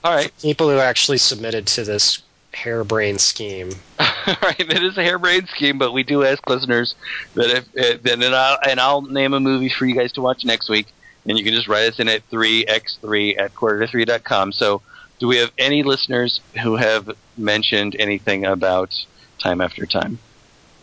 All 0.04 0.14
right, 0.14 0.32
people 0.40 0.68
who 0.70 0.78
actually 0.78 1.18
submitted 1.18 1.66
to 1.68 1.84
this 1.84 2.22
harebrained 2.54 3.20
scheme. 3.20 3.70
All 3.98 4.36
right, 4.42 4.60
it 4.60 4.82
is 4.82 4.96
a 4.96 5.02
harebrained 5.02 5.48
scheme, 5.48 5.78
but 5.78 5.92
we 5.92 6.02
do 6.02 6.24
ask 6.24 6.48
listeners 6.48 6.94
that 7.34 7.50
if 7.50 7.64
uh, 7.78 7.98
then 8.02 8.22
and 8.22 8.34
I'll, 8.34 8.58
and 8.68 8.80
I'll 8.80 9.02
name 9.02 9.34
a 9.34 9.40
movie 9.40 9.68
for 9.68 9.86
you 9.86 9.94
guys 9.94 10.12
to 10.12 10.20
watch 10.20 10.44
next 10.44 10.68
week, 10.68 10.86
and 11.26 11.38
you 11.38 11.44
can 11.44 11.54
just 11.54 11.68
write 11.68 11.88
us 11.88 11.98
in 11.98 12.08
at 12.08 12.22
three 12.24 12.64
x 12.66 12.98
three 13.00 13.36
at 13.36 13.54
quarter 13.54 13.80
to 13.80 13.86
three 13.86 14.04
dot 14.04 14.24
com. 14.24 14.52
So, 14.52 14.82
do 15.18 15.28
we 15.28 15.36
have 15.38 15.52
any 15.58 15.82
listeners 15.82 16.40
who 16.62 16.76
have 16.76 17.10
mentioned 17.36 17.96
anything 17.98 18.44
about 18.44 18.94
time 19.38 19.60
after 19.60 19.86
time? 19.86 20.18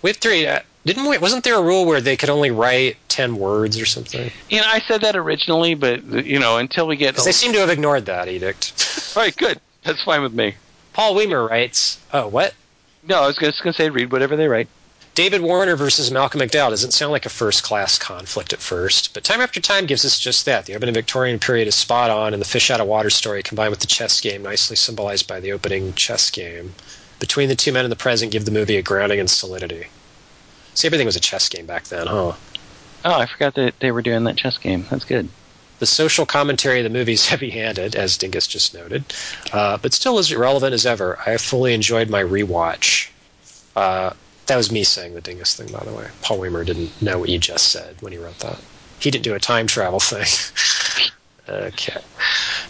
We 0.02 0.10
have 0.12 0.18
three. 0.18 0.48
Uh, 0.48 0.60
didn't 0.86 1.10
we? 1.10 1.18
Wasn't 1.18 1.44
there 1.44 1.58
a 1.58 1.64
rule 1.64 1.86
where 1.86 2.02
they 2.02 2.16
could 2.16 2.30
only 2.30 2.52
write 2.52 2.98
ten 3.08 3.38
words 3.38 3.80
or 3.80 3.86
something? 3.86 4.32
You 4.50 4.60
know, 4.60 4.68
I 4.68 4.80
said 4.80 5.02
that 5.02 5.16
originally, 5.16 5.74
but 5.74 6.04
you 6.04 6.40
know, 6.40 6.58
until 6.58 6.86
we 6.88 6.96
get 6.96 7.16
they 7.16 7.32
seem 7.32 7.54
to 7.54 7.60
have 7.60 7.70
ignored 7.70 8.06
that 8.06 8.28
edict. 8.28 9.14
all 9.16 9.24
right, 9.24 9.36
good. 9.36 9.60
That's 9.84 10.04
fine 10.04 10.22
with 10.22 10.34
me. 10.34 10.56
Paul 10.94 11.16
Weimer 11.16 11.48
writes, 11.48 12.00
"Oh, 12.14 12.28
what? 12.28 12.54
No, 13.08 13.22
I 13.22 13.28
was 13.28 13.38
just 13.38 13.62
going 13.64 13.74
to 13.74 13.78
say 13.78 13.90
read 13.90 14.12
whatever 14.12 14.36
they 14.36 14.48
write. 14.48 14.68
David 15.16 15.40
Warner 15.40 15.78
versus 15.78 16.12
Malcolm 16.12 16.42
McDowell 16.42 16.72
doesn't 16.72 16.92
sound 16.92 17.14
like 17.14 17.26
a 17.26 17.30
first 17.30 17.64
class 17.64 17.98
conflict 17.98 18.52
at 18.52 18.60
first, 18.60 19.14
but 19.14 19.24
time 19.24 19.40
after 19.40 19.62
time 19.62 19.86
gives 19.86 20.04
us 20.04 20.20
just 20.20 20.46
that. 20.46 20.66
The 20.66 20.76
urban 20.76 20.90
and 20.90 20.96
Victorian 20.96 21.40
period 21.40 21.70
is 21.70 21.76
spot 21.76 22.12
on, 22.12 22.34
and 22.34 22.42
the 22.42 22.48
fish 22.48 22.70
out 22.70 22.82
of 22.82 22.88
water 22.88 23.10
story 23.10 23.42
combined 23.42 23.70
with 23.70 23.80
the 23.80 23.88
chess 23.88 24.20
game, 24.20 24.44
nicely 24.44 24.76
symbolized 24.76 25.26
by 25.26 25.40
the 25.40 25.54
opening 25.54 25.94
chess 25.94 26.30
game. 26.30 26.76
Between 27.20 27.48
the 27.48 27.56
two 27.56 27.72
men 27.72 27.86
in 27.86 27.90
the 27.90 27.96
present, 27.96 28.34
give 28.34 28.44
the 28.44 28.52
movie 28.52 28.76
a 28.76 28.82
grounding 28.82 29.22
and 29.22 29.30
solidity. 29.30 29.88
See, 30.74 30.86
everything 30.86 31.06
was 31.06 31.16
a 31.16 31.22
chess 31.22 31.48
game 31.48 31.66
back 31.66 31.86
then, 31.86 32.08
huh? 32.08 32.34
Oh, 33.06 33.20
I 33.20 33.26
forgot 33.26 33.54
that 33.54 33.80
they 33.80 33.92
were 33.92 34.02
doing 34.02 34.26
that 34.26 34.36
chess 34.36 34.58
game. 34.58 34.86
That's 34.92 35.06
good. 35.06 35.30
The 35.80 35.86
social 35.86 36.26
commentary 36.26 36.80
of 36.80 36.84
the 36.84 36.90
movie 36.90 37.14
is 37.14 37.26
heavy 37.30 37.52
handed, 37.52 37.96
as 37.96 38.18
Dingus 38.18 38.48
just 38.48 38.74
noted, 38.74 39.06
uh, 39.54 39.78
but 39.78 39.94
still 39.94 40.20
as 40.20 40.36
relevant 40.36 40.74
as 40.74 40.86
ever. 40.86 41.18
I 41.26 41.38
fully 41.38 41.74
enjoyed 41.74 42.10
my 42.10 42.22
rewatch. 42.22 43.08
Uh, 43.78 44.12
that 44.48 44.58
was 44.58 44.72
me 44.72 44.84
saying 44.84 45.14
the 45.14 45.22
Dingus 45.22 45.56
thing, 45.56 45.68
by 45.72 45.84
the 45.84 45.94
way. 45.94 46.08
Paul 46.22 46.40
Weimer 46.40 46.64
didn't 46.64 47.02
know 47.02 47.20
what 47.20 47.30
you 47.30 47.40
just 47.40 47.70
said 47.72 47.96
when 48.02 48.12
he 48.12 48.18
wrote 48.18 48.40
that. 48.40 48.60
He 49.00 49.12
didn't 49.12 49.24
do 49.24 49.36
a 49.36 49.40
time 49.40 49.68
travel 49.68 50.00
thing. 50.00 50.26
okay. 51.50 52.02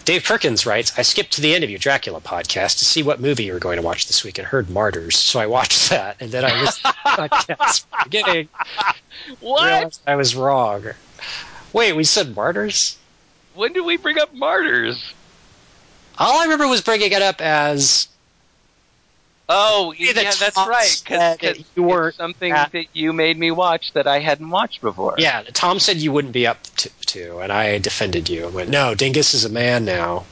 Dave 0.04 0.24
Perkins 0.24 0.66
writes 0.66 0.96
I 0.98 1.02
skipped 1.02 1.32
to 1.32 1.40
the 1.40 1.54
end 1.54 1.64
of 1.64 1.70
your 1.70 1.78
Dracula 1.78 2.20
podcast 2.20 2.78
to 2.78 2.84
see 2.84 3.02
what 3.02 3.20
movie 3.20 3.44
you 3.44 3.52
were 3.52 3.58
going 3.58 3.76
to 3.76 3.82
watch 3.82 4.06
this 4.06 4.24
week 4.24 4.38
and 4.38 4.46
heard 4.46 4.70
Martyrs, 4.70 5.16
so 5.16 5.40
I 5.40 5.46
watched 5.46 5.90
that, 5.90 6.16
and 6.20 6.30
then 6.30 6.44
I 6.44 6.60
listened 6.60 6.94
to 6.94 7.12
the 7.16 7.28
podcast 7.28 7.84
beginning 8.04 8.48
What? 9.40 9.98
I 10.06 10.16
was 10.16 10.36
wrong. 10.36 10.84
Wait, 11.72 11.92
we 11.94 12.04
said 12.04 12.36
Martyrs? 12.36 12.96
When 13.54 13.72
did 13.72 13.84
we 13.84 13.96
bring 13.96 14.18
up 14.18 14.34
martyrs? 14.34 15.12
All 16.18 16.38
I 16.38 16.44
remember 16.44 16.68
was 16.68 16.82
bringing 16.82 17.12
it 17.12 17.22
up 17.22 17.40
as 17.40 18.08
Oh, 19.48 19.94
yeah, 19.96 20.12
that's 20.12 20.56
right. 20.56 21.02
that 21.08 21.58
you 21.76 21.82
weren't 21.84 22.16
something 22.16 22.50
at- 22.52 22.72
that 22.72 22.86
you 22.92 23.12
made 23.12 23.38
me 23.38 23.50
watch 23.52 23.92
that 23.92 24.06
I 24.08 24.18
hadn't 24.18 24.50
watched 24.50 24.80
before. 24.80 25.14
yeah. 25.18 25.42
Tom 25.52 25.78
said 25.78 25.98
you 25.98 26.10
wouldn't 26.10 26.32
be 26.32 26.46
up 26.48 26.62
to, 26.78 26.90
to 27.06 27.38
and 27.38 27.52
I 27.52 27.78
defended 27.78 28.28
you. 28.28 28.46
I 28.46 28.48
went, 28.48 28.70
no, 28.70 28.94
Dingus 28.96 29.34
is 29.34 29.44
a 29.44 29.48
man 29.48 29.84
now. 29.84 30.24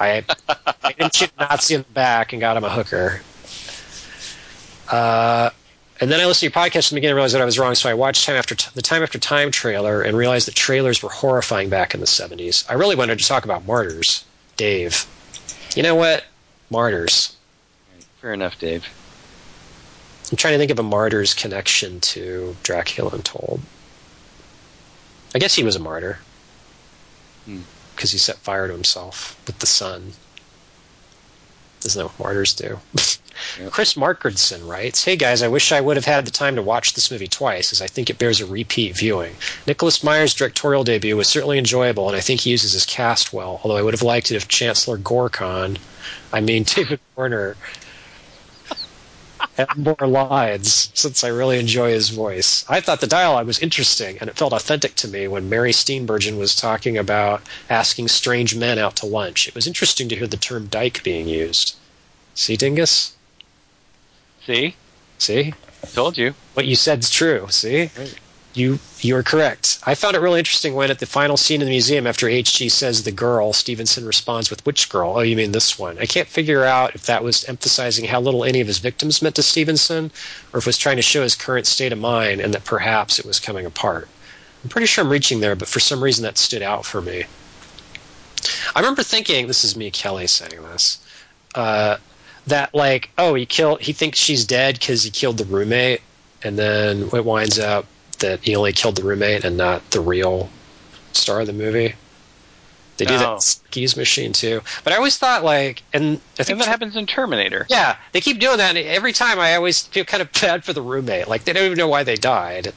I, 0.00 0.24
I 0.82 0.92
didn't 0.92 1.14
shoot 1.14 1.30
Nazi 1.38 1.74
in 1.74 1.82
the 1.82 1.92
back 1.92 2.32
and 2.32 2.40
got 2.40 2.56
him 2.56 2.64
a 2.64 2.70
hooker. 2.70 3.20
Uh, 4.90 5.50
and 6.00 6.10
then 6.10 6.20
I 6.20 6.26
listened 6.26 6.52
to 6.52 6.58
your 6.60 6.64
podcast 6.64 6.88
from 6.88 6.94
the 6.94 7.00
beginning 7.00 7.10
and 7.12 7.16
realized 7.16 7.34
that 7.34 7.42
I 7.42 7.44
was 7.44 7.58
wrong. 7.58 7.74
So 7.74 7.90
I 7.90 7.94
watched 7.94 8.24
time 8.24 8.36
after 8.36 8.54
T- 8.54 8.70
the 8.74 8.82
Time 8.82 9.02
After 9.02 9.18
Time 9.18 9.50
trailer 9.50 10.02
and 10.02 10.16
realized 10.16 10.46
that 10.48 10.54
trailers 10.54 11.02
were 11.02 11.10
horrifying 11.10 11.68
back 11.68 11.94
in 11.94 12.00
the 12.00 12.06
70s. 12.06 12.64
I 12.70 12.74
really 12.74 12.94
wanted 12.96 13.18
to 13.18 13.24
talk 13.26 13.44
about 13.44 13.66
Martyrs, 13.66 14.24
Dave. 14.56 15.06
You 15.76 15.82
know 15.82 15.94
what? 15.96 16.24
Martyrs. 16.70 17.36
Fair 18.20 18.32
enough, 18.32 18.58
Dave. 18.58 18.86
I'm 20.30 20.36
trying 20.36 20.54
to 20.54 20.58
think 20.58 20.70
of 20.70 20.78
a 20.78 20.82
martyr's 20.82 21.34
connection 21.34 22.00
to 22.00 22.56
Dracula 22.62 23.10
Untold. 23.14 23.60
I 25.34 25.38
guess 25.38 25.54
he 25.54 25.62
was 25.62 25.76
a 25.76 25.80
martyr 25.80 26.18
Hmm. 27.46 27.60
because 27.94 28.10
he 28.10 28.18
set 28.18 28.36
fire 28.38 28.66
to 28.66 28.72
himself 28.72 29.36
with 29.46 29.58
the 29.60 29.66
sun. 29.66 30.12
Isn't 31.84 31.98
that 32.02 32.06
what 32.08 32.18
martyrs 32.18 32.54
do? 32.54 32.80
Yep. 33.60 33.70
Chris 33.70 33.94
Markardson 33.94 34.68
writes, 34.68 35.04
"Hey 35.04 35.14
guys, 35.14 35.42
I 35.42 35.48
wish 35.48 35.70
I 35.70 35.80
would 35.80 35.96
have 35.96 36.04
had 36.04 36.24
the 36.24 36.32
time 36.32 36.56
to 36.56 36.62
watch 36.62 36.94
this 36.94 37.08
movie 37.08 37.28
twice, 37.28 37.70
as 37.70 37.80
I 37.80 37.86
think 37.86 38.10
it 38.10 38.18
bears 38.18 38.40
a 38.40 38.46
repeat 38.46 38.96
viewing. 38.96 39.36
Nicholas 39.64 40.02
Meyer's 40.02 40.34
directorial 40.34 40.82
debut 40.82 41.16
was 41.16 41.28
certainly 41.28 41.56
enjoyable, 41.56 42.08
and 42.08 42.16
I 42.16 42.20
think 42.20 42.40
he 42.40 42.50
uses 42.50 42.72
his 42.72 42.84
cast 42.84 43.32
well. 43.32 43.60
Although 43.62 43.76
I 43.76 43.82
would 43.82 43.94
have 43.94 44.02
liked 44.02 44.32
it 44.32 44.34
if 44.36 44.48
Chancellor 44.48 44.98
Gorkon, 44.98 45.78
I 46.32 46.40
mean 46.40 46.64
David 46.74 46.98
Warner, 47.14 47.56
had 49.58 49.76
more 49.76 50.06
lines, 50.06 50.90
since 50.94 51.24
I 51.24 51.28
really 51.28 51.58
enjoy 51.58 51.90
his 51.90 52.10
voice. 52.10 52.64
I 52.68 52.80
thought 52.80 53.00
the 53.00 53.08
dialogue 53.08 53.46
was 53.46 53.58
interesting, 53.58 54.16
and 54.20 54.30
it 54.30 54.36
felt 54.36 54.52
authentic 54.52 54.94
to 54.96 55.08
me 55.08 55.26
when 55.26 55.48
Mary 55.48 55.72
Steenburgen 55.72 56.38
was 56.38 56.54
talking 56.54 56.96
about 56.96 57.42
asking 57.68 58.08
strange 58.08 58.54
men 58.54 58.78
out 58.78 58.94
to 58.96 59.06
lunch. 59.06 59.48
It 59.48 59.54
was 59.56 59.66
interesting 59.66 60.08
to 60.10 60.16
hear 60.16 60.28
the 60.28 60.36
term 60.36 60.68
dyke 60.68 61.02
being 61.02 61.26
used. 61.26 61.74
See, 62.34 62.56
Dingus? 62.56 63.16
See? 64.46 64.76
See? 65.18 65.54
Told 65.92 66.16
you. 66.16 66.34
What 66.54 66.66
you 66.66 66.76
said's 66.76 67.10
true. 67.10 67.48
See? 67.50 67.90
You 68.54 68.78
you 69.00 69.14
are 69.16 69.22
correct. 69.22 69.78
I 69.84 69.94
found 69.94 70.16
it 70.16 70.20
really 70.20 70.38
interesting 70.38 70.74
when 70.74 70.90
at 70.90 70.98
the 70.98 71.06
final 71.06 71.36
scene 71.36 71.60
in 71.60 71.66
the 71.66 71.70
museum 71.70 72.06
after 72.06 72.26
HG 72.26 72.70
says 72.70 73.04
the 73.04 73.12
girl, 73.12 73.52
Stevenson 73.52 74.06
responds 74.06 74.50
with 74.50 74.64
which 74.64 74.88
girl? 74.88 75.16
Oh, 75.16 75.20
you 75.20 75.36
mean 75.36 75.52
this 75.52 75.78
one. 75.78 75.98
I 75.98 76.06
can't 76.06 76.26
figure 76.26 76.64
out 76.64 76.94
if 76.94 77.06
that 77.06 77.22
was 77.22 77.44
emphasizing 77.44 78.06
how 78.06 78.20
little 78.20 78.44
any 78.44 78.60
of 78.60 78.66
his 78.66 78.78
victims 78.78 79.22
meant 79.22 79.36
to 79.36 79.42
Stevenson 79.42 80.10
or 80.52 80.58
if 80.58 80.64
it 80.64 80.66
was 80.66 80.78
trying 80.78 80.96
to 80.96 81.02
show 81.02 81.22
his 81.22 81.34
current 81.34 81.66
state 81.66 81.92
of 81.92 81.98
mind 81.98 82.40
and 82.40 82.54
that 82.54 82.64
perhaps 82.64 83.18
it 83.18 83.26
was 83.26 83.38
coming 83.38 83.66
apart. 83.66 84.08
I'm 84.64 84.70
pretty 84.70 84.86
sure 84.86 85.04
I'm 85.04 85.10
reaching 85.10 85.40
there, 85.40 85.54
but 85.54 85.68
for 85.68 85.78
some 85.80 86.02
reason 86.02 86.24
that 86.24 86.38
stood 86.38 86.62
out 86.62 86.84
for 86.84 87.00
me. 87.00 87.24
I 88.74 88.80
remember 88.80 89.02
thinking, 89.02 89.46
this 89.46 89.62
is 89.62 89.76
me, 89.76 89.90
Kelly, 89.90 90.26
saying 90.26 90.62
this, 90.62 90.98
uh, 91.54 91.98
that 92.46 92.74
like, 92.74 93.10
oh, 93.18 93.34
he 93.34 93.46
killed, 93.46 93.82
he 93.82 93.92
thinks 93.92 94.18
she's 94.18 94.46
dead 94.46 94.78
because 94.78 95.02
he 95.02 95.10
killed 95.10 95.38
the 95.38 95.44
roommate, 95.44 96.00
and 96.42 96.58
then 96.58 97.10
it 97.12 97.24
winds 97.24 97.58
up 97.58 97.86
that 98.20 98.40
he 98.42 98.56
only 98.56 98.72
killed 98.72 98.96
the 98.96 99.02
roommate 99.04 99.44
and 99.44 99.56
not 99.56 99.88
the 99.90 100.00
real 100.00 100.48
star 101.12 101.40
of 101.40 101.46
the 101.46 101.52
movie. 101.52 101.94
They 102.96 103.04
do 103.04 103.14
Oh. 103.14 103.18
that 103.38 103.56
Keys 103.70 103.96
Machine 103.96 104.32
too, 104.32 104.60
but 104.82 104.92
I 104.92 104.96
always 104.96 105.16
thought 105.16 105.44
like, 105.44 105.82
and 105.92 106.20
I 106.38 106.42
think 106.42 106.50
And 106.56 106.60
that 106.62 106.68
happens 106.68 106.96
in 106.96 107.06
Terminator. 107.06 107.64
yeah, 107.70 107.96
they 108.12 108.20
keep 108.20 108.40
doing 108.40 108.56
that. 108.56 108.76
And 108.76 108.86
every 108.88 109.12
time 109.12 109.38
I 109.38 109.54
always 109.54 109.82
feel 109.82 110.04
kind 110.04 110.20
of 110.20 110.32
bad 110.32 110.64
for 110.64 110.72
the 110.72 110.82
roommate. 110.82 111.28
Like 111.28 111.44
they 111.44 111.52
don't 111.52 111.64
even 111.64 111.78
know 111.78 111.86
why 111.88 112.02
they 112.02 112.16
died. 112.16 112.72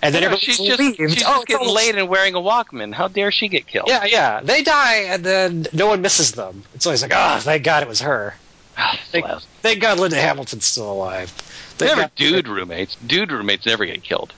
And 0.00 0.14
then 0.14 0.22
No, 0.22 0.36
she's 0.36 0.56
just 0.58 0.78
leaves. 0.80 0.96
she's 0.96 1.22
oh, 1.24 1.34
just 1.34 1.46
getting 1.48 1.66
almost- 1.66 1.76
laid 1.76 1.96
and 1.96 2.08
wearing 2.08 2.34
a 2.34 2.38
Walkman. 2.40 2.94
How 2.94 3.08
dare 3.08 3.30
she 3.32 3.48
get 3.48 3.66
killed? 3.66 3.88
Yeah, 3.88 4.04
yeah. 4.04 4.40
They 4.42 4.62
die, 4.62 4.94
and 5.08 5.24
then 5.24 5.66
no 5.72 5.88
one 5.88 6.00
misses 6.00 6.32
them. 6.32 6.62
It's 6.74 6.86
always 6.86 7.02
like, 7.02 7.12
ah, 7.14 7.40
thank 7.42 7.64
God 7.64 7.82
it 7.82 7.88
was 7.88 8.00
her. 8.00 8.36
Ah, 8.78 8.96
Thank, 9.10 9.26
thank 9.60 9.80
God 9.80 9.98
Linda 9.98 10.16
Hamilton's 10.16 10.64
still 10.64 10.92
alive. 10.92 11.30
Thank 11.78 11.90
Never 11.90 12.02
God- 12.02 12.12
dude 12.14 12.46
roommates. 12.48 12.96
Dude 13.06 13.32
roommates 13.32 13.66
never 13.66 13.84
get 13.86 14.04
killed. 14.04 14.32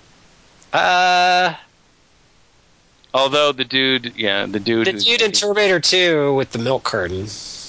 Uh, 0.73 1.55
Although 3.13 3.53
the 3.53 3.65
dude, 3.65 4.13
yeah, 4.17 4.47
the 4.47 4.61
dude. 4.61 4.87
the 4.87 4.93
dude 4.93 5.21
in 5.21 5.33
Terminator 5.33 5.81
2 5.81 6.35
with 6.35 6.53
the 6.53 6.59
milk 6.59 6.85
carton. 6.85 7.27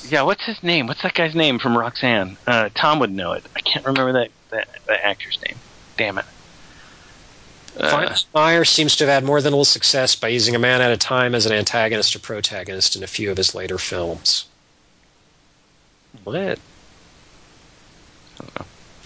Yeah, 0.07 0.21
what's 0.21 0.45
his 0.45 0.61
name? 0.61 0.87
What's 0.87 1.01
that 1.01 1.13
guy's 1.15 1.33
name 1.33 1.57
from 1.57 1.77
Roxanne? 1.77 2.37
Uh, 2.45 2.69
Tom 2.75 2.99
would 2.99 3.11
know 3.11 3.33
it. 3.33 3.43
I 3.55 3.61
can't 3.61 3.85
remember 3.85 4.13
that 4.13 4.29
that, 4.51 4.67
that 4.87 5.05
actor's 5.05 5.39
name. 5.47 5.57
Damn 5.97 6.19
it. 6.19 6.25
Uh, 7.79 8.15
Meyer 8.33 8.65
seems 8.65 8.97
to 8.97 9.05
have 9.05 9.13
had 9.13 9.23
more 9.23 9.41
than 9.41 9.53
a 9.53 9.55
little 9.55 9.65
success 9.65 10.15
by 10.15 10.27
using 10.27 10.55
a 10.55 10.59
man 10.59 10.81
at 10.81 10.91
a 10.91 10.97
time 10.97 11.33
as 11.33 11.45
an 11.45 11.53
antagonist 11.53 12.15
or 12.15 12.19
protagonist 12.19 12.95
in 12.95 13.03
a 13.03 13.07
few 13.07 13.31
of 13.31 13.37
his 13.37 13.55
later 13.55 13.77
films. 13.77 14.45
What? 16.25 16.59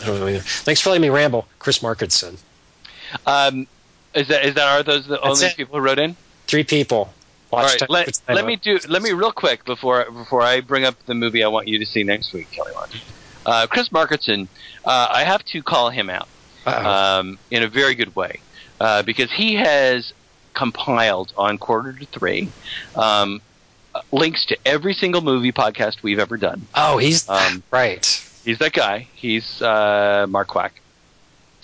I 0.02 0.06
don't 0.06 0.20
know 0.20 0.28
either. 0.28 0.40
Thanks 0.40 0.82
for 0.82 0.90
letting 0.90 1.04
me 1.04 1.10
ramble, 1.10 1.48
Chris 1.60 1.80
Markinson. 1.80 2.38
um, 3.28 3.68
is 4.16 4.28
that 4.30 4.46
is 4.46 4.56
that 4.56 4.68
are 4.68 4.84
those 4.84 5.06
the 5.08 5.20
That's 5.24 5.28
only 5.42 5.46
it. 5.48 5.58
people 5.58 5.78
who 5.78 5.84
wrote 5.86 6.00
in? 6.00 6.16
Three 6.48 6.64
people. 6.64 7.14
All 7.52 7.62
right, 7.64 7.82
let, 7.90 8.20
let 8.28 8.46
me 8.46 8.58
do 8.58 8.78
let 8.90 9.02
me 9.02 9.12
real 9.14 9.32
quick 9.32 9.64
before 9.66 10.10
before 10.12 10.42
I 10.42 10.60
bring 10.62 10.84
up 10.84 10.96
the 11.06 11.14
movie 11.14 11.42
I 11.44 11.48
want 11.48 11.68
you 11.70 11.80
to 11.80 11.86
see 11.86 12.04
next 12.04 12.34
week, 12.34 12.50
Kelly. 12.52 12.72
Uh, 13.46 13.68
Chris 13.68 13.90
Markinson, 13.90 14.50
uh, 14.84 15.08
I 15.10 15.24
have 15.24 15.44
to 15.46 15.62
call 15.64 15.90
him 15.90 16.10
out. 16.10 16.28
Um, 16.68 17.38
in 17.52 17.62
a 17.62 17.68
very 17.70 17.94
good 17.94 18.16
way 18.16 18.42
uh, 18.80 19.04
because 19.04 19.32
he 19.32 19.54
has 19.54 20.12
compiled 20.56 21.32
on 21.38 21.60
quarter 21.60 21.94
to 21.94 22.08
three 22.08 22.52
um, 22.96 23.40
links 24.12 24.46
to 24.48 24.58
every 24.66 24.96
single 24.96 25.22
movie 25.22 25.52
podcast 25.52 26.02
we've 26.02 26.18
ever 26.18 26.38
done. 26.38 26.68
oh, 26.74 26.98
he's 26.98 27.30
Um, 27.30 27.64
right. 27.72 28.04
he's 28.44 28.58
that 28.58 28.74
guy. 28.74 29.08
He's 29.14 29.62
uh, 29.62 30.26
Mark 30.28 30.48
Quack. 30.48 30.74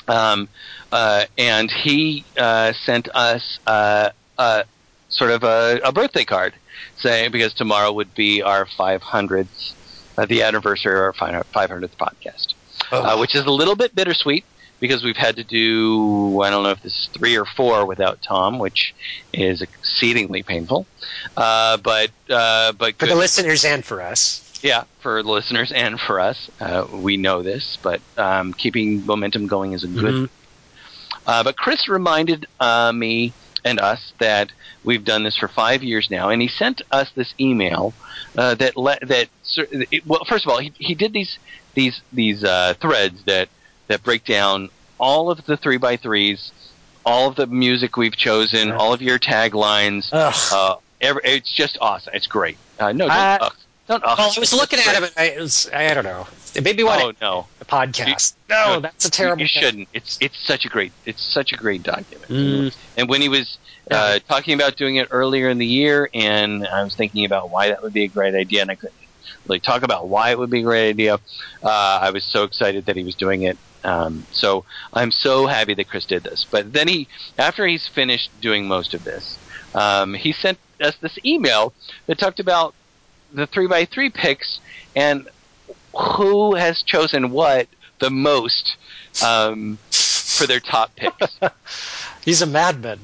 Um, 0.07 0.49
uh, 0.91 1.25
and 1.37 1.71
he 1.71 2.25
uh, 2.37 2.73
sent 2.85 3.09
us 3.13 3.59
uh, 3.67 4.09
uh, 4.37 4.63
sort 5.09 5.31
of 5.31 5.43
a, 5.43 5.79
a 5.83 5.91
birthday 5.91 6.25
card 6.25 6.53
saying 6.97 7.31
because 7.31 7.53
tomorrow 7.53 7.91
would 7.91 8.13
be 8.15 8.41
our 8.41 8.65
500th, 8.65 9.73
uh, 10.17 10.25
the 10.25 10.43
anniversary 10.43 10.93
of 10.93 10.99
our 10.99 11.13
500th 11.13 11.95
podcast 11.99 12.53
uh, 12.91 13.17
which 13.17 13.35
is 13.35 13.45
a 13.45 13.51
little 13.51 13.75
bit 13.75 13.95
bittersweet 13.95 14.45
because 14.79 15.03
we've 15.03 15.17
had 15.17 15.35
to 15.35 15.43
do 15.43 16.41
I 16.41 16.49
don't 16.49 16.63
know 16.63 16.71
if 16.71 16.81
this 16.81 16.93
is 16.93 17.09
three 17.17 17.37
or 17.37 17.45
four 17.45 17.85
without 17.85 18.19
Tom, 18.21 18.59
which 18.59 18.93
is 19.33 19.61
exceedingly 19.61 20.43
painful. 20.43 20.87
Uh, 21.37 21.77
but 21.77 22.09
uh, 22.29 22.71
but 22.73 22.95
for 22.95 23.05
good. 23.05 23.11
the 23.11 23.15
listeners 23.15 23.63
and 23.65 23.85
for 23.85 24.01
us. 24.01 24.47
Yeah, 24.63 24.83
for 25.01 25.21
the 25.23 25.29
listeners 25.29 25.71
and 25.71 25.99
for 25.99 26.19
us, 26.19 26.49
uh, 26.59 26.85
we 26.91 27.17
know 27.17 27.41
this, 27.43 27.77
but 27.81 28.01
um, 28.17 28.53
keeping 28.53 29.05
momentum 29.05 29.47
going 29.47 29.73
is 29.73 29.83
a 29.83 29.87
good. 29.87 30.13
Mhm. 30.13 30.29
Uh, 31.25 31.43
but 31.43 31.55
Chris 31.57 31.87
reminded 31.87 32.47
uh, 32.59 32.91
me 32.91 33.33
and 33.63 33.79
us 33.79 34.13
that 34.19 34.51
we've 34.83 35.03
done 35.03 35.23
this 35.23 35.37
for 35.37 35.47
five 35.47 35.83
years 35.83 36.09
now, 36.09 36.29
and 36.29 36.41
he 36.41 36.47
sent 36.47 36.81
us 36.91 37.11
this 37.15 37.33
email 37.39 37.93
uh, 38.37 38.55
that 38.55 38.75
le- 38.75 38.97
that 39.03 39.29
it, 39.91 40.05
well, 40.07 40.23
first 40.27 40.45
of 40.45 40.51
all, 40.51 40.59
he, 40.59 40.71
he 40.75 40.95
did 40.95 41.13
these 41.13 41.37
these 41.75 42.01
these 42.11 42.43
uh, 42.43 42.73
threads 42.81 43.23
that 43.25 43.49
that 43.87 44.03
break 44.03 44.25
down 44.25 44.69
all 44.99 45.29
of 45.29 45.45
the 45.45 45.57
three 45.57 45.77
by 45.77 45.97
threes, 45.97 46.51
all 47.05 47.27
of 47.29 47.35
the 47.35 47.47
music 47.47 47.97
we've 47.97 48.15
chosen, 48.15 48.69
all 48.71 48.93
of 48.93 49.01
your 49.01 49.19
taglines. 49.19 50.09
Uh, 50.51 50.75
every, 50.99 51.21
it's 51.25 51.51
just 51.53 51.77
awesome. 51.81 52.13
It's 52.15 52.27
great. 52.27 52.57
Uh, 52.79 52.91
no, 52.93 53.07
ugh. 53.41 53.53
Don't. 53.91 54.03
ugh. 54.05 54.17
well, 54.17 54.33
I 54.35 54.39
was 54.39 54.53
looking 54.53 54.79
at 54.79 54.95
and 54.95 55.11
I, 55.17 55.23
it 55.25 55.39
was, 55.39 55.69
I 55.73 55.93
don't 55.93 56.03
know. 56.03 56.27
It 56.55 56.63
made 56.63 56.77
me 56.77 56.83
want 56.83 57.01
Oh 57.01 57.13
no, 57.21 57.47
a 57.61 57.65
podcast. 57.65 58.33
no, 58.49 58.73
no, 58.75 58.79
that's 58.81 59.05
a 59.05 59.11
terrible. 59.11 59.41
You 59.41 59.47
thing. 59.47 59.63
shouldn't. 59.63 59.87
It's 59.93 60.17
it's 60.21 60.37
such 60.45 60.65
a 60.65 60.69
great 60.69 60.91
it's 61.05 61.21
such 61.21 61.53
a 61.53 61.55
great 61.55 61.83
document. 61.83 62.29
Mm. 62.29 62.75
And 62.97 63.09
when 63.09 63.21
he 63.21 63.29
was 63.29 63.57
uh, 63.89 64.19
talking 64.27 64.53
about 64.53 64.75
doing 64.75 64.97
it 64.97 65.07
earlier 65.11 65.49
in 65.49 65.57
the 65.57 65.65
year, 65.65 66.09
and 66.13 66.67
I 66.67 66.83
was 66.83 66.95
thinking 66.95 67.25
about 67.25 67.49
why 67.49 67.69
that 67.69 67.81
would 67.81 67.93
be 67.93 68.03
a 68.03 68.07
great 68.07 68.35
idea, 68.35 68.61
and 68.61 68.71
I 68.71 68.75
couldn't 68.75 68.95
really 69.47 69.59
talk 69.59 69.83
about 69.83 70.07
why 70.07 70.31
it 70.31 70.39
would 70.39 70.49
be 70.49 70.59
a 70.59 70.63
great 70.63 70.89
idea. 70.89 71.15
Uh, 71.63 71.99
I 72.01 72.11
was 72.11 72.23
so 72.23 72.43
excited 72.43 72.85
that 72.85 72.95
he 72.95 73.03
was 73.03 73.15
doing 73.15 73.43
it. 73.43 73.57
Um, 73.83 74.25
so 74.31 74.65
I'm 74.93 75.11
so 75.11 75.47
happy 75.47 75.73
that 75.73 75.87
Chris 75.89 76.05
did 76.05 76.23
this. 76.23 76.45
But 76.49 76.71
then 76.73 76.87
he, 76.87 77.07
after 77.37 77.65
he's 77.65 77.87
finished 77.87 78.29
doing 78.39 78.67
most 78.67 78.93
of 78.93 79.03
this, 79.03 79.39
um, 79.73 80.13
he 80.13 80.33
sent 80.33 80.59
us 80.79 80.95
this 80.97 81.17
email 81.25 81.73
that 82.05 82.19
talked 82.19 82.39
about 82.39 82.75
the 83.33 83.47
three 83.47 83.67
by 83.67 83.85
three 83.85 84.09
picks 84.09 84.59
and 84.95 85.29
who 85.93 86.55
has 86.55 86.81
chosen 86.83 87.31
what 87.31 87.67
the 87.99 88.09
most 88.09 88.77
um, 89.23 89.77
for 89.91 90.47
their 90.47 90.59
top 90.59 90.95
picks. 90.95 91.39
He's 92.25 92.41
a 92.41 92.47
madman. 92.47 92.99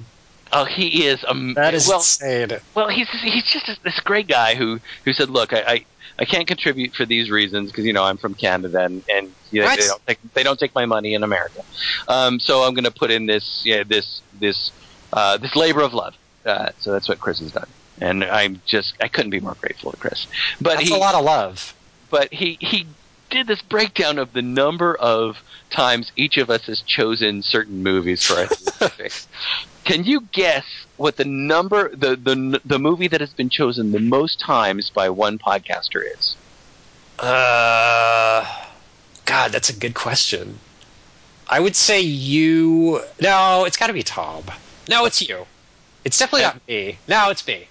Oh, 0.54 0.64
he 0.64 1.06
is. 1.06 1.24
Um, 1.28 1.54
That 1.56 1.74
is 1.74 1.88
well. 1.88 1.98
insane. 1.98 2.52
Well, 2.74 2.88
he's 2.88 3.10
he's 3.22 3.44
just 3.44 3.68
a, 3.68 3.78
this 3.84 4.00
great 4.00 4.28
guy 4.28 4.56
who 4.56 4.80
who 5.04 5.12
said, 5.12 5.30
"Look, 5.30 5.52
I 5.52 5.60
I, 5.68 5.86
I 6.20 6.26
can't 6.26 6.48
contribute 6.48 6.94
for 6.96 7.06
these 7.06 7.30
reasons 7.30 7.70
because 7.70 7.84
you 7.86 7.92
know 7.92 8.06
I'm 8.06 8.18
from 8.18 8.34
Canada 8.34 8.80
and 8.80 9.04
and 9.10 9.36
you 9.52 9.62
know, 9.62 9.68
they 9.70 9.88
don't 9.88 10.02
take 10.08 10.20
they 10.36 10.44
don't 10.44 10.58
take 10.58 10.74
my 10.74 10.86
money 10.86 11.14
in 11.16 11.24
America. 11.24 11.60
Um, 12.08 12.40
so 12.40 12.64
I'm 12.64 12.74
going 12.74 12.86
to 12.86 12.92
put 12.92 13.12
in 13.12 13.26
this 13.26 13.62
yeah 13.66 13.84
this 13.86 14.22
this 14.40 14.72
uh, 15.12 15.38
this 15.38 15.56
labor 15.56 15.82
of 15.82 15.94
love. 15.94 16.14
Uh, 16.46 16.70
so 16.80 16.94
that's 16.94 17.10
what 17.10 17.20
Chris 17.20 17.40
has 17.40 17.52
done, 17.52 17.68
and 18.00 18.24
I'm 18.24 18.62
just 18.66 18.94
I 19.02 19.08
couldn't 19.08 19.32
be 19.32 19.40
more 19.40 19.56
grateful 19.60 19.92
to 19.92 19.98
Chris. 19.98 20.28
But 20.62 20.78
That's 20.78 20.90
he 20.90 20.96
a 20.96 20.98
lot 20.98 21.16
of 21.16 21.24
love. 21.24 21.74
but 22.10 22.34
he 22.34 22.58
he 22.62 22.88
did 23.30 23.48
this 23.48 23.62
breakdown 23.62 24.18
of 24.20 24.32
the 24.34 24.42
number 24.42 24.96
of 24.96 25.36
times 25.70 26.12
each 26.16 26.38
of 26.38 26.50
us 26.50 26.66
has 26.66 26.82
chosen 26.82 27.42
certain 27.42 27.84
movies 27.84 28.24
for 28.24 28.36
our 28.36 28.90
picks. 28.98 29.28
Can 29.84 30.04
you 30.04 30.22
guess 30.32 30.66
what 30.98 31.18
the 31.18 31.26
number 31.26 31.90
the, 31.96 32.16
the 32.16 32.62
the 32.66 32.80
movie 32.80 33.08
that 33.08 33.22
has 33.22 33.34
been 33.34 33.50
chosen 33.50 33.92
the 33.92 34.00
most 34.00 34.40
times 34.40 34.90
by 34.90 35.10
one 35.10 35.38
podcaster 35.38 36.02
is? 36.18 36.36
Uh, 37.20 38.46
God, 39.26 39.52
that's 39.52 39.70
a 39.70 39.76
good 39.78 39.96
question. 39.96 40.60
I 41.50 41.60
would 41.60 41.76
say 41.76 42.02
you. 42.02 43.02
No, 43.22 43.66
it's 43.66 43.78
got 43.78 43.88
to 43.88 43.94
be 43.94 44.04
Tom. 44.04 44.44
No, 44.90 45.06
it's 45.06 45.22
you. 45.28 45.46
It's 46.06 46.18
definitely 46.20 46.44
not 46.44 46.68
me. 46.68 46.98
No, 47.08 47.30
it's 47.30 47.46
me. 47.48 47.68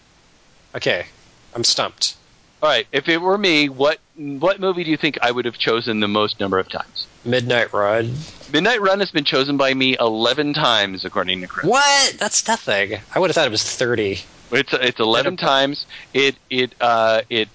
Okay, 0.75 1.07
I'm 1.55 1.65
stumped. 1.65 2.17
All 2.63 2.71
right, 2.71 2.87
if 2.91 3.09
it 3.09 3.19
were 3.19 3.39
me, 3.39 3.69
what 3.69 3.99
what 4.17 4.61
movie 4.61 4.83
do 4.85 4.91
you 4.91 4.97
think 4.97 5.19
I 5.21 5.31
would 5.31 5.45
have 5.45 5.59
chosen 5.59 6.01
the 6.01 6.09
most 6.09 6.41
number 6.41 6.59
of 6.59 6.69
times? 6.69 7.07
Midnight 7.25 7.73
Run. 7.73 8.15
Midnight 8.53 8.81
Run 8.81 9.01
has 9.01 9.11
been 9.11 9.25
chosen 9.25 9.57
by 9.57 9.75
me 9.75 9.97
eleven 9.99 10.55
times, 10.55 11.05
according 11.05 11.41
to 11.43 11.47
Chris. 11.47 11.67
What? 11.67 12.15
That's 12.19 12.47
nothing. 12.49 12.99
I 13.15 13.19
would 13.19 13.29
have 13.29 13.35
thought 13.35 13.47
it 13.47 13.51
was 13.51 13.63
thirty. 13.63 14.21
It's 14.51 14.73
it's 14.73 15.01
eleven 15.01 15.37
times. 15.37 15.87
It 16.15 16.37
it 16.49 16.75
uh 16.81 17.23
it 17.29 17.49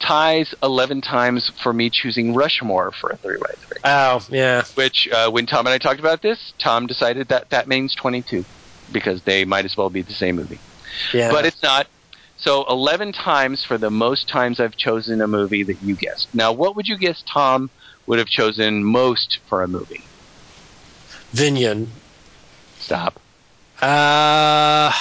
ties 0.00 0.54
eleven 0.62 1.00
times 1.00 1.50
for 1.62 1.72
me 1.72 1.88
choosing 1.88 2.34
Rushmore 2.34 2.90
for 2.92 3.10
a 3.10 3.16
three 3.16 3.38
by 3.38 3.54
three. 3.56 3.78
Oh, 3.84 4.26
yeah. 4.30 4.64
Which 4.74 5.08
uh, 5.08 5.30
when 5.30 5.46
Tom 5.46 5.66
and 5.66 5.72
I 5.72 5.78
talked 5.78 6.00
about 6.00 6.20
this, 6.20 6.52
Tom 6.58 6.86
decided 6.86 7.28
that 7.28 7.50
that 7.50 7.68
means 7.68 7.94
twenty 7.94 8.22
two 8.22 8.44
because 8.90 9.22
they 9.22 9.44
might 9.44 9.64
as 9.64 9.76
well 9.76 9.88
be 9.88 10.02
the 10.02 10.12
same 10.12 10.36
movie. 10.36 10.58
Yeah. 11.14 11.30
But 11.30 11.46
it's 11.46 11.62
not. 11.62 11.86
So 12.42 12.64
eleven 12.68 13.12
times 13.12 13.64
for 13.64 13.78
the 13.78 13.90
most 13.90 14.28
times 14.28 14.58
I've 14.60 14.76
chosen 14.76 15.20
a 15.20 15.28
movie 15.28 15.62
that 15.62 15.80
you 15.82 15.94
guessed. 15.94 16.28
Now, 16.34 16.52
what 16.52 16.74
would 16.76 16.88
you 16.88 16.98
guess 16.98 17.22
Tom 17.26 17.70
would 18.06 18.18
have 18.18 18.26
chosen 18.28 18.82
most 18.84 19.38
for 19.46 19.62
a 19.62 19.68
movie? 19.68 20.02
Vinion. 21.32 21.88
Stop. 22.80 23.18
Uh, 23.80 24.92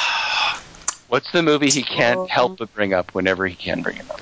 What's 1.08 1.32
the 1.32 1.42
movie 1.42 1.70
he 1.70 1.82
can't 1.82 2.20
Um, 2.22 2.28
help 2.28 2.58
but 2.60 2.74
bring 2.74 2.94
up 2.94 3.14
whenever 3.16 3.46
he 3.48 3.56
can 3.56 3.82
bring 3.82 3.98
it 3.98 4.10
up? 4.10 4.22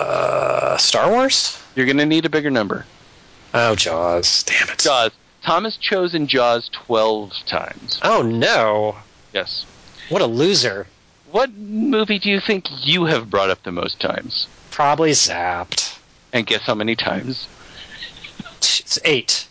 uh, 0.00 0.76
Star 0.78 1.10
Wars? 1.10 1.58
You're 1.76 1.86
going 1.86 1.98
to 1.98 2.06
need 2.06 2.24
a 2.26 2.30
bigger 2.30 2.50
number. 2.50 2.86
Oh, 3.54 3.74
Jaws. 3.76 4.42
Damn 4.44 4.68
it. 4.70 4.78
Jaws. 4.78 5.12
Tom 5.42 5.64
has 5.64 5.76
chosen 5.76 6.26
Jaws 6.26 6.68
12 6.72 7.32
times. 7.46 8.00
Oh, 8.02 8.22
no. 8.22 8.96
Yes. 9.32 9.66
What 10.08 10.22
a 10.22 10.26
loser. 10.26 10.86
What 11.30 11.52
movie 11.52 12.18
do 12.18 12.28
you 12.28 12.40
think 12.40 12.66
you 12.84 13.04
have 13.04 13.30
brought 13.30 13.50
up 13.50 13.62
the 13.62 13.72
most 13.72 14.00
times? 14.00 14.48
Probably 14.70 15.12
zapped. 15.12 15.98
And 16.32 16.46
guess 16.46 16.62
how 16.62 16.74
many 16.74 16.96
times? 16.96 17.48
It's 18.58 18.98
eight. 19.04 19.46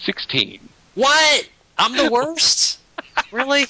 16. 0.00 0.60
What? 0.94 1.48
I'm 1.78 1.96
the 1.96 2.10
worst? 2.10 2.78
really? 3.32 3.66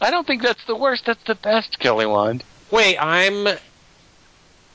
I 0.00 0.10
don't 0.10 0.26
think 0.26 0.42
that's 0.42 0.64
the 0.66 0.76
worst. 0.76 1.06
That's 1.06 1.22
the 1.24 1.34
best, 1.34 1.78
Kelly 1.78 2.06
Wand. 2.06 2.42
Wait, 2.70 2.96
I'm. 2.98 3.56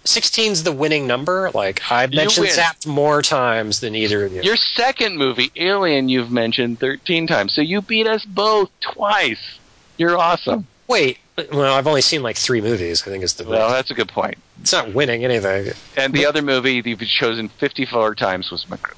16's 0.06 0.64
the 0.64 0.72
winning 0.72 1.08
number. 1.08 1.52
Like 1.54 1.82
I've 1.92 2.14
mentioned. 2.14 2.48
Zapped 2.48 2.88
more 2.88 3.22
times 3.22 3.82
than 3.82 3.96
either 3.96 4.26
of 4.26 4.34
you. 4.34 4.42
Your 4.42 4.56
second 4.56 5.18
movie, 5.18 5.52
Alien, 5.56 6.10
you've 6.10 6.32
mentioned 6.32 6.80
13 6.80 7.28
times. 7.28 7.54
So 7.54 7.62
you 7.62 7.82
beat 7.82 8.08
us 8.08 8.24
both 8.26 8.70
twice. 8.80 9.59
You're 10.00 10.18
awesome. 10.18 10.66
Wait, 10.88 11.20
well, 11.52 11.74
I've 11.76 11.86
only 11.86 12.02
seen 12.02 12.24
like 12.24 12.36
three 12.38 12.62
movies. 12.62 13.04
I 13.04 13.12
think 13.12 13.24
is 13.24 13.34
the 13.34 13.44
Well, 13.44 13.70
that's 13.70 13.92
a 13.92 13.94
good 13.94 14.08
point. 14.10 14.38
it's 14.62 14.72
not 14.74 14.94
winning 14.94 15.24
anything. 15.24 15.72
And 15.96 16.14
the 16.14 16.26
other 16.26 16.42
movie 16.42 16.82
you've 16.84 17.00
chosen 17.02 17.48
54 17.50 18.16
times 18.16 18.50
was 18.50 18.66
MacGruber. 18.66 18.96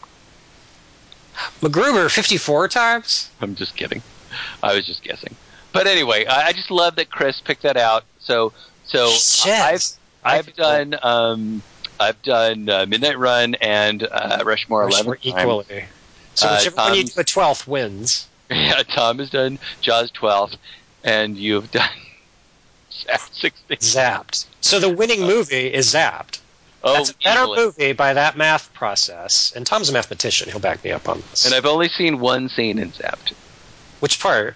MacGruber 1.62 2.10
54 2.10 2.68
times. 2.68 3.30
I'm 3.42 3.56
just 3.56 3.76
kidding. 3.76 4.02
I 4.64 4.76
was 4.76 4.86
just 4.86 5.04
guessing. 5.04 5.36
But 5.74 5.88
anyway, 5.88 6.26
I, 6.26 6.48
I 6.48 6.54
just 6.54 6.72
love 6.72 6.96
that 6.96 7.10
Chris 7.10 7.42
picked 7.42 7.64
that 7.64 7.78
out. 7.78 8.04
So, 8.20 8.54
so 8.86 9.10
Shit. 9.10 9.54
I've 9.60 9.84
I've 10.24 10.54
done 10.56 10.96
um, 11.02 11.62
I've 12.00 12.22
done 12.22 12.70
uh, 12.70 12.86
Midnight 12.88 13.18
Run 13.18 13.56
and 13.56 14.04
uh, 14.04 14.44
Rushmore 14.46 14.86
Rushmore 14.86 15.18
11 15.24 15.34
times. 15.34 15.42
equally. 15.66 15.86
So 16.36 16.48
Uh, 16.48 16.58
whichever 16.58 16.76
one 16.78 16.96
you 16.96 17.04
do 17.06 17.20
a 17.20 17.24
twelfth 17.24 17.68
wins. 17.68 18.28
Yeah, 18.52 18.84
Tom 18.84 19.20
has 19.20 19.30
done 19.30 19.60
Jaws 19.80 20.12
12, 20.12 20.56
and 21.04 21.38
you've 21.38 21.72
done 21.72 21.90
Zapped 22.92 23.34
16. 23.34 23.78
Zapped. 23.78 24.46
So 24.62 24.80
the 24.80 24.90
winning 24.90 25.22
movie 25.22 25.68
is 25.74 25.94
Zapped. 25.94 26.40
Oh, 26.84 26.96
That's 26.96 27.12
a 27.12 27.16
better 27.24 27.42
easily. 27.42 27.58
movie 27.58 27.94
by 27.94 28.14
that 28.14 28.38
math 28.38 28.74
process. 28.74 29.54
And 29.56 29.66
Tom's 29.66 29.90
a 29.90 29.94
mathematician. 29.94 30.50
He'll 30.50 30.60
back 30.60 30.84
me 30.84 30.92
up 30.92 31.08
on 31.08 31.22
this. 31.30 31.46
And 31.46 31.54
I've 31.54 31.66
only 31.68 31.90
seen 31.90 32.20
one 32.20 32.50
scene 32.50 32.80
in 32.80 32.92
Zapped. 32.92 33.34
Which 34.00 34.20
part? 34.20 34.56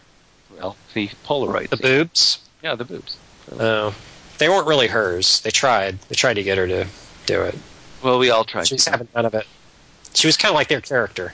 Well, 0.58 0.76
the 0.94 1.08
Polaroid. 1.26 1.70
The 1.70 1.78
scene. 1.78 1.84
boobs? 1.84 2.40
Yeah, 2.64 2.76
the 2.76 2.86
boobs. 2.86 3.18
Oh, 3.60 3.94
they 4.40 4.50
weren't 4.50 4.66
really 4.68 4.88
hers. 4.88 5.42
They 5.42 5.52
tried. 5.52 6.00
They 6.10 6.16
tried 6.16 6.36
to 6.36 6.44
get 6.44 6.58
her 6.58 6.68
to 6.68 6.88
do 7.28 7.42
it. 7.44 7.56
Well, 8.02 8.18
we 8.18 8.32
all 8.32 8.44
tried. 8.44 8.68
She's 8.68 8.88
having 8.88 9.08
none 9.16 9.26
of 9.26 9.36
it. 9.36 9.46
She 10.16 10.28
was 10.28 10.36
kind 10.38 10.50
of 10.52 10.56
like 10.56 10.68
their 10.68 10.82
character. 10.82 11.34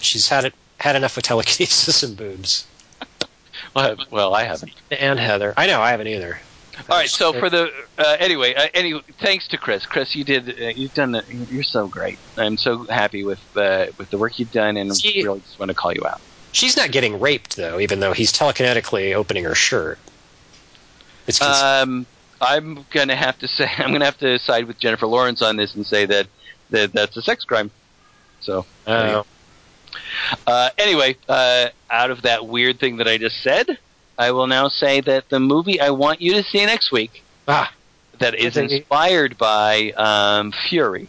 She's 0.00 0.28
had 0.28 0.44
it 0.44 0.54
had 0.78 0.94
enough 0.94 1.16
with 1.16 1.24
telekinesis 1.24 2.02
and 2.04 2.16
boobs. 2.16 2.64
Well, 3.74 3.96
well, 4.10 4.34
I 4.34 4.44
haven't. 4.44 4.72
And 4.90 5.18
Heather. 5.18 5.54
I 5.56 5.66
know. 5.66 5.80
I 5.80 5.90
haven't 5.90 6.08
either. 6.08 6.38
All 6.88 6.96
right. 6.96 7.08
So 7.08 7.32
for 7.32 7.50
the 7.50 7.72
uh, 7.98 8.16
anyway, 8.18 8.54
uh, 8.54 8.68
anyway, 8.74 9.02
thanks 9.20 9.48
to 9.48 9.58
Chris. 9.58 9.84
Chris, 9.86 10.14
you 10.14 10.24
did. 10.24 10.48
Uh, 10.48 10.68
you've 10.68 10.94
done. 10.94 11.12
The, 11.12 11.24
you're 11.50 11.62
so 11.62 11.88
great. 11.88 12.18
I'm 12.36 12.56
so 12.56 12.84
happy 12.84 13.24
with 13.24 13.40
uh, 13.56 13.86
with 13.98 14.10
the 14.10 14.18
work 14.18 14.38
you've 14.38 14.52
done, 14.52 14.76
and 14.76 14.94
See- 14.96 15.22
really 15.22 15.40
just 15.40 15.58
want 15.58 15.70
to 15.70 15.74
call 15.74 15.92
you 15.92 16.02
out. 16.06 16.20
She's 16.52 16.76
not 16.76 16.90
getting 16.90 17.20
raped 17.20 17.56
though, 17.56 17.78
even 17.78 18.00
though 18.00 18.12
he's 18.12 18.32
telekinetically 18.32 19.14
opening 19.14 19.44
her 19.44 19.54
shirt. 19.54 19.98
It's 21.26 21.38
cons- 21.38 21.62
Um, 21.62 22.06
I'm 22.40 22.86
gonna 22.90 23.16
have 23.16 23.38
to 23.40 23.48
say 23.48 23.70
I'm 23.78 23.92
gonna 23.92 24.04
have 24.04 24.18
to 24.18 24.38
side 24.38 24.66
with 24.66 24.78
Jennifer 24.78 25.06
Lawrence 25.06 25.42
on 25.42 25.56
this 25.56 25.74
and 25.74 25.86
say 25.86 26.06
that, 26.06 26.26
that 26.70 26.92
that's 26.92 27.16
a 27.16 27.22
sex 27.22 27.44
crime. 27.44 27.70
So 28.40 28.64
oh. 28.86 29.26
Uh, 30.46 30.70
anyway, 30.78 31.16
uh, 31.28 31.68
out 31.90 32.10
of 32.10 32.22
that 32.22 32.46
weird 32.46 32.80
thing 32.80 32.96
that 32.98 33.08
I 33.08 33.18
just 33.18 33.42
said, 33.42 33.78
I 34.18 34.32
will 34.32 34.46
now 34.46 34.68
say 34.68 35.00
that 35.02 35.28
the 35.28 35.40
movie 35.40 35.80
I 35.80 35.90
want 35.90 36.20
you 36.20 36.34
to 36.34 36.42
see 36.42 36.64
next 36.66 36.90
week 36.90 37.22
ah, 37.46 37.72
that 38.18 38.34
is 38.34 38.56
inspired 38.56 39.38
by 39.38 39.92
um, 39.92 40.52
Fury. 40.68 41.08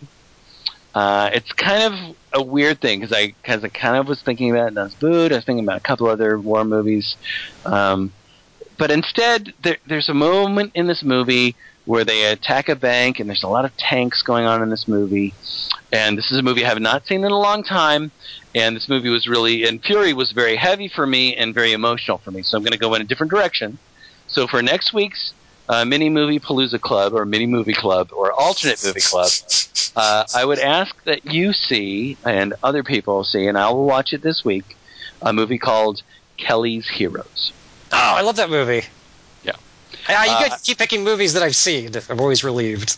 Uh, 0.94 1.30
it's 1.34 1.52
kind 1.53 1.94
of 1.94 2.15
a 2.34 2.41
weird 2.44 2.81
thing 2.81 2.99
because 2.99 3.15
I, 3.15 3.34
cause 3.44 3.64
I 3.64 3.69
kind 3.69 3.95
of 3.95 4.07
was 4.07 4.22
thinking 4.22 4.52
about 4.52 4.73
Das 4.73 4.94
Boot. 4.95 5.31
I 5.31 5.36
was 5.36 5.45
thinking 5.45 5.64
about 5.64 5.77
a 5.77 5.81
couple 5.81 6.07
other 6.07 6.40
war 6.40 6.64
movies. 6.64 7.15
Um, 7.65 8.11
but 8.77 8.91
instead, 8.91 9.53
there, 9.64 9.77
there's 9.88 10.10
a 10.10 10.14
moment 10.14 10.72
in 10.73 10.88
this 10.88 11.03
movie 11.03 11.56
where 11.86 12.06
they 12.06 12.31
attack 12.31 12.69
a 12.69 12.76
bank, 12.76 13.19
and 13.19 13.30
there's 13.30 13.44
a 13.44 13.48
lot 13.48 13.65
of 13.65 13.76
tanks 13.77 14.22
going 14.22 14.45
on 14.45 14.61
in 14.61 14.69
this 14.69 14.88
movie. 14.88 15.34
And 15.91 16.18
this 16.18 16.32
is 16.32 16.38
a 16.38 16.44
movie 16.44 16.64
I 16.66 16.70
have 16.70 16.80
not 16.80 17.07
seen 17.07 17.24
in 17.24 17.32
a 17.32 17.38
long 17.40 17.64
time. 17.64 18.11
And 18.56 18.76
this 18.76 18.88
movie 18.90 19.10
was 19.10 19.28
really, 19.28 19.64
and 19.66 19.84
Fury 19.84 20.14
was 20.14 20.32
very 20.32 20.56
heavy 20.56 20.88
for 20.88 21.06
me 21.06 21.36
and 21.36 21.53
very 21.53 21.72
emotional 21.74 22.18
for 22.20 22.32
me. 22.32 22.41
So 22.44 22.57
I'm 22.57 22.64
going 22.64 22.74
to 22.74 22.78
go 22.80 22.94
in 22.94 23.02
a 23.02 23.06
different 23.06 23.32
direction. 23.32 23.78
So 24.28 24.45
for 24.48 24.61
next 24.61 24.94
week's 24.94 25.34
uh, 25.68 25.86
mini 25.86 26.10
movie 26.10 26.40
palooza 26.40 26.80
club 26.80 27.14
or 27.14 27.26
mini 27.26 27.45
movie 27.48 27.74
club 27.74 28.11
or 28.11 28.32
alternate 28.34 28.84
movie 28.84 29.02
club, 29.02 29.30
uh, 29.95 30.26
I 30.36 30.45
would 30.45 30.60
ask 30.60 30.95
that 31.06 31.26
you 31.26 31.53
see 31.53 32.18
and 32.26 32.53
other 32.64 32.84
people 32.84 33.24
see, 33.24 33.48
and 33.48 33.57
I 33.57 33.70
will 33.72 33.86
watch 33.86 34.14
it 34.14 34.22
this 34.22 34.44
week, 34.45 34.78
a 35.22 35.34
movie 35.34 35.57
called 35.60 36.02
Kelly's 36.38 36.88
Heroes. 36.88 37.52
oh, 37.91 37.98
I 37.98 38.22
love 38.22 38.36
that 38.38 38.49
movie. 38.49 38.84
Yeah. 39.44 39.53
Ah, 40.07 40.24
you 40.26 40.32
Uh, 40.32 40.49
guys 40.49 40.61
keep 40.61 40.78
picking 40.78 41.03
movies 41.03 41.34
that 41.34 41.44
I've 41.44 41.56
seen. 41.56 41.91
I'm 42.10 42.20
always 42.20 42.44
relieved. 42.44 42.98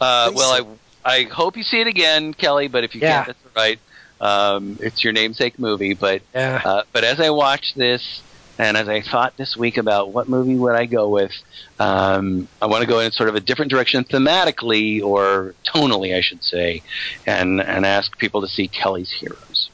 Uh, 0.00 0.30
well, 0.34 0.52
I 0.52 0.66
I 1.08 1.24
hope 1.24 1.56
you 1.56 1.62
see 1.62 1.80
it 1.80 1.86
again, 1.86 2.34
Kelly. 2.34 2.68
But 2.68 2.84
if 2.84 2.94
you 2.94 3.00
Yeah. 3.00 3.24
can't, 3.24 3.26
that's 3.28 3.44
all 3.44 3.50
right. 3.56 3.80
Um, 4.20 4.76
it's 4.80 5.02
your 5.04 5.12
namesake 5.12 5.58
movie, 5.58 5.94
but 5.94 6.22
Yeah. 6.34 6.60
Uh, 6.64 6.82
but 6.92 7.04
as 7.04 7.20
I 7.20 7.30
watched 7.30 7.76
this, 7.76 8.24
and 8.60 8.76
as 8.76 8.88
I 8.88 9.02
thought 9.02 9.34
this 9.38 9.56
week 9.56 9.76
about 9.76 10.12
what 10.12 10.28
movie 10.28 10.56
would 10.56 10.74
I 10.74 10.86
go 10.86 11.08
with, 11.08 11.30
um, 11.78 12.48
I 12.60 12.66
want 12.66 12.82
to 12.82 12.88
go 12.88 12.98
in 12.98 13.12
sort 13.12 13.28
of 13.28 13.36
a 13.36 13.40
different 13.40 13.70
direction 13.70 14.02
thematically 14.04 15.00
or 15.00 15.54
tonally, 15.72 16.16
I 16.16 16.20
should 16.20 16.42
say, 16.42 16.82
and 17.24 17.60
and 17.60 17.86
ask 17.86 18.18
people 18.18 18.40
to 18.40 18.48
see 18.48 18.68
Kelly's 18.68 19.12
Heroes. 19.20 19.70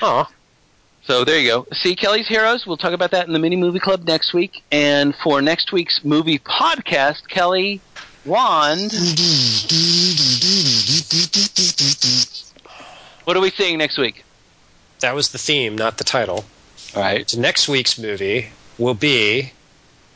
Oh, 0.00 0.26
So 1.02 1.24
there 1.24 1.38
you 1.38 1.48
go. 1.48 1.66
See 1.72 1.94
Kelly's 1.94 2.26
Heroes. 2.26 2.66
We'll 2.66 2.78
talk 2.78 2.92
about 2.92 3.10
that 3.12 3.26
in 3.28 3.32
the 3.34 3.38
mini 3.38 3.56
movie 3.56 3.78
club 3.78 4.04
next 4.08 4.32
week. 4.34 4.64
And 4.72 5.14
for 5.22 5.40
next 5.42 5.70
week's 5.70 6.00
movie 6.02 6.38
podcast, 6.40 7.28
Kelly 7.28 7.84
Wand. 8.26 8.92
What 13.24 13.36
are 13.36 13.40
we 13.40 13.50
seeing 13.50 13.78
next 13.78 13.98
week? 13.98 14.24
that 15.00 15.14
was 15.14 15.28
the 15.30 15.38
theme, 15.38 15.76
not 15.76 15.98
the 15.98 16.04
title. 16.04 16.44
All 16.94 17.02
right. 17.02 17.28
So 17.28 17.40
next 17.40 17.68
week's 17.68 17.98
movie 17.98 18.48
will 18.78 18.94
be. 18.94 19.52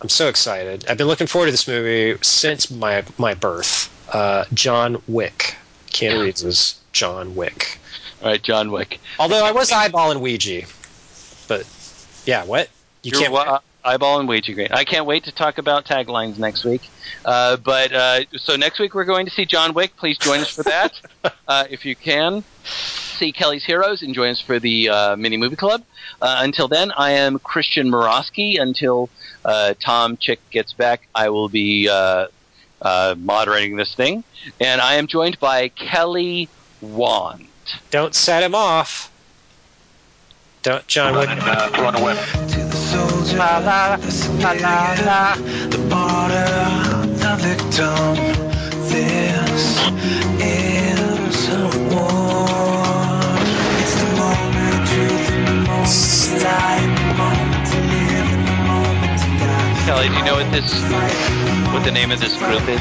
I'm 0.01 0.09
so 0.09 0.29
excited. 0.29 0.87
I've 0.89 0.97
been 0.97 1.07
looking 1.07 1.27
forward 1.27 1.47
to 1.47 1.51
this 1.53 1.69
movie 1.69 2.17
since 2.23 2.71
my 2.71 3.05
my 3.19 3.35
birth. 3.35 3.91
Uh, 4.13 4.45
John 4.55 5.03
Wick. 5.07 5.57
Keanu 5.89 6.23
Reeves 6.23 6.43
is 6.43 6.81
John 6.93 7.35
Wick. 7.37 7.79
All 8.23 8.29
right, 8.31 8.43
John 8.43 8.71
Wick. 8.73 9.01
Although 9.19 9.45
I 9.45 9.53
was 9.53 9.71
eyeballing 9.71 10.21
Ouija, 10.21 10.63
but 11.49 11.67
yeah, 12.27 12.45
what 12.45 12.69
you 13.03 13.11
You're 13.13 13.21
can't. 13.21 13.33
wa- 13.33 13.61
eyeballing 13.85 14.29
way 14.29 14.41
too 14.41 14.55
great. 14.55 14.73
I 14.73 14.85
can't 14.85 15.07
wait 15.07 15.25
to 15.25 15.33
talk 15.33 15.59
about 15.59 15.85
taglines 15.85 16.39
next 16.39 16.65
week. 16.65 16.89
Uh, 17.25 17.57
but 17.57 17.93
uh, 17.93 18.21
so 18.37 18.57
next 18.57 18.79
week 18.79 18.95
we're 18.95 19.05
going 19.05 19.27
to 19.27 19.33
see 19.33 19.45
John 19.45 19.75
Wick. 19.75 19.97
Please 19.97 20.19
join 20.19 20.41
us 20.41 20.51
for 20.51 20.63
that 20.65 21.01
uh, 21.49 21.65
if 21.71 21.85
you 21.85 21.97
can. 21.97 22.45
See 22.65 23.33
Kelly's 23.33 23.65
Heroes 23.65 24.03
and 24.03 24.15
join 24.15 24.31
us 24.31 24.41
for 24.41 24.59
the 24.59 24.89
uh, 24.89 25.17
mini 25.17 25.37
movie 25.37 25.57
club. 25.57 25.85
Uh, 26.23 26.41
until 26.41 26.69
then, 26.69 26.91
I 26.97 27.13
am 27.13 27.39
Christian 27.39 27.91
Morosky. 27.91 28.61
Until 28.61 29.11
uh, 29.45 29.75
Tom 29.79 30.17
Chick 30.17 30.41
gets 30.51 30.73
back, 30.73 31.07
I 31.15 31.29
will 31.29 31.49
be 31.49 31.89
uh, 31.89 32.29
uh, 32.81 33.15
moderating 33.19 33.77
this 33.77 33.95
thing, 33.95 34.25
and 34.59 34.81
I 34.81 34.95
am 34.95 35.07
joined 35.07 35.39
by 35.39 35.69
Kelly 35.69 36.49
Wand. 36.81 37.47
Don't 37.91 38.15
set 38.15 38.43
him 38.43 38.55
off. 38.55 39.13
Don't 40.63 40.87
John 40.87 41.15
Wick. 41.17 42.60
To 43.21 43.27
the 43.27 43.33
soldier, 43.33 43.39
La, 43.39 43.59
la, 43.59 43.97
the 43.97 44.11
civilian, 44.11 45.71
the 45.71 45.79
martyr, 45.91 46.49
the 47.21 47.37
victim. 47.37 48.17
This 48.89 49.79
is 50.41 51.51
war. 51.93 52.49
It's 53.77 53.95
the 54.01 54.09
moment 54.17 54.73
of 54.73 54.89
truth 54.89 55.31
and 55.33 55.47
the 55.49 55.53
moment 55.69 56.01
to 56.01 56.45
lie, 56.45 56.81
the 56.81 57.15
moment 57.15 57.67
to 57.67 57.77
live 57.77 58.29
and 58.33 58.45
the 58.49 58.57
moment 58.65 59.15
to 59.21 59.29
die. 59.37 59.85
Kelly, 59.85 60.09
do 60.09 60.15
you 60.15 60.25
know 60.25 60.37
what 60.37 60.51
this, 60.51 60.73
what 61.75 61.83
the 61.85 61.93
name 61.93 62.13
of 62.13 62.21
this 62.21 62.37
group 62.39 62.67
is? 62.69 62.81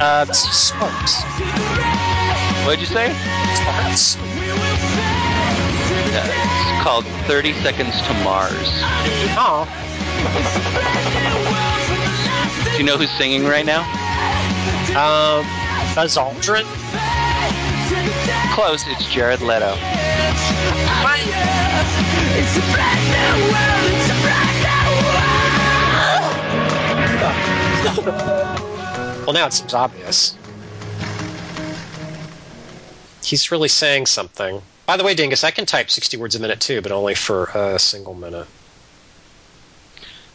Uh, 0.00 0.24
Sparks. 0.32 1.22
What'd 2.64 2.80
you 2.80 2.86
say? 2.86 3.12
Sparks. 3.54 4.16
It's 6.12 6.82
called 6.82 7.04
30 7.26 7.52
Seconds 7.62 7.94
to 8.02 8.12
Mars. 8.24 8.52
Oh, 9.38 9.66
Do 12.72 12.78
you 12.78 12.84
know 12.84 12.96
who's 12.98 13.10
singing 13.12 13.44
right 13.44 13.64
now? 13.66 13.82
um, 14.90 15.46
Buzz 15.94 16.16
Aldrin. 16.16 16.64
Close. 18.54 18.82
It's 18.88 19.06
Jared 19.12 19.40
Leto. 19.40 19.76
Well, 29.26 29.32
now 29.34 29.46
it 29.46 29.52
seems 29.52 29.74
obvious. 29.74 30.36
He's 33.22 33.50
really 33.52 33.68
saying 33.68 34.06
something. 34.06 34.60
By 34.90 34.96
the 34.96 35.04
way, 35.04 35.14
Dingus, 35.14 35.44
I 35.44 35.52
can 35.52 35.66
type 35.66 35.88
60 35.88 36.16
words 36.16 36.34
a 36.34 36.40
minute 36.40 36.58
too, 36.58 36.82
but 36.82 36.90
only 36.90 37.14
for 37.14 37.44
a 37.54 37.78
single 37.78 38.12
minute. 38.12 38.48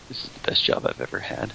This 0.07 0.23
is 0.23 0.29
the 0.29 0.39
best 0.49 0.63
job 0.63 0.85
I've 0.85 1.01
ever 1.01 1.19
had. 1.19 1.51